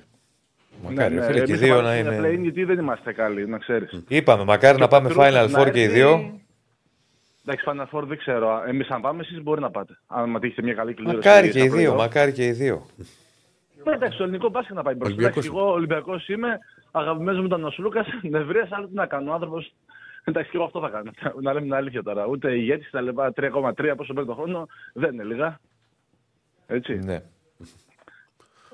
Μακάρι, 0.83 1.15
ναι, 1.15 1.23
φίλε, 1.23 1.41
και 1.41 1.53
οι 1.53 1.55
εμείς 1.55 1.59
δύο 1.59 1.75
θα 1.75 1.83
να 1.83 1.89
πάμε 1.89 2.01
στην 2.01 2.13
είναι. 2.13 2.29
play-in 2.29 2.43
γιατί 2.43 2.65
δεν 2.65 2.79
είμαστε 2.79 3.13
καλοί, 3.13 3.47
να 3.49 3.59
ξέρεις. 3.59 4.05
Είπαμε, 4.09 4.45
μακάρι 4.45 4.79
να 4.79 4.89
πάμε 4.89 5.11
Final 5.17 5.49
Four 5.55 5.71
και 5.73 5.83
οι 5.83 5.87
δύο. 5.89 6.41
Εντάξει, 7.47 7.65
Final 7.69 7.99
Four 7.99 8.03
δεν 8.07 8.19
ξέρω. 8.19 8.63
Εμείς 8.67 8.89
αν 8.89 9.01
πάμε, 9.01 9.23
εσείς 9.23 9.43
μπορεί 9.43 9.61
να 9.61 9.71
πάτε. 9.71 9.99
Αν 10.07 10.31
μα 10.31 10.39
τύχετε 10.41 10.63
μια 10.63 10.75
καλή 10.75 10.95
κλήρωση. 10.95 11.17
Μακάρι 11.17 11.51
και 11.51 11.59
στα 11.59 11.65
οι 11.65 11.69
δύο, 11.69 11.93
play-off. 11.93 11.97
μακάρι 11.97 12.33
και 12.33 12.47
οι 12.47 12.53
δύο. 12.53 12.87
Ναι, 13.85 13.93
εντάξει, 13.93 14.17
το 14.19 14.23
ελληνικό 14.25 14.49
μπάσκετ 14.49 14.77
να 14.77 14.83
πάει 14.83 14.95
μπροστά. 14.95 15.15
Ολυμπιακός. 15.15 15.45
Εντάξει, 15.45 15.59
εγώ 15.63 15.73
Ολυμπιακός 15.73 16.29
είμαι. 16.29 16.59
Αγαπημένος 16.91 17.41
μου 17.41 17.47
ήταν 17.47 17.65
ο 17.65 17.71
Σλούκας. 17.71 18.07
Νευρία, 18.31 18.69
άλλο 18.71 18.87
τι 18.87 18.95
να 18.95 19.07
κάνω. 19.07 19.31
Ο 19.31 19.35
άνθρωπο. 19.35 19.65
Εντάξει, 20.25 20.51
και 20.51 20.57
εγώ 20.57 20.67
αυτό 20.67 20.81
θα 20.81 20.89
κάνω. 20.89 21.11
να 21.43 21.53
λέμε 21.53 21.65
την 21.65 21.75
αλήθεια 21.75 22.03
τώρα. 22.03 22.27
Ούτε 22.27 22.53
ηγέτης 22.55 22.91
τα 22.91 23.01
λεπτά 23.01 23.33
3,3 23.37 23.93
πόσο 23.97 24.13
παίρνει 24.13 24.29
το 24.29 24.35
χρόνο 24.35 24.67
δεν 24.93 25.13
είναι 25.13 25.23
λίγα. 25.25 25.61
Έτσι. 26.67 26.95
Ναι. 26.95 27.23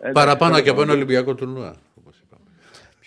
Εντάξει, 0.01 0.13
Παραπάνω 0.13 0.51
τέλος 0.51 0.63
και 0.63 0.71
από 0.71 0.81
ένα 0.83 0.91
πάντων. 0.91 1.03
Ολυμπιακό 1.03 1.35
τουρνουά. 1.35 1.75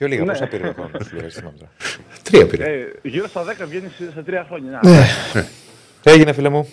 Όπως 0.06 0.08
είπαμε. 0.08 0.08
Πιο 0.08 0.08
λίγα, 0.08 0.24
Ναι. 0.24 0.32
πόσα 0.32 0.48
πήρε 0.48 0.68
ο 0.68 0.74
χρόνος, 0.74 1.08
φίλε, 1.08 1.22
δεν 1.22 1.32
θυμάμαι 1.32 1.58
τώρα. 1.58 1.72
Τρία 2.24 2.48
πήρε. 2.48 2.64
Ε, 2.82 2.92
γύρω 3.04 3.28
στα 3.28 3.44
10 3.44 3.66
βγαίνει 3.68 3.90
σε- 3.98 4.12
σε 4.12 4.22
τρία 4.24 4.46
χρόνια. 4.48 4.80
Ναι. 4.84 4.92
Να. 5.34 5.44
Τι 6.02 6.12
έγινε, 6.12 6.34
φίλε 6.34 6.50
μου. 6.50 6.70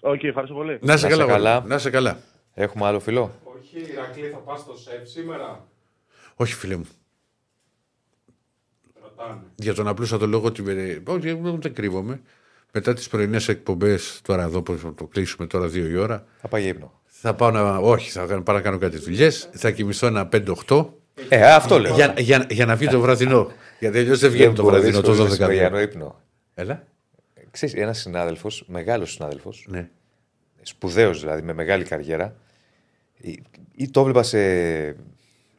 Οκ, 0.00 0.22
ευχαριστώ 0.22 0.54
πολύ. 0.54 0.78
Να 0.82 0.96
'σαι 0.96 1.06
Να 1.06 1.12
'σαι 1.12 1.18
καλά. 1.18 1.32
καλά. 1.32 1.50
Βαγγέλη. 1.52 1.72
Να 1.72 1.78
'σαι 1.78 1.90
καλά. 1.90 2.18
Έχουμε 2.54 2.86
άλλο 2.86 3.00
φίλο; 3.00 3.34
Όχι, 3.42 3.92
Ηρακλή, 3.92 4.28
θα 4.32 4.38
πας 4.38 4.60
στο 4.60 4.76
ΣΕΦ 4.76 5.08
σήμερα; 5.08 5.64
Όχι, 6.34 6.54
φίλε 6.54 6.76
μου. 6.76 6.86
Ρωτάνε. 9.02 9.40
Για 9.54 9.74
τον 9.74 9.88
απλούστατο 9.88 10.26
λόγο 10.26 10.46
ότι. 10.46 10.62
με- 10.62 11.02
Όχι, 11.06 11.32
δεν 11.58 11.74
κρύβομαι. 11.74 12.20
μετά 12.72 12.94
τις 12.94 13.08
πρωινές 13.08 13.48
εκπομπές, 13.48 14.20
τώρα 14.22 14.42
εδώ 14.42 14.62
που 14.62 14.76
θα 14.78 14.94
το 14.94 15.04
κλείσουμε 15.06 15.46
τώρα 15.46 15.66
δύο 15.66 15.86
η 15.86 15.96
ώρα, 15.96 16.24
Θα 16.40 16.48
πάει 16.48 16.60
για 16.62 16.70
ύπνο. 16.70 17.00
θα 17.04 17.34
πάω 17.34 17.50
να. 17.50 17.76
Όχι, 17.76 18.10
θα 18.10 18.26
κάνω- 18.26 18.42
πάω 18.42 18.56
να 18.56 18.62
κάνω 18.62 18.78
κάτι 18.78 18.98
δουλειές. 18.98 19.48
Θα 19.52 19.70
κοιμηθώ 19.70 20.06
ένα 20.06 20.26
5-8 20.32 20.94
Ε, 21.28 21.52
αυτό 21.54 21.78
λέω. 21.78 21.94
για, 21.94 22.14
για, 22.18 22.46
για 22.50 22.66
να 22.66 22.76
βγει 22.76 22.86
το 22.86 23.00
βραδινό. 23.00 23.50
Γιατί 23.78 23.98
αλλιώς 23.98 24.18
δεν 24.20 24.30
βγαίνει 24.30 24.46
Δεν 24.46 24.54
το 24.54 24.62
μπορώ 24.62 24.74
να 24.76 24.80
βραδινό 24.82 25.00
δεις 25.00 25.10
το 25.10 25.22
χωρίς 25.22 25.34
12. 25.36 25.38
μεσημεριανό 25.38 25.80
ύπνο. 25.80 26.20
Έλα. 26.54 26.84
Ξέρεις, 27.50 27.74
ένας 27.74 27.98
συνάδελφος, 27.98 28.64
μεγάλος 28.66 29.12
συνάδελφος, 29.12 29.64
Ναι. 29.68 29.88
σπουδαίος 30.62 31.20
δηλαδή, 31.20 31.42
με 31.42 31.52
μεγάλη 31.52 31.84
καριέρα, 31.84 32.36
ή, 33.20 33.42
ή 33.74 33.90
το 33.90 34.00
έβλεπα 34.00 34.22
σε 34.22 34.38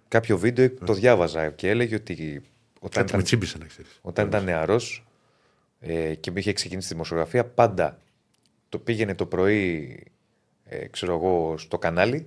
κάποιο 0.07 0.38
βίντεο 0.38 0.65
ή 0.65 0.69
το 0.69 0.94
διάβαζα 0.94 1.49
και 1.49 1.69
έλεγε 1.69 1.95
ότι 1.95 2.41
όταν 2.80 2.90
Κάτι 2.91 2.99
με 3.03 3.10
ήταν, 3.10 3.23
τσίμπησε 3.23 3.57
να 3.57 3.65
ξέρεις. 3.65 3.99
όταν 4.02 4.27
ήταν 4.27 4.44
νεαρός 4.44 5.06
ε, 5.80 6.14
και 6.15 6.31
είχε 6.36 6.53
ξεκινήσει 6.53 6.88
τη 6.88 6.94
δημοσιογραφία, 6.94 7.45
πάντα 7.45 7.98
το 8.69 8.77
πήγαινε 8.80 9.15
το 9.15 9.26
πρωί, 9.26 9.99
ε, 10.65 10.88
ξέρω 10.88 11.14
εγώ, 11.15 11.57
στο 11.57 11.77
κανάλι, 11.77 12.26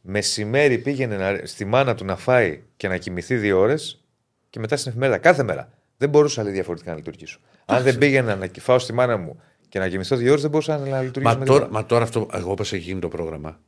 μεσημέρι 0.00 0.78
πήγαινε 0.78 1.16
να- 1.16 1.40
στη 1.46 1.64
μάνα 1.64 1.94
του 1.94 2.04
να 2.04 2.16
φάει 2.16 2.62
και 2.76 2.88
να 2.88 2.96
κοιμηθεί 2.96 3.36
δύο 3.36 3.58
ώρες 3.58 4.04
και 4.50 4.58
μετά 4.58 4.76
στην 4.76 4.90
εφημερίδα, 4.90 5.18
κάθε 5.18 5.42
μέρα. 5.42 5.72
Δεν 5.96 6.08
μπορούσα 6.08 6.40
άλλη 6.40 6.50
διαφορετικά 6.50 6.90
να 6.90 6.96
λειτουργήσω. 6.96 7.38
Αν 7.66 7.82
δεν 7.82 7.98
πήγαινα 7.98 8.36
να 8.36 8.48
φάω 8.60 8.78
στη 8.78 8.92
μάνα 8.92 9.16
μου 9.16 9.40
και 9.68 9.78
να 9.78 9.88
κοιμηθώ 9.88 10.16
δύο 10.16 10.28
ώρες, 10.30 10.40
δεν 10.42 10.50
μπορούσα 10.50 10.78
να 10.78 11.02
λειτουργήσω. 11.02 11.34
Μα 11.34 11.38
με 11.40 11.44
τώρα, 11.44 11.58
τίποτα. 11.60 11.80
μα 11.80 11.86
τώρα 11.86 12.02
αυτό, 12.04 12.28
εγώ 12.32 12.50
όπως 12.50 12.72
έχει 12.72 12.82
γίνει 12.82 13.00
το 13.00 13.08
πρόγραμμα, 13.08 13.60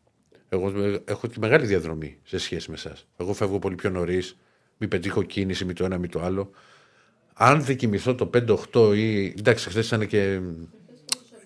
εγώ 0.48 0.68
ε, 0.84 0.98
έχω 1.04 1.28
τη 1.28 1.38
μεγάλη 1.38 1.66
διαδρομή 1.66 2.18
σε 2.24 2.38
σχέση 2.38 2.70
με 2.70 2.76
εσάς. 2.76 3.06
Εγώ 3.16 3.32
φεύγω 3.32 3.59
πολύ 3.59 3.74
πιο 3.74 3.90
νωρίς, 3.90 4.36
μην 4.78 4.88
πετύχω 4.88 5.22
κίνηση, 5.22 5.64
μη 5.64 5.72
το 5.72 5.84
ένα, 5.84 5.98
μη 5.98 6.09
το 6.09 6.20
άλλο. 6.22 6.50
Αν 7.34 7.64
δεν 7.64 7.76
κοιμηθώ 7.76 8.14
το 8.14 8.30
5-8 8.72 8.92
ή. 8.96 9.26
Εντάξει, 9.26 9.68
χθες 9.68 9.86
ήταν 9.86 10.06
και. 10.06 10.40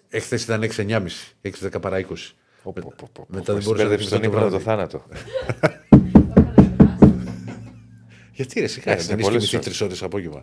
Εχθέ 0.08 0.36
ήταν 0.36 0.62
6-9,5, 0.62 1.34
6-10 1.42 1.80
παρά 1.80 1.96
20. 1.98 2.04
Πω, 2.66 2.72
πω, 2.80 2.92
πω, 2.96 3.08
πω, 3.12 3.26
Μετά 3.28 3.52
πω, 3.52 3.52
δεν 3.58 3.62
μπορούσα 3.64 3.84
να 3.84 3.96
συμπέρδεψες 3.96 4.08
τον 4.08 4.20
κοιμηθώ 4.20 4.40
το 4.40 4.46
ύπνο 4.46 4.58
με 4.58 4.58
το 4.58 4.64
βράδυ. 4.64 4.64
θάνατο. 4.64 5.04
Γιατί 8.32 8.60
ρε, 8.60 8.66
σιγά, 8.66 8.90
Εντάξει, 8.92 9.06
δεν 9.08 9.18
είναι 9.18 9.26
έχει 9.26 9.30
πολλές 9.36 9.48
κοιμηθεί 9.48 9.56
ώρες. 9.56 9.64
τρεις 9.66 9.80
ώρες 9.80 10.02
απόγευμα. 10.02 10.40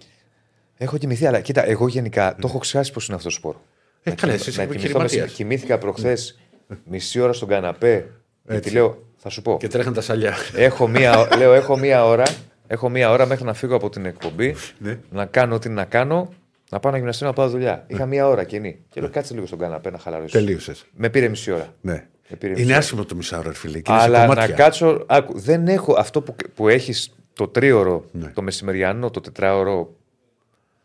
Έχω 0.77 0.97
κοιμηθεί, 0.97 1.25
αλλά 1.25 1.39
κοίτα, 1.39 1.65
εγώ 1.67 1.87
γενικά 1.87 2.35
το 2.41 2.47
έχω 2.47 2.57
ξεχάσει 2.57 2.91
πώ 2.91 2.99
είναι 3.07 3.15
αυτό 3.15 3.27
το 3.29 3.33
σπόρο. 3.35 3.61
Ε, 4.03 4.09
Να 4.09 4.15
καλά, 4.15 4.33
κοιμηθώ- 4.33 4.39
εσύ 4.39 4.49
είσαι 4.49 4.59
να 4.59 4.65
κοιμηθώ 4.65 4.83
επιχειρηματίας. 4.85 5.21
μεσημέρι. 5.21 5.31
Κοιμήθηκα 5.55 5.77
προχθές 5.77 6.39
μισή 6.85 7.19
ώρα 7.19 7.33
στον 7.33 7.47
καναπέ. 7.47 8.09
Γιατί 8.49 8.69
λέω, 8.69 9.03
θα 9.17 9.29
σου 9.29 9.41
πω. 9.41 9.57
Και 9.57 9.67
τρέχαν 9.67 9.93
τα 9.93 10.01
σαλιά. 10.01 10.33
Έχω 10.55 10.87
μία, 10.87 11.27
λέω, 11.37 11.53
έχω 11.53 11.77
μία 11.77 12.05
ώρα. 12.05 12.23
Έχω 12.67 12.89
μία 12.89 13.11
ώρα 13.11 13.25
μέχρι 13.25 13.45
να 13.45 13.53
φύγω 13.53 13.75
από 13.75 13.89
την 13.89 14.05
εκπομπή, 14.05 14.55
Ναι. 14.77 14.99
να 15.09 15.25
κάνω 15.25 15.55
ό,τι 15.55 15.69
να 15.69 15.85
κάνω, 15.85 16.33
να 16.69 16.79
πάω 16.79 16.91
να 16.91 16.97
γυμναστώ 16.97 17.25
να 17.25 17.33
πάω 17.33 17.49
δουλειά. 17.49 17.83
Είχα 17.87 18.05
μία 18.05 18.27
ώρα 18.27 18.43
κενή. 18.43 18.79
Και 18.89 19.01
λέω, 19.01 19.09
κάτσε 19.09 19.33
λίγο 19.33 19.45
στον 19.45 19.59
καναπέ 19.59 19.89
να 19.91 19.97
χαλαρώσω. 19.97 20.37
Τελείωσες. 20.37 20.85
Με 20.95 21.09
πήρε 21.09 21.27
μισή 21.27 21.51
ώρα. 21.51 21.73
Ναι. 21.81 22.07
Με 22.29 22.35
πήρε 22.37 22.51
μισή 22.51 22.63
Είναι 22.63 22.71
ώρα. 22.71 22.79
άσχημο 22.81 23.05
το 23.05 23.15
μισάωρο, 23.15 23.47
ρε 23.47 23.53
φίλε. 23.55 23.79
και 23.79 23.91
είναι 23.91 23.99
σε 24.01 24.05
Αλλά 24.05 24.19
να 24.19 24.27
κομμάτια. 24.33 24.55
κάτσω. 24.55 25.03
Άκου, 25.07 25.39
δεν 25.39 25.67
έχω 25.67 25.93
αυτό 25.97 26.21
που, 26.21 26.35
που 26.55 26.67
έχεις 26.67 27.15
το 27.33 27.47
τρίωρο, 27.47 28.05
Ναι. 28.11 28.27
το 28.27 28.41
μεσημεριανό, 28.41 29.09
το 29.11 29.21
τετράωρο, 29.21 29.95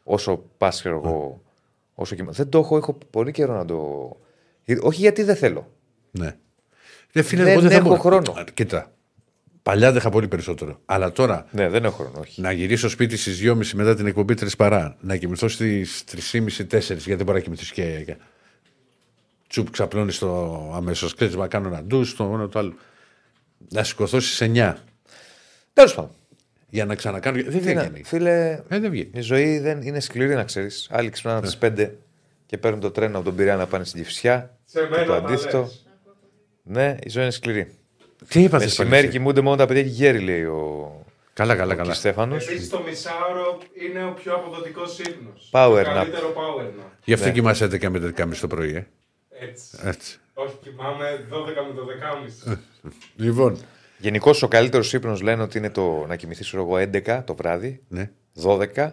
όσο 0.05 0.45
πας, 0.59 0.79
ξέρω 0.79 1.01
εγώ. 1.05 1.43
Όσο 1.95 2.15
κοιμά. 2.15 2.33
Δεν 2.33 2.49
το 2.49 2.59
έχω, 2.59 2.77
έχω 2.77 2.99
πολύ 3.11 3.31
καιρό 3.33 3.55
να 3.55 3.65
το. 3.65 4.11
Ε, 4.65 4.77
Όχι 4.81 5.01
γιατί 5.01 5.23
δεν 5.23 5.37
θέλω. 5.37 5.71
Ναι. 6.11 6.37
Ρε 7.13 7.23
φίλε, 7.23 7.43
Δεν 7.43 7.53
εγώ 7.53 7.61
δεν 7.61 7.71
θα 7.71 7.77
έχω 7.77 7.89
μπορώ. 7.89 8.01
χρόνο. 8.01 8.33
Α, 8.33 8.45
Κοίτα. 8.55 8.93
Παλιά 9.63 9.89
δεν 9.89 9.97
είχα 9.97 10.11
πολύ 10.11 10.29
περισσότερο. 10.29 10.81
Αλλά 10.85 11.13
τώρα 11.13 11.47
Ναι, 11.51 11.69
δεν 11.69 11.85
έχω 11.85 11.97
χρόνο. 12.03 12.19
Όχι. 12.21 12.41
να 12.41 12.53
γυρίσω 12.53 12.89
σπίτι 12.89 13.17
στις 13.17 13.39
2.30 13.43 13.75
μετά 13.75 13.95
την 13.95 14.07
εκπομπή 14.07 14.35
3 14.35 14.47
παρά. 14.57 14.97
Να 15.01 15.17
κοιμηθώ 15.17 15.49
στις 15.49 16.05
3.30-4 16.13 16.81
γιατί 16.81 17.15
δεν 17.15 17.25
μπορεί 17.25 17.39
να 17.39 17.41
κοιμηθείς 17.45 17.73
και. 17.73 18.17
Και- 19.49 19.55
Τσουπ 19.55 19.71
ξαπλώνει 19.71 20.13
το 20.13 20.73
αμέσως 20.75 21.15
κλέτσμα, 21.15 21.43
να 21.43 21.49
κάνω 21.49 21.69
ένα 21.69 21.83
ντους, 21.83 22.17
το 22.17 22.25
ένα 22.35 22.49
το 22.49 22.59
άλλο. 22.59 22.75
Να 23.69 23.85
σηκωθώ 23.85 24.21
στις 24.21 24.41
9 24.41 24.77
Τέλος 25.73 25.95
πάντων. 25.95 26.11
για 26.71 26.85
να 26.85 26.95
ξανακάνω. 26.95 27.43
Δεν 27.43 27.61
Τι 27.63 27.75
να- 27.75 27.81
βγαίνει. 27.83 28.03
Φίλε, 28.05 28.51
Ε, 28.69 28.79
δεν 28.79 28.91
βγαίνει. 28.91 29.11
η 29.15 29.21
ζωή 29.21 29.59
δεν 29.59 29.83
είναι 29.83 30.01
σκληρή 30.01 30.35
να 30.35 30.45
ξέρεις. 30.45 30.89
Άλλοι 30.91 31.11
ξυπνάνε 31.11 31.39
από 31.39 31.47
τις 31.47 31.57
5 31.57 31.91
και 32.47 32.59
παίρνουν 32.59 32.81
το 32.81 32.91
τρένο 32.91 33.17
από 33.17 33.25
τον 33.25 33.37
Πειραιά 33.37 33.57
να 33.57 33.67
πάνε 33.67 33.85
στην 33.85 34.03
Κυφσιά. 34.03 34.57
Σε 34.65 34.81
Και 34.81 34.87
μένα 34.91 35.05
το 35.05 35.13
τα 35.13 35.19
αντίθετο. 35.19 35.59
λες. 35.61 35.87
Ναι, 36.63 36.97
η 37.03 37.09
ζωή 37.09 37.23
είναι 37.23 37.33
σκληρή. 37.33 37.73
Τι 38.29 38.43
είπατε, 38.43 38.65
Μεσημέρι 38.65 39.09
κοιμούνται 39.09 39.41
μόνο 39.41 39.57
τα 39.57 39.67
παιδιά 39.67 39.83
και 39.83 39.89
οι 39.89 39.93
γέροι, 39.93 40.19
λέει 40.19 40.43
ο, 40.45 40.93
Καλά, 41.33 41.57
καλά, 41.57 41.75
ο 41.75 41.77
καλά. 41.77 41.95
Στέφανος. 41.95 42.49
Επίσης 42.49 42.69
το 42.69 42.83
μισάωρο 42.89 43.59
είναι 43.89 44.05
ο 44.05 44.11
πιο 44.13 44.35
αποδοτικός 44.35 44.99
ύπνος. 44.99 45.51
Power 45.53 45.83
το 45.85 45.91
nap. 45.91 45.95
καλύτερο 45.95 46.33
power 46.37 46.63
nap. 46.65 46.91
Γι' 47.05 47.13
αυτό 47.13 47.27
Ναι. 47.27 47.33
κοιμάσαι 47.33 47.65
11 47.65 47.89
με 47.91 47.99
11.30 47.99 48.41
το 48.41 48.47
πρωί, 48.47 48.75
ε. 48.75 48.87
Έτσι. 49.41 49.79
Έτσι. 49.85 50.19
Όχι, 50.35 50.57
κοιμάμαι 50.63 51.27
12 51.31 51.45
με 51.69 51.75
το 51.75 51.87
12.30. 52.47 52.57
Λοιπόν. 53.17 53.59
Γενικώς 53.99 54.43
ο 54.43 54.49
καλύτερος 54.49 54.93
ύπνο 54.93 55.19
λένε 55.23 55.43
ότι 55.43 55.59
είναι 55.59 55.71
το 55.71 56.05
να 56.09 56.17
κοιμηθείς 56.17 56.55
εγώ 56.55 56.77
11 56.77 57.23
το 57.25 57.35
βράδυ, 57.35 57.83
Ναι. 57.89 58.11
12 58.43 58.91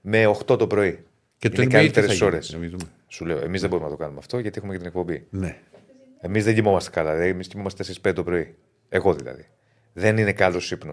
με 0.00 0.26
8 0.26 0.58
το 0.58 0.66
πρωί. 0.66 1.04
Και 1.38 1.48
το 1.48 1.62
είναι 1.62 1.64
NBA 1.64 1.68
τι 1.68 1.70
θα 1.70 1.78
καλύτερε 1.78 2.06
γίνει, 2.12 2.24
ώρες. 2.26 2.50
να 2.52 2.58
μην 2.58 2.70
δούμε. 2.70 2.84
Σου 3.08 3.24
λέω, 3.24 3.38
εμείς 3.38 3.60
δεν 3.60 3.70
μπορούμε 3.70 3.88
να 3.88 3.94
το 3.96 4.00
κάνουμε 4.02 4.18
αυτό 4.18 4.38
γιατί 4.38 4.58
έχουμε 4.58 4.72
και 4.72 4.78
την 4.78 4.86
εκπομπή. 4.88 5.26
Ναι. 5.30 5.58
Εμείς 6.20 6.44
δεν 6.44 6.54
κοιμόμαστε 6.54 6.90
καλά. 6.90 7.12
Δηλαδή, 7.12 7.30
εμείς 7.30 7.48
κοιμόμαστε 7.48 7.84
4-5 8.02 8.12
το 8.14 8.22
πρωί. 8.24 8.54
Εγώ 8.88 9.14
δηλαδή. 9.14 9.46
Δεν 9.92 10.18
είναι 10.18 10.32
καλός 10.32 10.70
ύπνο. 10.70 10.92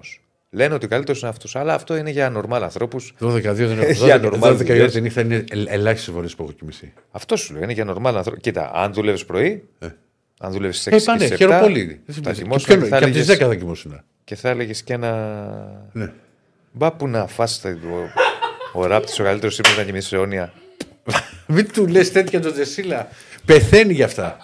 Λένε 0.54 0.74
ότι 0.74 0.86
ο 0.86 0.88
καλύτερος 0.88 1.22
είναι 1.22 1.30
αυτός, 1.30 1.56
αλλά 1.56 1.74
αυτό 1.74 1.96
είναι 1.96 2.10
για 2.10 2.30
νορμάλ 2.30 2.64
ανθρώπους. 2.64 3.14
12 3.20 3.42
δεν 3.54 3.80
έχω. 3.80 4.06
Για 4.06 4.20
12 4.20 4.24
normal 4.24 4.34
12 4.34 4.40
η 4.42 4.48
ώρα 4.50 4.58
δουλειές. 4.66 4.92
τη 4.92 5.02
νύχτα 5.02 5.22
είναι 5.22 5.44
ελάχιστες 5.68 6.14
φορές 6.14 6.36
που 6.36 6.44
έχω 6.44 6.52
κοιμηθεί. 6.52 6.94
Αυτό 7.12 7.36
σου 7.36 7.54
λέω, 7.54 7.64
είναι 7.64 7.74
για 7.74 7.86
νορμάλ 7.86 8.16
ανθρώπους. 8.18 8.42
Κοίτα, 8.44 8.72
αν 8.74 8.94
δουλεύεις 8.94 9.26
πρωί, 9.26 9.68
Ε. 9.80 9.88
αν 10.40 10.52
δουλεύεις 10.52 10.80
σε 10.80 10.90
6 10.90 10.96
Ε, 10.96 11.00
και 11.00 11.06
πάνε, 11.06 11.26
σε 11.26 11.34
7, 11.34 11.38
χαίρομαι 11.38 11.60
πολύ. 11.60 12.02
θα 12.08 12.32
Και 12.32 12.42
κοιμόσουν 12.42 12.68
ποιον- 12.68 12.82
και 12.82 12.88
θα 12.88 12.98
και 12.98 13.04
από 13.04 13.14
τις 13.14 13.22
έλεγες- 13.22 13.38
10 13.40 13.48
θα 13.48 13.56
κοιμόσουν. 13.56 14.02
και 14.24 14.36
θα 14.36 14.50
έλεγες 14.50 14.82
και 14.84 14.94
ένα. 14.94 15.90
Ναι. 15.92 16.12
Μπα 16.72 16.92
που 16.92 17.08
να 17.08 17.28
φας 17.28 17.62
τα- 17.62 17.70
ο, 18.74 18.80
ο 18.82 18.86
ράπτη 18.86 19.22
ο 19.22 19.24
καλύτερος 19.24 19.58
ύπνος 19.60 19.78
να 19.78 19.84
κοιμηθεί 19.84 20.16
αιώνια. 20.16 20.54
Μην 21.48 21.72
του 21.72 21.88
λες 21.88 22.12
τέτοια 22.12 22.42
τον 22.42 22.52
Τζεσίλα. 22.52 23.08
Πεθαίνει 23.46 23.94
γι' 23.94 24.04
αυτά. 24.04 24.38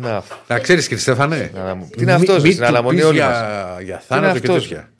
Να, 0.00 0.22
Να 0.48 0.58
ξέρεις, 0.58 0.82
κύριε 0.88 1.02
Στέφανε. 1.02 1.50
Να 1.54 1.60
αναμ- 1.62 1.90
Τι 1.96 2.02
είναι 2.02 2.12
αυτός, 2.12 2.36
Μη- 2.36 2.42
μη 2.42 2.48
στην 2.52 2.62
του 2.62 2.68
αναμονή 2.68 2.96
πεις 2.96 3.04
όλοι 3.06 3.16
για, 3.16 3.78
για 3.82 4.02
θάνατο 4.06 4.38
και 4.38 4.46
αυτός, 4.50 4.62
τέτοια. 4.68 4.90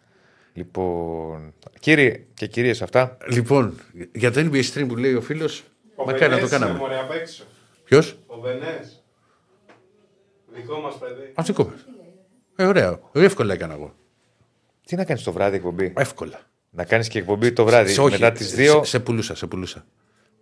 Λοιπόν, 0.53 1.55
κύριοι 1.81 2.27
και 2.35 2.47
κυρίες 2.47 2.83
αυτά, 2.83 3.17
Λοιπόν, 3.29 3.81
για 4.13 4.31
το 4.33 4.41
NBA 4.41 4.63
stream 4.73 4.85
που 4.89 4.97
λέει 4.97 5.15
ο 5.15 5.21
φίλος, 5.21 5.63
Ο 5.95 6.05
μακάρι 6.05 6.23
να 6.23 6.29
το 6.29 6.35
Βενές 6.35 6.51
είναι 6.51 6.59
κάναμε. 6.59 6.79
μωρέ 6.79 6.99
απ' 6.99 7.11
έξω. 7.13 7.45
Ποιος; 7.85 8.17
Ο 8.27 8.41
Βενές. 8.41 9.03
Δικό 10.55 10.81
μας 10.81 10.99
παιδί. 10.99 11.33
Αυτό 11.35 11.53
κόβε. 11.53 11.75
Ε, 12.57 12.65
ωραία. 12.65 13.01
Εύκολα 13.13 13.55
έκανα 13.55 13.75
εγώ. 13.75 13.95
τι 14.87 14.97
να 14.97 15.05
κάνεις 15.05 15.23
το 15.23 15.33
βράδυ 15.33 15.57
εκπομπή; 15.57 15.93
Εύκολα. 15.97 16.41
Να 16.71 16.85
κάνεις 16.85 17.09
και 17.09 17.19
εκπομπή 17.19 17.53
το 17.53 17.65
βράδυ. 17.65 17.93
Σε- 17.93 18.01
όχι, 18.01 18.13
μετά 18.13 18.33
τις 18.33 18.49
σε- 18.49 18.57
2 18.57 18.81
Σε, 18.85 18.91
σε 18.91 19.01
πουλούσα, 19.01 19.35
σε 19.35 19.47
πουλούσα. 19.47 19.85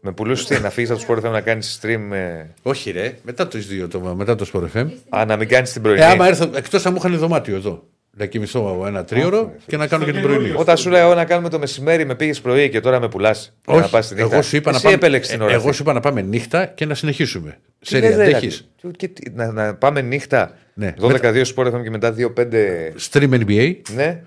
με 0.00 0.12
πουλούσες 0.12 0.46
τι, 0.46 0.60
να 0.62 0.70
φύγεις 0.70 0.90
από 0.90 0.98
το 0.98 1.04
σπορ 1.04 1.22
να 1.30 1.40
κάνεις 1.40 1.80
stream. 1.82 2.08
ε, 2.12 2.44
Όχι, 2.62 2.90
ρε, 2.90 3.18
μετά 3.22 3.48
το 3.48 3.58
δύο, 3.58 3.88
το, 3.88 4.00
μετά 4.00 4.34
το 4.34 4.50
Sport 4.52 4.76
FM. 4.76 4.90
Α, 5.08 5.24
να 5.24 5.36
μην 5.36 5.48
κάνεις 5.48 5.72
την 5.72 5.82
πρωινή. 5.82 6.00
Ε, 6.00 6.04
άμα 6.04 6.26
έρθω, 6.26 6.50
εκτός 6.54 6.86
αν 6.86 6.92
μου 6.92 6.98
είχαν 7.04 7.18
δωμάτιο 7.18 7.56
εδώ. 7.56 7.88
Να 8.16 8.26
κοιμηθώ 8.26 8.84
ένα 8.86 9.04
τρίωρο 9.04 9.52
και 9.66 9.76
να 9.76 9.86
κάνω 9.86 10.04
και 10.04 10.12
την 10.12 10.22
πρωινή. 10.22 10.52
Όταν 10.56 10.76
σου 10.76 10.90
λέω 10.90 11.14
να 11.14 11.24
κάνουμε 11.24 11.48
το 11.48 11.58
μεσημέρι, 11.58 12.04
με 12.04 12.14
πήγες 12.14 12.40
πρωί 12.40 12.68
και 12.68 12.80
τώρα 12.80 13.00
με 13.00 13.08
πουλάς. 13.08 13.56
να 13.66 13.74
Όχι, 13.74 13.90
πας 13.90 14.08
τη 14.08 14.14
νύχτα. 14.14 14.32
εγώ 14.34 14.42
σου 14.42 14.56
είπα, 14.56 14.70
να 14.70 14.76
Εσύ 14.76 14.84
πάμε, 14.84 14.96
επέλεξες 14.96 15.32
την 15.32 15.40
ώρα. 15.42 15.50
ε, 15.50 15.54
εγώ 15.54 15.62
αυτή. 15.64 15.76
σου 15.76 15.82
είπα 15.82 15.92
να 15.92 16.00
πάμε 16.00 16.20
νύχτα 16.22 16.64
και 16.66 16.86
να 16.86 16.94
συνεχίσουμε. 16.94 17.58
Τι 17.78 17.86
Σε 17.86 17.98
λες, 18.00 18.08
ρε, 18.16 18.22
αντέχει. 18.22 18.46
δηλαδή. 18.48 18.96
Και 18.96 19.08
τι- 19.08 19.30
να, 19.30 19.52
να 19.52 19.74
πάμε 19.74 20.00
νύχτα. 20.00 20.56
Ναι. 20.74 20.94
12-2 21.00 21.44
σπορ 21.44 21.66
FM 21.74 21.82
και 21.82 21.90
μετά 21.90 22.12
2-5. 22.12 22.92
Stream 23.10 23.30
NBA. 23.46 23.76
Ναι. 23.94 24.22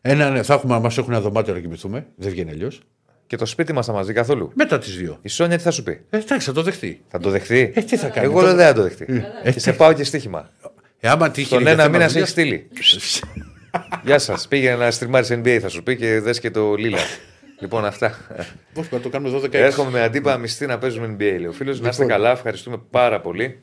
Ένα, 0.00 0.30
ναι, 0.30 0.42
θα 0.42 0.54
έχουμε, 0.54 0.78
μας 0.80 0.98
έχουν 0.98 1.12
ένα 1.12 1.20
δωμάτιο 1.22 1.54
να 1.54 1.60
κοιμηθούμε. 1.60 2.06
Δεν 2.16 2.30
βγαίνει 2.30 2.50
αλλιώς. 2.50 2.80
Και 3.26 3.36
το 3.36 3.46
σπίτι 3.46 3.72
μας 3.72 3.86
θα 3.86 3.92
μαζί 3.92 4.12
καθόλου; 4.12 4.50
Μετά 4.54 4.78
τις 4.78 4.96
δύο. 4.96 5.18
Η 5.22 5.28
Σόνια 5.28 5.56
τι 5.56 5.62
θα 5.62 5.70
σου 5.70 5.82
πει; 5.82 6.00
Ε, 6.10 6.16
εντάξει, 6.16 6.46
θα 6.46 6.52
το 6.52 6.62
δεχτεί. 6.62 7.00
Θα 7.08 7.18
το 7.18 7.30
δεχτεί; 7.30 7.72
Ε, 7.74 7.80
τι 7.82 7.96
θα 7.96 8.08
κάνει. 8.08 8.26
Εγώ 8.26 8.40
Το- 8.40 8.46
λέω 8.46 8.54
δεν 8.54 8.66
θα 8.66 8.72
το 8.72 8.82
δεχτεί. 8.82 9.24
Ε, 9.42 9.52
Και 9.52 9.58
σε 9.60 9.72
πάω 9.72 9.92
και 9.92 10.04
στοίχημα. 10.04 10.50
Ε, 11.04 11.08
άμα 11.08 11.30
τύχει. 11.30 11.48
Τον 11.48 11.60
για 11.62 11.70
ένα 11.70 11.82
θέμα 11.82 11.96
μήνα 11.96 12.08
σε 12.08 12.12
δουλειάς- 12.12 12.38
έχεις 12.38 13.10
στείλει. 13.10 13.42
Γεια 14.04 14.18
σας. 14.18 14.48
Πήγαινε 14.48 14.76
να 14.76 14.90
στριμάρει 14.90 15.26
NBA, 15.44 15.58
θα 15.60 15.68
σου 15.68 15.82
πει 15.82 15.96
και 15.96 16.20
δες 16.20 16.40
και 16.40 16.50
το 16.50 16.74
Λίλα. 16.74 16.98
λοιπόν, 17.60 17.84
αυτά. 17.84 18.14
Πώς 18.74 18.90
να 18.90 19.00
το 19.00 19.08
κάνουμε 19.08 19.38
12 19.38 19.54
Έρχομαι 19.58 19.90
με 19.90 20.02
αντίπα 20.02 20.36
μισθή 20.36 20.66
να 20.66 20.78
παίζουμε 20.78 21.06
NBA. 21.06 21.18
Λέει 21.18 21.46
ο 21.46 21.52
φίλος. 21.52 21.80
Να 21.80 21.86
Λοιπόν. 21.86 21.90
είστε 21.90 22.04
καλά, 22.06 22.30
ευχαριστούμε 22.30 22.76
πάρα 22.90 23.20
πολύ. 23.20 23.58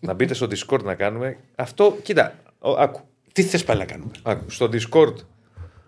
να 0.00 0.12
μπείτε 0.14 0.34
στο 0.34 0.46
Discord 0.50 0.82
να 0.82 0.94
κάνουμε. 0.94 1.36
Αυτό, 1.54 1.98
κοίτα, 2.02 2.34
ο, 2.58 2.70
άκου, 2.70 3.00
Τι 3.32 3.42
θες 3.42 3.64
πάλι 3.64 3.78
να 3.78 3.84
κάνουμε; 3.84 4.10
άκου. 4.22 4.50
Στο 4.50 4.68
Discord 4.72 5.14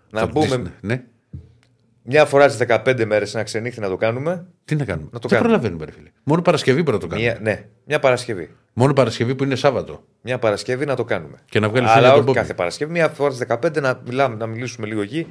να 0.09 0.25
μπούμε 0.25 0.71
Ναι. 0.81 1.03
μια 2.03 2.25
φορά 2.25 2.49
στις 2.49 2.57
15 2.67 3.05
μέρες 3.05 3.33
ένα 3.33 3.43
ξενύχτη 3.43 3.79
να 3.79 3.87
το 3.89 3.97
κάνουμε. 3.97 4.45
Τι 4.65 4.75
να 4.75 4.85
κάνουμε; 4.85 5.09
Να 5.11 5.19
το 5.19 5.27
Δεν 5.27 5.37
κάνουμε. 5.37 5.47
προλαβαίνουμε, 5.57 5.85
ρε 5.85 5.91
φίλε; 5.97 6.09
Μόνο 6.23 6.41
Παρασκευή 6.41 6.83
πρέπει 6.83 7.03
να 7.03 7.09
το 7.09 7.15
κάνουμε. 7.15 7.29
Μια, 7.29 7.39
ναι, 7.41 7.65
μια 7.85 7.99
Παρασκευή. 7.99 8.49
Μόνο 8.73 8.93
Παρασκευή 8.93 9.35
που 9.35 9.43
είναι 9.43 9.55
Σάββατο. 9.55 10.03
Μια 10.21 10.39
Παρασκευή 10.39 10.85
να 10.85 10.95
το 10.95 11.03
κάνουμε. 11.03 11.37
Και 11.49 11.59
να 11.59 11.69
βγάλεις 11.69 11.87
Αλλά 11.89 11.95
φίλια 11.95 12.09
τον 12.09 12.17
όχι 12.17 12.25
Μπόμπι. 12.25 12.37
κάθε 12.39 12.53
Παρασκευή, 12.53 12.91
μια 12.91 13.07
φορά 13.07 13.33
στις 13.33 13.47
15 13.47 13.81
να, 13.81 14.01
μιλάμε, 14.07 14.35
να 14.35 14.45
μιλήσουμε 14.45 14.87
λίγο 14.87 15.01
εκεί, 15.01 15.27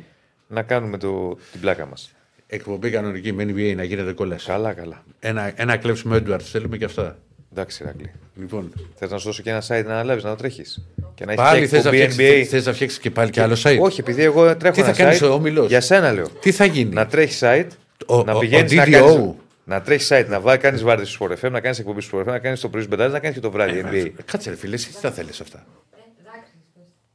να 0.47 0.63
κάνουμε 0.63 0.99
το, 0.99 1.39
την 1.53 1.61
πλάκα 1.61 1.87
μας. 1.87 2.13
εκπομπή 2.47 2.91
κανονική 2.91 3.33
με 3.33 3.45
NBA 3.45 3.73
να 3.77 3.83
γίνεται 3.85 4.13
κόλαση. 4.13 4.47
Καλά, 4.47 4.73
καλά. 4.73 5.03
Ένα, 5.21 5.53
ένα 5.57 5.77
κλέψιμο 5.77 6.13
Έντουαρτ 6.17 6.43
θέλουμε 6.45 6.77
και 6.77 6.85
αυτά. 6.85 7.19
Εντάξει, 7.53 7.85
Ρακλή. 7.85 8.11
Λοιπόν, 8.41 8.73
Θες 8.95 9.11
να 9.11 9.19
σου 9.19 9.27
δώσω 9.27 9.43
και 9.43 9.51
ένα 9.51 9.61
site 9.63 9.85
να 9.87 9.93
αναλάβεις, 9.93 10.23
να 10.25 10.31
το 10.31 10.37
τρέχεις. 10.37 10.85
Και 11.15 11.25
να 11.25 11.35
πάλι 11.35 11.59
έχει 11.59 11.67
θες 11.69 11.85
να, 11.85 11.91
εκπομπή 11.91 12.13
φτιάξεις- 12.13 12.47
NBA. 12.49 12.51
θες 12.51 12.67
να 12.67 12.73
φτιάξεις 12.73 12.99
και 12.99 13.11
πάλι 13.11 13.31
και 13.31 13.43
άλλο 13.43 13.57
site; 13.63 13.79
Όχι, 13.81 14.01
επειδή 14.01 14.23
εγώ 14.23 14.57
τρέχω 14.57 14.75
Τι 14.75 14.81
θα 14.81 14.87
ένα 14.89 14.97
κάνεις 14.97 15.23
site. 15.23 15.29
ο 15.31 15.33
όμιλος; 15.33 15.69
Για 15.69 15.81
σένα 15.81 16.13
λέω. 16.13 16.29
Τι 16.29 16.53
θα 16.53 16.65
γίνει; 16.65 16.95
Να 16.95 17.07
τρέχεις 17.07 17.39
site, 17.43 17.67
Ο- 18.07 18.23
να 18.25 18.33
ο- 18.33 18.39
πηγαίνεις 18.39 18.73
ο 18.73 18.75
να 18.77 18.85
DDO. 18.85 19.35
Κάνει. 19.71 19.81
Να 19.81 19.83
τρέχεις 19.83 20.09
site, 20.13 20.27
να 20.29 20.41
βάλει, 20.41 20.59
κάνεις 20.59 20.83
βάρδι 20.83 21.05
στου 21.05 21.25
Sport 21.25 21.33
FM, 21.33 21.51
να 21.51 21.61
κάνεις 21.61 21.79
εκπομπή 21.79 22.01
στου 22.01 22.17
Sport 22.17 22.23
FM, 22.23 22.27
να 22.27 22.39
κάνεις 22.39 22.61
το 22.61 22.69
πρωί 22.69 22.83
στου 22.83 22.91
πεντάδε, 22.91 23.13
να 23.13 23.19
κάνεις 23.19 23.37
και 23.37 23.43
το 23.43 23.51
βράδυ 23.51 23.85
NBA. 23.87 23.95
Ε, 23.95 24.23
Κάτσε 24.25 24.51
ρε 24.51 24.57
φίλε, 24.57 24.75
εσύ 24.75 24.89
τι 24.89 24.99
θα 24.99 25.11
θέλεις 25.11 25.41
αυτά; 25.41 25.67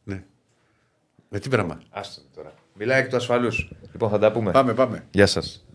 Ναι. 0.04 0.24
Με 1.30 1.40
τι 1.40 1.50
πράγμα; 1.50 1.82
Άστο 1.90 2.22
τώρα. 2.36 2.54
Μιλάει 2.74 3.00
εκ 3.00 3.10
του 3.10 3.16
ασφαλούς. 3.16 3.72
Λοιπόν, 3.92 4.10
θα 4.10 4.20
τα 4.20 4.32
πούμε. 4.32 4.52
Πάμε, 4.52 4.74
πάμε. 4.74 5.04
Γεια 5.12 5.26
σας. 5.26 5.66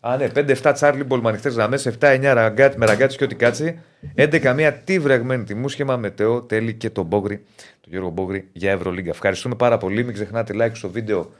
Α, 0.00 0.16
ναι, 0.16 0.28
5-7 0.34 0.72
Τσάρλι 0.74 1.04
Μπολ 1.04 1.20
με 1.20 1.28
ανοιχτές 1.28 1.54
γραμμές, 1.54 1.86
7-9 1.86 2.32
ραγκάτ 2.34 2.74
με 2.74 2.86
ραγκάτι 2.86 3.16
και 3.16 3.24
ό,τι 3.24 3.34
κάτσει. 3.34 3.80
11 4.16 4.54
μία 4.54 4.72
τι 4.72 4.98
βρεγμένη 4.98 5.44
τιμού 5.44 5.68
σχήμα 5.68 5.96
με 5.96 6.10
Τεό, 6.10 6.42
Τέλη 6.42 6.74
και 6.74 6.90
τον 6.90 7.06
Μπόγκρι, 7.06 7.44
τον 7.80 7.92
Γιώργο 7.92 8.10
Μπόγκρι 8.10 8.48
για 8.52 8.70
Ευρωλίγκα. 8.70 9.10
Ευχαριστούμε 9.10 9.54
πάρα 9.54 9.78
πολύ. 9.78 10.04
Μην 10.04 10.14
ξεχνάτε 10.14 10.54
like 10.56 10.72
στο 10.72 10.90
βίντεο 10.90 11.30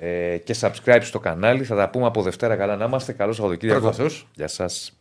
ε, 0.00 0.36
και 0.36 0.56
subscribe 0.60 1.02
στο 1.02 1.18
κανάλι. 1.18 1.64
Θα 1.64 1.76
τα 1.76 1.90
πούμε 1.90 2.06
από 2.06 2.22
Δευτέρα. 2.22 2.56
Καλά 2.56 2.76
να 2.76 2.84
είμαστε. 2.84 3.12
Καλό 3.12 3.32
Σαββατοκύριακο. 3.32 3.80
Πρώτα 3.80 3.96
Θεός. 3.96 4.28
Γεια 4.34 4.48
σας. 4.48 4.97